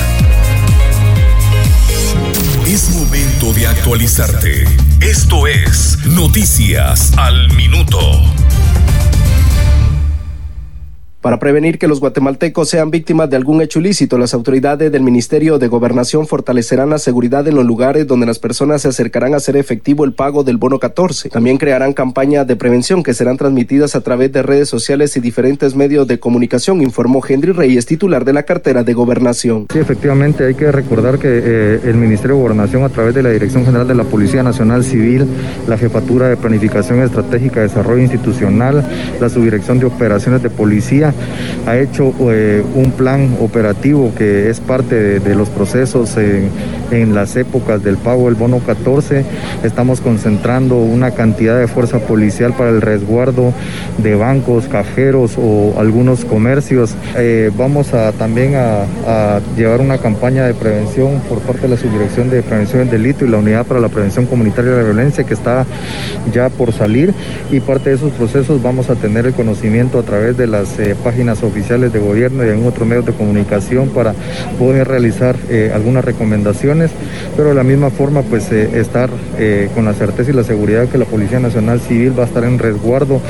Es 2.65 2.89
momento 2.91 3.53
de 3.53 3.67
actualizarte. 3.67 4.65
Esto 5.01 5.45
es 5.45 5.99
Noticias 6.11 7.13
al 7.17 7.53
Minuto. 7.53 8.40
Para 11.21 11.37
prevenir 11.37 11.77
que 11.77 11.87
los 11.87 11.99
guatemaltecos 11.99 12.67
sean 12.67 12.89
víctimas 12.89 13.29
de 13.29 13.35
algún 13.35 13.61
hecho 13.61 13.79
ilícito, 13.79 14.17
las 14.17 14.33
autoridades 14.33 14.91
del 14.91 15.03
Ministerio 15.03 15.59
de 15.59 15.67
Gobernación 15.67 16.25
fortalecerán 16.25 16.89
la 16.89 16.97
seguridad 16.97 17.47
en 17.47 17.53
los 17.53 17.63
lugares 17.63 18.07
donde 18.07 18.25
las 18.25 18.39
personas 18.39 18.81
se 18.81 18.87
acercarán 18.87 19.35
a 19.35 19.37
hacer 19.37 19.55
efectivo 19.55 20.03
el 20.03 20.13
pago 20.13 20.43
del 20.43 20.57
bono 20.57 20.79
14. 20.79 21.29
También 21.29 21.59
crearán 21.59 21.93
campañas 21.93 22.47
de 22.47 22.55
prevención 22.55 23.03
que 23.03 23.13
serán 23.13 23.37
transmitidas 23.37 23.95
a 23.95 24.01
través 24.01 24.31
de 24.31 24.41
redes 24.41 24.67
sociales 24.67 25.15
y 25.15 25.19
diferentes 25.19 25.75
medios 25.75 26.07
de 26.07 26.19
comunicación, 26.19 26.81
informó 26.81 27.21
Henry 27.23 27.51
Reyes, 27.51 27.85
titular 27.85 28.25
de 28.25 28.33
la 28.33 28.41
cartera 28.41 28.83
de 28.83 28.93
Gobernación. 28.95 29.67
Sí, 29.71 29.77
efectivamente, 29.77 30.47
hay 30.47 30.55
que 30.55 30.71
recordar 30.71 31.19
que 31.19 31.27
eh, 31.29 31.81
el 31.83 31.97
Ministerio 31.97 32.37
de 32.37 32.41
Gobernación, 32.41 32.83
a 32.83 32.89
través 32.89 33.13
de 33.13 33.21
la 33.21 33.29
Dirección 33.29 33.63
General 33.63 33.87
de 33.87 33.93
la 33.93 34.05
Policía 34.05 34.41
Nacional 34.41 34.83
Civil, 34.83 35.27
la 35.67 35.77
Jefatura 35.77 36.29
de 36.29 36.37
Planificación 36.37 37.03
Estratégica 37.03 37.59
de 37.59 37.67
Desarrollo 37.67 38.01
Institucional, 38.01 38.83
la 39.19 39.29
Subdirección 39.29 39.77
de 39.77 39.85
Operaciones 39.85 40.41
de 40.41 40.49
Policía, 40.49 41.10
ha 41.65 41.77
hecho 41.77 42.13
eh, 42.31 42.63
un 42.75 42.91
plan 42.91 43.37
operativo 43.39 44.11
que 44.17 44.49
es 44.49 44.59
parte 44.59 45.19
de, 45.19 45.35
los 45.35 45.49
procesos 45.49 46.17
en, 46.17 46.51
las 47.15 47.35
épocas 47.35 47.83
del 47.83 47.97
pago 47.97 48.25
del 48.25 48.35
bono 48.35 48.59
14. 48.59 49.23
Estamos 49.63 50.01
concentrando 50.01 50.77
una 50.77 51.11
cantidad 51.11 51.57
de 51.57 51.67
fuerza 51.67 51.99
policial 51.99 52.53
para 52.53 52.69
el 52.69 52.81
resguardo 52.81 53.53
de 53.97 54.15
bancos, 54.15 54.67
cajeros 54.67 55.37
o 55.37 55.75
algunos 55.77 56.25
comercios. 56.25 56.95
Eh, 57.17 57.49
vamos 57.57 57.93
a 57.93 58.11
también 58.11 58.55
a, 58.55 58.83
a 59.07 59.41
llevar 59.55 59.81
una 59.81 59.97
campaña 59.99 60.45
de 60.45 60.53
prevención 60.53 61.21
por 61.29 61.39
parte 61.39 61.63
de 61.63 61.69
la 61.69 61.77
Subdirección 61.77 62.29
de 62.29 62.43
Prevención 62.43 62.81
del 62.81 63.01
Delito 63.01 63.25
y 63.25 63.29
la 63.29 63.37
Unidad 63.37 63.65
para 63.65 63.79
la 63.79 63.89
Prevención 63.89 64.25
Comunitaria 64.25 64.71
de 64.71 64.77
la 64.77 64.83
Violencia 64.83 65.23
que 65.23 65.33
está 65.33 65.65
ya 66.33 66.49
por 66.49 66.73
salir 66.73 67.13
y 67.51 67.59
parte 67.59 67.89
de 67.89 67.95
esos 67.95 68.11
procesos 68.11 68.61
vamos 68.61 68.89
a 68.89 68.95
tener 68.95 69.25
el 69.25 69.33
conocimiento 69.33 69.99
a 69.99 70.03
través 70.03 70.37
de 70.37 70.47
las 70.47 70.77
eh, 70.79 70.95
páginas 71.01 71.43
oficiales 71.43 71.91
de 71.93 71.99
gobierno 71.99 72.45
y 72.45 72.49
en 72.49 72.65
otros 72.65 72.87
medios 72.87 73.05
de 73.05 73.13
comunicación 73.13 73.89
para 73.89 74.13
poder 74.57 74.87
realizar 74.87 75.35
eh, 75.49 75.71
algunas 75.73 76.05
recomendaciones, 76.05 76.91
pero 77.35 77.49
de 77.49 77.55
la 77.55 77.63
misma 77.63 77.89
forma 77.89 78.21
pues 78.21 78.51
eh, 78.51 78.79
estar 78.79 79.09
eh, 79.37 79.69
con 79.73 79.85
la 79.85 79.93
certeza 79.93 80.31
y 80.31 80.33
la 80.33 80.43
seguridad 80.43 80.87
que 80.87 80.97
la 80.97 81.05
Policía 81.05 81.39
Nacional 81.39 81.79
Civil 81.81 82.17
va 82.17 82.23
a 82.23 82.27
estar 82.27 82.43
en 82.43 82.59
resguardo 82.59 83.21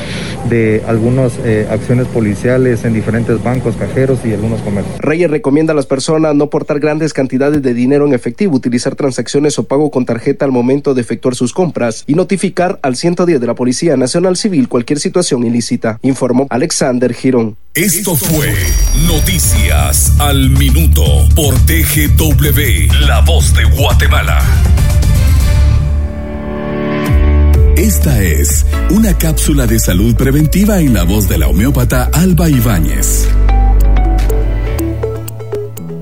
de 0.50 0.82
algunas 0.88 1.34
eh, 1.44 1.68
acciones 1.70 2.08
policiales 2.08 2.84
en 2.84 2.94
diferentes 2.94 3.42
bancos, 3.44 3.76
cajeros 3.76 4.20
y 4.26 4.34
algunos 4.34 4.62
comercios. 4.62 4.98
Reyes 5.00 5.30
recomienda 5.30 5.74
a 5.74 5.76
las 5.76 5.86
personas 5.86 6.36
no 6.36 6.50
portar 6.50 6.80
grandes 6.80 7.14
cantidades 7.14 7.62
de 7.62 7.74
dinero 7.74 8.08
en 8.08 8.14
efectivo, 8.14 8.56
utilizar 8.56 8.96
transacciones 8.96 9.58
o 9.60 9.64
pago 9.64 9.92
con 9.92 10.06
tarjeta 10.06 10.46
al 10.46 10.52
momento 10.52 10.94
de 10.94 11.02
efectuar 11.02 11.36
sus 11.36 11.54
compras 11.54 12.04
y 12.08 12.16
notificar 12.16 12.80
al 12.82 12.96
110 12.96 13.40
de 13.40 13.48
la 13.48 13.56
Policía 13.56 13.98
Nacional 13.98 14.38
Civil 14.38 14.68
cualquier 14.68 15.00
situación 15.00 15.46
ilícita, 15.46 16.00
informó 16.02 16.48
Alexander 16.50 17.14
Girón. 17.14 17.61
Esto 17.74 18.18
fue 18.18 18.54
Noticias 19.08 20.12
al 20.20 20.50
Minuto 20.50 21.04
por 21.34 21.56
TGW, 21.60 23.08
La 23.08 23.22
Voz 23.22 23.54
de 23.56 23.64
Guatemala. 23.64 24.42
Esta 27.78 28.22
es 28.22 28.66
una 28.90 29.18
cápsula 29.18 29.68
de 29.68 29.80
salud 29.80 30.14
preventiva 30.18 30.82
en 30.82 30.94
la 30.94 31.04
voz 31.04 31.30
de 31.30 31.38
la 31.38 31.48
homeópata 31.48 32.10
Alba 32.12 32.50
Ibáñez. 32.50 33.30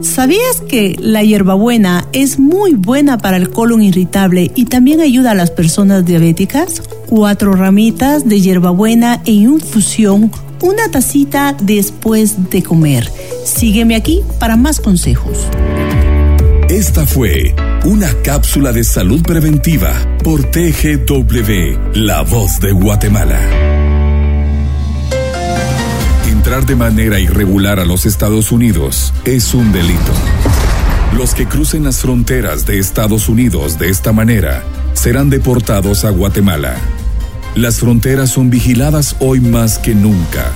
¿Sabías 0.02 0.62
que 0.68 0.96
la 0.98 1.22
hierbabuena 1.22 2.08
es 2.14 2.40
muy 2.40 2.74
buena 2.74 3.20
para 3.20 3.38
el 3.38 3.52
colon 3.52 3.84
irritable 3.84 4.52
y 4.56 4.66
también 4.66 5.02
ayuda 5.02 5.32
a 5.32 5.36
las 5.36 5.52
personas 5.52 6.04
diabéticas? 6.04 6.82
Cuatro 7.06 7.54
ramitas 7.54 8.28
de 8.28 8.42
hierbabuena 8.42 9.22
en 9.26 9.36
infusión, 9.36 10.32
una 10.62 10.90
tacita 10.92 11.56
después 11.62 12.50
de 12.50 12.64
comer. 12.64 13.12
Sígueme 13.46 13.96
aquí 13.96 14.22
para 14.40 14.56
más 14.56 14.80
consejos. 14.80 15.48
Esta 16.70 17.06
fue 17.06 17.56
una 17.84 18.14
cápsula 18.24 18.72
de 18.72 18.84
salud 18.84 19.24
preventiva 19.24 19.92
por 20.24 20.44
TGW, 20.44 21.96
La 21.96 22.22
Voz 22.22 22.60
de 22.60 22.72
Guatemala. 22.72 23.40
Entrar 26.28 26.66
de 26.66 26.76
manera 26.76 27.20
irregular 27.20 27.80
a 27.80 27.86
los 27.86 28.06
Estados 28.06 28.52
Unidos 28.52 29.14
es 29.26 29.54
un 29.54 29.72
delito. 29.72 30.14
Los 31.18 31.34
que 31.34 31.48
crucen 31.48 31.84
las 31.84 32.00
fronteras 32.00 32.66
de 32.66 32.78
Estados 32.78 33.30
Unidos 33.30 33.80
de 33.80 33.90
esta 33.90 34.14
manera 34.14 34.64
serán 34.94 35.30
deportados 35.30 36.06
a 36.06 36.12
Guatemala. 36.12 36.76
Las 37.56 37.80
fronteras 37.80 38.30
son 38.30 38.50
vigiladas 38.50 39.16
hoy 39.20 39.40
más 39.40 39.80
que 39.80 39.96
nunca. 39.96 40.52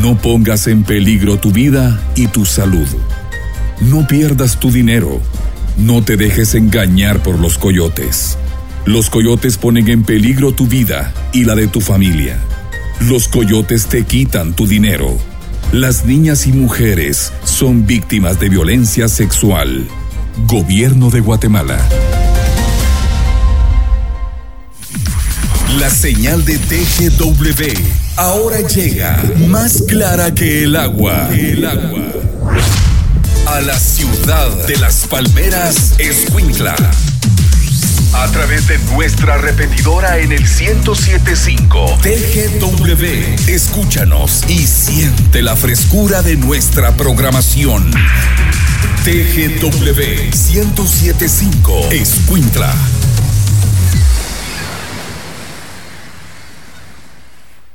No 0.00 0.16
pongas 0.16 0.66
en 0.66 0.84
peligro 0.84 1.38
tu 1.38 1.50
vida 1.50 2.00
y 2.14 2.28
tu 2.28 2.44
salud. 2.44 2.86
No 3.80 4.06
pierdas 4.06 4.60
tu 4.60 4.70
dinero. 4.70 5.20
No 5.76 6.02
te 6.02 6.16
dejes 6.16 6.54
engañar 6.54 7.22
por 7.22 7.38
los 7.38 7.58
coyotes. 7.58 8.38
Los 8.84 9.10
coyotes 9.10 9.58
ponen 9.58 9.88
en 9.88 10.04
peligro 10.04 10.52
tu 10.52 10.66
vida 10.66 11.12
y 11.32 11.44
la 11.44 11.54
de 11.54 11.66
tu 11.66 11.80
familia. 11.80 12.38
Los 13.00 13.28
coyotes 13.28 13.86
te 13.86 14.04
quitan 14.04 14.54
tu 14.54 14.66
dinero. 14.66 15.18
Las 15.72 16.04
niñas 16.04 16.46
y 16.46 16.52
mujeres 16.52 17.32
son 17.44 17.86
víctimas 17.86 18.38
de 18.38 18.48
violencia 18.48 19.08
sexual. 19.08 19.86
Gobierno 20.46 21.10
de 21.10 21.20
Guatemala. 21.20 21.78
La 25.78 25.88
señal 25.88 26.44
de 26.44 26.58
TGW 26.58 27.62
ahora 28.16 28.60
llega 28.60 29.22
más 29.48 29.82
clara 29.88 30.32
que 30.34 30.64
el 30.64 30.76
agua. 30.76 31.30
El 31.32 31.66
agua. 31.66 32.02
A 33.46 33.60
la 33.62 33.78
ciudad 33.78 34.66
de 34.66 34.76
las 34.76 35.06
palmeras, 35.06 35.94
Escuintla. 35.98 36.76
A 38.12 38.26
través 38.28 38.68
de 38.68 38.78
nuestra 38.94 39.38
repetidora 39.38 40.18
en 40.18 40.32
el 40.32 40.42
1075 40.42 41.98
TGW. 42.02 43.50
Escúchanos 43.50 44.42
y 44.48 44.66
siente 44.66 45.42
la 45.42 45.56
frescura 45.56 46.22
de 46.22 46.36
nuestra 46.36 46.94
programación. 46.96 47.90
TGW 49.04 50.30
1075 50.30 51.88
Escuintla. 51.90 52.74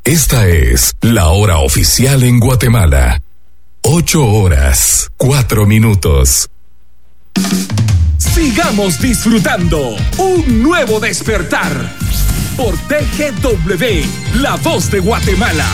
Esta 0.07 0.47
es 0.47 0.95
la 1.01 1.27
hora 1.27 1.57
oficial 1.57 2.23
en 2.23 2.39
Guatemala. 2.39 3.21
8 3.81 4.25
horas, 4.25 5.09
4 5.17 5.65
minutos. 5.65 6.49
Sigamos 8.17 9.01
disfrutando 9.01 9.97
un 10.17 10.63
nuevo 10.63 11.01
despertar 11.01 11.73
por 12.55 12.73
TGW, 12.87 14.39
La 14.39 14.55
Voz 14.55 14.89
de 14.89 14.99
Guatemala. 15.01 15.67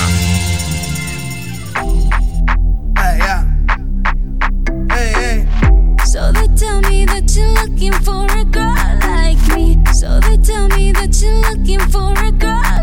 So 6.05 6.31
they 6.31 6.47
tell 6.55 6.81
me 6.89 7.05
that 7.05 7.31
you're 7.36 7.53
looking 7.53 7.93
for 8.03 8.25
a 8.31 8.43
girl 8.45 8.99
like 8.99 9.55
me. 9.55 9.77
So 9.93 10.19
they 10.21 10.38
tell 10.38 10.67
me 10.69 10.91
that 10.91 11.21
you're 11.21 11.39
looking 11.51 11.79
for 11.91 12.13
a 12.17 12.31
girl 12.31 12.82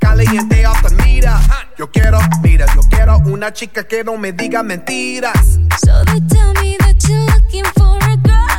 Caliente 0.00 0.66
off 0.66 0.82
the 0.82 0.94
meter. 0.96 1.30
Yo 1.78 1.90
quiero, 1.90 2.18
mira, 2.42 2.66
yo 2.74 2.80
quiero 2.88 3.18
una 3.26 3.52
chica 3.52 3.84
que 3.86 4.02
no 4.04 4.16
me 4.16 4.32
diga 4.32 4.62
mentiras. 4.62 5.58
So 5.84 6.04
they 6.06 6.20
tell 6.28 6.52
me 6.62 6.76
that 6.78 6.96
you're 7.08 7.24
looking 7.26 7.64
for 7.76 7.96
a 8.10 8.16
girl 8.16 8.49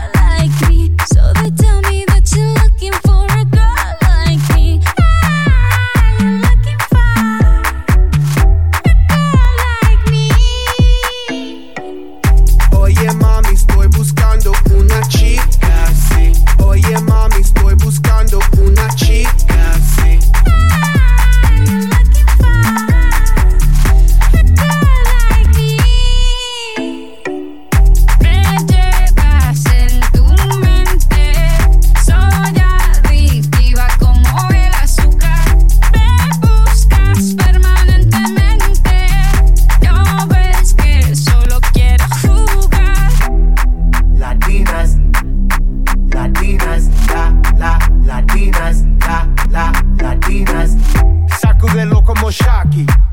Mochak. 52.21 53.10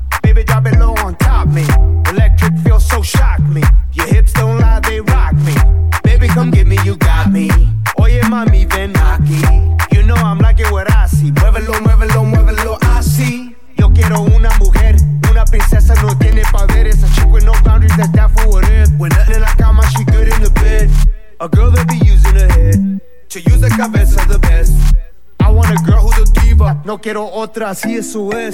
No 27.39 27.45
quiero 27.45 27.45
otra, 27.45 27.71
así 27.71 27.95
eso 27.97 28.33
es. 28.37 28.53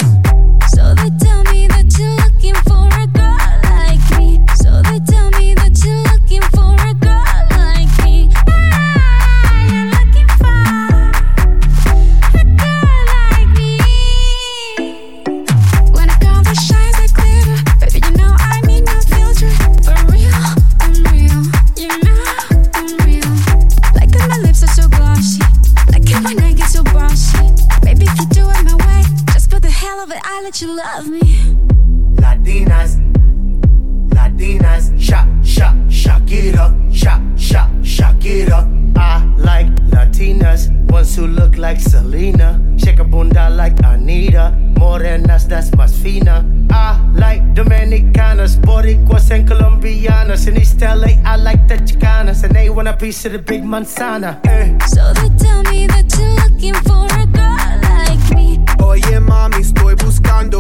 Piece 53.05 53.26
of 53.26 53.32
the 53.32 53.39
big 53.39 53.62
manzana. 53.62 54.40
Eh. 54.47 54.78
So 54.86 55.12
they 55.12 55.28
tell 55.36 55.62
me 55.64 55.86
that 55.89 56.06
you're 56.16 56.36
looking 56.43 56.72
for 56.89 57.05
a 57.20 57.26
girl 57.26 57.74
like 58.01 58.24
me. 58.35 58.59
Oye 58.82 59.20
mami, 59.20 59.60
estoy 59.60 59.94
buscando 59.94 60.59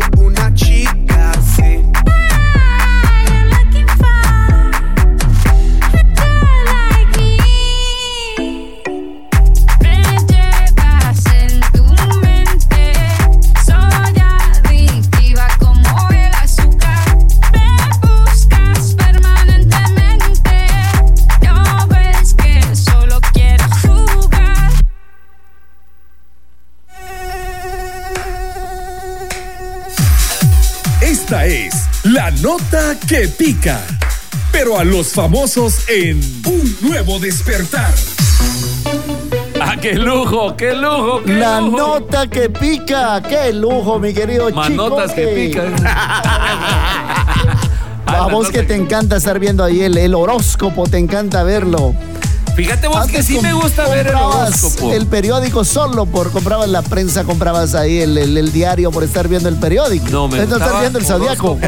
nota 32.44 32.94
que 33.08 33.26
pica. 33.26 33.80
Pero 34.52 34.78
a 34.78 34.84
los 34.84 35.14
famosos 35.14 35.88
en 35.88 36.20
un 36.44 36.76
nuevo 36.82 37.18
despertar. 37.18 37.90
¡Ah, 39.58 39.76
qué 39.80 39.94
lujo, 39.94 40.54
qué 40.54 40.74
lujo! 40.74 41.22
Qué 41.24 41.32
La 41.32 41.62
lujo. 41.62 41.78
nota 41.78 42.26
que 42.28 42.50
pica, 42.50 43.22
qué 43.26 43.50
lujo, 43.54 43.98
mi 43.98 44.12
querido 44.12 44.48
chico. 44.50 44.60
Manotas 44.60 45.12
que 45.12 45.26
pican. 45.28 45.74
A 48.06 48.26
vos 48.30 48.50
que 48.50 48.62
te 48.62 48.74
encanta 48.76 49.16
estar 49.16 49.38
viendo 49.38 49.64
ahí 49.64 49.80
el, 49.80 49.96
el 49.96 50.14
horóscopo, 50.14 50.86
te 50.86 50.98
encanta 50.98 51.44
verlo. 51.44 51.94
Fíjate 52.54 52.86
vos 52.88 53.06
que 53.06 53.22
sí 53.22 53.38
me 53.40 53.52
gusta 53.52 53.88
ver 53.88 54.06
el 54.08 54.14
horóscopo. 54.14 54.92
El 54.92 55.06
periódico 55.06 55.64
solo 55.64 56.06
por 56.06 56.30
comprabas 56.30 56.68
la 56.68 56.82
prensa, 56.82 57.24
comprabas 57.24 57.74
ahí 57.74 57.98
el, 57.98 58.16
el- 58.16 58.36
el 58.38 58.52
diario 58.52 58.90
por 58.92 59.02
estar 59.04 59.26
viendo 59.28 59.48
el 59.48 59.56
periódico. 59.56 60.06
No, 60.10 60.28
me 60.28 60.38
Entonces, 60.40 60.66
estar 60.66 60.80
viendo 60.80 60.98
el 60.98 61.04
zodiaco. 61.06 61.58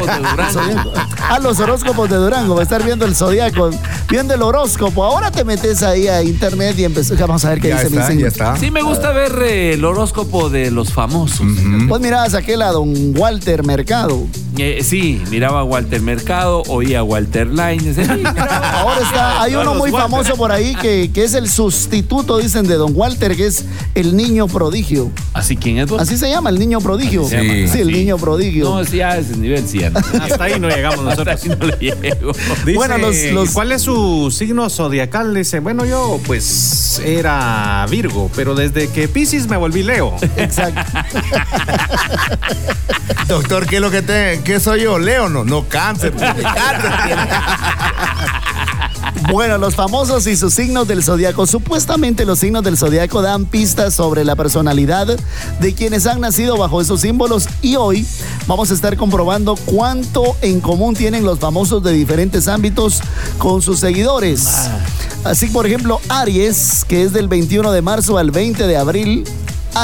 Ah, 1.29 1.39
los 1.39 1.59
horóscopos 1.59 2.09
de 2.09 2.15
Durango, 2.15 2.55
va 2.55 2.61
a 2.61 2.63
estar 2.63 2.83
viendo 2.83 3.05
el 3.05 3.15
zodiaco, 3.15 3.69
viendo 4.09 4.33
el 4.33 4.41
horóscopo. 4.41 5.03
Ahora 5.03 5.29
te 5.31 5.43
metes 5.43 5.83
ahí 5.83 6.07
a 6.07 6.23
internet 6.23 6.77
y 6.79 6.85
empezó. 6.85 7.15
Vamos 7.17 7.43
a 7.45 7.49
ver 7.49 7.59
qué 7.61 7.69
Ya 7.69 7.83
dice 7.83 7.89
mi 7.89 7.97
está, 8.01 8.13
ya 8.13 8.27
está. 8.27 8.57
Sí 8.57 8.71
me 8.71 8.81
gusta 8.81 9.11
ver 9.11 9.33
eh, 9.43 9.73
el 9.73 9.83
horóscopo 9.83 10.49
de 10.49 10.71
los 10.71 10.93
famosos. 10.93 11.45
Vos 11.87 11.99
mirabas 11.99 12.33
aquel 12.33 12.61
a 12.61 12.71
don 12.71 12.93
Walter 13.17 13.63
Mercado. 13.65 14.25
Eh, 14.59 14.79
sí, 14.83 15.21
miraba 15.29 15.59
a 15.59 15.63
Walter 15.63 16.01
Mercado, 16.01 16.63
oía 16.67 16.99
a 16.99 17.03
Walter 17.03 17.47
Lines. 17.47 17.97
eh, 17.97 18.23
Ahora 18.25 19.01
está, 19.01 19.41
hay 19.43 19.55
uno 19.55 19.75
muy 19.75 19.91
Walter. 19.91 20.09
famoso 20.09 20.35
por 20.35 20.51
ahí 20.51 20.75
que, 20.75 21.11
que 21.13 21.23
es 21.23 21.33
el 21.35 21.47
sustituto, 21.49 22.37
dicen, 22.37 22.67
de 22.67 22.75
Don 22.75 22.91
Walter, 22.95 23.35
que 23.35 23.45
es 23.47 23.65
el 23.95 24.15
niño 24.17 24.47
prodigio. 24.47 25.11
¿Así 25.33 25.55
quién 25.55 25.77
es? 25.77 25.91
Así 25.91 26.17
se 26.17 26.29
llama, 26.29 26.49
el 26.49 26.57
niño 26.59 26.79
prodigio. 26.81 27.27
Sí, 27.27 27.35
el 27.35 27.91
niño 27.91 28.17
prodigio. 28.17 28.65
No, 28.65 28.83
sí, 28.85 29.01
a 29.01 29.17
ese 29.17 29.37
nivel 29.37 29.65
llego. 29.67 29.99
Hasta 30.21 30.43
ahí 30.43 30.59
no 30.59 30.67
llegamos 30.69 31.03
nosotros. 31.03 31.35
Hasta 31.35 31.53
ahí 31.53 31.57
no 31.59 31.65
le 31.67 31.77
llego. 31.77 32.31
Dice, 32.65 32.77
Bueno, 32.77 32.97
los- 32.97 33.23
los- 33.31 33.51
¿cuál 33.51 33.71
es 33.71 33.81
su 33.83 34.33
signo 34.35 34.69
zodiacal? 34.69 35.33
Dice, 35.35 35.59
bueno, 35.59 35.85
yo 35.85 36.19
pues 36.25 36.99
era 37.05 37.85
Virgo, 37.89 38.29
pero 38.35 38.55
desde 38.55 38.89
que 38.89 39.07
Pisces 39.07 39.47
me 39.47 39.57
volví 39.57 39.83
Leo. 39.83 40.15
Exacto. 40.37 40.81
Doctor, 43.27 43.65
¿qué 43.67 43.75
es 43.77 43.81
lo 43.81 43.91
que 43.91 44.01
te, 44.01 44.41
qué 44.47 44.61
soy 44.61 44.83
yo? 44.83 44.97
Leo, 44.97 45.27
no, 45.27 45.43
no 45.43 45.67
cáncer. 45.67 46.15
tiene. 46.15 46.41
Bueno, 49.29 49.57
los 49.57 49.75
famosos 49.75 50.25
y 50.27 50.37
sus 50.37 50.53
signos 50.53 50.87
del 50.87 51.03
zodiaco. 51.03 51.45
Supuestamente 51.45 52.23
los 52.23 52.39
signos 52.39 52.63
del 52.63 52.77
zodiaco 52.77 53.21
dan 53.21 53.45
pistas 53.45 53.93
sobre 53.93 54.23
la 54.23 54.37
personalidad 54.37 55.17
de 55.59 55.73
quienes 55.73 56.05
han 56.05 56.21
nacido 56.21 56.55
bajo 56.55 56.79
esos 56.79 57.01
símbolos 57.01 57.49
y 57.61 57.75
hoy 57.75 58.05
vamos 58.47 58.71
a 58.71 58.73
estar 58.73 58.95
comprobando 58.95 59.57
cuánto 59.65 60.37
en 60.41 60.61
común 60.61 60.95
tienen 60.95 61.25
los 61.25 61.39
famosos 61.39 61.83
de 61.83 61.91
diferentes 61.91 62.47
ámbitos 62.47 63.01
con 63.37 63.61
sus 63.61 63.81
seguidores. 63.81 64.47
Así, 65.25 65.47
por 65.47 65.65
ejemplo, 65.65 65.99
Aries, 66.07 66.85
que 66.87 67.03
es 67.03 67.11
del 67.11 67.27
21 67.27 67.71
de 67.73 67.81
marzo 67.81 68.17
al 68.17 68.31
20 68.31 68.65
de 68.65 68.77
abril. 68.77 69.25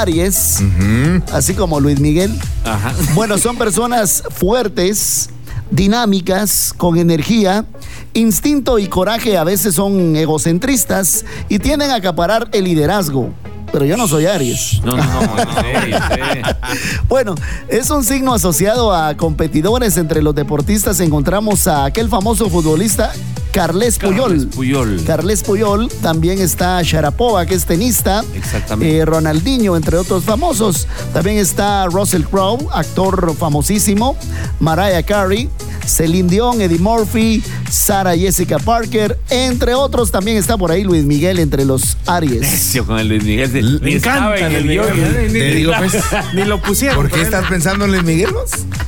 Aries, 0.00 0.62
así 1.32 1.54
como 1.54 1.80
Luis 1.80 2.00
Miguel. 2.00 2.32
Ajá. 2.64 2.92
Bueno, 3.14 3.38
son 3.38 3.56
personas 3.56 4.22
fuertes, 4.30 5.30
dinámicas, 5.70 6.74
con 6.76 6.98
energía, 6.98 7.64
instinto 8.12 8.78
y 8.78 8.86
coraje. 8.88 9.36
A 9.36 9.44
veces 9.44 9.74
son 9.74 10.16
egocentristas 10.16 11.24
y 11.48 11.58
tienden 11.58 11.90
a 11.90 11.96
acaparar 11.96 12.48
el 12.52 12.64
liderazgo. 12.64 13.30
Pero 13.72 13.84
yo 13.84 13.96
no 13.96 14.06
soy 14.06 14.26
Aries. 14.26 14.80
No, 14.84 14.96
no, 14.96 15.02
no, 15.04 15.20
sí. 15.36 16.42
Bueno, 17.08 17.34
es 17.68 17.90
un 17.90 18.04
signo 18.04 18.32
asociado 18.32 18.92
a 18.94 19.16
competidores. 19.16 19.96
Entre 19.96 20.22
los 20.22 20.34
deportistas 20.34 21.00
encontramos 21.00 21.66
a 21.66 21.84
aquel 21.84 22.08
famoso 22.08 22.48
futbolista 22.48 23.12
Carles 23.54 23.98
Puyol. 23.98 24.30
Carles 24.30 24.46
Puyol. 24.46 25.04
Carles 25.06 25.42
Puyol. 25.44 25.88
También 26.02 26.40
está 26.40 26.82
Sharapova, 26.82 27.46
que 27.46 27.54
es 27.54 27.64
tenista. 27.64 28.24
Exactamente. 28.34 28.98
Eh, 28.98 29.04
Ronaldinho, 29.04 29.76
entre 29.76 29.96
otros 29.96 30.24
famosos. 30.24 30.88
También 31.12 31.38
está 31.38 31.86
Russell 31.86 32.22
Crowe, 32.24 32.68
actor 32.72 33.34
famosísimo. 33.38 34.16
Mariah 34.58 35.02
Carey. 35.04 35.48
Celine 35.86 36.30
Dion, 36.30 36.62
Eddie 36.62 36.78
Murphy, 36.78 37.42
Sarah 37.70 38.16
Jessica 38.16 38.58
Parker, 38.58 39.18
entre 39.28 39.74
otros. 39.74 40.10
También 40.10 40.38
está 40.38 40.56
por 40.56 40.72
ahí 40.72 40.82
Luis 40.82 41.04
Miguel 41.04 41.38
entre 41.38 41.66
los 41.66 41.98
Aries. 42.06 42.40
Necio 42.40 42.86
con 42.86 42.98
el 42.98 43.06
Luis 43.08 43.22
Miguel. 43.22 43.52
se- 43.52 43.62
Me 43.84 43.92
encanta 43.96 44.38
en 44.38 44.52
el 44.54 44.64
Miguel. 44.64 44.86
¿eh? 44.96 45.28
Ni- 45.30 45.38
Te 45.38 45.50
digo, 45.56 45.72
pues, 45.78 45.92
Ni 46.32 46.44
lo 46.44 46.60
pusieron. 46.62 46.96
¿por 46.96 47.10
qué 47.10 47.20
estás 47.20 47.46
pensando 47.48 47.84
en 47.84 47.90
Luis 47.92 48.02
Miguel? 48.02 48.30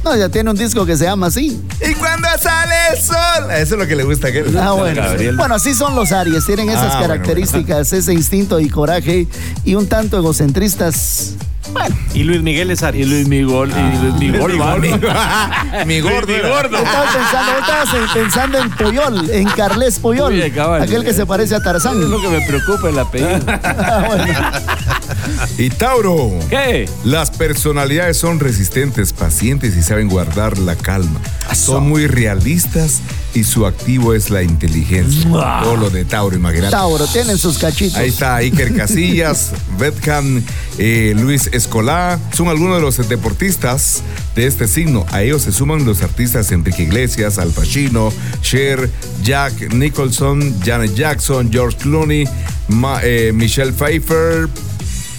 No, 0.04 0.16
ya 0.16 0.30
tiene 0.30 0.50
un 0.50 0.56
disco 0.56 0.86
que 0.86 0.96
se 0.96 1.04
llama 1.04 1.26
así. 1.26 1.60
¿Y 1.86 1.92
cuando 1.96 2.28
sale 2.40 2.74
el 2.94 3.02
sol? 3.02 3.50
Eso 3.50 3.74
es 3.74 3.78
lo 3.78 3.86
que 3.86 3.94
le 3.96 4.04
gusta 4.04 4.28
a 4.28 4.30
aquel. 4.30 4.55
Ah, 4.60 4.72
bueno. 4.72 5.02
Gabriel. 5.02 5.36
Bueno, 5.36 5.54
así 5.54 5.74
son 5.74 5.94
los 5.96 6.12
Aries, 6.12 6.44
tienen 6.46 6.68
esas 6.68 6.84
Ah, 6.94 6.98
bueno, 6.98 7.14
características, 7.14 7.92
ese 7.92 8.12
instinto 8.12 8.58
y 8.60 8.68
coraje 8.68 9.26
y 9.64 9.74
un 9.74 9.86
tanto 9.88 10.16
egocentristas. 10.18 11.34
Bueno, 11.72 11.94
Y 12.14 12.22
Luis 12.22 12.42
Miguel 12.42 12.70
es 12.70 12.82
Y 12.82 12.84
Aries. 12.84 13.08
Luis 13.08 13.26
Miguel. 13.28 13.70
Y 13.72 13.98
Luis 13.98 14.14
Miguel. 14.14 14.60
va. 14.60 14.76
Mi 15.86 16.00
gordo. 16.00 16.26
Mi 16.28 16.34
era. 16.34 16.48
gordo. 16.48 16.76
estaba 16.78 17.04
pensando, 17.12 17.52
estabas 17.60 17.94
en- 17.94 18.22
pensando 18.22 18.58
en 18.58 18.70
Puyol, 18.70 19.30
en 19.30 19.48
Carles 19.48 19.98
Puyol, 19.98 20.32
Uy, 20.32 20.50
cabal. 20.52 20.82
aquel 20.82 21.04
que 21.04 21.12
se 21.12 21.26
parece 21.26 21.56
a 21.56 21.60
Tarzán. 21.62 22.00
Es 22.00 22.08
lo 22.08 22.20
que 22.20 22.28
me 22.28 22.40
preocupa 22.46 22.88
el 22.88 22.98
apellido. 22.98 23.38
Ah, 23.64 24.04
bueno. 24.06 24.24
Y 25.58 25.70
Tauro. 25.70 26.32
¿Qué? 26.50 26.88
Las 27.04 27.30
personalidades 27.30 28.16
son 28.18 28.40
resistentes, 28.40 29.12
pacientes 29.12 29.76
y 29.76 29.82
saben 29.82 30.08
guardar 30.08 30.58
la 30.58 30.76
calma. 30.76 31.20
Son 31.54 31.88
muy 31.88 32.06
realistas 32.06 33.00
y 33.34 33.44
su 33.44 33.66
activo 33.66 34.14
es 34.14 34.30
la 34.30 34.42
inteligencia. 34.42 35.26
Mua. 35.28 35.60
Todo 35.62 35.76
lo 35.76 35.90
de 35.90 36.04
Tauro, 36.04 36.36
imagínate. 36.36 36.70
Tauro, 36.70 37.06
tienen 37.06 37.38
sus 37.38 37.58
cachitos. 37.58 37.96
Ahí 37.96 38.08
está 38.08 38.36
Iker 38.36 38.74
Casillas, 38.74 39.52
Betkan, 39.78 40.44
eh, 40.78 41.14
Luis 41.16 41.48
Escolá. 41.52 42.18
Son 42.32 42.48
algunos 42.48 42.76
de 42.76 42.82
los 42.82 43.08
deportistas 43.08 44.02
de 44.34 44.46
este 44.46 44.68
signo. 44.68 45.06
A 45.10 45.22
ellos 45.22 45.42
se 45.42 45.52
suman 45.52 45.84
los 45.84 46.02
artistas 46.02 46.50
Enrique 46.52 46.82
Iglesias, 46.84 47.38
Al 47.38 47.50
Pacino, 47.50 48.12
Cher, 48.42 48.90
Jack 49.22 49.72
Nicholson, 49.74 50.54
Janet 50.64 50.94
Jackson, 50.94 51.50
George 51.52 51.76
Clooney, 51.78 52.24
Ma- 52.68 53.00
eh, 53.02 53.32
Michelle 53.34 53.72
Pfeiffer, 53.72 54.48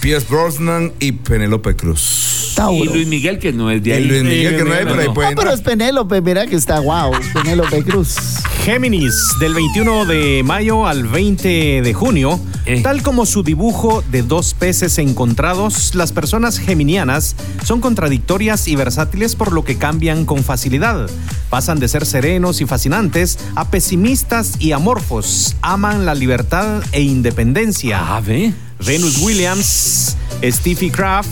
Pierce 0.00 0.26
Brosnan 0.28 0.92
y 1.00 1.12
Penelope 1.12 1.74
Cruz. 1.74 2.52
Tauro. 2.54 2.84
Y 2.84 2.88
Luis 2.88 3.06
Miguel, 3.06 3.38
que 3.38 3.52
no 3.52 3.70
es 3.70 3.82
de 3.82 3.90
Y 3.90 3.92
ahí. 3.92 4.04
Luis 4.04 4.22
Miguel, 4.22 4.56
que 4.56 4.64
no 4.64 4.74
es, 4.74 4.84
pero 4.84 5.00
ahí 5.00 5.08
puede 5.08 5.30
No, 5.30 5.36
pero 5.36 5.52
es 5.52 5.60
Penélope, 5.60 6.20
mira 6.20 6.46
que 6.46 6.56
está 6.56 6.78
guau. 6.78 7.12
Penélope 7.32 7.82
Cruz. 7.82 8.16
Géminis, 8.64 9.14
del 9.40 9.54
21 9.54 10.04
de 10.06 10.42
mayo 10.44 10.86
al 10.86 11.04
20 11.04 11.82
de 11.82 11.94
junio, 11.94 12.38
tal 12.82 13.02
como 13.02 13.24
su 13.26 13.42
dibujo 13.42 14.02
de 14.10 14.22
dos 14.22 14.54
peces 14.54 14.98
encontrados, 14.98 15.94
las 15.94 16.12
personas 16.12 16.58
geminianas 16.58 17.34
son 17.64 17.80
contradictorias 17.80 18.68
y 18.68 18.76
versátiles 18.76 19.36
por 19.36 19.52
lo 19.52 19.64
que 19.64 19.78
cambian 19.78 20.26
con 20.26 20.44
facilidad. 20.44 21.08
Pasan 21.50 21.78
de 21.80 21.88
ser 21.88 22.04
serenos 22.04 22.60
y 22.60 22.66
fascinantes 22.66 23.38
a 23.54 23.70
pesimistas 23.70 24.54
y 24.58 24.72
amorfos. 24.72 25.56
Aman 25.62 26.04
la 26.04 26.14
libertad 26.14 26.82
e 26.92 27.00
independencia. 27.00 28.16
Ah, 28.16 28.20
ve. 28.20 28.52
Venus 28.84 29.18
Williams, 29.18 30.16
Steffi 30.42 30.90
Kraft 30.90 31.28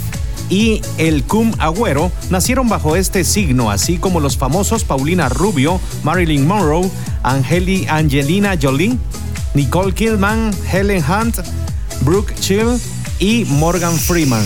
y 0.48 0.81
el 0.98 1.24
Cum 1.24 1.52
Agüero 1.59 2.10
nacieron 2.31 2.68
bajo 2.68 2.97
este 2.97 3.24
signo, 3.24 3.70
así 3.70 3.98
como 3.98 4.20
los 4.20 4.36
famosos 4.36 4.85
Paulina 4.85 5.28
Rubio, 5.28 5.81
Marilyn 6.02 6.47
Monroe, 6.47 6.90
Angeli, 7.23 7.86
Angelina 7.89 8.56
Jolie, 8.60 8.97
Nicole 9.55 9.93
Kidman, 9.93 10.52
Helen 10.70 11.05
Hunt, 11.05 11.39
Brooke 12.02 12.35
Chill 12.40 12.78
y 13.18 13.44
Morgan 13.47 13.97
Freeman. 13.97 14.44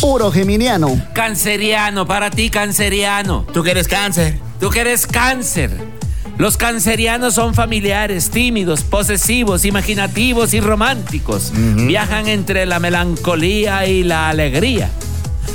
Puro 0.00 0.30
geminiano. 0.30 1.00
Canceriano, 1.12 2.06
para 2.06 2.30
ti, 2.30 2.50
canceriano. 2.50 3.44
¿Tú 3.52 3.62
que 3.62 3.72
eres 3.72 3.88
cáncer? 3.88 4.38
Tú 4.60 4.70
que 4.70 4.80
eres 4.80 5.06
cáncer. 5.06 6.01
Los 6.38 6.56
cancerianos 6.56 7.34
son 7.34 7.54
familiares, 7.54 8.30
tímidos, 8.30 8.82
posesivos, 8.82 9.64
imaginativos 9.64 10.54
y 10.54 10.60
románticos. 10.60 11.52
Viajan 11.54 12.26
entre 12.28 12.66
la 12.66 12.80
melancolía 12.80 13.86
y 13.86 14.02
la 14.02 14.28
alegría. 14.28 14.90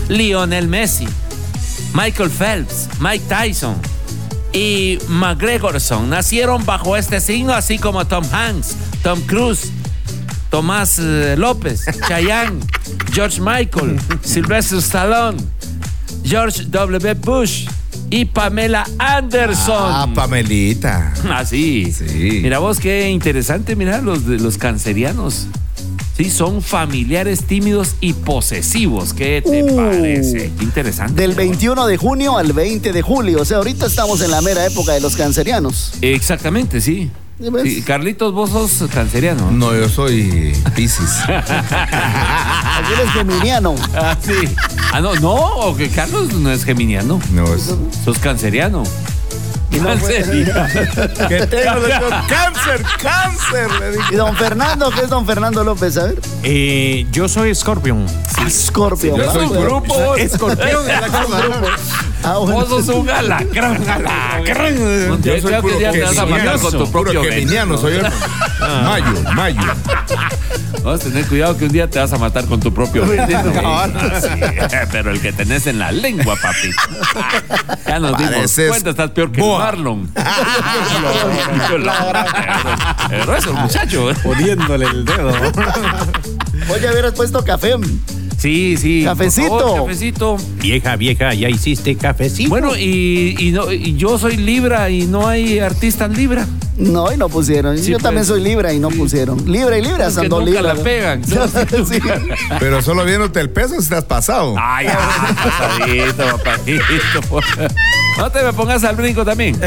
Lionel 0.08 0.68
Messi, 0.68 1.08
Michael 1.94 2.30
Phelps, 2.30 2.88
Mike 3.00 3.26
Tyson 3.28 3.76
y 4.54 4.98
McGregorson 5.10 6.10
nacieron 6.10 6.66
bajo 6.66 6.96
este 6.96 7.20
signo, 7.20 7.54
así 7.54 7.78
como 7.78 8.06
Tom 8.06 8.24
Hanks, 8.32 8.76
Tom 9.04 9.20
Cruise, 9.22 9.72
Tomás 10.50 11.00
eh, 11.00 11.36
López, 11.38 11.86
Chayanne, 12.08 12.60
George 13.12 13.42
Michael, 13.42 14.00
Sylvester 14.22 14.80
Stallone, 14.80 15.38
George 16.24 16.64
W. 16.70 17.14
Bush 17.16 17.68
y 18.10 18.26
Pamela 18.26 18.86
Anderson. 19.00 19.76
Ah, 19.94 20.08
Pamelita. 20.14 21.14
Ah, 21.30 21.46
sí. 21.46 21.94
Mira 22.42 22.60
vos 22.60 22.80
qué 22.80 23.10
interesante, 23.10 23.76
mira, 23.76 24.02
los, 24.02 24.26
de- 24.26 24.40
los 24.40 24.58
cancerianos. 24.58 25.48
Sí, 26.16 26.32
son 26.32 26.64
familiares 26.64 27.44
tímidos 27.44 27.96
y 28.02 28.14
posesivos. 28.14 29.14
¿Qué 29.14 29.44
te 29.46 29.64
Uh. 29.64 29.76
parece? 29.76 30.52
Qué 30.58 30.64
interesante. 30.64 31.22
Del 31.22 31.36
21 31.36 31.86
de 31.86 31.98
junio 31.98 32.38
al 32.40 32.54
20 32.54 32.92
de 32.92 33.02
julio. 33.04 33.42
O 33.42 33.46
sea, 33.46 33.58
ahorita 33.58 33.86
estamos 33.86 34.22
en 34.22 34.32
la 34.32 34.42
mera 34.42 34.66
época 34.66 34.94
de 34.94 35.02
los 35.02 35.16
cancerianos. 35.16 35.94
Exactamente, 36.02 36.82
sí. 36.82 37.12
Sí, 37.64 37.84
Carlitos, 37.84 38.34
vos 38.34 38.50
sos 38.50 38.90
canceriano. 38.90 39.52
No, 39.52 39.76
yo 39.76 39.88
soy 39.90 40.54
Pisces. 40.76 41.20
Aquí 41.28 42.94
eres 42.94 43.12
geminiano. 43.14 43.76
Ah, 43.94 44.18
sí. 44.20 44.56
Ah, 44.92 45.02
no, 45.02 45.14
no, 45.16 45.36
o 45.36 45.76
que 45.76 45.90
Carlos 45.90 46.34
no 46.34 46.52
es 46.52 46.64
geminiano. 46.64 47.20
No, 47.34 47.54
es. 47.54 47.76
Sos 48.04 48.18
canceriano. 48.18 48.84
Canceriano. 49.72 50.68
Que 51.28 51.46
tengo 51.48 51.80
doctor, 51.80 52.14
cáncer, 52.28 52.84
cáncer. 53.02 53.72
le 53.80 53.92
dije. 53.92 54.14
Y 54.14 54.16
don 54.16 54.36
Fernando, 54.36 54.90
¿qué 54.92 55.02
es 55.02 55.10
don 55.10 55.26
Fernando 55.26 55.64
López? 55.64 55.98
A 55.98 56.06
ver. 56.06 56.20
Eh, 56.44 57.06
yo 57.12 57.28
soy 57.28 57.54
Scorpion. 57.54 58.06
Scorpio. 58.50 59.18
Yo 59.18 59.32
soy 59.32 59.50
grupo. 59.50 60.16
Escorpión. 60.16 60.86
Ah, 62.24 62.38
bueno. 62.40 62.66
Vos 62.66 62.68
sos 62.86 62.90
un 62.90 63.10
alacrán, 63.10 63.88
alacrán. 63.88 64.76
Yo 65.22 65.34
soy 65.34 65.42
Creo 65.42 65.62
que 65.62 65.62
puro 65.62 65.80
ya 65.80 65.92
te 65.92 66.02
vas 66.02 66.18
a 66.18 66.26
matar 66.26 66.60
con 66.60 66.72
tu 66.72 66.92
propio 66.92 67.24
geminiano, 67.24 67.78
veneno. 67.78 67.78
soy 67.78 67.94
yo. 67.94 68.02
Mayo, 68.84 69.24
mayo. 69.36 69.62
Vas 70.84 71.00
a 71.02 71.04
tener 71.04 71.26
cuidado 71.28 71.56
que 71.58 71.66
un 71.66 71.72
día 71.72 71.88
te 71.90 72.00
vas 72.00 72.12
a 72.12 72.18
matar 72.18 72.46
con 72.46 72.60
tu 72.60 72.74
propio 72.74 73.06
veneno. 73.08 73.54
Ah, 73.64 73.88
sí. 74.20 74.30
Pero 74.92 75.12
el 75.12 75.22
que 75.22 75.32
tenés 75.32 75.68
en 75.68 75.78
la 75.80 75.92
lengua, 75.92 76.36
papi. 76.42 76.72
Ya 77.86 78.00
nos 78.00 78.18
dimos 78.18 78.54
cuenta, 78.68 78.90
estás 78.90 79.12
peor 79.12 79.32
que 79.32 79.40
Marlon. 79.58 80.10
Pero 83.10 83.36
eso, 83.36 83.54
muchacho. 83.54 84.10
Poniéndole 84.24 84.86
el 84.86 85.06
dedo. 85.06 85.30
Oye, 86.70 86.92
hubieras 86.92 87.14
puesto 87.14 87.44
café. 87.44 87.76
Sí, 88.38 88.78
sí. 88.78 89.04
por 89.04 89.18
Cafecito. 89.18 89.60
favor, 89.60 89.82
cafecito. 89.88 90.38
Vieja, 90.62 90.96
vieja, 90.96 91.34
ya 91.34 91.50
hiciste 91.50 91.96
cafecito. 91.98 92.50
Bueno, 92.50 92.76
y, 92.78 93.36
y 93.40 93.52
no, 93.52 93.72
y 93.72 93.96
yo 93.98 94.20
soy 94.20 94.38
Libra 94.38 94.90
y 94.92 95.08
no 95.08 95.28
hay 95.28 95.58
artista 95.60 96.06
en 96.06 96.14
Libra. 96.14 96.46
No, 96.78 97.12
y 97.12 97.18
no 97.18 97.28
pusieron. 97.28 97.76
Sí, 97.80 97.90
Yo 97.90 97.98
también 97.98 98.18
pues. 98.22 98.28
soy 98.28 98.42
Libra 98.44 98.72
y 98.72 98.78
no 98.80 98.90
pusieron. 98.90 99.52
Libra 99.52 99.80
y 99.80 99.82
Libra, 99.82 100.12
son 100.12 100.30
dos 100.30 100.46
nunca 100.46 100.62
Libras. 100.62 100.78
la 100.78 100.84
pegan. 100.84 101.24
Sí. 101.88 102.00
Pero 102.60 102.84
solo 102.84 103.04
viéndote 103.04 103.40
el 103.40 103.50
peso 103.50 103.82
si 103.82 103.90
te 103.90 103.96
has 103.96 104.04
pasado. 104.06 104.54
Ay, 104.60 104.86
ya, 104.86 105.00
pasadito, 105.44 106.38
papadito. 106.38 107.42
No 108.18 108.32
te 108.32 108.44
me 108.44 108.54
pongas 108.54 108.84
al 108.84 108.96
brinco 108.96 109.24
también. 109.24 109.60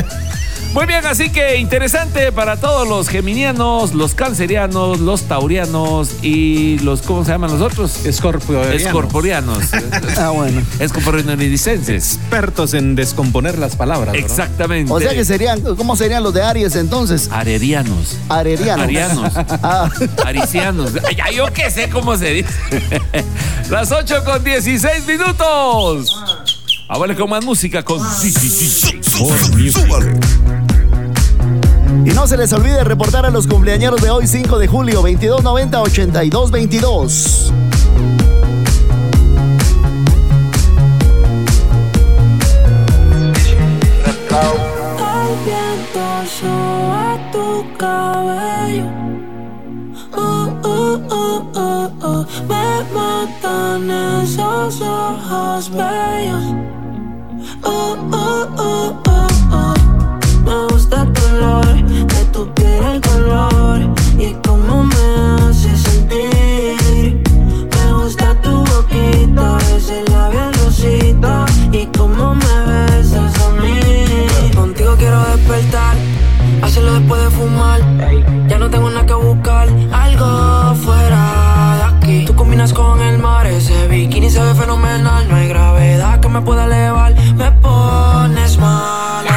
Muy 0.72 0.86
bien, 0.86 1.04
así 1.04 1.30
que 1.30 1.56
interesante 1.56 2.30
para 2.30 2.56
todos 2.56 2.86
los 2.86 3.08
geminianos, 3.08 3.92
los 3.92 4.14
cancerianos, 4.14 5.00
los 5.00 5.22
taurianos 5.24 6.10
y 6.22 6.78
los, 6.78 7.02
¿cómo 7.02 7.24
se 7.24 7.32
llaman 7.32 7.50
los 7.50 7.60
otros? 7.60 8.06
Escorpionianos. 8.06 8.80
Escorporianos. 8.80 9.64
Ah, 10.16 10.30
bueno. 10.30 10.62
Escorpionicenses. 10.78 11.88
Expertos 11.88 12.74
en 12.74 12.94
descomponer 12.94 13.58
las 13.58 13.74
palabras. 13.74 14.12
¿verdad? 14.12 14.30
Exactamente. 14.30 14.92
O 14.92 15.00
sea 15.00 15.12
que 15.12 15.24
serían, 15.24 15.60
¿cómo 15.76 15.96
serían 15.96 16.22
los 16.22 16.34
de 16.34 16.42
Aries 16.42 16.76
entonces? 16.76 17.28
Arerianos. 17.32 18.16
Arerianos. 18.28 18.84
Arianos. 18.84 19.32
Ah, 19.62 19.90
Aricianos. 20.24 20.92
Ya 21.16 21.30
yo 21.30 21.46
qué 21.52 21.70
sé 21.70 21.88
cómo 21.90 22.16
se 22.16 22.30
dice. 22.30 22.48
Las 23.70 23.92
8 23.92 24.24
con 24.24 24.42
16 24.42 25.06
minutos. 25.06 26.16
Ahora 26.92 27.14
con 27.14 27.30
más 27.30 27.44
música 27.44 27.84
con 27.84 28.00
y 32.04 32.10
no 32.10 32.26
se 32.26 32.36
les 32.36 32.52
olvide 32.52 32.82
reportar 32.82 33.24
a 33.24 33.30
los 33.30 33.46
cumpleañeros 33.46 34.02
de 34.02 34.10
hoy, 34.10 34.26
5 34.26 34.58
de 34.58 34.66
julio, 34.66 35.00
2290-8222. 35.04 37.52
El 44.98 45.36
viento 45.44 46.24
soba 46.40 47.16
tu 47.30 47.64
cabello. 47.78 48.86
Uh. 50.16 50.50
Me 52.48 52.82
matan 52.92 53.88
esos 54.24 54.80
ojos 54.80 55.70
bellos. 55.70 56.79
Uh, 57.64 57.96
uh, 58.12 58.46
uh, 58.58 58.92
uh, 59.06 59.28
uh. 59.52 59.74
Me 60.44 60.66
gusta 60.72 61.06
tu 61.12 61.22
olor, 61.34 61.74
de 61.84 62.24
tu 62.32 62.52
piel 62.54 62.84
el 62.84 63.00
color 63.00 63.80
y 64.18 64.34
cómo 64.46 64.84
me 64.84 65.48
hace 65.48 65.76
sentir. 65.76 67.22
Me 67.74 67.92
gusta 67.94 68.34
tu 68.42 68.50
boquita, 68.64 69.58
ese 69.74 70.04
labial 70.10 70.52
rosita 70.54 71.46
y 71.72 71.86
cómo 71.96 72.34
me 72.34 72.54
besas 72.66 73.34
a 73.40 73.50
mí. 73.62 74.50
Contigo 74.54 74.94
quiero 74.98 75.20
despertar, 75.24 75.96
hacerlo 76.62 76.94
después 76.94 77.22
de 77.22 77.30
fumar. 77.30 77.80
Ya 78.48 78.58
no 78.58 78.68
tengo 78.68 78.90
nada 78.90 79.06
que 79.06 79.14
buscar, 79.14 79.68
algo 79.92 80.74
fuera 80.74 81.76
de 81.76 81.82
aquí. 81.84 82.24
Tú 82.26 82.34
combinas 82.34 82.72
con 82.74 83.00
el 83.00 83.18
mar, 83.18 83.46
ese 83.46 83.88
bikini 83.88 84.28
se 84.28 84.42
ve 84.42 84.54
fenomenal. 84.54 85.26
No 85.28 85.36
hay 85.36 85.48
gravedad 85.48 86.20
que 86.20 86.28
me 86.28 86.42
pueda 86.42 86.64
elevar, 86.64 87.14
me 87.40 87.50
pones 87.62 88.58
mal 88.58 89.29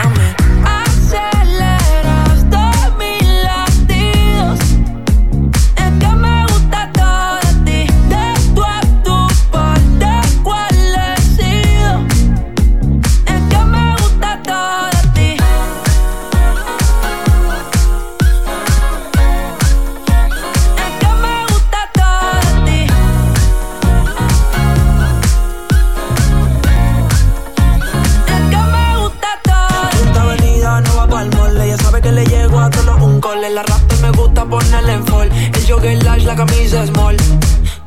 en 34.62 35.06
fall. 35.06 35.30
El 35.32 35.66
jogger 35.68 36.04
large, 36.04 36.26
la 36.26 36.36
camisa 36.36 36.86
small. 36.86 37.18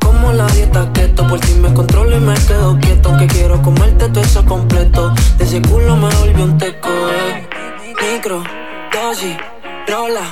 Como 0.01 0.33
la 0.33 0.47
dieta 0.49 0.91
keto, 0.93 1.27
por 1.27 1.41
ti 1.41 1.53
me 1.55 1.73
controlo 1.73 2.17
y 2.17 2.21
me 2.21 2.35
quedo 2.35 2.79
quieto. 2.79 3.09
Aunque 3.09 3.27
quiero 3.27 3.61
comerte 3.63 4.09
todo 4.09 4.23
eso 4.23 4.45
completo. 4.45 5.13
De 5.39 5.45
ese 5.45 5.61
culo 5.63 5.97
me 5.97 6.15
volvió 6.17 6.45
un 6.45 6.59
teco, 6.59 6.89
eh. 6.89 7.49
Micro, 8.13 8.43
dosis, 8.93 9.37
rola, 9.89 10.23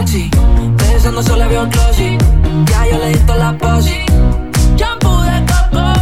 oxi. 0.00 0.30
Pensando 0.76 1.22
solo 1.22 1.48
veo 1.48 1.66
glossy. 1.68 2.18
Ya 2.66 2.86
yo 2.90 2.98
le 2.98 3.08
di 3.08 3.18
toda 3.26 3.38
la 3.38 3.58
posi. 3.58 4.04
Shampoo 4.76 5.22
de 5.22 5.44
coco, 5.46 5.92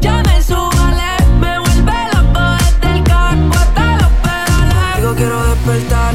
ya 0.00 0.22
me 0.24 0.42
subale. 0.42 1.10
Me 1.40 1.58
vuelve 1.58 1.98
loco 2.12 2.40
desde 2.58 2.98
el 2.98 3.04
carro 3.04 3.50
hasta 3.52 3.96
los 3.96 4.12
pedales. 4.22 4.96
Digo 4.96 5.14
quiero 5.14 5.44
despertar, 5.48 6.14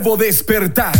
Nuevo 0.00 0.16
despertar. 0.16 0.98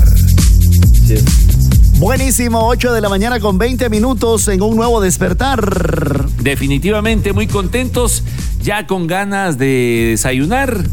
Buenísimo, 1.97 2.69
8 2.69 2.93
de 2.93 3.01
la 3.01 3.09
mañana 3.09 3.41
con 3.41 3.57
20 3.57 3.89
minutos 3.89 4.47
en 4.49 4.61
un 4.61 4.77
nuevo 4.77 5.01
despertar. 5.01 6.29
Definitivamente 6.43 7.33
muy 7.33 7.47
contentos, 7.47 8.23
ya 8.63 8.87
con 8.87 9.07
ganas 9.07 9.57
de 9.57 10.09
desayunar. 10.11 10.85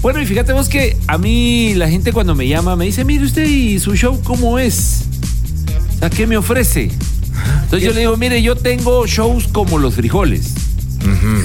Bueno, 0.00 0.22
y 0.22 0.26
fíjate 0.26 0.54
vos 0.54 0.70
que 0.70 0.96
a 1.06 1.18
mí 1.18 1.74
la 1.74 1.90
gente 1.90 2.14
cuando 2.14 2.34
me 2.34 2.48
llama 2.48 2.76
me 2.76 2.86
dice, 2.86 3.04
mire 3.04 3.26
usted, 3.26 3.46
¿y 3.46 3.78
su 3.78 3.94
show 3.94 4.18
cómo 4.24 4.58
es? 4.58 5.02
Sea, 5.98 6.08
¿qué 6.08 6.26
me 6.26 6.38
ofrece? 6.38 6.90
Entonces 7.64 7.82
yo 7.82 7.92
le 7.92 8.00
digo, 8.00 8.16
mire, 8.16 8.40
yo 8.40 8.56
tengo 8.56 9.06
shows 9.06 9.48
como 9.48 9.78
los 9.78 9.96
frijoles. 9.96 10.54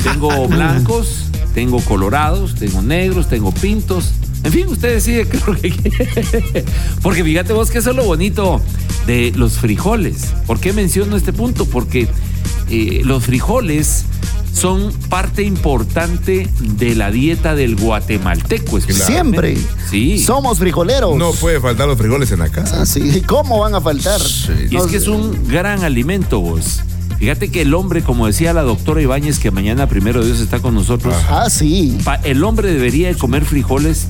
Tengo 0.02 0.48
blancos, 0.48 1.26
tengo 1.54 1.82
colorados, 1.82 2.56
tengo 2.56 2.82
negros, 2.82 3.28
tengo 3.28 3.52
pintos. 3.52 4.14
En 4.46 4.52
fin, 4.52 4.68
usted 4.68 4.94
decide 4.94 5.28
qué 5.28 5.38
es 5.38 5.48
lo 5.48 5.56
que 5.62 5.72
quiere. 5.72 6.66
Porque 7.02 7.24
fíjate 7.24 7.54
vos 7.54 7.72
que 7.72 7.80
eso 7.80 7.90
es 7.90 7.96
lo 7.96 8.06
bonito 8.06 8.62
de 9.08 9.34
los 9.36 9.54
frijoles. 9.54 10.34
¿Por 10.46 10.60
qué 10.60 10.72
menciono 10.72 11.18
este 11.18 11.34
punto? 11.34 11.66
Porque 11.66 12.08
eh, 12.70 13.02
los 13.04 13.24
frijoles 13.24 14.06
son 14.54 14.94
parte 15.10 15.44
importante 15.44 16.48
de 16.60 16.96
la 16.96 17.12
dieta 17.12 17.56
del 17.56 17.76
guatemalteco. 17.76 18.80
Siempre. 18.80 19.58
Sí. 19.90 20.20
Somos 20.24 20.60
frijoleros. 20.60 21.18
No 21.18 21.32
puede 21.34 21.60
faltar 21.60 21.88
los 21.88 21.98
frijoles 21.98 22.32
en 22.32 22.40
la 22.40 22.50
casa. 22.50 22.82
Ah, 22.82 22.86
sí. 22.86 23.22
¿Cómo 23.26 23.60
van 23.60 23.76
a 23.76 23.82
faltar? 23.82 24.22
Y 24.70 24.76
es 24.78 24.84
que 24.84 24.98
es 24.98 25.08
un 25.08 25.48
gran 25.48 25.84
alimento, 25.84 26.40
vos. 26.40 26.82
Fíjate 27.20 27.50
que 27.50 27.62
el 27.62 27.74
hombre, 27.74 28.02
como 28.02 28.28
decía 28.28 28.54
la 28.54 28.64
doctora 28.64 29.02
Ibáñez, 29.02 29.40
que 29.40 29.50
mañana 29.50 29.88
primero 29.88 30.24
Dios 30.24 30.40
está 30.40 30.60
con 30.60 30.74
nosotros. 30.74 31.14
Ah, 31.30 31.50
sí. 31.50 31.98
el 32.24 32.44
hombre 32.44 32.72
debería 32.72 33.08
de 33.08 33.16
comer 33.16 33.46
frijoles 33.46 34.08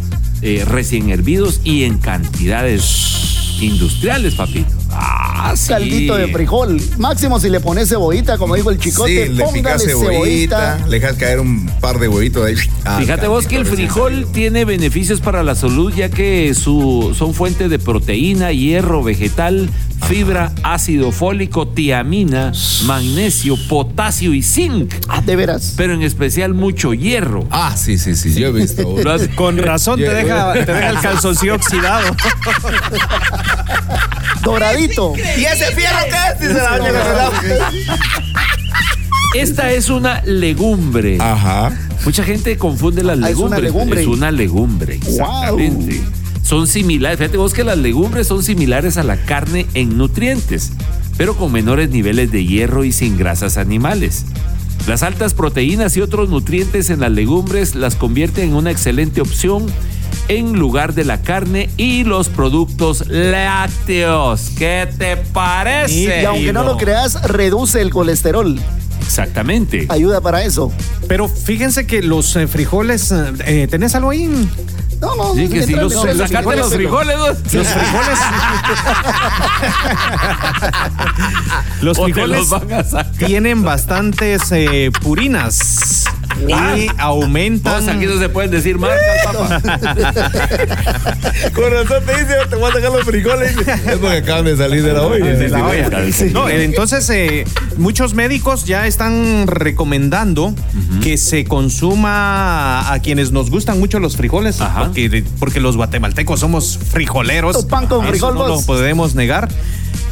eh, 0.47 0.63
recién 0.63 1.09
hervidos 1.09 1.59
y 1.63 1.85
en 1.85 1.97
cantidades 1.97 3.57
industriales, 3.61 4.35
papito. 4.35 4.69
Ah, 4.91 5.53
sí. 5.55 5.69
Caldito 5.69 6.15
de 6.15 6.27
frijol. 6.27 6.80
Máximo 6.99 7.39
si 7.39 7.49
le 7.49 7.59
pones 7.59 7.89
cebollita, 7.89 8.38
como 8.38 8.53
dijo 8.53 8.69
el 8.69 8.77
chicote, 8.77 9.26
Sí, 9.26 9.34
le 9.34 9.43
póngale 9.43 9.63
picas 9.63 9.84
cebollita, 9.84 10.85
le 10.88 10.99
dejas 10.99 11.17
caer 11.17 11.39
un 11.39 11.65
par 11.81 11.97
de 11.97 12.07
huevitos 12.07 12.45
ahí. 12.45 12.55
Ah, 12.84 12.97
Fíjate 12.99 13.27
vos 13.27 13.47
que 13.47 13.55
el 13.55 13.65
frijol 13.65 14.27
tiene 14.31 14.65
beneficios 14.65 15.19
para 15.19 15.41
la 15.41 15.55
salud 15.55 15.91
ya 15.91 16.09
que 16.09 16.53
su, 16.53 17.15
son 17.17 17.34
fuente 17.34 17.67
de 17.67 17.80
proteína, 17.80 18.51
hierro 18.51 19.01
vegetal, 19.01 19.67
fibra, 20.07 20.52
ácido 20.64 21.11
fólico, 21.11 21.68
tiamina, 21.68 22.52
magnesio, 22.86 23.57
potasio 23.68 24.34
y 24.34 24.44
zinc. 24.44 24.94
Ah, 25.07 25.22
de 25.22 25.36
veras. 25.36 25.73
Pero 25.77 25.94
en 25.94 26.03
especial 26.03 26.53
mucho 26.53 26.94
hierro. 26.94 27.48
Ah, 27.52 27.76
sí, 27.76 27.98
sí, 27.98 28.15
sí, 28.15 28.34
yo 28.34 28.48
he 28.48 28.52
visto. 28.52 28.95
Has- 29.10 29.27
Con 29.36 29.57
razón 29.57 29.99
te 29.99 30.14
deja, 30.14 30.53
te 30.53 30.65
deja 30.73 30.90
el 30.90 30.99
calzoncillo 30.99 31.56
oxidado. 31.56 32.15
Doradito. 34.44 35.14
¿Y 35.15 35.45
ese 35.45 35.72
fierro 35.76 35.98
qué 36.10 36.34
es? 36.34 36.40
Dice 36.49 36.61
la 36.61 36.77
doña 36.77 36.91
Gabriela. 36.91 37.72
Esta 39.36 39.72
es 39.72 39.90
una 39.90 40.22
legumbre. 40.22 41.18
Ajá. 41.19 41.72
Mucha 42.06 42.23
gente 42.23 42.57
confunde 42.57 43.03
las 43.03 43.19
Ah, 43.22 43.30
es 43.32 43.36
una 43.38 43.57
legumbres. 43.57 43.64
legumbre. 43.64 44.02
Es 44.02 44.07
una 44.07 44.32
legumbre, 44.32 44.95
exactamente. 44.95 46.02
Son 46.45 46.67
similares. 46.67 47.17
Fíjate 47.17 47.38
vos 47.38 47.55
que 47.55 47.63
las 47.63 47.80
legumbres 47.80 48.27
son 48.27 48.43
similares 48.43 48.97
a 48.97 49.03
la 49.03 49.17
carne 49.17 49.65
en 49.73 49.97
nutrientes, 49.97 50.73
pero 51.17 51.35
con 51.35 51.51
menores 51.51 51.89
niveles 51.89 52.31
de 52.31 52.45
hierro 52.45 52.84
y 52.84 52.91
sin 52.91 53.17
grasas 53.17 53.57
animales. 53.57 54.26
Las 54.88 55.01
altas 55.01 55.34
proteínas 55.34 55.97
y 55.97 56.01
otros 56.01 56.30
nutrientes 56.30 56.91
en 56.91 56.99
las 56.99 57.11
legumbres 57.11 57.73
las 57.73 57.95
convierten 57.95 58.49
en 58.49 58.53
una 58.53 58.69
excelente 58.69 59.22
opción 59.22 59.65
en 60.27 60.53
lugar 60.53 60.93
de 60.93 61.03
la 61.03 61.23
carne 61.23 61.72
y 61.77 62.03
los 62.03 62.30
productos 62.30 63.07
lácteos. 63.07 64.51
¿Qué 64.55 64.88
te 64.99 65.17
parece? 65.17 66.22
Y 66.22 66.26
aunque 66.26 66.53
no 66.53 66.63
lo 66.63 66.77
creas, 66.77 67.23
reduce 67.23 67.81
el 67.81 67.89
colesterol. 67.89 68.59
Exactamente. 69.01 69.88
Ayuda 69.89 70.22
para 70.22 70.43
eso. 70.43 70.72
Pero 71.07 71.27
fíjense 71.27 71.88
que 71.88 72.03
los 72.03 72.35
eh, 72.35 72.45
frijoles, 72.45 73.11
eh, 73.11 73.34
eh, 73.45 73.67
¿tenés 73.67 73.95
algo 73.95 74.11
ahí? 74.11 74.30
No, 75.01 75.15
no, 75.15 75.34
Sí, 75.35 75.49
que 75.49 75.63
si 75.63 75.73
los, 75.73 75.93
sacate 75.93 76.55
los 76.55 76.73
frijoles, 76.73 77.17
¿no? 77.17 77.27
Los 77.27 77.38
frijoles. 77.38 78.19
los 81.81 81.99
O 81.99 82.05
te 82.05 82.13
frijoles 82.13 82.39
los 82.39 82.49
van 82.49 82.73
a 82.73 82.84
sacar. 82.84 83.11
tienen 83.27 83.63
bastantes 83.63 84.51
eh, 84.51 84.91
purinas 85.01 86.05
y 86.47 86.87
aumentan. 86.97 87.85
Vos 87.85 87.87
aquí 87.87 88.05
no 88.05 88.19
se 88.19 88.29
pueden 88.29 88.51
decir 88.51 88.77
marcas, 88.77 89.25
papá. 89.25 89.61
Con 91.53 91.71
razón 91.71 92.03
te 92.05 92.11
dice, 92.13 92.35
te 92.49 92.55
voy 92.55 92.69
a 92.69 92.73
sacar 92.73 92.91
los 92.91 93.03
frijoles. 93.03 93.55
Es 93.57 93.97
porque 93.97 94.17
acaban 94.17 94.45
de 94.45 94.57
salir 94.57 94.83
de 94.83 94.93
la 94.93 95.01
olla. 95.01 95.25
de 95.25 95.49
la 95.49 95.67
olla. 95.67 95.89
No, 96.31 96.49
eh, 96.49 96.63
entonces 96.63 97.09
eh, 97.09 97.45
muchos 97.77 98.13
médicos 98.13 98.65
ya 98.65 98.87
están 98.87 99.47
recomendando 99.47 100.53
que 101.01 101.17
se 101.17 101.45
consuma 101.45 102.91
a 102.91 102.99
quienes 102.99 103.31
nos 103.31 103.49
gustan 103.49 103.79
mucho 103.79 103.99
los 103.99 104.17
frijoles, 104.17 104.57
porque, 104.57 105.23
porque 105.39 105.59
los 105.59 105.77
guatemaltecos 105.77 106.39
somos 106.39 106.77
frijoleros. 106.91 107.55
Tu 107.57 107.67
pan 107.67 107.87
con 107.87 108.01
Eso 108.03 108.11
frijol, 108.11 108.35
no 108.35 108.47
lo 108.47 108.61
podemos 108.61 109.15
negar. 109.15 109.49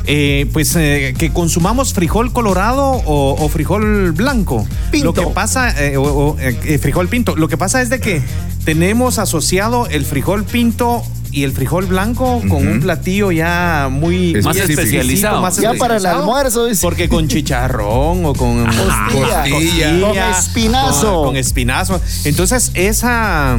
Eh, 0.05 0.49
pues 0.51 0.75
eh, 0.75 1.13
que 1.17 1.31
consumamos 1.31 1.93
frijol 1.93 2.33
colorado 2.33 2.83
o, 2.83 3.35
o 3.39 3.49
frijol 3.49 4.11
blanco. 4.11 4.67
Pinto. 4.91 5.05
Lo 5.05 5.13
que 5.13 5.25
pasa, 5.33 5.71
eh, 5.81 5.95
o- 5.97 6.03
o, 6.03 6.37
eh, 6.39 6.77
frijol 6.77 7.07
pinto. 7.07 7.35
Lo 7.37 7.47
que 7.47 7.57
pasa 7.57 7.81
es 7.81 7.89
de 7.89 7.99
que 8.01 8.21
tenemos 8.65 9.17
asociado 9.17 9.87
el 9.87 10.03
frijol 10.05 10.43
pinto 10.43 11.03
y 11.31 11.43
el 11.45 11.51
frijol 11.51 11.85
blanco 11.87 12.41
con 12.47 12.67
un 12.67 12.79
platillo 12.81 13.31
ya 13.31 13.87
muy 13.91 14.33
Más 14.43 14.55
especializado. 14.57 15.41
más 15.41 15.57
Ya 15.57 15.73
para 15.73 15.97
el 15.97 16.05
almuerzo. 16.05 16.65
dice. 16.67 16.81
Porque 16.81 17.07
con 17.09 17.27
chicharrón 17.27 18.25
o 18.25 18.33
con 18.35 18.65
Costilla. 18.65 19.99
Con 20.01 20.17
espinazo. 20.17 21.13
Con, 21.15 21.25
con 21.27 21.37
espinazo. 21.37 22.01
Entonces, 22.25 22.71
esa. 22.75 23.57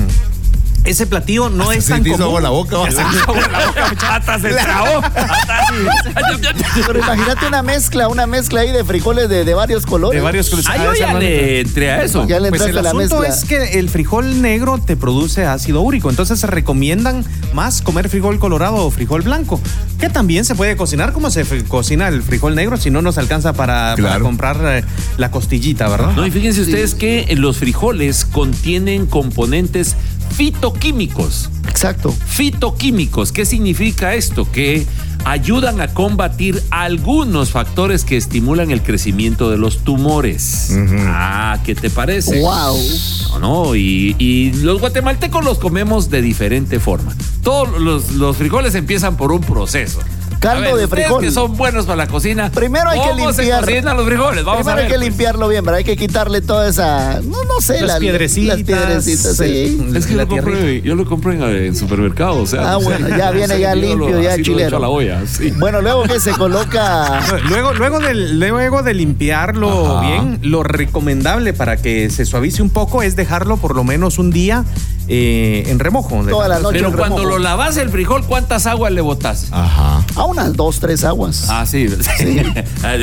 Ese 0.84 1.06
platillo 1.06 1.48
no 1.48 1.72
es 1.72 1.84
se 1.86 1.94
tan 1.94 2.02
común. 2.04 2.22
agua 2.22 2.38
en 2.38 2.42
la 2.44 2.50
boca, 2.50 2.76
se 2.90 3.00
agua 3.00 3.44
en 3.44 3.52
la 3.52 3.66
boca, 3.66 3.88
muchacho. 3.88 4.06
Hasta 4.12 4.38
se 4.38 4.48
trabó. 4.50 5.00
Pero 6.86 6.98
imagínate 6.98 7.46
una 7.46 7.62
mezcla, 7.62 8.08
una 8.08 8.26
mezcla 8.26 8.60
ahí 8.60 8.70
de 8.72 8.84
frijoles 8.84 9.28
de, 9.28 9.44
de 9.44 9.54
varios 9.54 9.86
colores. 9.86 10.20
De 10.20 10.24
varios 10.24 10.50
colores. 10.50 10.68
Ah, 10.70 10.76
yo 10.84 10.94
ya 10.94 11.14
le 11.14 11.60
entré 11.60 11.90
a 11.90 12.04
eso. 12.04 12.26
Ya 12.26 12.38
le 12.40 12.50
Pues 12.50 12.62
entraste 12.62 12.70
el 12.70 12.78
a 12.78 12.82
la 12.82 12.88
asunto 12.90 13.20
mezcla. 13.20 13.34
es 13.34 13.44
que 13.70 13.78
el 13.78 13.88
frijol 13.88 14.42
negro 14.42 14.78
te 14.78 14.96
produce 14.96 15.46
ácido 15.46 15.80
úrico, 15.80 16.10
entonces 16.10 16.38
se 16.40 16.46
recomiendan 16.46 17.24
más 17.52 17.82
comer 17.82 18.08
frijol 18.08 18.38
colorado 18.38 18.76
o 18.76 18.90
frijol 18.90 19.22
blanco, 19.22 19.60
que 19.98 20.10
también 20.10 20.44
se 20.44 20.54
puede 20.54 20.76
cocinar 20.76 21.12
como 21.12 21.30
se 21.30 21.44
cocina 21.68 22.08
el 22.08 22.22
frijol 22.22 22.54
negro, 22.54 22.76
si 22.76 22.90
no 22.90 23.02
nos 23.02 23.18
alcanza 23.18 23.52
para, 23.52 23.94
comprar 24.20 24.58
eh, 24.64 24.84
la 25.16 25.30
costillita, 25.30 25.88
¿verdad? 25.88 26.12
No, 26.12 26.26
y 26.26 26.30
fíjense 26.30 26.62
ustedes 26.62 26.94
que 26.94 27.32
los 27.36 27.56
frijoles 27.58 28.24
contienen 28.24 29.06
componentes 29.06 29.96
fitoquímicos. 30.36 31.50
Exacto. 31.68 32.12
Fitoquímicos, 32.26 33.32
¿qué 33.32 33.44
significa 33.44 34.14
esto? 34.14 34.50
Que 34.50 34.86
ayudan 35.24 35.80
a 35.80 35.88
combatir 35.88 36.62
algunos 36.70 37.50
factores 37.50 38.04
que 38.04 38.16
estimulan 38.16 38.70
el 38.70 38.82
crecimiento 38.82 39.50
de 39.50 39.58
los 39.58 39.78
tumores. 39.78 40.70
Ah, 41.06 41.58
¿qué 41.64 41.74
te 41.74 41.88
parece? 41.90 42.40
Wow. 42.40 42.78
No, 43.32 43.38
no, 43.38 43.76
y, 43.76 44.14
y 44.18 44.52
los 44.62 44.80
guatemaltecos 44.80 45.44
los 45.44 45.58
comemos 45.58 46.10
de 46.10 46.20
diferente 46.20 46.80
forma. 46.80 47.14
Todos 47.42 47.80
los, 47.80 48.12
los 48.12 48.36
frijoles 48.36 48.74
empiezan 48.74 49.16
por 49.16 49.32
un 49.32 49.40
proceso. 49.40 50.00
Caldo 50.44 50.72
ver, 50.76 50.76
de 50.76 50.88
frijol. 50.88 51.20
que 51.20 51.30
son 51.30 51.56
buenos 51.56 51.86
para 51.86 51.96
la 51.96 52.06
cocina. 52.06 52.50
Primero 52.50 52.90
hay 52.90 53.00
que 53.00 53.06
¿Cómo 53.10 53.30
limpiar. 53.30 53.64
se 53.64 53.82
los 53.94 54.06
frijoles? 54.06 54.44
Vamos 54.44 54.58
Primero 54.60 54.72
a 54.72 54.74
ver. 54.76 54.84
hay 54.84 54.90
que 54.90 54.96
pues. 54.98 55.08
limpiarlo 55.08 55.48
bien, 55.48 55.64
pero 55.64 55.76
hay 55.76 55.84
que 55.84 55.96
quitarle 55.96 56.40
toda 56.40 56.68
esa. 56.68 57.20
No, 57.22 57.44
no 57.44 57.60
sé, 57.60 57.80
Las 57.80 57.94
la- 57.94 57.98
piedrecitas, 57.98 58.58
Las 58.58 58.66
piedrecitas, 58.66 59.36
sí. 59.36 59.90
Es 59.94 60.06
que 60.06 60.14
La 60.14 60.24
yo 60.24 60.28
lo, 60.30 60.42
compro, 60.42 60.52
tierrita. 60.58 60.86
yo 60.86 60.94
lo 60.94 61.04
compro 61.06 61.32
en 61.32 61.42
el 61.42 61.76
supermercado, 61.76 62.40
o 62.42 62.46
sea. 62.46 62.72
Ah, 62.72 62.76
bueno, 62.82 63.08
ya 63.08 63.30
viene 63.30 63.58
ya 63.58 63.74
limpio, 63.74 64.20
ya 64.20 64.36
la 64.78 64.88
olla, 64.88 65.22
sí. 65.26 65.50
Bueno, 65.58 65.80
luego 65.80 66.04
que 66.04 66.20
se 66.20 66.32
coloca. 66.32 67.20
Luego, 67.48 67.72
luego, 67.74 67.98
de, 68.00 68.14
luego 68.14 68.82
de 68.82 68.94
limpiarlo 68.94 69.98
Ajá. 69.98 70.06
bien, 70.08 70.38
lo 70.42 70.62
recomendable 70.62 71.52
para 71.52 71.76
que 71.76 72.10
se 72.10 72.24
suavice 72.24 72.62
un 72.62 72.70
poco 72.70 73.02
es 73.02 73.16
dejarlo 73.16 73.56
por 73.56 73.74
lo 73.74 73.84
menos 73.84 74.18
un 74.18 74.30
día 74.30 74.64
eh, 75.08 75.64
en 75.68 75.78
remojo. 75.78 76.24
Toda 76.28 76.48
la 76.48 76.58
noche 76.58 76.78
Pero 76.78 76.88
en 76.90 76.96
cuando 76.96 77.16
remojo. 77.18 77.36
lo 77.36 77.42
lavas 77.42 77.76
el 77.76 77.90
frijol, 77.90 78.24
¿cuántas 78.26 78.66
aguas 78.66 78.92
le 78.92 79.00
botas? 79.00 79.48
Ajá. 79.50 80.04
A 80.16 80.24
unas 80.24 80.54
dos, 80.54 80.80
tres 80.80 81.04
aguas. 81.04 81.46
Ah, 81.48 81.66
sí. 81.66 81.86
Ah, 82.82 82.94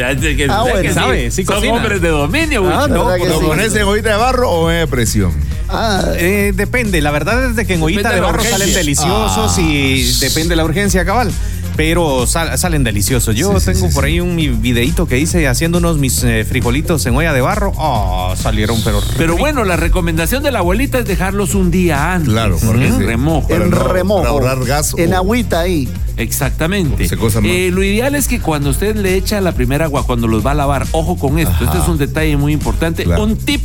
Ah, 0.49 0.61
bueno. 0.63 0.81
sí, 0.89 0.93
Sabe, 0.93 1.31
sí 1.31 1.45
Son 1.45 1.65
hombres 1.69 2.01
de 2.01 2.09
dominio, 2.09 2.61
güey. 2.63 2.73
Ah, 2.75 2.87
no, 2.87 3.05
¿Verdad 3.05 3.23
que 3.23 3.29
¿Lo 3.29 3.39
sí? 3.39 3.45
pones 3.45 3.75
en 3.75 3.83
ollita 3.83 4.09
de 4.11 4.17
barro 4.17 4.49
o 4.49 4.71
en 4.71 4.89
presión? 4.89 5.31
Ah, 5.69 6.03
Eh, 6.15 6.51
depende, 6.55 7.01
la 7.01 7.11
verdad 7.11 7.45
es 7.45 7.55
de 7.55 7.65
que 7.65 7.75
en 7.75 7.83
ollita 7.83 8.11
de 8.11 8.19
barro 8.19 8.43
salen 8.43 8.73
deliciosos 8.73 9.57
y 9.59 10.03
depende 10.19 10.49
de 10.49 10.55
la 10.57 10.65
urgencia 10.65 11.05
cabal. 11.05 11.31
Pero 11.75 12.27
sal- 12.27 12.57
salen 12.57 12.83
deliciosos. 12.83 13.35
Yo 13.35 13.59
Sí, 13.59 13.67
tengo 13.71 13.87
sí, 13.89 13.93
por 13.95 14.03
sí. 14.03 14.11
ahí 14.11 14.19
un 14.19 14.35
mi 14.35 14.49
videito 14.49 15.07
que 15.07 15.17
hice 15.17 15.47
haciendo 15.47 15.77
unos 15.79 15.97
mis 15.97 16.23
eh, 16.23 16.45
frijolitos 16.45 17.05
en 17.05 17.15
olla 17.15 17.33
de 17.33 17.41
barro. 17.41 17.71
Oh, 17.77 18.33
salieron 18.35 18.81
pero 18.83 18.99
Pero 19.17 19.33
rico. 19.33 19.39
bueno, 19.39 19.63
la 19.63 19.77
recomendación 19.77 20.43
de 20.43 20.51
la 20.51 20.59
abuelita 20.59 20.99
es 20.99 21.05
dejarlos 21.05 21.55
un 21.55 21.71
día 21.71 22.13
antes. 22.13 22.29
Claro, 22.29 22.57
porque 22.65 22.87
en 22.87 22.97
sí. 22.97 23.03
remojo. 23.03 23.53
En 23.53 23.69
no- 23.69 23.87
remojo. 23.87 24.19
para 24.21 24.29
ahorrar 24.31 24.63
gas 24.65 24.93
En 24.97 25.13
o- 25.13 25.17
agüita 25.17 25.61
ahí. 25.61 25.87
Exactamente. 26.17 27.07
Se 27.07 27.17
cosa 27.17 27.41
más. 27.41 27.49
Eh, 27.49 27.69
lo 27.71 27.83
ideal 27.83 28.15
es 28.15 28.27
que 28.27 28.39
cuando 28.39 28.69
usted 28.69 28.95
le 28.95 29.15
echa 29.15 29.41
la 29.41 29.53
primera 29.53 29.85
agua, 29.85 30.05
cuando 30.05 30.27
los 30.27 30.45
va 30.45 30.51
a 30.51 30.55
lavar, 30.55 30.85
ojo 30.91 31.17
con 31.17 31.39
esto, 31.39 31.51
Ajá. 31.53 31.65
este 31.65 31.77
es 31.79 31.87
un 31.87 31.97
detalle 31.97 32.37
muy 32.37 32.53
importante, 32.53 33.03
Claro. 33.03 33.23
un 33.23 33.37
tip 33.37 33.61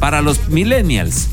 para 0.00 0.22
los 0.22 0.48
millennials. 0.48 1.28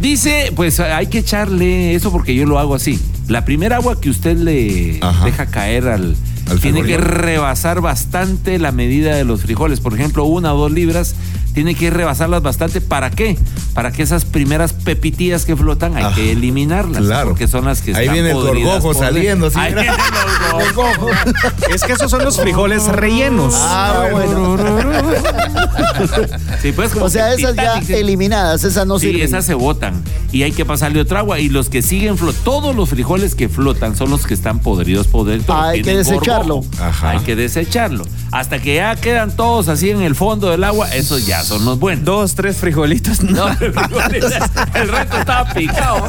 Dice, 0.00 0.52
pues 0.54 0.78
hay 0.80 1.08
que 1.08 1.18
echarle 1.18 1.94
eso 1.94 2.12
porque 2.12 2.34
yo 2.34 2.46
lo 2.46 2.58
hago 2.58 2.74
así. 2.74 2.98
La 3.26 3.44
primera 3.44 3.76
agua 3.76 4.00
que 4.00 4.10
usted 4.10 4.36
le 4.36 4.98
Ajá. 5.00 5.24
deja 5.24 5.46
caer 5.46 5.88
al... 5.88 6.16
Al 6.50 6.60
tiene 6.60 6.82
que 6.82 6.96
rebasar 6.96 7.80
bastante 7.80 8.58
la 8.58 8.72
medida 8.72 9.14
de 9.14 9.24
los 9.24 9.42
frijoles. 9.42 9.80
Por 9.80 9.94
ejemplo, 9.94 10.24
una 10.24 10.54
o 10.54 10.58
dos 10.58 10.72
libras, 10.72 11.14
tiene 11.54 11.74
que 11.74 11.90
rebasarlas 11.90 12.42
bastante. 12.42 12.80
¿Para 12.80 13.10
qué? 13.10 13.36
Para 13.74 13.90
que 13.92 14.02
esas 14.02 14.24
primeras 14.24 14.72
pepitillas 14.72 15.44
que 15.44 15.56
flotan 15.56 15.96
hay 15.96 16.12
que 16.14 16.32
eliminarlas. 16.32 17.02
Claro. 17.04 17.30
Porque 17.30 17.48
son 17.48 17.64
las 17.64 17.80
que 17.82 17.94
Ahí 17.94 18.02
están 18.06 18.14
viene 18.14 18.30
el 18.30 18.36
gorgojo 18.36 18.94
saliendo, 18.94 19.46
así, 19.46 19.58
Ahí 19.58 19.74
viene 19.74 19.90
el 19.90 20.72
gorgojo. 20.74 21.08
Es 21.74 21.82
que 21.82 21.92
esos 21.92 22.10
son 22.10 22.24
los 22.24 22.38
frijoles 22.40 22.86
rellenos. 22.86 23.54
Ah, 23.56 24.08
bueno. 24.10 24.56
Sí, 26.62 26.72
pues, 26.72 26.92
como 26.92 27.06
O 27.06 27.10
sea, 27.10 27.34
esas 27.34 27.54
ya 27.54 27.80
sí. 27.82 27.94
eliminadas, 27.94 28.64
esas 28.64 28.86
no 28.86 28.98
Sí, 28.98 29.06
sirven. 29.08 29.22
esas 29.26 29.44
se 29.44 29.54
botan 29.54 30.02
y 30.32 30.42
hay 30.42 30.52
que 30.52 30.64
pasarle 30.64 31.00
otra 31.00 31.20
agua 31.20 31.38
y 31.40 31.48
los 31.48 31.68
que 31.68 31.82
siguen 31.82 32.16
flotando, 32.18 32.42
todos 32.44 32.76
los 32.76 32.88
frijoles 32.88 33.34
que 33.34 33.48
flotan 33.48 33.96
son 33.96 34.10
los 34.10 34.26
que 34.26 34.34
están 34.34 34.58
podridos 34.60 35.06
por 35.06 35.26
dentro. 35.26 35.54
Ah, 35.54 35.68
hay 35.70 35.78
que 35.78 35.84
tienen 35.84 36.04
desecharlo. 36.38 36.54
gorgojo. 36.56 36.84
Ajá. 36.84 37.10
Hay 37.10 37.18
que 37.20 37.36
desecharlo. 37.36 38.04
Hasta 38.32 38.58
que 38.60 38.74
ya 38.76 38.94
quedan 38.96 39.34
todos 39.36 39.68
así 39.68 39.90
en 39.90 40.02
el 40.02 40.14
fondo 40.14 40.50
del 40.50 40.64
agua, 40.64 40.94
esos 40.94 41.26
ya 41.26 41.42
son 41.42 41.64
los 41.64 41.78
buenos. 41.78 42.04
Dos, 42.04 42.34
tres 42.34 42.56
frijolitos. 42.58 43.22
No, 43.22 43.48
el 43.48 43.56
frijol- 43.74 44.70
el 44.74 44.88
resto 44.88 45.16
estaba 45.18 45.52
picado. 45.52 46.08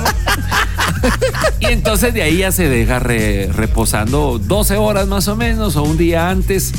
Y 1.60 1.66
entonces 1.68 2.14
de 2.14 2.22
ahí 2.24 2.38
ya 2.38 2.52
se 2.52 2.68
deja 2.68 3.00
re- 3.00 3.50
reposando 3.54 4.40
12 4.40 4.78
horas 4.78 5.08
más 5.08 5.28
o 5.28 5.36
menos 5.36 5.76
o 5.76 5.84
un 5.84 5.98
día 5.98 6.30
antes 6.30 6.72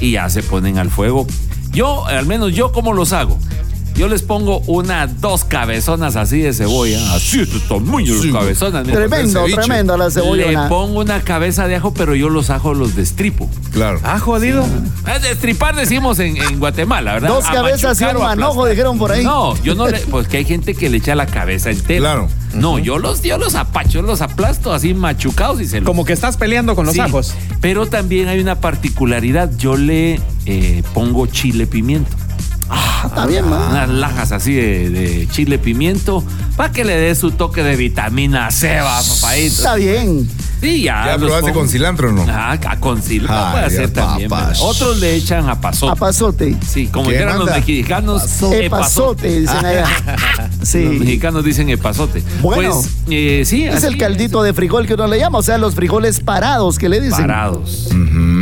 y 0.00 0.12
ya 0.12 0.28
se 0.30 0.42
ponen 0.42 0.78
al 0.78 0.90
fuego. 0.90 1.26
Yo, 1.72 2.06
al 2.06 2.26
menos 2.26 2.54
yo, 2.54 2.72
¿cómo 2.72 2.92
los 2.94 3.12
hago? 3.12 3.38
Yo 3.96 4.08
les 4.08 4.20
pongo 4.22 4.60
una, 4.66 5.06
dos 5.06 5.44
cabezonas 5.44 6.16
así 6.16 6.40
de 6.40 6.52
cebolla. 6.52 6.98
Así, 7.14 7.40
estos 7.40 7.62
tamaños 7.66 8.20
Sí. 8.20 8.30
cabezonas. 8.30 8.84
mira. 8.86 8.98
Tremendo, 8.98 9.44
tremendo 9.46 9.96
la 9.96 10.06
Le 10.06 10.10
cebollona. 10.10 10.68
pongo 10.68 11.00
una 11.00 11.22
cabeza 11.22 11.66
de 11.66 11.76
ajo, 11.76 11.94
pero 11.94 12.14
yo 12.14 12.28
los 12.28 12.50
ajos 12.50 12.76
los 12.76 12.94
destripo. 12.94 13.48
Claro. 13.72 13.98
Ah, 14.04 14.18
jodido. 14.18 14.64
Eh, 15.06 15.18
Destripar 15.22 15.74
decimos 15.76 16.18
en, 16.18 16.36
en 16.36 16.58
Guatemala, 16.58 17.14
¿verdad? 17.14 17.28
Dos 17.30 17.46
A 17.46 17.52
cabezas 17.52 17.98
y 18.00 18.04
un 18.04 18.18
manojo, 18.18 18.66
dijeron 18.66 18.98
por 18.98 19.12
ahí. 19.12 19.24
No, 19.24 19.60
yo 19.62 19.74
no 19.74 19.88
le. 19.88 19.98
Pues 20.00 20.28
que 20.28 20.36
hay 20.38 20.44
gente 20.44 20.74
que 20.74 20.90
le 20.90 20.98
echa 20.98 21.14
la 21.14 21.26
cabeza 21.26 21.70
entera. 21.70 22.00
Claro. 22.00 22.28
No, 22.54 22.78
yo 22.78 22.98
los, 22.98 23.22
yo 23.22 23.38
los 23.38 23.54
apacho, 23.54 24.02
los 24.02 24.20
aplasto 24.22 24.72
así 24.72 24.92
machucados 24.94 25.60
y 25.60 25.66
se 25.66 25.80
los. 25.80 25.86
Como 25.86 26.04
que 26.04 26.12
estás 26.12 26.36
peleando 26.36 26.74
con 26.76 26.84
los 26.86 26.94
Sí, 26.94 27.00
ajos. 27.00 27.34
Pero 27.62 27.86
también 27.86 28.28
hay 28.28 28.40
una 28.40 28.60
particularidad. 28.60 29.50
Yo 29.56 29.76
le 29.76 30.20
eh, 30.44 30.82
pongo 30.94 31.26
chile 31.26 31.66
pimiento. 31.66 32.14
Ah, 32.68 33.04
está 33.06 33.26
bien, 33.26 33.48
man. 33.48 33.70
Unas 33.70 33.88
lajas 33.88 34.32
así 34.32 34.54
de, 34.54 34.90
de 34.90 35.28
chile 35.30 35.58
pimiento 35.58 36.24
para 36.56 36.72
que 36.72 36.84
le 36.84 36.96
dé 36.96 37.14
su 37.14 37.30
toque 37.32 37.62
de 37.62 37.76
vitamina 37.76 38.50
C, 38.50 38.80
va, 38.80 39.00
papadito. 39.02 39.46
Está 39.54 39.74
bien. 39.76 40.28
Sí, 40.60 40.82
ya. 40.82 41.04
¿Ya 41.04 41.12
los 41.18 41.26
probaste 41.26 41.50
pongo- 41.50 41.60
con 41.60 41.68
cilantro 41.68 42.08
o 42.08 42.12
no? 42.12 42.24
Ah, 42.28 42.58
ah, 42.66 42.80
con 42.80 43.02
cilantro 43.02 43.36
Ay, 43.36 43.52
puede 43.52 43.64
hacer 43.66 43.90
también. 43.92 44.30
Otros 44.60 44.98
le 45.00 45.14
echan 45.14 45.48
a 45.50 45.60
pasote. 45.60 45.92
A 45.92 45.96
pasote. 45.96 46.56
Sí, 46.66 46.86
como 46.86 47.04
¿Quién 47.08 47.18
dijeran 47.18 47.38
los 47.38 47.50
mexicanos, 47.50 48.42
Epazote, 48.52 49.40
dicen 49.40 49.64
allá. 49.64 49.84
Los 50.58 50.68
Sí. 50.68 50.78
mexicanos 50.78 51.44
dicen 51.44 51.68
epazote. 51.68 52.22
Bueno, 52.40 52.72
pues, 52.74 52.88
eh, 53.10 53.42
sí, 53.44 53.64
Es 53.64 53.76
así 53.76 53.86
el 53.86 53.98
caldito 53.98 54.42
de 54.42 54.52
frijol 54.54 54.86
que 54.86 54.94
uno 54.94 55.06
le 55.06 55.18
llama, 55.18 55.38
o 55.38 55.42
sea, 55.42 55.58
los 55.58 55.74
frijoles 55.74 56.20
parados 56.20 56.78
que 56.78 56.88
le 56.88 57.00
dicen. 57.00 57.26
Parados. 57.26 57.88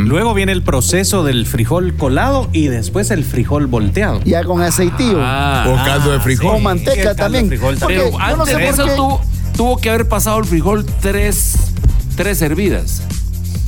Luego 0.05 0.33
viene 0.35 0.51
el 0.51 0.61
proceso 0.61 1.23
del 1.23 1.45
frijol 1.47 1.95
colado 1.95 2.47
y 2.53 2.67
después 2.67 3.09
el 3.11 3.23
frijol 3.25 3.65
volteado. 3.67 4.21
Ya 4.23 4.43
con 4.43 4.61
aceitillo. 4.61 5.17
Ah, 5.19 5.65
O 5.67 5.75
caldo 5.83 6.11
de 6.11 6.19
frijol. 6.19 6.47
Con 6.51 6.57
sí, 6.59 6.63
manteca 6.63 6.91
el 6.93 6.97
caldo 7.03 7.09
de 7.13 7.15
también. 7.23 7.47
frijol 7.47 7.75
Porque 7.77 7.95
Pero 7.95 8.11
yo 8.11 8.17
no 8.19 8.23
antes 8.23 8.47
sé 8.53 8.57
de 8.57 8.67
eso 8.69 8.85
tuvo, 8.95 9.21
tuvo 9.57 9.77
que 9.77 9.89
haber 9.89 10.07
pasado 10.07 10.37
el 10.39 10.45
frijol 10.45 10.85
tres, 11.01 11.55
tres 12.15 12.41
hervidas. 12.43 13.01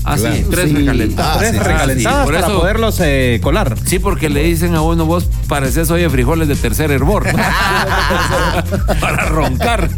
Así, 0.03 0.21
Claro. 0.21 0.47
tres 0.51 0.69
Sí. 0.69 0.75
recalentadas. 0.75 1.35
Ah, 1.35 1.39
Tres 1.39 1.51
sí, 1.51 1.57
recalentadas 1.59 2.25
para 2.27 2.39
eso- 2.39 2.59
poderlos 2.59 2.99
eh, 3.01 3.39
colar. 3.43 3.75
Sí, 3.85 3.99
porque 3.99 4.29
le 4.29 4.43
dicen 4.43 4.73
a 4.75 4.81
uno, 4.81 5.05
vos 5.05 5.27
pareces 5.47 5.89
hoy 5.89 6.01
de 6.01 6.09
frijoles 6.09 6.47
de 6.47 6.55
tercer 6.55 6.91
hervor. 6.91 7.25
para 8.99 9.25
roncar. 9.25 9.89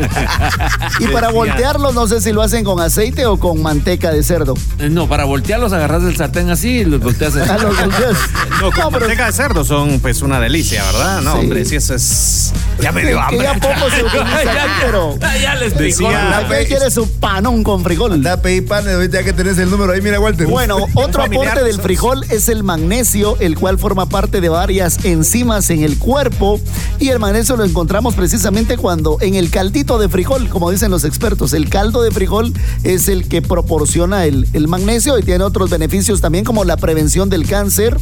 Y 0.99 1.07
para 1.07 1.29
voltearlos, 1.31 1.93
no 1.93 2.07
sé 2.07 2.21
si 2.21 2.31
lo 2.31 2.41
hacen 2.41 2.63
con 2.63 2.79
aceite 2.79 3.25
o 3.25 3.37
con 3.37 3.61
manteca 3.61 4.11
de 4.11 4.23
cerdo. 4.23 4.53
No, 4.89 5.07
para 5.07 5.25
voltearlos 5.25 5.73
agarras 5.73 6.03
el 6.03 6.15
sartén 6.15 6.49
así 6.49 6.79
y 6.79 6.85
los 6.85 6.99
volteas 7.01 7.35
así. 7.35 7.49
Ah, 7.49 7.57
los 7.57 7.75
volteas. 7.79 8.17
No, 8.61 8.71
con 8.71 8.79
No, 8.79 8.89
pero- 8.91 8.99
manteca 9.07 9.25
de 9.25 9.31
cerdo 9.33 9.63
son 9.65 9.99
pues 9.99 10.21
una 10.21 10.39
delicia, 10.39 10.83
¿verdad? 10.83 11.21
No, 11.21 11.33
Sí. 11.33 11.39
hombre, 11.39 11.65
sí, 11.65 11.75
eso 11.77 11.95
es... 11.95 12.53
Ya 12.79 12.91
me 12.91 13.03
dio 13.05 13.19
que 13.29 13.37
ya 13.39 13.53
poco 13.55 13.89
se 13.89 14.03
utiliza 14.05 14.51
aquí, 14.51 14.71
pero 14.85 15.17
ya, 15.19 15.37
ya 15.37 15.55
les. 15.55 15.75
Decía- 15.77 16.29
la 16.29 16.47
que 16.47 16.65
quiere 16.67 16.89
su 16.91 17.09
panón 17.19 17.63
con 17.63 17.83
frijol. 17.83 18.13
Anda 18.13 18.33
a 18.33 18.41
pedir 18.41 18.65
pan, 18.67 18.87
ahorita 18.87 19.23
que 19.23 19.33
tenés 19.33 19.57
el 19.57 19.69
número 19.69 19.91
ahí, 19.93 20.01
mira, 20.01 20.19
Walter. 20.19 20.47
Bueno, 20.47 20.77
otro 20.93 21.23
aporte 21.23 21.63
del 21.63 21.81
frijol 21.81 22.23
es 22.29 22.47
el 22.49 22.63
magnesio, 22.63 23.35
el 23.39 23.57
cual 23.57 23.79
forma 23.79 24.05
parte 24.07 24.39
de 24.41 24.49
varias 24.49 25.03
enzimas 25.03 25.38
en 25.39 25.83
el 25.83 25.97
cuerpo. 25.97 26.59
Y 26.99 27.09
el 27.09 27.19
magnesio 27.19 27.55
lo 27.55 27.63
encontramos 27.63 28.13
precisamente 28.13 28.77
cuando 28.77 29.17
en 29.21 29.35
el 29.35 29.49
caldito 29.49 29.97
de 29.97 30.09
frijol, 30.09 30.49
como 30.49 30.69
dicen 30.69 30.91
los 30.91 31.05
expertos, 31.05 31.53
el 31.53 31.69
caldo 31.69 32.01
de 32.01 32.11
frijol 32.11 32.53
es 32.83 33.07
el 33.07 33.27
que 33.27 33.41
proporciona 33.41 34.25
el, 34.25 34.47
el 34.51 34.67
magnesio 34.67 35.17
y 35.17 35.23
tiene 35.23 35.43
otros 35.45 35.69
beneficios 35.69 36.19
también 36.19 36.43
como 36.43 36.65
la 36.65 36.75
prevención 36.75 37.29
del 37.29 37.47
cáncer 37.47 37.97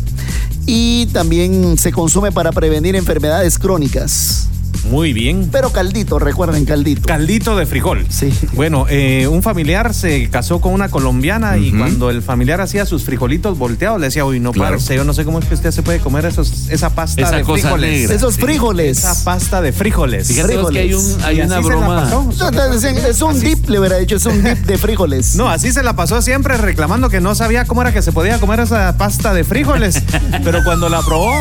y 0.65 1.05
también 1.07 1.77
se 1.77 1.91
consume 1.91 2.31
para 2.31 2.51
prevenir 2.51 2.95
enfermedades 2.95 3.59
crónicas. 3.59 4.49
Muy 4.89 5.11
bien. 5.14 5.49
Pero 5.51 5.72
caldito, 5.72 6.18
recuerden, 6.19 6.65
caldito. 6.65 7.01
Caldito 7.05 7.55
de 7.55 7.65
frijol. 7.65 8.05
Sí. 8.09 8.34
Bueno, 8.53 8.85
eh, 8.89 9.27
un 9.27 9.43
familiar 9.43 9.93
se 9.93 10.30
casó 10.30 10.61
con 10.61 10.73
una 10.73 10.89
colombiana 10.89 11.57
y 11.57 11.72
cuando 11.72 12.09
el 12.09 12.22
familiar 12.22 12.61
hacía 12.61 12.85
sus 12.85 13.03
frijolitos 13.03 13.57
volteados, 13.57 13.99
le 13.99 14.07
decía, 14.07 14.23
uy, 14.26 14.39
no, 14.39 14.51
Claro. 14.51 14.77
parce, 14.77 14.95
yo 14.95 15.03
no 15.03 15.14
sé 15.14 15.26
cómo 15.26 15.39
es 15.39 15.45
que 15.45 15.55
usted 15.55 15.72
se 15.72 15.84
puede 15.84 15.99
comer 15.99 16.26
esos, 16.26 16.69
esa 16.69 16.89
pasta 16.91 17.22
Esa 17.22 17.35
de 17.38 17.43
cosa 17.43 17.61
frijoles. 17.64 17.91
negra. 18.01 18.15
Esos 18.15 18.35
Sí. 18.35 18.41
frijoles. 18.41 18.97
Esa 18.99 19.23
pasta 19.23 19.61
de 19.61 19.72
frijoles. 19.73 20.27
Fíjate 20.27 20.57
vos 20.57 20.72
que 20.72 20.80
hay, 20.80 20.93
un, 20.93 21.18
hay 21.23 21.38
Y 21.38 21.41
una 21.41 21.57
así 21.57 21.64
se 21.65 21.69
la 21.69 21.76
broma. 21.77 22.03
pasó. 22.03 22.30
No, 22.39 22.51
te 22.51 22.69
decían, 22.69 22.97
es 22.97 23.22
un 23.22 23.39
dip, 23.39 23.69
le 23.69 23.80
hubiera 23.80 23.97
dicho, 23.97 24.15
es 24.15 24.26
un 24.26 24.43
dip 24.43 24.57
de 24.65 24.77
frijoles. 24.77 25.35
No, 25.35 25.49
así 25.49 25.72
se 25.72 25.84
la 25.84 25.95
pasó 25.95 26.22
siempre 26.22 26.57
reclamando 26.57 27.09
que 27.09 27.19
no 27.19 27.35
sabía 27.35 27.65
cómo 27.65 27.81
era 27.81 27.91
que 27.91 28.01
se 28.01 28.11
podía 28.11 28.39
comer 28.39 28.61
esa 28.61 28.97
pasta 28.97 29.34
de 29.34 29.43
frijoles. 29.43 30.01
Pero 30.43 30.64
cuando 30.64 30.88
la 30.89 31.01
probó, 31.01 31.34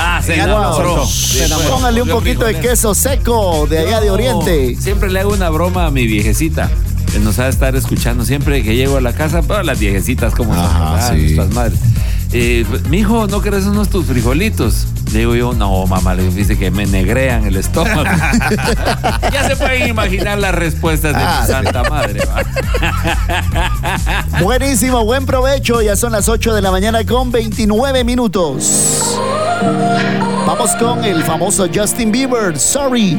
Ah, 0.00 0.22
se 0.24 0.36
Ya 0.36 0.44
enamoró. 0.44 1.04
se 1.04 1.48
Póngale 1.68 2.00
un 2.02 2.08
poquito 2.08 2.44
de 2.44 2.52
frijolero. 2.52 2.66
Seco 2.94 3.66
de 3.68 3.78
allá 3.78 4.00
de 4.00 4.10
Oriente. 4.10 4.76
Siempre 4.76 5.10
le 5.10 5.20
hago 5.20 5.32
una 5.32 5.50
broma 5.50 5.86
a 5.86 5.90
mi 5.90 6.06
viejecita. 6.06 6.70
Que 7.12 7.18
nos 7.18 7.38
ha 7.38 7.44
de 7.44 7.50
estar 7.50 7.74
escuchando 7.74 8.24
siempre 8.24 8.62
que 8.62 8.76
llego 8.76 8.98
a 8.98 9.00
la 9.00 9.14
casa, 9.14 9.42
pero 9.42 9.62
las 9.62 9.78
viejecitas 9.78 10.34
como 10.34 10.54
son, 10.54 11.18
nuestras 11.18 11.54
madres. 11.54 11.78
Eh, 12.32 12.66
mi 12.90 12.98
hijo, 12.98 13.26
¿no 13.26 13.40
querés 13.40 13.64
unos 13.64 13.88
tus 13.88 14.04
frijolitos? 14.04 14.86
Le 15.12 15.20
digo 15.20 15.34
yo, 15.34 15.52
no, 15.54 15.86
mamá, 15.86 16.14
le 16.14 16.28
dice 16.28 16.58
que 16.58 16.70
me 16.70 16.84
negrean 16.86 17.46
el 17.46 17.56
estómago. 17.56 18.02
ya 19.32 19.48
se 19.48 19.56
pueden 19.56 19.88
imaginar 19.88 20.38
las 20.38 20.54
respuestas 20.54 21.14
de 21.16 21.22
Ah, 21.22 21.38
mi 21.40 21.46
sí. 21.46 21.52
santa 21.52 21.82
madre. 21.88 22.20
Buenísimo, 24.42 25.04
buen 25.06 25.24
provecho. 25.24 25.80
Ya 25.80 25.96
son 25.96 26.12
las 26.12 26.28
8 26.28 26.54
de 26.54 26.60
la 26.60 26.70
mañana 26.70 27.02
con 27.06 27.32
29 27.32 28.04
minutos. 28.04 29.18
Vamos 30.46 30.70
con 30.78 31.02
el 31.04 31.22
famoso 31.24 31.66
Justin 31.74 32.12
Bieber. 32.12 32.58
Sorry. 32.58 33.18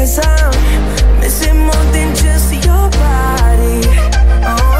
Cause 0.00 0.18
I'm 0.18 1.20
missing 1.20 1.58
more 1.58 1.84
than 1.92 2.14
just 2.14 2.54
your 2.54 2.88
body. 2.88 3.82
Oh, 4.42 4.79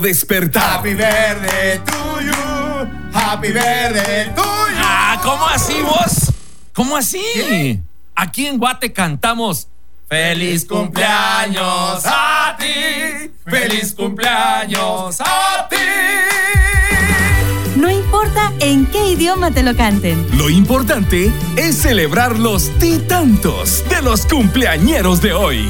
nuevo 0.00 0.06
despertar. 0.06 0.78
Happy 0.78 0.96
to 0.96 2.20
you. 2.20 2.32
Happy 3.12 3.48
to 3.48 3.58
you. 3.58 4.42
Ah, 4.76 5.20
¿cómo 5.22 5.46
así 5.46 5.80
vos? 5.82 6.32
¿Cómo 6.72 6.96
así? 6.96 7.80
Aquí 8.14 8.46
en 8.46 8.58
Guate 8.58 8.92
cantamos 8.92 9.68
Feliz 10.08 10.64
cumpleaños 10.66 12.02
a 12.04 12.56
ti. 12.58 13.30
Feliz 13.46 13.94
cumpleaños 13.94 15.20
a 15.20 15.68
ti. 15.68 15.76
No 17.76 17.88
importa 17.88 18.52
en 18.58 18.86
qué 18.86 19.12
idioma 19.12 19.52
te 19.52 19.62
lo 19.62 19.76
canten. 19.76 20.26
Lo 20.36 20.50
importante 20.50 21.32
es 21.56 21.76
celebrar 21.76 22.38
los 22.38 22.76
titantos 22.78 23.84
de 23.88 24.02
los 24.02 24.26
cumpleañeros 24.26 25.22
de 25.22 25.32
hoy. 25.32 25.68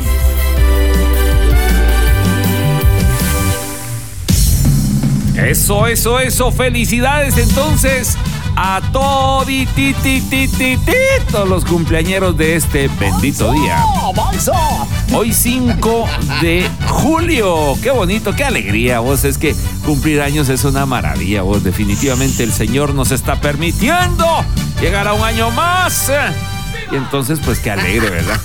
Eso, 5.46 5.86
eso, 5.86 6.20
eso. 6.20 6.52
Felicidades 6.52 7.38
entonces 7.38 8.16
a 8.56 8.80
todos 8.92 9.46
los 11.48 11.64
cumpleañeros 11.64 12.36
de 12.36 12.56
este 12.56 12.88
bendito 13.00 13.52
día. 13.52 13.82
Hoy 15.12 15.32
5 15.32 16.06
de 16.42 16.68
julio. 16.86 17.74
Qué 17.82 17.90
bonito, 17.90 18.34
qué 18.36 18.44
alegría, 18.44 19.00
vos. 19.00 19.24
Es 19.24 19.38
que 19.38 19.56
cumplir 19.84 20.20
años 20.20 20.48
es 20.48 20.64
una 20.64 20.84
maravilla, 20.84 21.42
vos. 21.42 21.64
Definitivamente 21.64 22.42
el 22.42 22.52
Señor 22.52 22.94
nos 22.94 23.10
está 23.10 23.40
permitiendo 23.40 24.26
llegar 24.80 25.08
a 25.08 25.14
un 25.14 25.22
año 25.22 25.50
más. 25.50 26.12
Y 26.92 26.96
entonces, 26.96 27.40
pues 27.44 27.60
qué 27.60 27.70
alegre, 27.70 28.10
¿verdad? 28.10 28.40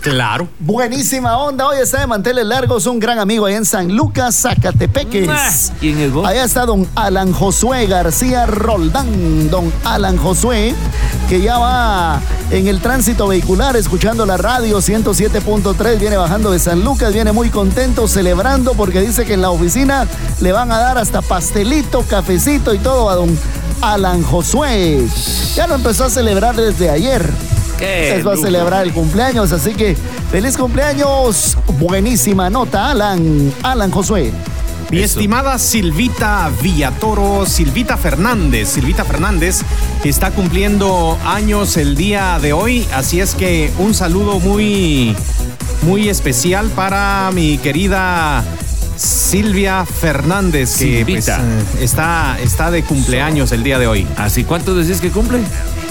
Claro. 0.00 0.48
Buenísima 0.60 1.36
onda. 1.38 1.66
Hoy 1.66 1.78
está 1.78 2.00
de 2.00 2.06
manteles 2.06 2.46
largos 2.46 2.86
un 2.86 3.00
gran 3.00 3.18
amigo 3.18 3.46
allá 3.46 3.56
en 3.56 3.64
San 3.64 3.94
Lucas, 3.94 4.36
Zacatepeques. 4.36 5.28
Ah, 5.28 5.74
¿Quién 5.80 5.98
es 5.98 6.12
vos? 6.12 6.26
Allá 6.26 6.44
está 6.44 6.66
don 6.66 6.88
Alan 6.94 7.32
Josué 7.32 7.86
García 7.86 8.46
Roldán. 8.46 9.50
Don 9.50 9.72
Alan 9.84 10.16
Josué, 10.16 10.74
que 11.28 11.40
ya 11.40 11.58
va 11.58 12.20
en 12.50 12.68
el 12.68 12.80
tránsito 12.80 13.26
vehicular 13.28 13.76
escuchando 13.76 14.24
la 14.24 14.36
radio 14.36 14.78
107.3. 14.78 15.98
Viene 15.98 16.16
bajando 16.16 16.52
de 16.52 16.58
San 16.58 16.84
Lucas, 16.84 17.12
viene 17.12 17.32
muy 17.32 17.50
contento, 17.50 18.06
celebrando 18.06 18.74
porque 18.74 19.00
dice 19.00 19.24
que 19.24 19.34
en 19.34 19.42
la 19.42 19.50
oficina 19.50 20.06
le 20.40 20.52
van 20.52 20.70
a 20.70 20.78
dar 20.78 20.98
hasta 20.98 21.22
pastelito, 21.22 22.02
cafecito 22.02 22.72
y 22.72 22.78
todo 22.78 23.10
a 23.10 23.14
don 23.16 23.36
Alan 23.80 24.22
Josué. 24.22 25.04
Ya 25.54 25.66
lo 25.66 25.74
empezó 25.74 26.04
a 26.04 26.10
celebrar 26.10 26.54
desde 26.54 26.88
ayer. 26.90 27.28
Qué 27.78 28.14
Les 28.16 28.26
va 28.26 28.32
a 28.32 28.34
lujo. 28.34 28.46
celebrar 28.46 28.86
el 28.86 28.92
cumpleaños, 28.92 29.52
así 29.52 29.74
que 29.74 29.96
feliz 30.30 30.56
cumpleaños. 30.56 31.56
Buenísima 31.78 32.50
nota, 32.50 32.90
Alan. 32.90 33.52
Alan 33.62 33.90
Josué. 33.90 34.32
Mi 34.90 35.00
estimada 35.00 35.58
Silvita 35.58 36.50
Villatoro, 36.62 37.44
Silvita 37.44 37.98
Fernández. 37.98 38.68
Silvita 38.68 39.04
Fernández 39.04 39.60
está 40.02 40.30
cumpliendo 40.30 41.18
años 41.26 41.76
el 41.76 41.94
día 41.94 42.38
de 42.40 42.54
hoy, 42.54 42.86
así 42.94 43.20
es 43.20 43.34
que 43.34 43.70
un 43.78 43.92
saludo 43.92 44.40
muy, 44.40 45.14
muy 45.82 46.08
especial 46.08 46.68
para 46.70 47.30
mi 47.34 47.58
querida 47.58 48.42
Silvia 48.96 49.84
Fernández, 49.84 50.78
que 50.78 51.04
pues, 51.06 51.28
eh, 51.28 51.34
está, 51.80 52.38
está 52.42 52.70
de 52.70 52.82
cumpleaños 52.82 53.52
el 53.52 53.62
día 53.62 53.78
de 53.78 53.86
hoy. 53.86 54.06
¿Así 54.16 54.44
cuántos 54.44 54.76
decís 54.86 55.02
que 55.02 55.10
cumple? 55.10 55.40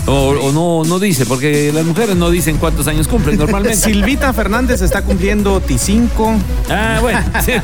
O, 0.07 0.29
o 0.29 0.51
no, 0.51 0.87
no 0.87 0.99
dice, 0.99 1.25
porque 1.25 1.71
las 1.73 1.85
mujeres 1.85 2.15
no 2.15 2.29
dicen 2.29 2.57
cuántos 2.57 2.87
años 2.87 3.07
cumplen 3.07 3.37
normalmente. 3.37 3.77
Silvita 3.87 4.31
Fernández 4.33 4.81
está 4.81 5.01
cumpliendo 5.01 5.61
T5. 5.61 6.37
Ah, 6.69 6.99
bueno. 7.01 7.19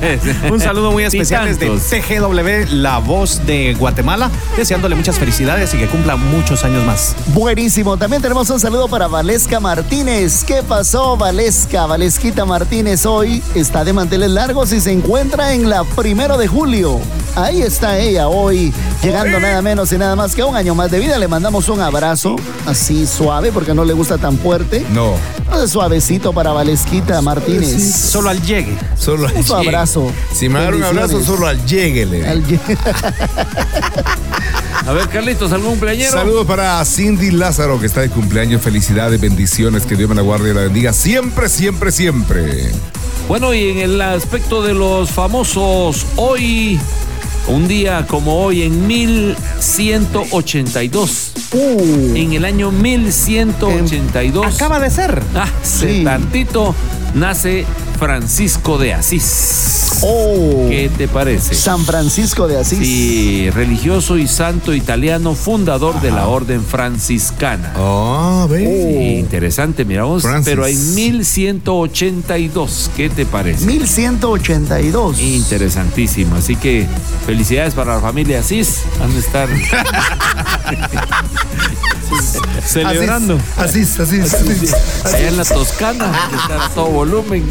Un 0.51 0.59
saludo 0.59 0.91
muy 0.91 1.03
especial 1.03 1.45
desde. 1.45 1.69
TGW, 1.69 2.73
la 2.73 2.99
voz 2.99 3.45
de 3.45 3.73
Guatemala, 3.75 4.29
deseándole 4.57 4.95
muchas 4.95 5.17
felicidades 5.17 5.73
y 5.73 5.77
que 5.77 5.87
cumpla 5.87 6.15
muchos 6.15 6.63
años 6.63 6.85
más. 6.85 7.15
Buenísimo. 7.27 7.97
También 7.97 8.21
tenemos 8.21 8.49
un 8.49 8.59
saludo 8.59 8.87
para 8.87 9.07
Valesca 9.07 9.59
Martínez. 9.59 10.43
¿Qué 10.43 10.63
pasó, 10.63 11.17
Valesca? 11.17 11.85
Valesquita 11.85 12.45
Martínez 12.45 13.05
hoy 13.05 13.41
está 13.55 13.83
de 13.83 13.93
manteles 13.93 14.31
largos 14.31 14.73
y 14.73 14.81
se 14.81 14.91
encuentra 14.91 15.53
en 15.53 15.69
la 15.69 15.83
primero 15.83 16.37
de 16.37 16.47
julio. 16.47 16.99
Ahí 17.35 17.63
está 17.63 17.97
ella 17.97 18.27
hoy, 18.27 18.71
llegando 19.01 19.39
nada 19.39 19.59
menos 19.63 19.91
y 19.91 19.97
nada 19.97 20.15
más 20.15 20.35
que 20.35 20.43
a 20.43 20.45
un 20.45 20.55
año 20.55 20.75
más 20.75 20.91
de 20.91 20.99
vida. 20.99 21.17
Le 21.17 21.27
mandamos 21.27 21.67
un 21.67 21.81
abrazo 21.81 22.35
así 22.67 23.07
suave 23.07 23.51
porque 23.51 23.73
no 23.73 23.83
le 23.85 23.93
gusta 23.93 24.19
tan 24.19 24.37
fuerte. 24.37 24.85
No. 24.91 25.13
Entonces, 25.39 25.71
suavecito 25.71 26.31
para 26.31 26.51
Valesquita 26.51 27.19
Martínez. 27.23 27.81
Solo 27.95 28.29
al 28.29 28.41
llegue. 28.43 28.77
Solo 28.97 29.27
al 29.27 29.33
Un 29.35 29.41
llegue. 29.43 29.55
abrazo. 29.55 30.11
Si 30.31 30.47
me 30.47 30.59
dan 30.61 30.75
un 30.75 30.83
abrazo, 30.83 31.23
solo 31.23 31.47
al 31.47 31.65
lleguele. 31.65 32.27
Al 32.27 32.45
lle- 32.45 32.59
A 34.85 34.91
ver, 34.93 35.07
Carlitos, 35.09 35.51
¿algún 35.53 35.71
cumpleañero? 35.71 36.11
Saludos 36.11 36.45
para 36.45 36.83
Cindy 36.85 37.31
Lázaro, 37.31 37.79
que 37.79 37.85
está 37.87 38.01
de 38.01 38.09
cumpleaños. 38.09 38.61
Felicidades, 38.61 39.19
bendiciones, 39.19 39.85
que 39.87 39.95
Dios 39.95 40.07
me 40.09 40.15
la 40.15 40.21
guarde 40.21 40.51
y 40.51 40.53
la 40.53 40.61
bendiga 40.61 40.93
siempre, 40.93 41.49
siempre, 41.49 41.91
siempre. 41.91 42.71
Bueno, 43.27 43.53
y 43.53 43.69
en 43.69 43.77
el 43.79 44.01
aspecto 44.01 44.61
de 44.61 44.73
los 44.73 45.09
famosos, 45.09 46.05
hoy, 46.17 46.79
un 47.47 47.67
día 47.67 48.05
como 48.07 48.41
hoy, 48.43 48.63
en 48.63 48.87
1182. 48.87 51.31
En 52.15 52.33
el 52.33 52.45
año 52.45 52.71
1182. 52.71 54.55
Acaba 54.55 54.79
de 54.79 54.89
ser. 54.89 55.21
Hace 55.35 55.97
Sí. 55.99 56.03
tantito 56.03 56.73
nace 57.15 57.65
Francisco 57.99 58.77
de 58.77 58.93
Asís. 58.93 59.92
Oh, 60.05 60.67
¿Qué 60.69 60.91
te 60.97 61.07
parece? 61.07 61.55
San 61.55 61.85
Francisco 61.85 62.45
de 62.47 62.59
Asís. 62.59 62.79
Sí, 62.79 63.49
religioso 63.51 64.17
y 64.17 64.27
santo 64.27 64.73
italiano, 64.73 65.33
fundador 65.33 66.01
de 66.01 66.11
la 66.11 66.27
orden 66.27 66.61
franciscana. 66.63 67.71
Ah, 67.77 68.45
ve. 68.49 68.59
Sí, 68.59 69.19
interesante, 69.19 69.85
mira 69.85 70.03
vos. 70.03 70.23
Francis. 70.23 70.49
Pero 70.49 70.65
hay 70.65 70.75
1182. 70.75 72.91
¿Qué 72.97 73.09
te 73.09 73.25
parece? 73.25 73.65
1182. 73.65 75.21
Interesantísimo. 75.21 76.35
Así 76.35 76.57
que 76.57 76.85
felicidades 77.25 77.73
para 77.73 77.95
la 77.95 78.01
familia 78.01 78.39
Asís. 78.39 78.81
Han 79.01 79.13
de 79.13 79.19
estar 79.19 79.47
celebrando. 82.65 83.39
Así, 83.57 83.83
así, 83.83 84.19
así. 84.19 84.67
Allá 85.05 85.27
en 85.29 85.37
la 85.37 85.45
Toscana, 85.45 86.11
que 86.29 86.35
está 86.35 86.65
a 86.65 86.69
todo 86.69 86.87
volumen. 86.87 87.45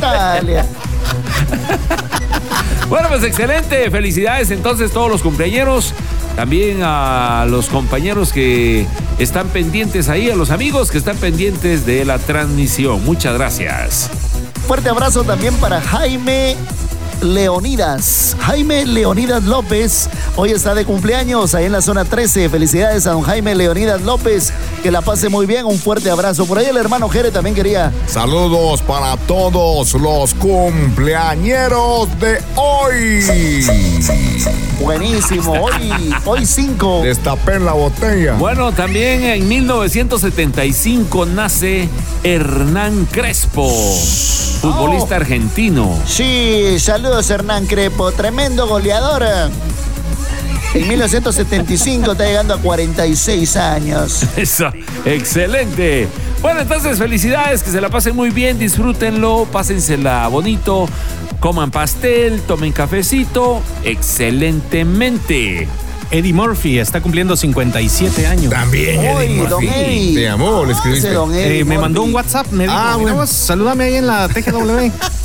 Dale. 0.00 0.64
Bueno, 2.88 3.08
pues 3.08 3.24
excelente. 3.24 3.90
Felicidades 3.90 4.50
entonces 4.50 4.92
todos 4.92 5.10
los 5.10 5.22
cumpleañeros. 5.22 5.94
También 6.36 6.80
a 6.82 7.46
los 7.48 7.68
compañeros 7.68 8.32
que 8.32 8.86
están 9.18 9.48
pendientes 9.48 10.08
ahí, 10.08 10.30
a 10.30 10.36
los 10.36 10.50
amigos 10.50 10.90
que 10.90 10.98
están 10.98 11.16
pendientes 11.16 11.86
de 11.86 12.04
la 12.04 12.18
transmisión. 12.18 13.04
Muchas 13.04 13.34
gracias. 13.34 14.10
Fuerte 14.66 14.88
abrazo 14.88 15.24
también 15.24 15.54
para 15.56 15.80
Jaime 15.80 16.56
Leonidas. 17.24 18.36
Jaime 18.38 18.86
Leonidas 18.86 19.42
López. 19.44 20.08
Hoy 20.36 20.50
está 20.50 20.74
de 20.74 20.84
cumpleaños 20.84 21.54
ahí 21.54 21.64
en 21.64 21.72
la 21.72 21.82
zona 21.82 22.04
13. 22.04 22.48
Felicidades 22.48 23.06
a 23.06 23.12
don 23.12 23.22
Jaime 23.22 23.54
Leonidas 23.54 24.02
López. 24.02 24.52
Que 24.82 24.90
la 24.90 25.00
pase 25.00 25.28
muy 25.28 25.46
bien. 25.46 25.64
Un 25.66 25.78
fuerte 25.78 26.10
abrazo. 26.10 26.46
Por 26.46 26.58
ahí 26.58 26.66
el 26.66 26.76
hermano 26.76 27.08
Jere 27.08 27.30
también 27.30 27.56
quería. 27.56 27.92
Saludos 28.06 28.82
para 28.82 29.16
todos 29.16 29.94
los 29.94 30.34
cumpleañeros 30.34 32.08
de 32.20 32.40
hoy. 32.54 33.24
Buenísimo. 34.80 35.52
Hoy, 35.52 35.92
hoy 36.24 36.44
5. 36.44 37.02
Destapen 37.04 37.64
la 37.64 37.72
botella. 37.72 38.34
Bueno, 38.34 38.72
también 38.72 39.24
en 39.24 39.48
1975 39.48 41.26
nace 41.26 41.88
Hernán 42.22 43.06
Crespo, 43.10 43.70
futbolista 44.60 45.16
argentino. 45.16 45.98
Sí, 46.06 46.76
saludos 46.78 47.13
Hernán 47.22 47.66
Crepo. 47.66 48.12
Tremendo 48.12 48.66
goleador. 48.66 49.24
En 50.74 50.88
1975 50.88 52.12
está 52.12 52.24
llegando 52.26 52.54
a 52.54 52.58
46 52.58 53.56
años. 53.56 54.22
Eso, 54.36 54.68
excelente. 55.04 56.08
Bueno, 56.42 56.60
entonces 56.60 56.98
felicidades, 56.98 57.62
que 57.62 57.70
se 57.70 57.80
la 57.80 57.88
pasen 57.88 58.14
muy 58.16 58.30
bien, 58.30 58.58
disfrútenlo, 58.58 59.46
pásensela 59.50 60.26
bonito, 60.28 60.88
coman 61.40 61.70
pastel, 61.70 62.40
tomen 62.42 62.72
cafecito, 62.72 63.62
excelentemente. 63.84 65.68
Eddie 66.10 66.32
Murphy 66.34 66.78
está 66.78 67.00
cumpliendo 67.00 67.36
57 67.36 68.26
años. 68.26 68.50
También, 68.52 69.00
Eddie 69.00 69.38
don 69.48 69.64
Murphy. 69.64 69.68
Eddie. 69.80 70.14
Te 70.14 70.28
amó, 70.28 70.64
le 70.64 70.72
escribiste. 70.72 71.10
Don 71.12 71.32
Eddie 71.34 71.60
Eh, 71.60 71.64
me 71.64 71.78
mandó 71.78 72.02
un 72.02 72.14
WhatsApp, 72.14 72.46
me 72.52 72.64
dijo, 72.64 72.74
Ah, 72.76 72.96
"Mira 72.98 73.12
bueno. 73.14 73.26
salúdame 73.26 73.84
ahí 73.84 73.94
en 73.96 74.06
la 74.06 74.28
TGW. 74.28 74.90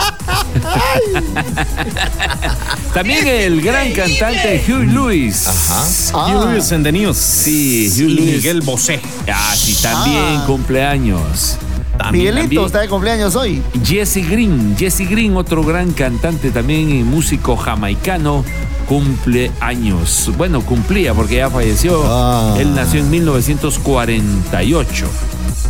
También 2.94 3.28
el 3.28 3.62
gran 3.62 3.92
cantante 3.94 4.64
Hugh 4.68 4.84
Lewis. 4.92 5.48
Ajá. 5.48 5.86
Ah. 6.14 6.46
Lewis 6.52 6.72
and 6.72 6.84
the 6.86 6.92
News. 6.92 7.18
Sí, 7.18 7.92
Hugh 7.96 8.10
Lewis. 8.10 8.36
Miguel 8.38 8.62
Bosé. 8.62 9.00
Ah, 9.32 9.54
sí, 9.56 9.76
también 9.82 10.40
Ah. 10.40 10.44
cumpleaños. 10.48 11.58
También, 11.98 12.34
Miguelito 12.34 12.42
también. 12.48 12.66
está 12.66 12.80
de 12.82 12.88
cumpleaños 12.88 13.36
hoy. 13.36 13.62
Jesse 13.84 14.26
Green, 14.30 14.76
Jesse 14.78 15.08
Green, 15.10 15.36
otro 15.36 15.64
gran 15.64 15.92
cantante 15.92 16.50
también 16.50 16.90
y 16.90 17.04
músico 17.04 17.58
jamaicano, 17.58 18.46
cumple 18.88 19.52
años. 19.60 20.32
Bueno, 20.38 20.62
cumplía 20.62 21.14
porque 21.14 21.36
ya 21.38 21.50
falleció. 21.50 22.02
Ah. 22.06 22.56
Él 22.58 22.74
nació 22.74 23.02
en 23.02 23.10
1948. 23.10 25.08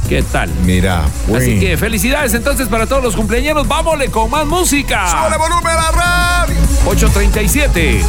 ¿Qué 0.07 0.23
tal? 0.23 0.49
Mira, 0.65 1.03
pues. 1.27 1.43
Así 1.43 1.59
que 1.59 1.77
felicidades 1.77 2.33
entonces 2.33 2.67
para 2.67 2.87
todos 2.87 3.03
los 3.03 3.15
cumpleaños. 3.15 3.67
Vámonos 3.67 4.09
con 4.09 4.29
más 4.29 4.45
música. 4.45 5.09
¡Súbele 5.11 5.37
volumen 5.37 5.67
a 5.67 5.75
la 5.75 5.91
radio! 5.91 6.55
837. 6.85 8.03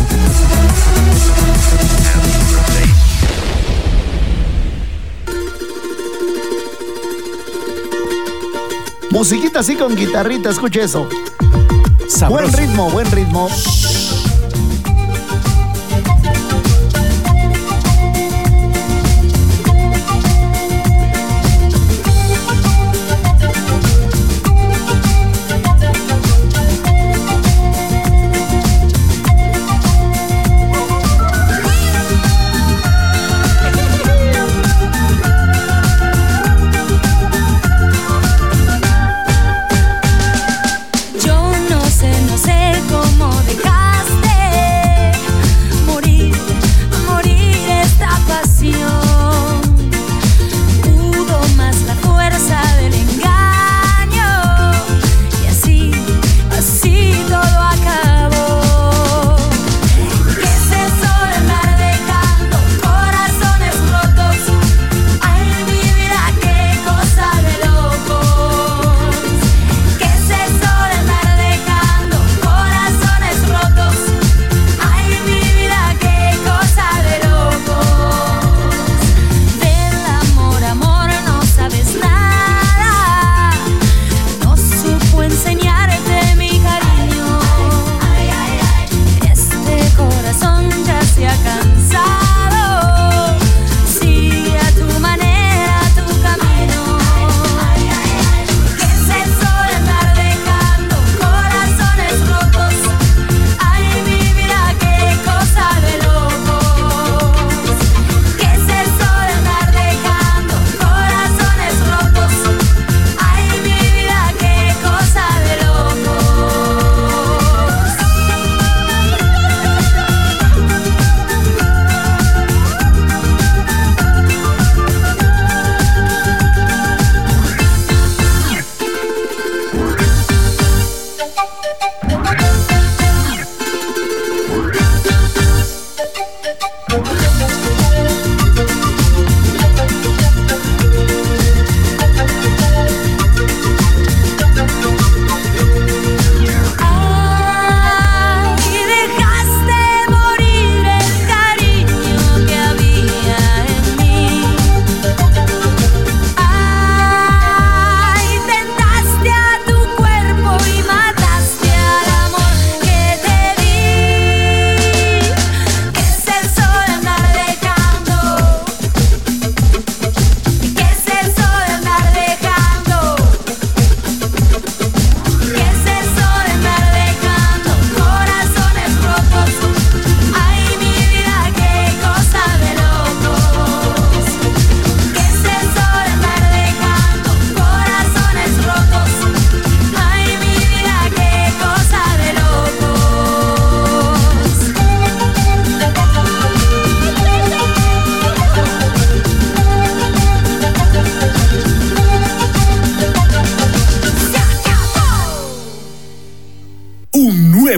Musiquita 9.10 9.60
así 9.60 9.74
con 9.74 9.96
guitarrita, 9.96 10.50
escuche 10.50 10.84
eso. 10.84 11.08
Sabroso. 12.08 12.44
Buen 12.44 12.52
ritmo, 12.52 12.90
buen 12.90 13.10
ritmo. 13.10 13.48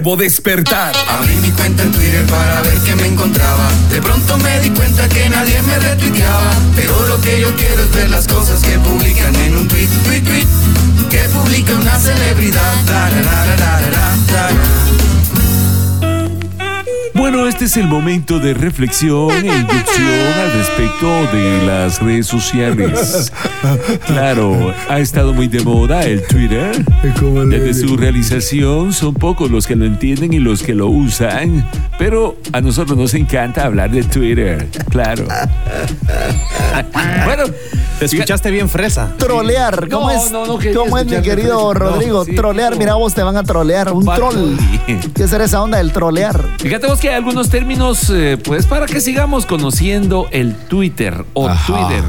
Nuevo 0.02 0.16
despertar. 0.16 1.11
Este 17.62 17.78
es 17.78 17.84
el 17.84 17.88
momento 17.88 18.40
de 18.40 18.54
reflexión 18.54 19.30
e 19.30 19.46
inducción 19.46 20.08
al 20.42 20.52
respecto 20.52 21.06
de 21.32 21.64
las 21.64 22.02
redes 22.02 22.26
sociales. 22.26 23.32
Claro, 24.06 24.74
ha 24.88 24.98
estado 24.98 25.32
muy 25.32 25.46
de 25.46 25.60
moda 25.60 26.02
el 26.02 26.26
Twitter. 26.26 26.84
Desde 27.48 27.74
su 27.74 27.96
realización 27.96 28.92
son 28.92 29.14
pocos 29.14 29.52
los 29.52 29.68
que 29.68 29.76
lo 29.76 29.84
entienden 29.84 30.32
y 30.32 30.40
los 30.40 30.64
que 30.64 30.74
lo 30.74 30.88
usan, 30.88 31.64
pero 31.96 32.36
a 32.52 32.60
nosotros 32.60 32.98
nos 32.98 33.14
encanta 33.14 33.64
hablar 33.64 33.92
de 33.92 34.02
Twitter, 34.02 34.66
claro. 34.90 35.24
bueno, 37.24 37.44
Te 38.00 38.06
escuchaste 38.06 38.50
bien 38.50 38.68
fresa. 38.68 39.12
Trolear, 39.16 39.88
¿cómo 39.88 40.10
No, 40.10 40.10
es? 40.10 40.32
no, 40.32 40.46
no 40.46 40.58
quería 40.58 40.78
¿Cómo 40.78 40.98
es 40.98 41.06
mi 41.06 41.22
querido 41.22 41.72
Rodrigo? 41.72 42.24
sí, 42.24 42.34
trolear, 42.34 42.72
no. 42.72 42.78
mira 42.78 42.94
vos 42.94 43.14
te 43.14 43.22
van 43.22 43.36
a 43.36 43.44
trolear, 43.44 43.92
un 43.92 44.04
troll. 44.04 44.56
¿Qué 45.14 45.28
será 45.28 45.44
esa 45.44 45.62
onda 45.62 45.78
del 45.78 45.92
trolear? 45.92 46.40
Fíjate 46.62 46.86
vos 46.86 47.00
que 47.00 47.08
hay 47.08 47.16
algunos 47.16 47.50
términos, 47.50 48.08
eh, 48.10 48.38
pues 48.42 48.66
para 48.66 48.86
que 48.86 49.00
sigamos 49.00 49.46
conociendo 49.46 50.28
el 50.30 50.54
Twitter 50.54 51.24
o 51.34 51.48
Ajá. 51.48 51.66
Twitter. 51.66 52.04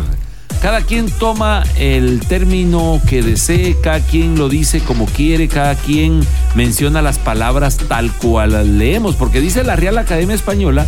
Cada 0.61 0.81
quien 0.81 1.09
toma 1.09 1.63
el 1.75 2.19
término 2.21 3.01
que 3.09 3.23
desee, 3.23 3.75
cada 3.81 3.99
quien 3.99 4.37
lo 4.37 4.49
dice 4.49 4.79
como 4.79 5.07
quiere, 5.07 5.47
cada 5.47 5.73
quien 5.73 6.21
menciona 6.53 7.01
las 7.01 7.17
palabras 7.17 7.77
tal 7.89 8.11
cual 8.13 8.53
las 8.53 8.67
leemos, 8.67 9.15
porque 9.15 9.41
dice 9.41 9.63
la 9.63 9.75
Real 9.75 9.97
Academia 9.97 10.35
Española 10.35 10.85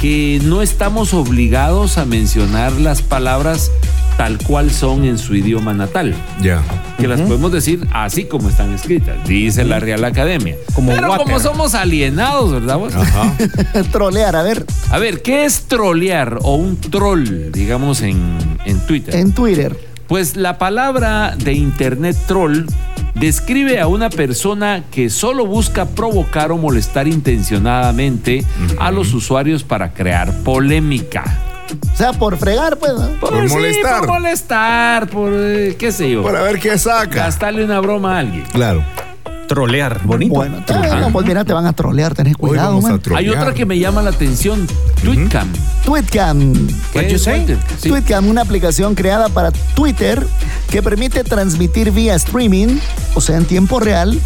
que 0.00 0.40
no 0.44 0.60
estamos 0.60 1.14
obligados 1.14 1.96
a 1.96 2.04
mencionar 2.04 2.72
las 2.72 3.00
palabras 3.02 3.72
tal 4.16 4.38
cual 4.38 4.70
son 4.70 5.04
en 5.04 5.18
su 5.18 5.34
idioma 5.34 5.72
natal. 5.72 6.14
Ya. 6.42 6.62
Que 6.98 7.08
las 7.08 7.20
podemos 7.20 7.50
decir 7.52 7.86
así 7.92 8.24
como 8.24 8.48
están 8.48 8.72
escritas, 8.74 9.16
dice 9.26 9.64
la 9.64 9.80
Real 9.80 10.04
Academia. 10.04 10.56
Como 10.74 10.92
Pero 10.92 11.08
water. 11.10 11.26
como 11.26 11.40
somos 11.40 11.74
alienados, 11.74 12.52
¿verdad? 12.52 12.76
vos? 12.78 12.94
Ajá. 12.94 13.32
trolear, 13.92 14.36
a 14.36 14.42
ver, 14.42 14.64
A 14.90 14.98
ver, 14.98 15.22
¿qué 15.22 15.44
es 15.46 15.62
trolear 15.62 16.38
o 16.42 16.56
un 16.56 16.76
troll, 16.76 17.50
digamos, 17.52 18.02
en, 18.02 18.36
en 18.64 18.80
Twitter? 18.86 19.14
en 19.16 19.32
Twitter. 19.32 19.76
Pues 20.08 20.36
la 20.36 20.58
palabra 20.58 21.34
de 21.38 21.52
internet 21.52 22.16
troll 22.26 22.64
describe 23.14 23.78
a 23.80 23.86
una 23.86 24.10
persona 24.10 24.82
que 24.90 25.08
solo 25.08 25.46
busca 25.46 25.86
provocar 25.86 26.50
o 26.52 26.58
molestar 26.58 27.06
intencionadamente 27.06 28.44
a 28.78 28.90
los 28.90 29.12
usuarios 29.14 29.62
para 29.62 29.92
crear 29.92 30.32
polémica. 30.42 31.38
O 31.92 31.96
sea, 31.96 32.12
por 32.12 32.36
fregar, 32.36 32.78
pues. 32.78 32.92
¿no? 32.92 33.08
Por 33.20 33.48
sí, 33.48 33.54
molestar. 33.54 33.98
por 34.00 34.08
molestar, 34.08 35.08
por 35.08 35.32
eh, 35.34 35.76
qué 35.78 35.92
sé 35.92 36.10
yo. 36.10 36.22
Para 36.22 36.42
ver 36.42 36.58
qué 36.58 36.76
saca. 36.78 37.24
Gastarle 37.24 37.64
una 37.64 37.80
broma 37.80 38.16
a 38.16 38.20
alguien. 38.20 38.44
Claro. 38.52 38.82
Trolear, 39.50 40.00
bonito. 40.04 40.34
Bueno, 40.34 40.62
no, 41.00 41.10
pues 41.10 41.26
mira, 41.26 41.44
te 41.44 41.52
van 41.52 41.66
a 41.66 41.72
trolear, 41.72 42.14
tenés 42.14 42.34
Hoy 42.38 42.50
cuidado, 42.50 42.68
vamos 42.68 42.84
a 42.84 42.90
man. 42.90 43.00
trolear. 43.00 43.24
Hay 43.24 43.28
otra 43.30 43.52
que 43.52 43.66
me 43.66 43.80
llama 43.80 44.00
la 44.00 44.10
atención, 44.10 44.64
Tweetcam. 45.02 45.48
Tweetcam. 45.84 46.68
¿Qué 46.92 46.98
What 46.98 47.06
you 47.08 47.16
es? 47.16 47.58
Sí. 47.80 47.88
Tweetcam, 47.88 48.28
una 48.28 48.42
aplicación 48.42 48.94
creada 48.94 49.28
para 49.28 49.50
Twitter 49.50 50.24
que 50.70 50.84
permite 50.84 51.24
transmitir 51.24 51.90
vía 51.90 52.14
streaming, 52.14 52.78
o 53.16 53.20
sea, 53.20 53.38
en 53.38 53.44
tiempo 53.44 53.80
real, 53.80 54.20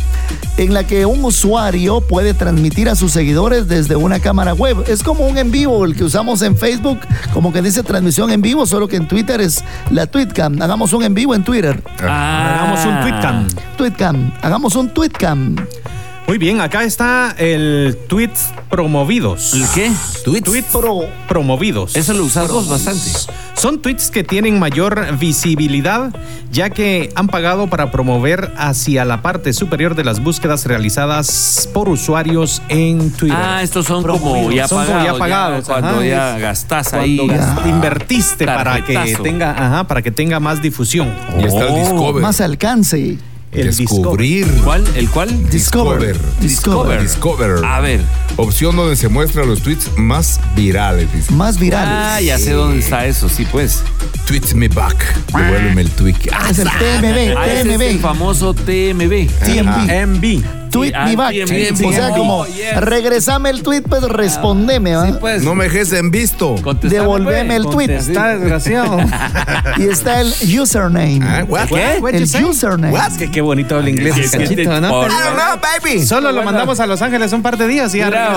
en 0.59 0.74
la 0.74 0.84
que 0.84 1.06
un 1.06 1.24
usuario 1.24 2.02
puede 2.02 2.34
transmitir 2.34 2.90
a 2.90 2.94
sus 2.94 3.12
seguidores 3.12 3.66
desde 3.66 3.96
una 3.96 4.20
cámara 4.20 4.52
web. 4.52 4.84
Es 4.88 5.02
como 5.02 5.26
un 5.26 5.38
en 5.38 5.51
vivo, 5.51 5.86
el 5.86 5.96
que 5.96 6.05
usamos 6.05 6.42
en 6.42 6.56
Facebook, 6.56 6.98
como 7.32 7.51
que 7.51 7.62
dice 7.62 7.82
transmisión 7.82 8.30
en 8.30 8.42
vivo, 8.42 8.66
solo 8.66 8.88
que 8.88 8.96
en 8.96 9.09
Twitter 9.09 9.40
es 9.40 9.64
la 9.90 10.06
Tweetcam. 10.06 10.60
Hagamos 10.60 10.92
un 10.92 11.02
en 11.02 11.14
vivo 11.14 11.34
en 11.34 11.44
Twitter. 11.44 11.82
Ah. 12.02 12.59
Hagamos 12.60 12.84
un 12.84 13.01
tweetcam. 13.01 13.46
Tweetcam, 13.78 14.32
hagamos 14.42 14.76
un 14.76 14.90
Muy 16.26 16.38
bien, 16.38 16.62
acá 16.62 16.84
está 16.84 17.34
el 17.36 17.98
tweets 18.08 18.48
promovidos. 18.70 19.52
¿El 19.52 19.66
qué? 19.74 19.92
Tweets, 20.24 20.64
Pro. 20.72 21.02
promovidos. 21.28 21.94
Eso 21.96 22.14
lo 22.14 22.24
usas 22.24 22.48
vos 22.50 22.66
bastante. 22.66 23.10
Son 23.54 23.80
tweets 23.82 24.10
que 24.10 24.24
tienen 24.24 24.58
mayor 24.58 25.18
visibilidad, 25.18 26.14
ya 26.50 26.70
que 26.70 27.12
han 27.14 27.26
pagado 27.26 27.66
para 27.66 27.90
promover 27.90 28.52
hacia 28.56 29.04
la 29.04 29.20
parte 29.20 29.52
superior 29.52 29.94
de 29.94 30.04
las 30.04 30.22
búsquedas 30.22 30.64
realizadas 30.64 31.68
por 31.74 31.90
usuarios 31.90 32.62
en 32.70 33.10
Twitter. 33.10 33.38
Ah, 33.38 33.62
estos 33.62 33.84
son 33.84 34.02
como 34.02 34.50
ya 34.50 34.66
Son 34.66 34.78
pagados. 34.78 35.02
como 35.02 35.04
ya 35.12 35.18
pagados, 35.18 35.64
cuando 35.66 36.04
ya 36.04 36.38
gastás 36.38 36.88
Cuando 36.88 37.04
ahí. 37.04 37.68
invertiste 37.68 38.46
para 38.46 38.82
que 38.82 39.18
tenga, 39.22 39.50
ajá, 39.50 39.84
para 39.86 40.00
que 40.00 40.10
tenga 40.10 40.40
más 40.40 40.62
difusión. 40.62 41.12
Y 41.38 41.44
está 41.44 41.68
el 41.68 41.74
Discover. 41.74 42.22
Más 42.22 42.40
alcance. 42.40 43.18
El 43.55 43.74
Descubrir. 43.76 44.47
¿Cuál? 44.64 44.85
¿El 44.97 45.09
cuál? 45.10 45.48
Discover. 45.48 46.16
Discover. 46.40 47.01
Discover. 47.02 47.64
A 47.64 47.81
ver. 47.81 48.01
Opción 48.36 48.74
donde 48.74 48.97
se 48.97 49.09
muestran 49.09 49.48
los 49.48 49.62
tweets 49.62 49.90
más 49.97 50.40
virales, 50.56 51.12
dice. 51.12 51.32
Más 51.32 51.59
virales. 51.59 51.89
Ah, 51.89 52.20
ya 52.20 52.39
sé 52.39 52.51
dónde 52.52 52.81
está 52.81 53.06
eso, 53.06 53.28
sí, 53.28 53.47
pues. 53.51 53.82
Tweets 54.26 54.55
me 54.55 54.68
back. 54.68 54.97
Devuélveme 55.32 55.82
el 55.82 55.90
tweet. 55.90 56.16
Ah, 56.32 56.48
es 56.51 56.59
el 56.59 56.68
TMB, 56.68 57.36
Ah, 57.36 57.47
es 57.47 57.66
el 57.66 57.78
TMB. 57.78 58.01
famoso 58.01 58.55
TMB. 58.55 59.28
TMB. 59.44 60.06
MB. 60.06 60.63
Tweet 60.74 60.92
ah, 60.94 61.10
back. 61.16 61.34
O 61.84 61.92
sea, 61.92 62.10
como 62.10 62.46
yes. 62.46 62.76
regresame 62.80 63.51
el 63.51 63.62
tweet, 63.62 63.82
pues 63.82 64.02
respondeme, 64.02 64.96
¿va? 64.96 65.06
Sí, 65.06 65.14
pues. 65.20 65.42
No 65.42 65.55
me 65.55 65.64
dejes 65.64 65.92
en 65.92 66.10
visto. 66.10 66.56
Contestame, 66.62 67.02
Devolveme 67.02 67.46
pues. 67.46 67.64
el 67.64 67.70
tweet. 67.70 67.90
Está 67.96 68.36
desgraciado. 68.36 68.98
Y 69.76 69.84
está 69.88 70.20
el 70.20 70.32
username. 70.60 71.20
Ah, 71.22 71.44
what? 71.48 71.66
¿Qué? 71.68 72.01
El 72.12 72.44
username. 72.44 72.96
Que 73.18 73.30
qué 73.30 73.40
bonito 73.40 73.78
el 73.78 73.88
inglés, 73.88 74.16
es 74.16 74.30
cachito, 74.30 74.80
¿no? 74.80 74.90
por- 74.90 75.09
Pero- 75.09 75.18
I 75.18 75.24
don't 75.24 75.36
know, 75.36 75.60
baby. 75.60 76.06
Solo 76.06 76.28
lo 76.28 76.34
bueno. 76.36 76.51
mandamos 76.52 76.80
a 76.80 76.86
Los 76.86 77.02
Ángeles 77.02 77.32
un 77.32 77.42
par 77.42 77.56
de 77.56 77.66
días 77.66 77.94
y 77.94 77.98
ya. 77.98 78.34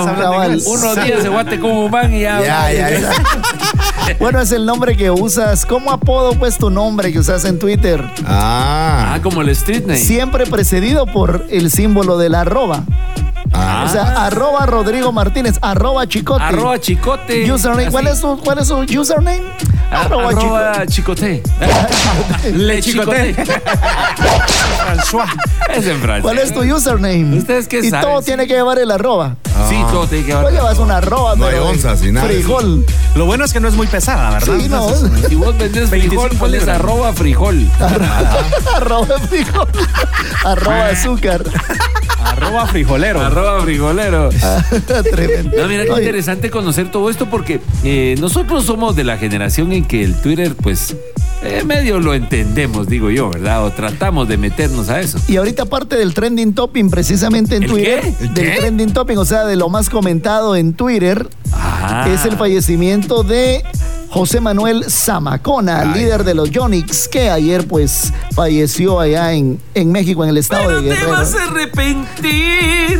Unos 0.65 1.03
días 1.03 1.23
de 1.23 1.29
guate 1.29 1.59
como 1.59 1.89
van 1.89 2.13
y 2.13 2.21
ya. 2.21 2.41
Ya, 2.41 2.71
ya, 2.71 2.99
ya. 2.99 3.11
Bueno, 4.19 4.41
es 4.41 4.51
el 4.51 4.65
nombre 4.65 4.95
que 4.95 5.11
usas. 5.11 5.65
¿Cómo 5.65 5.91
apodo, 5.91 6.33
pues, 6.37 6.57
tu 6.57 6.69
nombre 6.69 7.11
que 7.11 7.19
usas 7.19 7.45
en 7.45 7.59
Twitter? 7.59 8.03
Ah. 8.25 9.13
Ah, 9.13 9.19
como 9.21 9.41
el 9.41 9.49
street 9.49 9.81
name. 9.81 9.97
Siempre 9.97 10.45
precedido 10.45 11.05
por 11.05 11.45
el 11.49 11.71
símbolo 11.71 12.17
de 12.17 12.29
la 12.29 12.41
arroba. 12.41 12.83
Ah. 13.53 13.85
O 13.87 13.91
sea, 13.91 14.25
arroba 14.25 14.65
Rodrigo 14.65 15.11
Martínez, 15.11 15.57
arroba 15.61 16.07
Chicote. 16.07 16.43
Arroba 16.43 16.79
chicote. 16.79 17.51
Username. 17.51 17.91
¿Cuál 17.91 18.07
es 18.07 18.19
su, 18.19 18.37
cuál 18.43 18.59
es 18.59 18.67
su 18.67 18.77
username? 18.79 19.41
Ah, 19.91 20.01
Arroba, 20.01 20.29
Arroba 20.29 20.85
chicote. 20.85 21.41
Le 22.53 22.81
chicote. 22.81 23.35
François. 24.85 25.25
Es 25.73 25.85
en 25.87 25.99
francés. 26.01 26.21
¿Cuál 26.23 26.39
es 26.39 26.53
tu 26.53 26.61
username? 26.61 27.37
¿Ustedes 27.37 27.67
qué 27.67 27.79
y 27.79 27.89
saben? 27.89 28.05
todo 28.09 28.21
tiene 28.21 28.47
que 28.47 28.53
llevar 28.53 28.79
el 28.79 28.91
arroba. 28.91 29.35
Sí, 29.69 29.75
todo 29.91 30.05
tiene 30.07 30.25
que 30.25 30.33
Pues 30.33 30.45
ver. 30.45 30.53
llevas 30.53 30.77
una 30.77 30.97
arroba, 30.97 31.35
No 31.35 31.45
hay 31.45 31.55
onzas 31.55 32.01
ni 32.01 32.11
nada. 32.11 32.27
Frijol. 32.27 32.85
Lo 33.15 33.25
bueno 33.25 33.43
es 33.45 33.53
que 33.53 33.59
no 33.59 33.67
es 33.67 33.73
muy 33.73 33.87
pesada, 33.87 34.29
¿verdad? 34.31 34.57
Sí, 34.59 34.69
no. 34.69 34.89
Si 35.27 35.35
vos 35.35 35.57
vendés 35.57 35.89
frijol, 35.89 36.29
25 36.29 36.39
pones 36.39 36.59
libras. 36.61 36.79
arroba 36.79 37.13
frijol. 37.13 37.67
arroba 38.75 39.19
frijol. 39.27 39.67
arroba 40.45 40.87
azúcar. 40.89 41.43
Arroba 42.23 42.65
frijolero. 42.67 43.21
Arroba 43.21 43.36
frijolero. 43.63 44.29
Tremendo. 45.11 45.57
No, 45.57 45.67
mira 45.67 45.83
qué 45.85 45.91
Oye, 45.91 46.03
interesante 46.03 46.49
conocer 46.49 46.91
todo 46.91 47.09
esto 47.09 47.29
porque 47.29 47.59
eh, 47.83 48.15
nosotros 48.19 48.65
somos 48.65 48.95
de 48.95 49.03
la 49.03 49.17
generación 49.17 49.71
en 49.73 49.85
que 49.85 50.03
el 50.03 50.15
Twitter, 50.21 50.55
pues, 50.55 50.95
eh, 51.43 51.63
medio 51.65 51.99
lo 51.99 52.13
entendemos, 52.13 52.87
digo 52.87 53.09
yo, 53.11 53.29
¿verdad? 53.29 53.63
O 53.65 53.71
tratamos 53.71 54.27
de 54.27 54.37
meternos 54.37 54.89
a 54.89 54.99
eso. 54.99 55.19
Y 55.27 55.37
ahorita 55.37 55.65
parte 55.65 55.95
del 55.95 56.13
trending 56.13 56.53
topping 56.53 56.89
precisamente 56.89 57.55
en 57.57 57.63
¿El 57.63 57.69
Twitter, 57.69 58.01
qué? 58.01 58.25
¿El 58.25 58.33
del 58.33 58.45
qué? 58.53 58.59
trending 58.59 58.93
topping, 58.93 59.17
o 59.17 59.25
sea, 59.25 59.45
de 59.45 59.55
lo 59.55 59.69
más 59.69 59.89
comentado 59.89 60.55
en 60.55 60.73
Twitter, 60.73 61.27
Ah. 61.53 62.07
es 62.13 62.25
el 62.25 62.35
fallecimiento 62.37 63.23
de 63.23 63.63
José 64.09 64.41
Manuel 64.41 64.85
Zamacona, 64.89 65.81
Ay. 65.93 65.99
líder 66.01 66.23
de 66.23 66.33
los 66.33 66.49
Yonix, 66.51 67.07
que 67.07 67.29
ayer 67.29 67.67
pues 67.67 68.11
falleció 68.33 68.99
allá 68.99 69.33
en, 69.33 69.59
en 69.73 69.91
México, 69.91 70.23
en 70.23 70.31
el 70.31 70.37
estado 70.37 70.69
de 70.69 70.81
Te 70.81 70.95
Guerrero. 70.95 71.11
vas 71.11 71.35
a 71.35 71.43
arrepentir. 71.43 72.99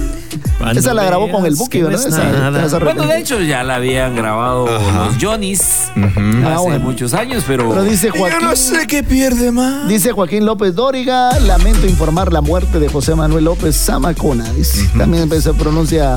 Esa 0.76 0.94
la 0.94 1.04
grabó 1.06 1.30
con 1.32 1.46
el 1.46 1.56
Buki, 1.56 1.82
¿verdad? 1.82 2.08
Esa- 2.08 2.22
te 2.52 2.62
vas 2.62 2.74
a 2.74 2.80
Bueno, 2.80 3.06
de 3.08 3.20
hecho 3.20 3.40
ya 3.42 3.64
la 3.64 3.76
habían 3.76 4.16
grabado 4.16 4.68
Ajá. 4.68 5.06
los 5.06 5.16
Johnnies 5.22 5.92
Ah, 5.96 6.54
hace 6.56 6.64
bueno. 6.64 6.80
muchos 6.80 7.14
años, 7.14 7.44
pero... 7.48 7.70
Pero 7.70 7.84
dice 7.84 8.08
Yo 8.14 8.20
Joaquín, 8.20 8.40
no 8.48 8.56
sé 8.56 8.88
qué 8.88 9.04
pierde 9.04 9.52
más. 9.52 9.88
dice 9.88 10.12
Joaquín 10.12 10.46
López 10.46 10.74
Dóriga, 10.76 11.40
lamento 11.40 11.88
informar 11.88 12.34
la 12.34 12.42
muerte 12.42 12.80
de 12.80 12.90
José 12.90 13.16
Manuel 13.16 13.46
López 13.46 13.76
Zamacona. 13.78 14.52
Dice, 14.54 14.90
También 14.98 15.28
pues, 15.30 15.44
se 15.44 15.54
pronuncia 15.54 16.16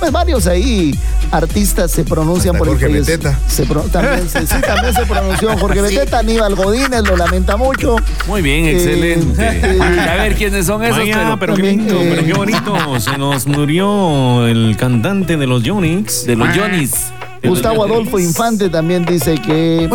pues 0.00 0.10
varios 0.10 0.46
ahí 0.48 0.98
artistas 1.30 1.92
se 1.92 2.02
pronuncian 2.02 2.56
Hasta 2.56 2.58
por 2.58 2.68
Jorge 2.68 2.86
el 2.86 2.92
Beteta. 3.04 3.38
se 3.46 3.64
pro- 3.66 3.82
también, 3.82 4.28
se, 4.28 4.46
sí, 4.46 4.54
también 4.66 4.92
se 4.94 5.06
pronunció 5.06 5.56
Jorge 5.58 5.86
Sí. 5.88 5.94
Beteta, 5.96 6.18
Aníbal 6.18 6.54
Godínez, 6.56 7.02
lo 7.08 7.16
lamenta 7.16 7.56
mucho. 7.56 7.96
Muy 8.26 8.42
bien, 8.42 8.64
Eh, 8.64 8.72
excelente. 8.72 9.42
eh, 9.62 9.80
a 10.10 10.14
ver 10.16 10.34
quiénes 10.34 10.66
son 10.66 10.82
esos. 10.82 10.98
Vaya, 10.98 11.36
pero 11.38 11.54
qué 11.54 11.62
también, 11.62 11.78
lindo, 11.86 12.00
eh, 12.00 12.08
pero 12.16 12.26
qué 12.26 12.32
bonito. 12.32 13.00
Se 13.00 13.16
nos 13.18 13.46
murió 13.46 14.46
el 14.46 14.76
cantante 14.76 15.36
de 15.36 15.46
los 15.46 15.62
Yonix. 15.62 16.24
De 16.26 16.34
los 16.34 16.52
Yonis. 16.54 16.92
Gustavo 17.42 17.84
Adolfo 17.84 18.18
Infante 18.18 18.68
también 18.68 19.04
dice 19.06 19.34
que. 19.36 19.86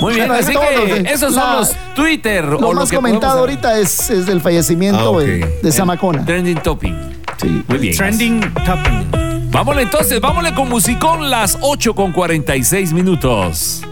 Muy 0.00 0.14
bien, 0.14 0.28
Bueno, 0.28 0.34
así 0.34 0.52
que 0.52 1.10
esos 1.10 1.32
son 1.34 1.56
los 1.56 1.72
Twitter. 1.94 2.44
Lo 2.44 2.58
o 2.58 2.74
más 2.74 2.90
que 2.90 2.96
comentado 2.96 3.38
ahorita 3.40 3.78
es, 3.78 4.10
es 4.10 4.26
del 4.26 4.40
fallecimiento 4.40 5.18
Ah, 5.20 5.22
de 5.62 5.72
Samacona. 5.72 6.24
Trending 6.24 6.58
topping. 6.62 7.21
Sí. 7.42 7.64
Muy 7.68 7.78
bien. 7.78 7.96
Trending 7.96 8.40
topping. 8.64 9.50
Vámonos 9.50 9.82
entonces, 9.82 10.20
vámonos 10.20 10.52
con 10.52 10.68
musicón 10.68 11.28
las 11.28 11.58
8 11.60 11.94
con 11.94 12.12
46 12.12 12.92
minutos. 12.92 13.82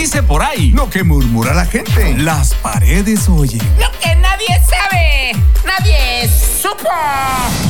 Dice 0.00 0.22
por 0.22 0.42
ahí. 0.42 0.70
Lo 0.70 0.88
que 0.88 1.04
murmura 1.04 1.52
la 1.52 1.66
gente. 1.66 2.16
Las 2.16 2.54
paredes 2.54 3.28
oyen. 3.28 3.60
Lo 3.78 3.90
que 4.00 4.14
nadie 4.16 4.48
sabe, 4.66 5.32
nadie 5.66 6.26
supo. 6.62 6.88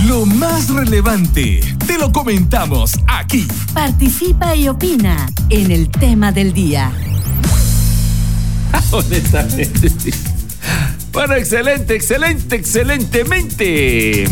Lo 0.06 0.24
más 0.26 0.68
relevante, 0.68 1.60
te 1.88 1.98
lo 1.98 2.12
comentamos 2.12 2.92
aquí. 3.08 3.48
Participa 3.74 4.54
y 4.54 4.68
opina 4.68 5.28
en 5.48 5.72
el 5.72 5.90
tema 5.90 6.30
del 6.30 6.52
día. 6.52 6.92
Honestamente. 8.92 9.90
sí. 9.90 10.10
Bueno, 11.10 11.34
excelente, 11.34 11.96
excelente, 11.96 12.54
excelentemente. 12.54 14.28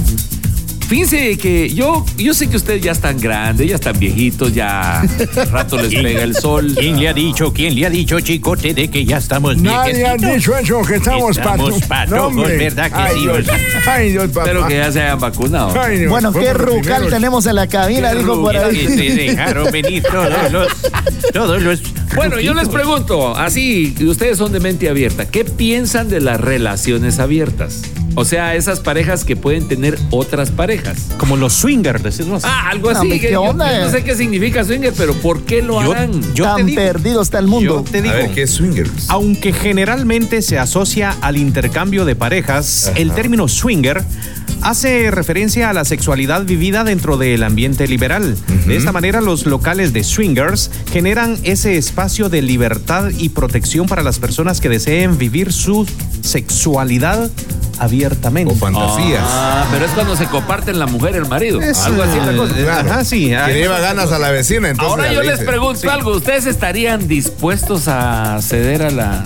Fíjense 0.89 1.37
que 1.37 1.69
yo, 1.69 2.03
yo 2.17 2.33
sé 2.33 2.49
que 2.49 2.57
ustedes 2.57 2.81
ya 2.81 2.93
están 2.93 3.21
grandes, 3.21 3.69
ya 3.69 3.75
están 3.75 3.99
viejitos, 3.99 4.55
ya 4.55 5.01
al 5.03 5.51
rato 5.51 5.77
les 5.83 5.95
pega 5.95 6.23
el 6.23 6.35
sol. 6.35 6.75
¿Quién 6.75 6.99
le 6.99 7.09
ha 7.09 7.13
dicho, 7.13 7.53
quién 7.53 7.75
le 7.75 7.85
ha 7.85 7.91
dicho, 7.91 8.19
chicote, 8.21 8.73
de 8.73 8.89
que 8.89 9.05
ya 9.05 9.19
estamos 9.19 9.59
Nadie 9.59 10.07
ha 10.07 10.17
dicho 10.17 10.57
eso, 10.57 10.81
que 10.83 10.95
estamos, 10.95 11.37
Estamos 11.37 11.83
patojos, 11.83 12.35
No. 12.35 12.43
¿verdad 12.43 12.89
que 12.91 12.97
Ay, 12.97 13.15
sí? 13.17 13.21
Dios. 13.21 13.47
Ay, 13.87 14.11
Dios, 14.13 14.29
papá. 14.29 14.47
Espero 14.47 14.67
que 14.67 14.77
ya 14.77 14.91
se 14.91 15.03
hayan 15.03 15.21
vacunado. 15.21 15.79
Ay, 15.79 15.99
Dios, 15.99 16.11
Bueno, 16.11 16.33
qué 16.33 16.55
rucal 16.55 17.09
tenemos 17.11 17.45
en 17.45 17.57
la 17.57 17.67
cabina, 17.67 18.15
dijo 18.15 18.41
por 18.41 18.57
ahí. 18.57 18.75
que 18.75 18.89
se 18.89 19.15
dejaron 19.15 19.71
venir 19.71 20.03
todos 20.05 20.53
los, 20.53 20.69
todos 21.35 21.63
los 21.63 21.83
Bueno, 22.15 22.41
yo 22.41 22.55
les 22.55 22.69
pregunto, 22.71 23.37
así, 23.37 23.95
ustedes 24.09 24.39
son 24.39 24.53
de 24.53 24.61
mente 24.61 24.89
abierta, 24.89 25.27
¿qué 25.27 25.45
piensan 25.45 26.09
de 26.09 26.21
las 26.21 26.41
relaciones 26.41 27.19
abiertas? 27.19 27.83
O 28.19 28.25
sea, 28.25 28.55
esas 28.57 28.81
parejas 28.81 29.25
que 29.25 29.37
pueden 29.37 29.69
tener 29.69 29.97
otras 30.11 30.51
parejas. 30.51 30.99
Como 31.19 31.37
los 31.37 31.53
swingers, 31.53 32.03
decimos. 32.03 32.43
Ah, 32.45 32.69
algo 32.71 32.91
No, 32.91 32.99
así. 32.99 33.03
hombre, 33.07 33.21
que 33.21 33.27
¿qué 33.29 33.33
yo- 33.35 33.43
onda, 33.43 33.73
yo 33.79 33.85
no 33.85 33.91
sé 33.91 34.03
qué 34.03 34.17
significa 34.17 34.65
swinger, 34.65 34.93
pero 34.97 35.15
¿por 35.15 35.43
qué 35.43 35.63
lo 35.63 35.81
Yo- 35.83 35.93
harán? 35.93 36.21
yo 36.35 36.45
te 36.45 36.51
Tan 36.63 36.67
digo- 36.67 36.83
perdido 36.83 37.23
está 37.23 37.39
el 37.39 37.47
mundo. 37.47 37.85
Yo 37.85 37.91
te 37.93 38.03
digo, 38.03 38.15
A 38.15 38.19
ver, 38.19 38.31
¿qué 38.33 38.43
es 38.43 38.51
swingers? 38.51 38.91
aunque 39.09 39.53
generalmente 39.53 40.43
se 40.43 40.59
asocia 40.59 41.15
al 41.21 41.37
intercambio 41.37 42.05
de 42.05 42.17
parejas, 42.17 42.91
el 42.97 43.13
término 43.13 43.47
swinger 43.47 44.03
hace 44.63 45.13
referencia 45.13 45.71
a 45.71 45.73
la 45.73 45.85
sexualidad 45.85 46.43
vivida 46.45 46.83
dentro 46.83 47.17
del 47.17 47.45
ambiente 47.45 47.87
liberal. 47.87 48.35
De 48.67 48.77
esta 48.77 48.91
manera, 48.91 49.21
los 49.21 49.47
locales 49.47 49.93
de 49.93 50.03
swingers 50.03 50.71
generan 50.93 51.39
ese 51.45 51.77
espacio 51.79 52.29
de 52.29 52.43
libertad 52.43 53.11
y 53.17 53.29
protección 53.29 53.87
para 53.87 54.03
las 54.03 54.19
personas 54.19 54.61
que 54.61 54.69
deseen 54.69 55.17
vivir 55.17 55.53
su 55.53 55.87
sexualidad 56.23 57.31
abiertamente. 57.79 58.53
O 58.53 58.57
fantasías. 58.57 59.25
Ah, 59.25 59.67
pero 59.71 59.85
es 59.85 59.91
cuando 59.93 60.17
se 60.17 60.27
comparten 60.27 60.79
la 60.79 60.87
mujer 60.87 61.15
y 61.15 61.19
el 61.19 61.27
marido. 61.27 61.61
Es, 61.61 61.79
algo 61.81 62.03
así 62.03 62.19
la 62.19 62.37
cosa. 62.37 62.55
Claro. 62.55 62.91
Ajá, 62.91 63.05
sí. 63.05 63.29
Que 63.29 63.53
le 63.53 63.61
lleva 63.61 63.81
ganas 63.81 64.13
a 64.13 64.19
la 64.19 64.31
vecina, 64.31 64.69
entonces. 64.69 64.99
Ahora 64.99 65.13
yo 65.13 65.23
le 65.23 65.37
les 65.37 65.45
pregunto 65.45 65.91
algo. 65.91 66.13
¿Ustedes 66.13 66.47
estarían 66.47 67.09
dispuestos 67.09 67.89
a 67.89 68.41
ceder 68.43 68.83
a 68.83 68.91
la, 68.91 69.25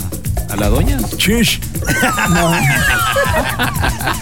a 0.48 0.56
la 0.56 0.68
doña? 0.68 0.98
Chish. 1.16 1.60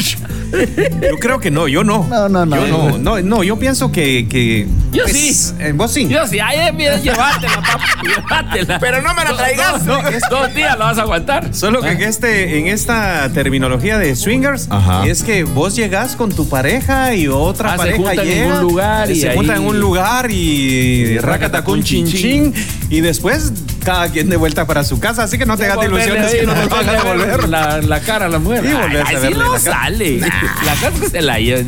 Yo 0.00 1.16
creo 1.20 1.38
que 1.40 1.50
no, 1.50 1.68
yo 1.68 1.82
no. 1.84 2.06
No, 2.08 2.28
no, 2.28 2.46
no. 2.46 2.56
Yo 2.56 2.66
no, 2.68 2.98
no, 2.98 3.20
no, 3.20 3.42
yo 3.44 3.58
pienso 3.58 3.90
que. 3.92 4.26
que 4.28 4.66
Yo 4.92 5.04
pues, 5.04 5.16
sí. 5.16 5.54
eh, 5.60 5.72
vos 5.74 5.92
sí. 5.92 6.08
Yo 6.08 6.26
sí, 6.26 6.38
ay, 6.38 6.72
mira, 6.72 6.96
llévatela, 6.98 7.54
papá, 7.56 7.80
llévatela. 8.02 8.78
Pero 8.78 9.02
no 9.02 9.14
me 9.14 9.24
la 9.24 9.36
traigas. 9.36 9.84
Dos, 9.84 10.02
dos- 10.04 10.14
dos 10.30 10.54
días 10.54 10.78
lo 10.78 10.84
vas 10.84 10.98
a 10.98 11.02
aguantar. 11.02 11.54
Solo 11.54 11.80
que 11.82 11.90
en, 11.90 12.02
este, 12.02 12.58
en 12.58 12.66
esta 12.68 13.30
terminología 13.32 13.98
de 13.98 14.14
swingers 14.16 14.68
Ajá. 14.70 15.06
es 15.06 15.22
que 15.22 15.44
vos 15.44 15.74
llegás 15.76 16.16
con 16.16 16.30
tu 16.32 16.48
pareja 16.48 17.14
y 17.14 17.28
otra 17.28 17.70
Ah, 17.70 17.72
se 17.72 17.78
pareja 17.78 17.96
juntan 17.98 18.18
en 18.20 18.24
llega, 18.26 18.54
un 18.54 18.60
lugar 18.60 19.10
y 19.10 19.16
se 19.20 19.28
ahí- 19.30 19.36
juntan 19.36 19.56
en 19.56 19.62
un 19.64 19.80
lugar 19.80 20.30
y 20.30 21.18
racatacún 21.18 21.82
chin 21.82 22.06
chin 22.06 22.54
y 22.88 23.00
después 23.00 23.52
cada 23.86 24.08
quien 24.10 24.28
de 24.28 24.36
vuelta 24.36 24.66
para 24.66 24.84
su 24.84 24.98
casa, 25.00 25.22
así 25.22 25.38
que 25.38 25.46
no 25.46 25.56
te 25.56 25.64
hagas 25.64 25.86
ilusiones 25.86 26.32
ahí, 26.32 26.40
que 26.40 26.46
no 26.46 26.52
te 26.54 26.66
van 26.66 26.88
a 26.88 26.92
a 27.00 27.04
ver 27.04 27.18
devolver. 27.18 27.48
La, 27.48 27.80
la 27.80 28.00
cara 28.00 28.26
a 28.26 28.28
la 28.28 28.38
mujer. 28.38 28.64
Y 28.64 28.72
volverse 28.74 29.04
Ay, 29.06 29.16
a 29.16 29.18
verle 29.20 29.44
no 29.44 29.52
la 29.52 29.58
cara. 29.60 29.80
sale. 29.82 30.18
La 30.66 30.74
cara 30.80 30.96
que 31.00 31.08
se 31.08 31.22
la 31.22 31.38
lleva. 31.38 31.62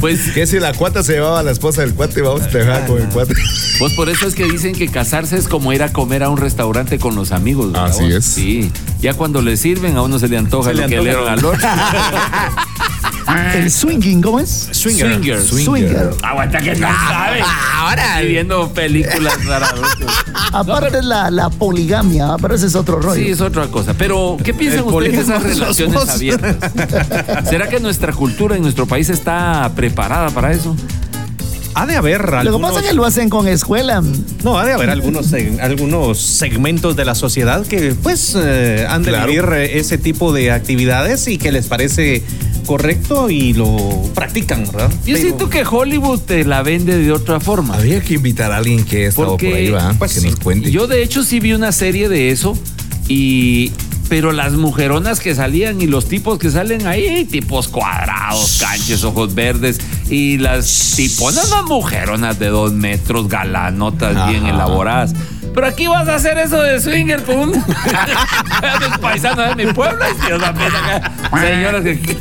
Pues, 0.00 0.32
Que 0.32 0.46
si 0.46 0.58
la 0.58 0.72
cuata 0.74 1.02
se 1.02 1.12
llevaba 1.14 1.40
a 1.40 1.42
la 1.42 1.52
esposa 1.52 1.82
del 1.82 1.94
cuate, 1.94 2.20
vamos, 2.22 2.48
te 2.50 2.58
dejaba 2.58 2.84
con 2.86 3.00
el 3.00 3.08
cuate. 3.08 3.34
pues 3.78 3.92
por 3.94 4.08
eso 4.10 4.26
es 4.26 4.34
que 4.34 4.44
dicen 4.44 4.74
que 4.74 4.88
casarse 4.88 5.36
es 5.36 5.46
como 5.48 5.72
ir 5.72 5.82
a 5.82 5.92
comer 5.92 6.22
a 6.24 6.28
un 6.30 6.36
restaurante 6.36 6.98
con 6.98 7.14
los 7.14 7.30
amigos. 7.32 7.72
¿verdad 7.72 7.86
Así 7.90 8.02
vos? 8.04 8.12
es. 8.12 8.24
Sí. 8.24 8.72
Ya 9.00 9.14
cuando 9.14 9.40
le 9.42 9.56
sirven, 9.56 9.96
a 9.96 10.02
uno 10.02 10.18
se 10.18 10.28
le 10.28 10.36
antoja 10.36 10.70
Se 10.70 10.74
le 10.74 10.82
lo 10.82 10.88
que 10.88 10.96
le 10.96 11.02
dieron. 11.02 11.40
otro. 13.32 13.60
El 13.60 13.70
swinging, 13.70 14.22
¿cómo 14.22 14.40
es? 14.40 14.68
Swinger. 14.72 15.14
Swinger. 15.14 15.40
Swinger. 15.42 16.10
Aguanta 16.22 16.58
que 16.58 16.74
no 16.74 16.88
sabe. 16.88 17.40
Ahora. 17.76 18.20
viendo 18.20 18.68
películas 18.72 19.34
para 19.46 19.66
adultos. 19.66 20.12
Aparte 20.52 21.02
la, 21.02 21.30
la 21.30 21.50
poligamia, 21.50 22.36
pero 22.40 22.54
ese 22.54 22.66
es 22.66 22.74
otro 22.74 23.00
rollo. 23.00 23.14
Sí, 23.22 23.30
es 23.30 23.40
otra 23.40 23.66
cosa. 23.68 23.94
Pero, 23.94 24.36
¿qué 24.42 24.52
piensan 24.54 24.80
El 24.80 24.94
ustedes 24.94 25.12
de 25.16 25.20
esas 25.22 25.42
relaciones 25.42 26.08
abiertas? 26.08 26.56
¿Será 27.48 27.68
que 27.68 27.80
nuestra 27.80 28.12
cultura 28.12 28.56
en 28.56 28.62
nuestro 28.62 28.86
país 28.86 29.08
está 29.10 29.70
preparada 29.74 30.30
para 30.30 30.52
eso? 30.52 30.76
Ha 31.72 31.86
de 31.86 31.94
haber 31.96 32.20
Lo 32.22 32.30
que 32.30 32.36
algunos, 32.38 32.70
pasa 32.72 32.82
es 32.82 32.88
que 32.90 32.94
lo 32.96 33.04
hacen 33.04 33.28
con 33.30 33.46
escuela. 33.46 34.02
no, 34.42 34.58
ha 34.58 34.66
de 34.66 34.72
haber 34.72 34.90
algunos, 34.90 35.30
seg- 35.32 35.60
algunos 35.60 36.18
segmentos 36.20 36.96
de 36.96 37.04
la 37.04 37.14
sociedad 37.14 37.64
que 37.64 37.94
pues 38.02 38.34
eh, 38.36 38.84
han 38.88 39.04
de 39.04 39.10
Claro. 39.10 39.26
vivir 39.28 39.44
eh, 39.52 39.78
ese 39.78 39.96
tipo 39.96 40.32
de 40.32 40.50
actividades 40.50 41.28
y 41.28 41.38
que 41.38 41.52
les 41.52 41.68
parece 41.68 42.24
correcto 42.62 43.30
y 43.30 43.52
lo 43.52 43.76
practican, 44.14 44.64
¿verdad? 44.66 44.90
Yo 44.90 45.14
Pero- 45.14 45.18
siento 45.18 45.50
que 45.50 45.64
Hollywood 45.64 46.20
te 46.20 46.44
la 46.44 46.62
vende 46.62 46.96
de 46.98 47.12
otra 47.12 47.40
forma. 47.40 47.74
Había 47.76 48.00
que 48.00 48.14
invitar 48.14 48.52
a 48.52 48.56
alguien 48.58 48.84
que 48.84 49.06
ha 49.06 49.08
estado 49.08 49.36
por 49.36 49.46
ahí, 49.46 49.70
va, 49.70 49.94
pues, 49.98 50.14
que 50.18 50.28
nos 50.28 50.36
cuente. 50.40 50.70
Yo 50.70 50.86
de 50.86 51.02
hecho 51.02 51.22
sí 51.22 51.40
vi 51.40 51.52
una 51.52 51.72
serie 51.72 52.08
de 52.08 52.30
eso 52.30 52.56
y 53.08 53.72
pero 54.08 54.32
las 54.32 54.54
mujeronas 54.54 55.20
que 55.20 55.36
salían 55.36 55.80
y 55.80 55.86
los 55.86 56.08
tipos 56.08 56.36
que 56.40 56.50
salen 56.50 56.84
ahí, 56.88 57.24
tipos 57.26 57.68
cuadrados, 57.68 58.58
canches, 58.60 59.04
ojos 59.04 59.36
verdes 59.36 59.80
y 60.10 60.36
las 60.36 60.94
tiponas, 60.96 61.48
las 61.48 61.64
mujeronas 61.66 62.36
de 62.40 62.48
dos 62.48 62.72
metros, 62.72 63.28
galanotas, 63.28 64.28
bien 64.28 64.46
elaboradas. 64.46 65.14
Pero 65.54 65.66
aquí 65.66 65.86
vas 65.88 66.08
a 66.08 66.14
hacer 66.14 66.38
eso 66.38 66.60
de 66.62 66.80
swinger 66.80 67.22
con 67.24 67.36
un 67.50 67.64
paisano 69.00 69.42
de 69.42 69.54
mi 69.66 69.72
pueblo. 69.72 70.04
y 70.28 70.32
acá, 70.32 71.12
Señoras 71.40 71.82
que. 71.82 72.18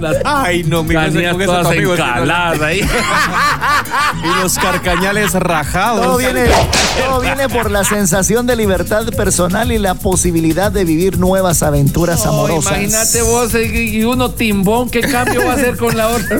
Las 0.00 0.16
Ay, 0.24 0.64
no, 0.64 0.82
mi 0.82 0.94
canías 0.94 1.32
con 1.32 1.42
esos 1.42 1.54
todas 1.56 1.66
amigos. 1.72 1.98
encaladas 1.98 2.60
ahí. 2.62 2.80
Y 4.24 4.42
los 4.42 4.58
carcañales 4.58 5.32
rajados. 5.34 6.04
Todo 6.04 6.16
viene, 6.18 6.46
todo 7.06 7.20
viene 7.20 7.48
por 7.48 7.70
la 7.70 7.84
sensación 7.84 8.46
de 8.46 8.56
libertad 8.56 9.06
personal 9.16 9.70
y 9.70 9.78
la 9.78 9.94
posibilidad 9.94 10.72
de 10.72 10.84
vivir 10.84 11.18
nuevas 11.18 11.62
aventuras 11.62 12.24
No, 12.24 12.30
amorosas. 12.32 12.72
imagínate 12.78 13.22
vos 13.22 13.54
y 13.54 14.02
uno 14.04 14.30
timbón, 14.30 14.90
¿qué 14.90 15.00
cambio 15.00 15.44
va 15.46 15.52
a 15.52 15.54
hacer 15.54 15.76
con 15.76 15.96
la 15.96 16.08
otra? 16.08 16.38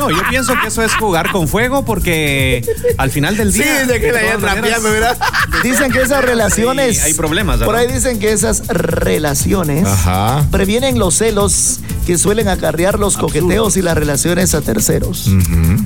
No, 0.00 0.10
yo 0.10 0.22
pienso 0.30 0.54
que 0.60 0.68
eso 0.68 0.82
es 0.82 0.94
jugar 0.94 1.30
con 1.30 1.46
fuego 1.48 1.84
porque 1.84 2.64
al 2.98 3.10
final 3.10 3.36
del 3.36 3.52
Sí, 3.52 3.62
día. 3.62 3.86
de 3.86 4.00
que 4.00 4.12
la 4.12 4.36
trapeando, 4.38 4.90
¿verdad? 4.90 5.16
Dicen 5.62 5.92
que 5.92 6.00
esas 6.02 6.24
relaciones. 6.24 7.00
hay- 7.02 7.10
hay 7.10 7.14
problemas, 7.14 7.58
Por 7.58 7.74
¿verdad? 7.74 7.88
ahí 7.88 7.94
dicen 7.94 8.18
que 8.18 8.32
esas 8.32 8.66
relaciones 8.68 9.86
Ajá. 9.86 10.46
previenen 10.50 10.98
los 10.98 11.14
celos 11.16 11.80
que 12.06 12.16
suelen 12.18 12.48
acarrear 12.48 12.98
los 12.98 13.16
coqueteos 13.16 13.76
y 13.76 13.82
las 13.82 13.96
relaciones 13.96 14.54
a 14.54 14.60
terceros. 14.62 15.28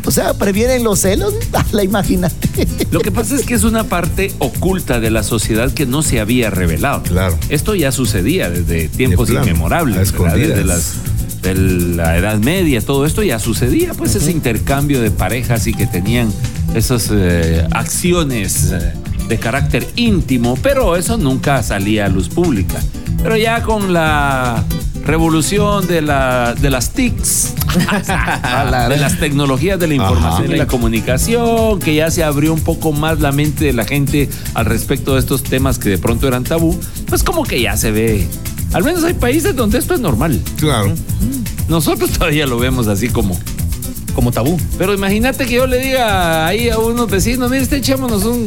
O 0.07 0.11
sea, 0.11 0.35
previenen 0.35 0.85
los 0.85 1.01
celos. 1.01 1.35
La 1.73 1.83
imagínate. 1.83 2.67
Lo 2.91 3.01
que 3.01 3.11
pasa 3.11 3.35
es 3.35 3.43
que 3.43 3.55
es 3.55 3.65
una 3.65 3.85
parte 3.85 4.33
oculta 4.39 5.01
de 5.01 5.11
la 5.11 5.23
sociedad 5.23 5.73
que 5.73 5.87
no 5.87 6.03
se 6.03 6.21
había 6.21 6.51
revelado. 6.51 7.03
Claro. 7.03 7.37
Esto 7.49 7.75
ya 7.75 7.91
sucedía 7.93 8.49
desde 8.51 8.89
tiempos 8.89 9.29
De 9.29 9.35
inmemorables, 9.35 9.97
a 9.97 9.99
¿verdad? 10.01 10.15
escondidas. 10.15 10.49
desde 10.51 10.65
las 10.65 10.95
de 11.45 11.55
la 11.55 12.17
Edad 12.17 12.39
Media, 12.39 12.81
todo 12.81 13.05
esto 13.05 13.23
ya 13.23 13.39
sucedía, 13.39 13.93
pues 13.95 14.15
ese 14.15 14.33
intercambio 14.33 15.01
de 15.01 15.11
parejas 15.11 15.67
y 15.67 15.75
que 15.75 15.87
tenían 15.87 16.33
esas 16.75 17.11
eh, 17.13 17.67
acciones 17.71 18.73
eh, 18.73 18.95
de 19.29 19.39
carácter 19.39 19.87
íntimo, 19.97 20.59
pero 20.63 20.97
eso 20.97 21.19
nunca 21.19 21.63
salía 21.63 22.07
a 22.07 22.09
luz 22.09 22.29
pública. 22.29 22.81
Pero 23.23 23.37
ya 23.37 23.63
con 23.63 23.93
la 23.93 24.65
revolución 25.05 25.87
de, 25.87 26.03
la, 26.03 26.55
de 26.55 26.71
las 26.71 26.91
TICs, 26.91 27.55
de 28.89 28.97
las 28.97 29.19
tecnologías 29.19 29.79
de 29.79 29.87
la 29.87 29.95
información 29.95 30.45
Ajá. 30.45 30.55
y 30.55 30.57
la 30.57 30.67
comunicación, 30.67 31.79
que 31.79 31.95
ya 31.95 32.11
se 32.11 32.25
abrió 32.25 32.55
un 32.55 32.61
poco 32.61 32.93
más 32.93 33.21
la 33.21 33.33
mente 33.33 33.67
de 33.67 33.73
la 33.73 33.85
gente 33.85 34.29
al 34.55 34.65
respecto 34.65 35.15
de 35.15 35.21
estos 35.21 35.43
temas 35.43 35.79
que 35.79 35.91
de 35.91 35.99
pronto 35.99 36.27
eran 36.27 36.45
tabú, 36.45 36.79
pues 37.09 37.23
como 37.23 37.45
que 37.45 37.61
ya 37.61 37.77
se 37.77 37.91
ve. 37.91 38.27
Al 38.75 38.83
menos 38.85 39.03
hay 39.05 39.15
países 39.15 39.55
donde 39.57 39.79
esto 39.79 39.95
es 39.95 40.01
normal. 40.01 40.39
Claro. 40.59 40.93
Nosotros 41.69 42.11
todavía 42.19 42.45
lo 42.47 42.59
vemos 42.59 42.89
así 42.89 43.09
como, 43.09 43.39
Como 44.15 44.33
tabú. 44.33 44.61
pero 44.77 44.93
imagínate 44.93 45.47
que 45.47 45.55
yo 45.55 45.67
le 45.67 45.79
diga 45.79 46.47
ahí 46.47 46.69
a 46.69 46.79
unos 46.79 47.09
vecinos, 47.09 47.51
mire, 47.51 47.63
este 47.63 47.77
echémonos 47.77 48.25
un 48.25 48.47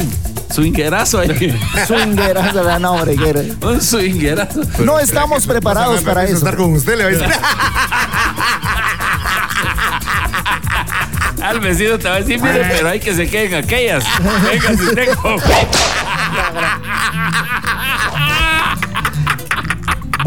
swingerazo 0.54 1.20
ahí. 1.20 1.30
Swingerazo, 1.88 2.64
la 2.64 2.78
no, 2.78 2.92
hombre, 2.94 3.16
un 3.62 3.82
swingerazo. 3.82 4.62
No 4.84 5.00
estamos 5.00 5.48
preparados 5.48 6.02
para 6.02 6.26
eso. 6.26 6.36
estar 6.38 6.56
con 6.58 6.74
usted, 6.74 6.98
le 6.98 7.04
va 7.06 7.10
a 7.10 7.14
decir. 7.14 7.28
Al 11.42 11.60
vecino 11.62 11.98
te 11.98 12.10
va 12.10 12.16
a 12.16 12.20
decir, 12.20 12.42
mire, 12.42 12.66
pero 12.70 12.90
hay 12.90 13.00
que 13.00 13.16
se 13.16 13.28
queden 13.30 13.54
aquellas. 13.64 14.04
Venga, 14.52 14.70
si 14.78 14.94
tengo. 14.96 15.38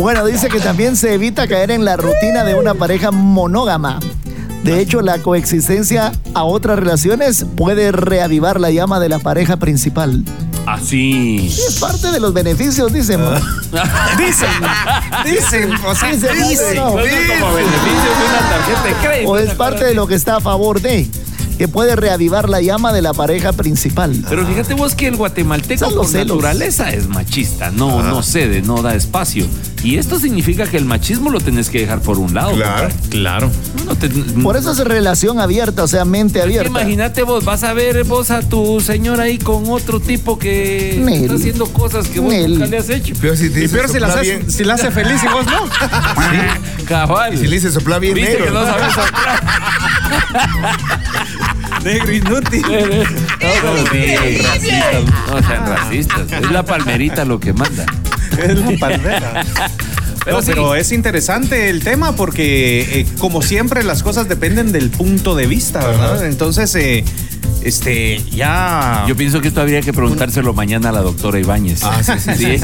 Bueno, 0.01 0.25
dice 0.25 0.49
que 0.49 0.61
también 0.61 0.97
se 0.97 1.13
evita 1.13 1.47
caer 1.47 1.71
en 1.71 1.85
la 1.85 1.95
rutina 1.99 2.43
de 2.43 2.55
una 2.55 2.73
pareja 2.73 3.11
monógama. 3.11 4.01
De 4.65 4.81
hecho, 4.81 5.03
la 5.03 5.19
coexistencia 5.19 6.13
a 6.33 6.45
otras 6.45 6.79
relaciones 6.79 7.45
puede 7.55 7.93
reavivar 7.93 8.59
la 8.59 8.71
llama 8.71 8.99
de 8.99 9.11
la 9.11 9.19
pareja 9.19 9.59
principal. 9.59 10.25
Así. 10.65 11.49
Es 11.49 11.79
parte 11.79 12.13
de 12.13 12.19
los 12.19 12.33
beneficios, 12.33 12.95
dicen. 12.95 13.21
¿no? 13.21 13.31
Dicen, 14.17 14.49
dicen, 15.27 15.73
o 15.85 15.95
sea, 15.95 16.13
Dicen, 16.13 16.49
dicen. 16.49 16.77
no, 16.77 16.85
no. 16.87 16.91
Suena 16.93 17.35
como 17.39 17.55
beneficio 17.55 18.11
de 18.11 18.27
una 18.27 18.49
tarjeta 18.49 18.83
de 18.85 19.07
crédito. 19.07 19.31
O 19.31 19.37
es 19.37 19.55
parte 19.55 19.85
de 19.85 19.95
lo 19.95 20.07
que 20.07 20.15
está 20.15 20.37
a 20.37 20.41
favor 20.41 20.81
de. 20.81 21.11
Que 21.61 21.69
puede 21.69 21.95
reavivar 21.95 22.49
la 22.49 22.63
llama 22.63 22.91
de 22.91 23.03
la 23.03 23.13
pareja 23.13 23.53
principal. 23.53 24.25
Pero 24.31 24.47
fíjate 24.47 24.73
vos 24.73 24.95
que 24.95 25.09
el 25.09 25.17
guatemalteco 25.17 25.91
por 25.95 26.07
celos. 26.07 26.39
naturaleza 26.39 26.89
es 26.91 27.07
machista, 27.07 27.71
no, 27.71 28.03
no 28.03 28.23
cede, 28.23 28.63
no 28.63 28.81
da 28.81 28.95
espacio. 28.95 29.45
Y 29.85 29.99
esto 29.99 30.19
significa 30.19 30.67
que 30.67 30.79
el 30.79 30.87
machismo 30.87 31.29
lo 31.29 31.39
tenés 31.39 31.69
que 31.69 31.81
dejar 31.81 32.01
por 32.01 32.19
un 32.19 32.33
lado. 32.33 32.53
Claro. 32.55 32.89
Claro. 33.11 33.51
No 33.85 33.95
te- 33.95 34.09
Por 34.09 34.57
eso 34.57 34.73
es 34.73 34.79
relación 34.79 35.39
abierta, 35.39 35.83
o 35.85 35.87
sea, 35.87 36.07
mente 36.07 36.41
abierta. 36.41 36.71
Imagínate 36.71 37.25
vos, 37.25 37.45
vas 37.45 37.63
a 37.63 37.75
ver 37.75 38.05
vos 38.05 38.31
a 38.31 38.41
tu 38.41 38.81
señora 38.81 39.25
ahí 39.25 39.37
con 39.37 39.69
otro 39.69 40.01
tipo 40.01 40.39
que 40.39 40.99
Nel. 41.05 41.25
está 41.25 41.35
haciendo 41.35 41.67
cosas 41.67 42.09
que 42.09 42.21
vos 42.21 42.33
Nel. 42.33 42.53
nunca 42.55 42.67
le 42.69 42.79
has 42.79 42.89
hecho. 42.89 43.13
Pero 43.21 43.37
si 43.37 43.51
te 43.51 43.65
Y 43.65 43.69
peor 43.69 43.89
si 43.91 43.99
la, 44.01 44.07
sopla 44.07 44.23
haces- 44.23 44.39
bien. 44.39 44.51
si 44.51 44.65
la 44.65 44.75
hace 44.75 44.91
feliz 44.91 45.23
y 45.23 45.27
vos 45.29 45.45
no. 45.45 46.85
Cabal. 46.89 47.35
Y 47.35 47.37
si 47.37 47.47
le 47.49 47.57
dice 47.57 47.71
sopla 47.71 47.99
bien 47.99 48.15
Viste 48.15 48.31
negro. 48.33 48.47
que 48.47 48.51
no 48.51 48.65
sabes 48.65 48.95
soplar. 48.95 49.41
Negro 51.85 52.13
inútil. 52.13 52.63
No 52.63 52.71
no 55.41 55.49
sean 55.49 55.67
racistas. 55.67 56.33
Es 56.33 56.51
la 56.51 56.65
palmerita 56.65 57.25
lo 57.25 57.39
que 57.41 57.53
manda. 57.53 57.87
Es 58.39 58.59
la 58.59 58.79
palmera. 58.79 59.45
Pero 60.25 60.37
No, 60.37 60.43
sí. 60.43 60.51
pero 60.53 60.75
es 60.75 60.93
interesante 60.93 61.71
el 61.71 61.83
tema 61.83 62.15
porque, 62.15 63.01
eh, 63.01 63.07
como 63.19 63.41
siempre, 63.41 63.83
las 63.83 64.03
cosas 64.03 64.29
dependen 64.29 64.71
del 64.71 64.91
punto 64.91 65.35
de 65.35 65.47
vista, 65.47 65.79
¿verdad? 65.87 66.27
Entonces, 66.27 66.75
eh, 66.75 67.03
este, 67.63 68.23
ya. 68.31 69.07
Yo 69.09 69.17
pienso 69.17 69.41
que 69.41 69.49
esto 69.49 69.63
habría 69.63 69.81
que 69.81 69.95
preguntárselo 69.95 70.53
mañana 70.53 70.91
a 70.91 70.93
la 70.93 71.01
doctora 71.01 71.41
Ibáñez. 71.41 71.83
Ah, 71.85 72.03
sí, 72.03 72.13
sí, 72.37 72.59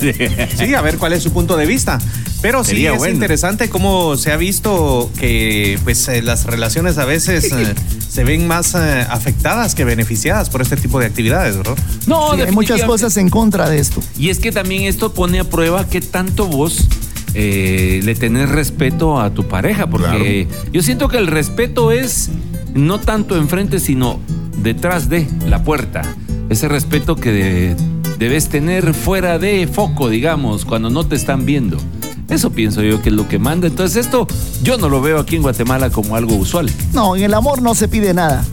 sí. 0.00 0.12
Sí, 0.56 0.74
a 0.76 0.80
ver 0.80 0.96
cuál 0.98 1.12
es 1.14 1.24
su 1.24 1.32
punto 1.32 1.56
de 1.56 1.66
vista. 1.66 1.98
Pero 2.40 2.62
sí 2.62 2.70
Sería 2.70 2.92
es 2.92 2.98
bueno. 2.98 3.14
interesante 3.14 3.68
cómo 3.68 4.16
se 4.16 4.30
ha 4.30 4.36
visto 4.36 5.10
que 5.18 5.80
pues 5.82 6.06
eh, 6.06 6.22
las 6.22 6.44
relaciones 6.44 6.98
a 6.98 7.04
veces 7.04 7.50
eh, 7.52 7.74
se 8.12 8.24
ven 8.24 8.46
más 8.46 8.74
eh, 8.74 9.06
afectadas 9.08 9.74
que 9.74 9.84
beneficiadas 9.86 10.50
por 10.50 10.60
este 10.60 10.76
tipo 10.76 11.00
de 11.00 11.06
actividades, 11.06 11.56
¿verdad? 11.56 11.76
No, 12.06 12.34
Sí, 12.34 12.40
hay 12.42 12.52
muchas 12.52 12.82
cosas 12.82 13.16
en 13.16 13.30
contra 13.30 13.70
de 13.70 13.78
esto. 13.78 14.02
Y 14.18 14.28
es 14.28 14.38
que 14.38 14.52
también 14.52 14.82
esto 14.82 15.14
pone 15.14 15.40
a 15.40 15.44
prueba 15.44 15.88
qué 15.88 16.00
tanto 16.02 16.46
vos 16.46 16.88
eh, 17.32 18.00
le 18.04 18.14
tenés 18.14 18.50
respeto 18.50 19.18
a 19.18 19.30
tu 19.32 19.48
pareja, 19.48 19.86
porque 19.86 20.46
yo 20.72 20.82
siento 20.82 21.08
que 21.08 21.16
el 21.16 21.26
respeto 21.26 21.90
es 21.90 22.28
no 22.74 23.00
tanto 23.00 23.36
enfrente, 23.38 23.80
sino 23.80 24.20
detrás 24.62 25.08
de 25.08 25.26
la 25.48 25.62
puerta. 25.64 26.02
Ese 26.50 26.68
respeto 26.68 27.16
que 27.16 27.32
de- 27.32 27.76
debes 28.18 28.50
tener 28.50 28.92
fuera 28.92 29.38
de 29.38 29.66
foco, 29.66 30.10
digamos, 30.10 30.66
cuando 30.66 30.90
no 30.90 31.04
te 31.06 31.16
están 31.16 31.46
viendo. 31.46 31.78
Eso 32.28 32.50
pienso 32.50 32.82
yo 32.82 33.02
que 33.02 33.10
es 33.10 33.14
lo 33.14 33.28
que 33.28 33.38
manda. 33.38 33.66
Entonces 33.66 34.06
esto 34.06 34.26
yo 34.62 34.78
no 34.78 34.88
lo 34.88 35.00
veo 35.00 35.18
aquí 35.18 35.36
en 35.36 35.42
Guatemala 35.42 35.90
como 35.90 36.16
algo 36.16 36.36
usual. 36.36 36.70
No, 36.92 37.16
en 37.16 37.24
el 37.24 37.34
amor 37.34 37.62
no 37.62 37.74
se 37.74 37.88
pide 37.88 38.14
nada. 38.14 38.44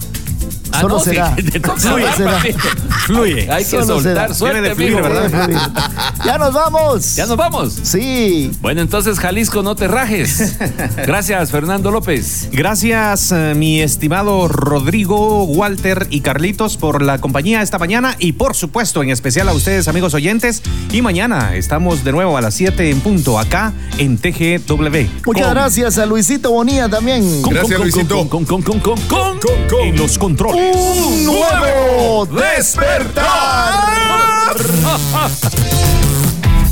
Ah, 0.71 0.81
Solo 0.81 0.95
no, 0.95 0.99
sí, 1.03 1.09
será. 1.11 1.35
te 1.35 1.59
toca 1.59 1.79
Solo 1.79 1.93
hablar, 1.95 2.15
será. 2.17 2.31
papito. 2.33 2.59
Fluye. 3.05 3.51
Hay 3.51 3.63
que 3.63 3.69
Solo 3.69 3.85
soltar, 3.85 4.13
será. 4.13 4.33
suerte, 4.33 4.55
Debe 4.61 4.69
de 4.69 4.75
fluir. 4.75 4.95
¿verdad? 5.01 5.49
Ya 6.25 6.37
nos 6.37 6.53
vamos. 6.53 7.15
Ya 7.15 7.25
nos 7.25 7.37
vamos. 7.37 7.73
Sí. 7.83 8.51
Bueno, 8.61 8.81
entonces 8.81 9.19
Jalisco, 9.19 9.63
no 9.63 9.75
te 9.75 9.87
rajes. 9.87 10.57
Gracias, 11.05 11.51
Fernando 11.51 11.91
López. 11.91 12.49
Gracias, 12.51 13.31
eh, 13.31 13.53
mi 13.55 13.81
estimado 13.81 14.47
Rodrigo, 14.47 15.43
Walter 15.45 16.07
y 16.09 16.21
Carlitos, 16.21 16.77
por 16.77 17.01
la 17.01 17.19
compañía 17.19 17.61
esta 17.61 17.77
mañana 17.79 18.15
y, 18.19 18.33
por 18.33 18.55
supuesto, 18.55 19.01
en 19.03 19.09
especial 19.09 19.49
a 19.49 19.53
ustedes, 19.53 19.87
amigos 19.87 20.13
oyentes. 20.13 20.61
Y 20.91 21.01
mañana 21.01 21.55
estamos 21.55 22.03
de 22.03 22.11
nuevo 22.11 22.37
a 22.37 22.41
las 22.41 22.53
7 22.53 22.89
en 22.89 22.99
punto 23.01 23.39
acá 23.39 23.73
en 23.97 24.17
TGW. 24.17 25.07
Muchas 25.25 25.43
Con- 25.45 25.53
gracias 25.53 25.97
a 25.97 26.05
Luisito 26.05 26.51
Bonilla 26.51 26.87
también. 26.89 27.41
Con, 27.41 27.53
Gracias, 27.53 27.77
con, 27.77 27.87
Luisito. 27.89 28.15
Con, 28.29 28.45
con, 28.45 28.61
con, 28.61 28.79
con, 28.79 28.97
con, 29.07 29.39
con. 29.39 29.39
En 29.83 29.97
los 29.97 30.17
controles. 30.17 30.59
Un 30.73 31.26
nuevo 31.26 32.26
despertar. 32.26 33.80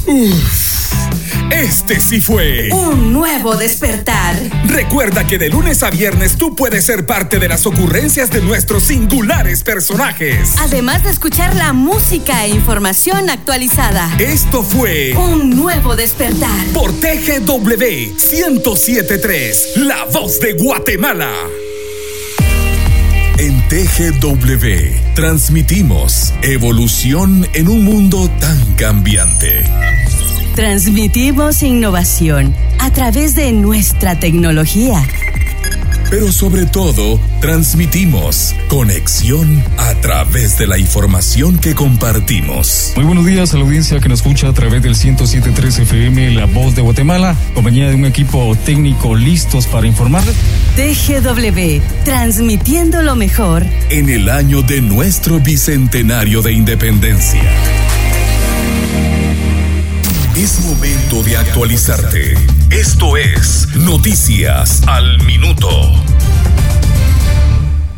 Este 1.51 1.99
sí 1.99 2.19
fue. 2.21 2.69
Un 2.71 3.13
nuevo 3.13 3.55
despertar. 3.55 4.35
Recuerda 4.65 5.25
que 5.25 5.37
de 5.37 5.49
lunes 5.49 5.81
a 5.81 5.89
viernes 5.89 6.37
tú 6.37 6.55
puedes 6.55 6.85
ser 6.85 7.05
parte 7.05 7.39
de 7.39 7.47
las 7.47 7.65
ocurrencias 7.65 8.29
de 8.29 8.41
nuestros 8.41 8.83
singulares 8.83 9.63
personajes. 9.63 10.55
Además 10.59 11.03
de 11.03 11.09
escuchar 11.11 11.55
la 11.55 11.73
música 11.73 12.45
e 12.45 12.49
información 12.49 13.29
actualizada. 13.29 14.09
Esto 14.19 14.61
fue 14.61 15.13
Un 15.15 15.51
nuevo 15.51 15.95
despertar. 15.95 16.65
por 16.73 16.91
TGW 16.91 18.13
1073, 18.31 19.77
La 19.77 20.05
Voz 20.05 20.39
de 20.39 20.53
Guatemala. 20.53 21.31
TGW 23.69 25.13
transmitimos 25.13 26.33
evolución 26.41 27.45
en 27.53 27.67
un 27.67 27.83
mundo 27.83 28.29
tan 28.39 28.57
cambiante. 28.75 29.65
Transmitimos 30.55 31.61
innovación 31.63 32.55
a 32.79 32.93
través 32.93 33.35
de 33.35 33.51
nuestra 33.51 34.17
tecnología. 34.21 35.05
Pero 36.09 36.31
sobre 36.31 36.65
todo, 36.65 37.19
transmitimos 37.41 38.55
conexión 38.69 39.61
a 39.77 39.93
través 39.95 40.57
de 40.57 40.65
la 40.65 40.77
información 40.77 41.57
que 41.57 41.75
compartimos. 41.75 42.93
Muy 42.95 43.03
buenos 43.03 43.25
días 43.25 43.53
a 43.53 43.57
la 43.57 43.65
audiencia 43.65 43.99
que 43.99 44.07
nos 44.07 44.19
escucha 44.19 44.47
a 44.47 44.53
través 44.53 44.81
del 44.81 44.95
107.3 44.95 45.79
FM 45.81 46.31
La 46.31 46.45
Voz 46.45 46.75
de 46.75 46.81
Guatemala, 46.81 47.35
compañía 47.53 47.89
de 47.89 47.95
un 47.95 48.05
equipo 48.05 48.55
técnico 48.65 49.15
listos 49.15 49.67
para 49.67 49.85
informarles. 49.85 50.35
TGW, 50.77 51.81
transmitiendo 52.05 53.01
lo 53.01 53.17
mejor. 53.17 53.65
En 53.89 54.07
el 54.07 54.29
año 54.29 54.61
de 54.61 54.81
nuestro 54.81 55.41
bicentenario 55.41 56.41
de 56.41 56.53
independencia. 56.53 57.43
Es 60.37 60.59
momento 60.59 61.23
de 61.23 61.35
actualizarte. 61.35 62.35
Esto 62.69 63.17
es 63.17 63.67
Noticias 63.75 64.83
al 64.85 65.17
Minuto. 65.23 65.67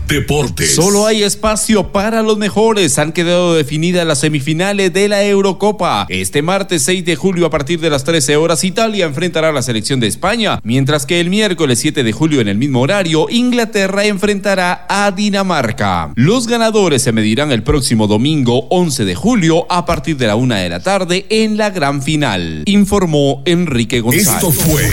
Deportes. 0.10 0.74
Solo 0.74 1.06
hay 1.06 1.22
espacio 1.22 1.92
para 1.92 2.24
los 2.24 2.40
mejores. 2.40 2.98
Han 2.98 3.12
quedado 3.12 3.54
definidas 3.54 4.08
las 4.08 4.20
semifinales 4.20 4.92
de 4.92 5.08
la 5.08 5.24
Eurocopa. 5.24 6.08
Este 6.10 6.42
martes 6.42 6.82
6 6.82 7.06
de 7.06 7.16
julio 7.16 7.46
a 7.46 7.52
partir 7.52 7.80
de 7.80 7.92
las 7.92 8.04
13 8.06 8.36
horas 8.36 8.64
Italia 8.64 9.06
enfrentará 9.06 9.50
a 9.50 9.52
la 9.52 9.62
selección 9.62 10.00
de 10.00 10.08
España, 10.08 10.60
mientras 10.64 11.06
que 11.06 11.20
el 11.20 11.30
miércoles 11.30 11.78
7 11.78 12.04
de 12.04 12.12
julio 12.12 12.42
en 12.42 12.48
el 12.48 12.58
mismo 12.58 12.82
horario 12.82 13.28
Inglaterra 13.30 14.04
enfrentará 14.06 14.88
a 14.90 15.12
Dinamarca. 15.12 16.12
Los 16.16 16.48
ganadores 16.48 17.04
se 17.04 17.12
medirán 17.12 17.52
el 17.52 17.62
próximo 17.62 18.08
domingo 18.08 18.66
11 18.72 19.06
de 19.06 19.14
julio 19.14 19.68
a 19.70 19.86
partir 19.86 20.18
de 20.18 20.26
la 20.26 20.36
una 20.36 20.58
de 20.58 20.70
la 20.70 20.80
tarde 20.80 21.28
en 21.30 21.56
la 21.56 21.70
gran 21.70 22.02
final, 22.02 22.64
informó 22.66 23.44
Enrique 23.46 24.02
González. 24.02 24.28
Esto 24.28 24.52
fue 24.52 24.90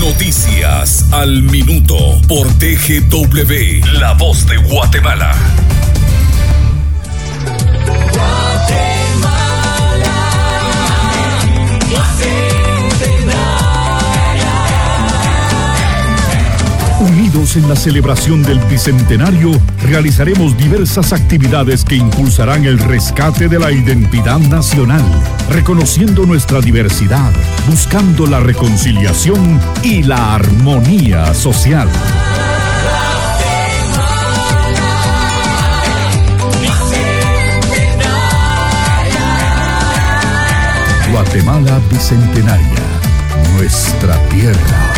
Noticias 0.00 1.04
al 1.12 1.44
Minuto 1.44 1.96
por 2.26 2.48
TGW, 2.58 4.00
La 4.00 4.14
Voz 4.14 4.44
de 4.48 4.55
Guatemala. 4.56 5.34
Unidos 17.00 17.56
en 17.56 17.68
la 17.68 17.76
celebración 17.76 18.42
del 18.42 18.58
Bicentenario, 18.60 19.52
realizaremos 19.82 20.56
diversas 20.56 21.12
actividades 21.12 21.84
que 21.84 21.96
impulsarán 21.96 22.64
el 22.64 22.78
rescate 22.78 23.48
de 23.48 23.58
la 23.58 23.70
identidad 23.70 24.38
nacional, 24.38 25.04
reconociendo 25.50 26.24
nuestra 26.24 26.60
diversidad, 26.60 27.30
buscando 27.68 28.26
la 28.26 28.40
reconciliación 28.40 29.60
y 29.82 30.02
la 30.02 30.34
armonía 30.34 31.32
social. 31.34 31.88
Guatemala 41.10 41.80
Bicentenaria, 41.90 42.82
nuestra 43.54 44.18
tierra. 44.28 44.92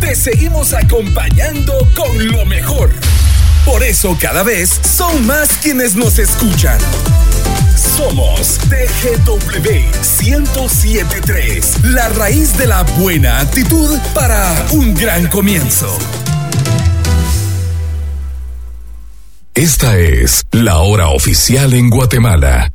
Te 0.00 0.14
seguimos 0.14 0.72
acompañando 0.72 1.72
con 1.96 2.28
lo 2.28 2.46
mejor. 2.46 2.90
Por 3.64 3.82
eso 3.82 4.16
cada 4.20 4.42
vez 4.42 4.70
son 4.82 5.26
más 5.26 5.50
quienes 5.62 5.96
nos 5.96 6.18
escuchan. 6.18 6.78
Somos 7.96 8.58
TGW 8.70 9.68
1073, 10.18 11.84
la 11.84 12.08
raíz 12.08 12.56
de 12.56 12.66
la 12.66 12.84
buena 12.98 13.40
actitud 13.40 13.98
para 14.14 14.66
un 14.72 14.94
gran 14.94 15.26
comienzo. 15.28 15.98
Esta 19.54 19.98
es 19.98 20.46
la 20.52 20.78
hora 20.78 21.08
oficial 21.08 21.74
en 21.74 21.90
Guatemala. 21.90 22.72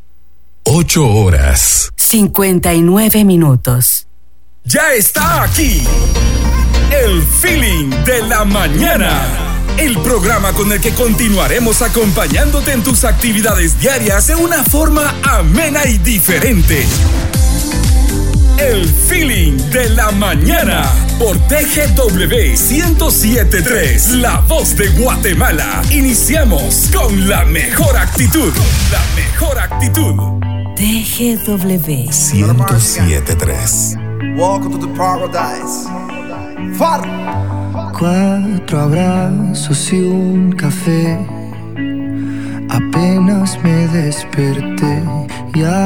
Ocho 0.64 1.07
horas. 1.07 1.89
59 1.95 3.26
minutos. 3.26 4.07
Ya 4.65 4.94
está 4.94 5.41
aquí. 5.44 5.84
El 6.91 7.23
feeling 7.23 7.89
de 8.06 8.22
la 8.27 8.45
mañana. 8.45 9.47
El 9.78 9.99
programa 9.99 10.54
con 10.54 10.72
el 10.72 10.82
que 10.82 10.91
continuaremos 10.91 11.84
acompañándote 11.84 12.72
en 12.72 12.84
tus 12.84 13.04
actividades 13.04 13.80
diarias 13.80 14.26
de 14.26 14.36
una 14.36 14.64
forma 14.64 15.14
amena 15.24 15.86
y 15.86 15.99
diferente. 15.99 16.84
El 18.58 18.88
feeling 18.88 19.56
de 19.72 19.90
la 19.91 20.10
mañana 20.12 20.84
por 21.20 21.38
TGW 21.48 22.58
1073, 22.58 24.14
la 24.14 24.40
voz 24.41 24.76
de 24.76 24.88
Guatemala. 24.90 25.84
Iniciamos 25.91 26.90
con 26.91 27.30
la 27.30 27.45
mejor 27.45 27.95
actitud. 27.98 28.52
La 28.91 29.02
mejor 29.16 29.60
actitud. 29.60 30.16
TGW 30.76 32.10
1073. 32.10 33.95
Welcome 34.36 34.80
to 34.80 34.88
the 34.88 34.94
paradise. 34.98 35.88
Far. 36.80 37.47
Cuatro 37.99 38.80
abrazos 38.80 39.91
y 39.91 40.02
un 40.02 40.52
café. 40.52 41.18
Apenas 42.69 43.57
me 43.64 43.88
desperté. 43.88 45.03
Ya 45.56 45.86